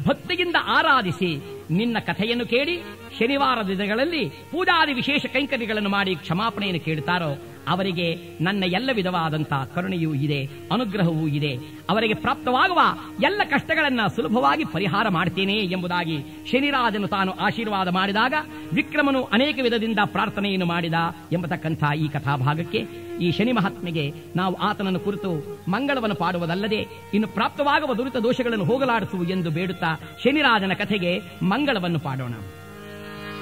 ಭಕ್ತಿಯಿಂದ 0.08 0.56
ಆರಾಧಿಸಿ 0.64 1.59
ನಿನ್ನ 1.70 2.00
ಕಥೆಯನ್ನು 2.00 2.46
ಕೇಳಿ 2.46 2.76
ಶನಿವಾರ 3.20 3.68
ದಿನಗಳಲ್ಲಿ 3.68 4.30
ಪೂಜಾದಿ 4.52 4.94
ವಿಶೇಷ 4.94 5.26
ಕೈಂಕರ್ಯಗಳನ್ನು 5.26 5.90
ಮಾಡಿ 5.90 6.16
ಕ್ಷಮಾಪಣೆಯನ್ನು 6.16 6.86
ಕೇಳುತ್ತಾರೋ 6.86 7.32
ಅವರಿಗೆ 7.68 8.38
ನನ್ನ 8.42 8.64
ಎಲ್ಲ 8.64 8.90
ವಿಧವಾದಂತಹ 8.94 9.70
ಕರುಣೆಯೂ 9.76 10.14
ಇದೆ, 10.14 10.50
ಅನುಗ್ರಹವೂ 10.72 11.28
ಇದೆ. 11.28 11.56
ಅವರಿಗೆ 11.90 12.14
ಪ್ರಾಪ್ತವಾಗುವ 12.14 12.82
ಎಲ್ಲ 13.24 13.42
ಕಷ್ಟಗಳನ್ನ 13.50 14.00
ಸುಲಭವಾಗಿ 14.16 14.66
ಪರಿಹಾರ 14.66 15.10
ಮಾಡ್ತೇನೆ 15.10 15.54
ಎಂಬುದಾಗಿ 15.54 16.26
ಶನಿರಾಜನು 16.52 17.08
ತಾನು 17.08 17.32
ಆಶೀರ್ವಾದ 17.32 17.88
ಮಾಡಿದಾಗ 17.88 18.34
ವಿಕ್ರಮನು 18.74 19.24
ಅನೇಕ 19.24 19.60
ವಿಧದಿಂದ 19.62 20.00
ಪ್ರಾರ್ಥನೆಯನ್ನು 20.06 20.66
ಮಾಡಿದ 20.66 20.94
ಎಂಬತಕ್ಕಂಥ 21.32 21.84
ಈ 21.96 22.08
ಕಥಾಭಾಗಕ್ಕೆ 22.08 23.10
ಈ 23.20 23.32
ಶನಿ 23.32 23.52
ಮಹಾತ್ಮೆಗೆ 23.52 24.14
ನಾವು 24.36 24.56
ಆತನನ್ನು 24.56 25.00
ಕುರಿತು 25.00 25.32
ಮಂಗಳವನ್ನು 25.70 26.16
ಪಾಡುವುದಲ್ಲದೆ 26.16 26.88
ಇನ್ನು 27.14 27.28
ಪ್ರಾಪ್ತವಾಗುವ 27.28 27.94
ದುರಿತ 27.94 28.16
ದೋಷಗಳನ್ನು 28.16 28.66
ಹೋಗಲಾಡಿಸು 28.66 29.24
ಎಂದು 29.24 29.50
ಬೇಡುತ್ತಾ 29.50 30.00
ಶನಿರಾಜನ 30.24 30.74
ಕಥೆಗೆ 30.74 31.20
ಮಂಗಳವನ್ನು 31.44 32.00
ಪಾಡೋಣ. 32.00 32.34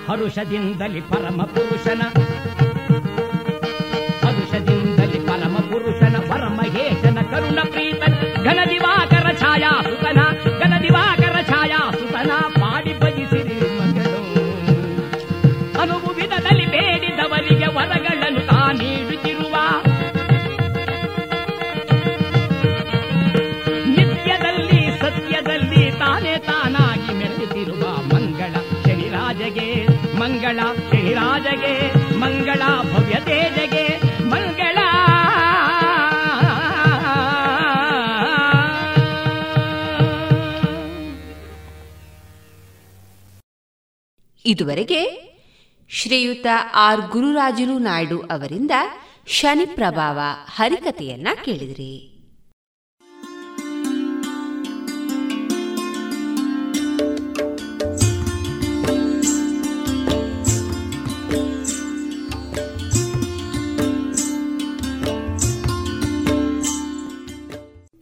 ಹರುಷದಿಂದಲಿ 0.07 1.01
ಪರಮ 1.01 1.41
ಪುರುಷನ 1.43 2.01
ಪರಮಹೇಶನ 6.67 7.19
ಕರುಣ 7.31 7.59
ಪ್ರೀತನ. 7.71 8.13
ಘನ 8.43 8.59
ದಿವಾಕರ 8.69 9.27
ಛಾಯಾ, 9.39 9.71
ಸುತನ, 9.83 10.19
ಘನ 10.59 10.73
ದಿವಾಕರ 10.83 11.35
ಛಾಯಾ, 11.41 11.79
ಸುತನ 11.91 12.31
ಪಾಡಿ 12.59 12.93
ಭಜಿಸಿರಿ 12.99 13.57
ಮಗಳು. 13.77 14.21
ವಿಧದಲ್ಲಿ 16.17 16.65
ಬೇಡಿದವರಿಗೆ 16.65 17.69
ವರಗಳನ್ನು 17.77 18.41
ತಾ 18.49 18.61
ನಿತ್ಯದಲ್ಲಿ, 23.95 24.81
ಸತ್ಯದಲ್ಲಿ 24.99 25.83
ತಾನೇ 25.91 26.35
ತಾನಾಗಿ 26.47 27.11
ಮೆರೆಯುತ್ತಿರುವ 27.19 27.83
ಮಂಗಳ, 28.13 28.53
ಶನಿರಾಜಗೆ 28.85 29.69
ಮಂಗಳ 30.19 30.59
ಶನಿರಾಜಗೆ, 30.91 31.75
ಮಂಗಳ 32.19 32.61
ಇದುವರೆಗೆ 44.47 45.01
ಶ್ರೀಯುತ 45.89 46.47
ಆರ್. 46.75 47.01
ಗುರುರಾಜುಲು 47.01 47.77
ನಾಯ್ಡು 47.77 48.21
ಅವರಿಂದ 48.21 48.71
ಶನಿ 49.27 49.65
ಪ್ರಭಾವ 49.65 50.19
ಹರಿಕತೆಯನ್ನ 50.55 51.27
ಕೇಳಿದ್ರಿ. 51.45 52.13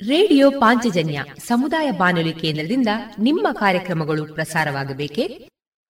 ರೇಡಿಯೋ 0.07 0.51
ಪಾಂಚಜನ್ಯ 0.51 1.23
ಸಮುದಾಯ 1.47 1.91
ಬಾನುಲಿ 1.91 2.33
ಕೇಂದ್ರದಿಂದ 2.33 2.87
ನಿಮ್ಮ 3.19 3.47
ಕಾರ್ಯಕ್ರಮಗಳು 3.51 4.33
ಪ್ರಸಾರವಾಗಬೇಕೆ? 4.33 5.54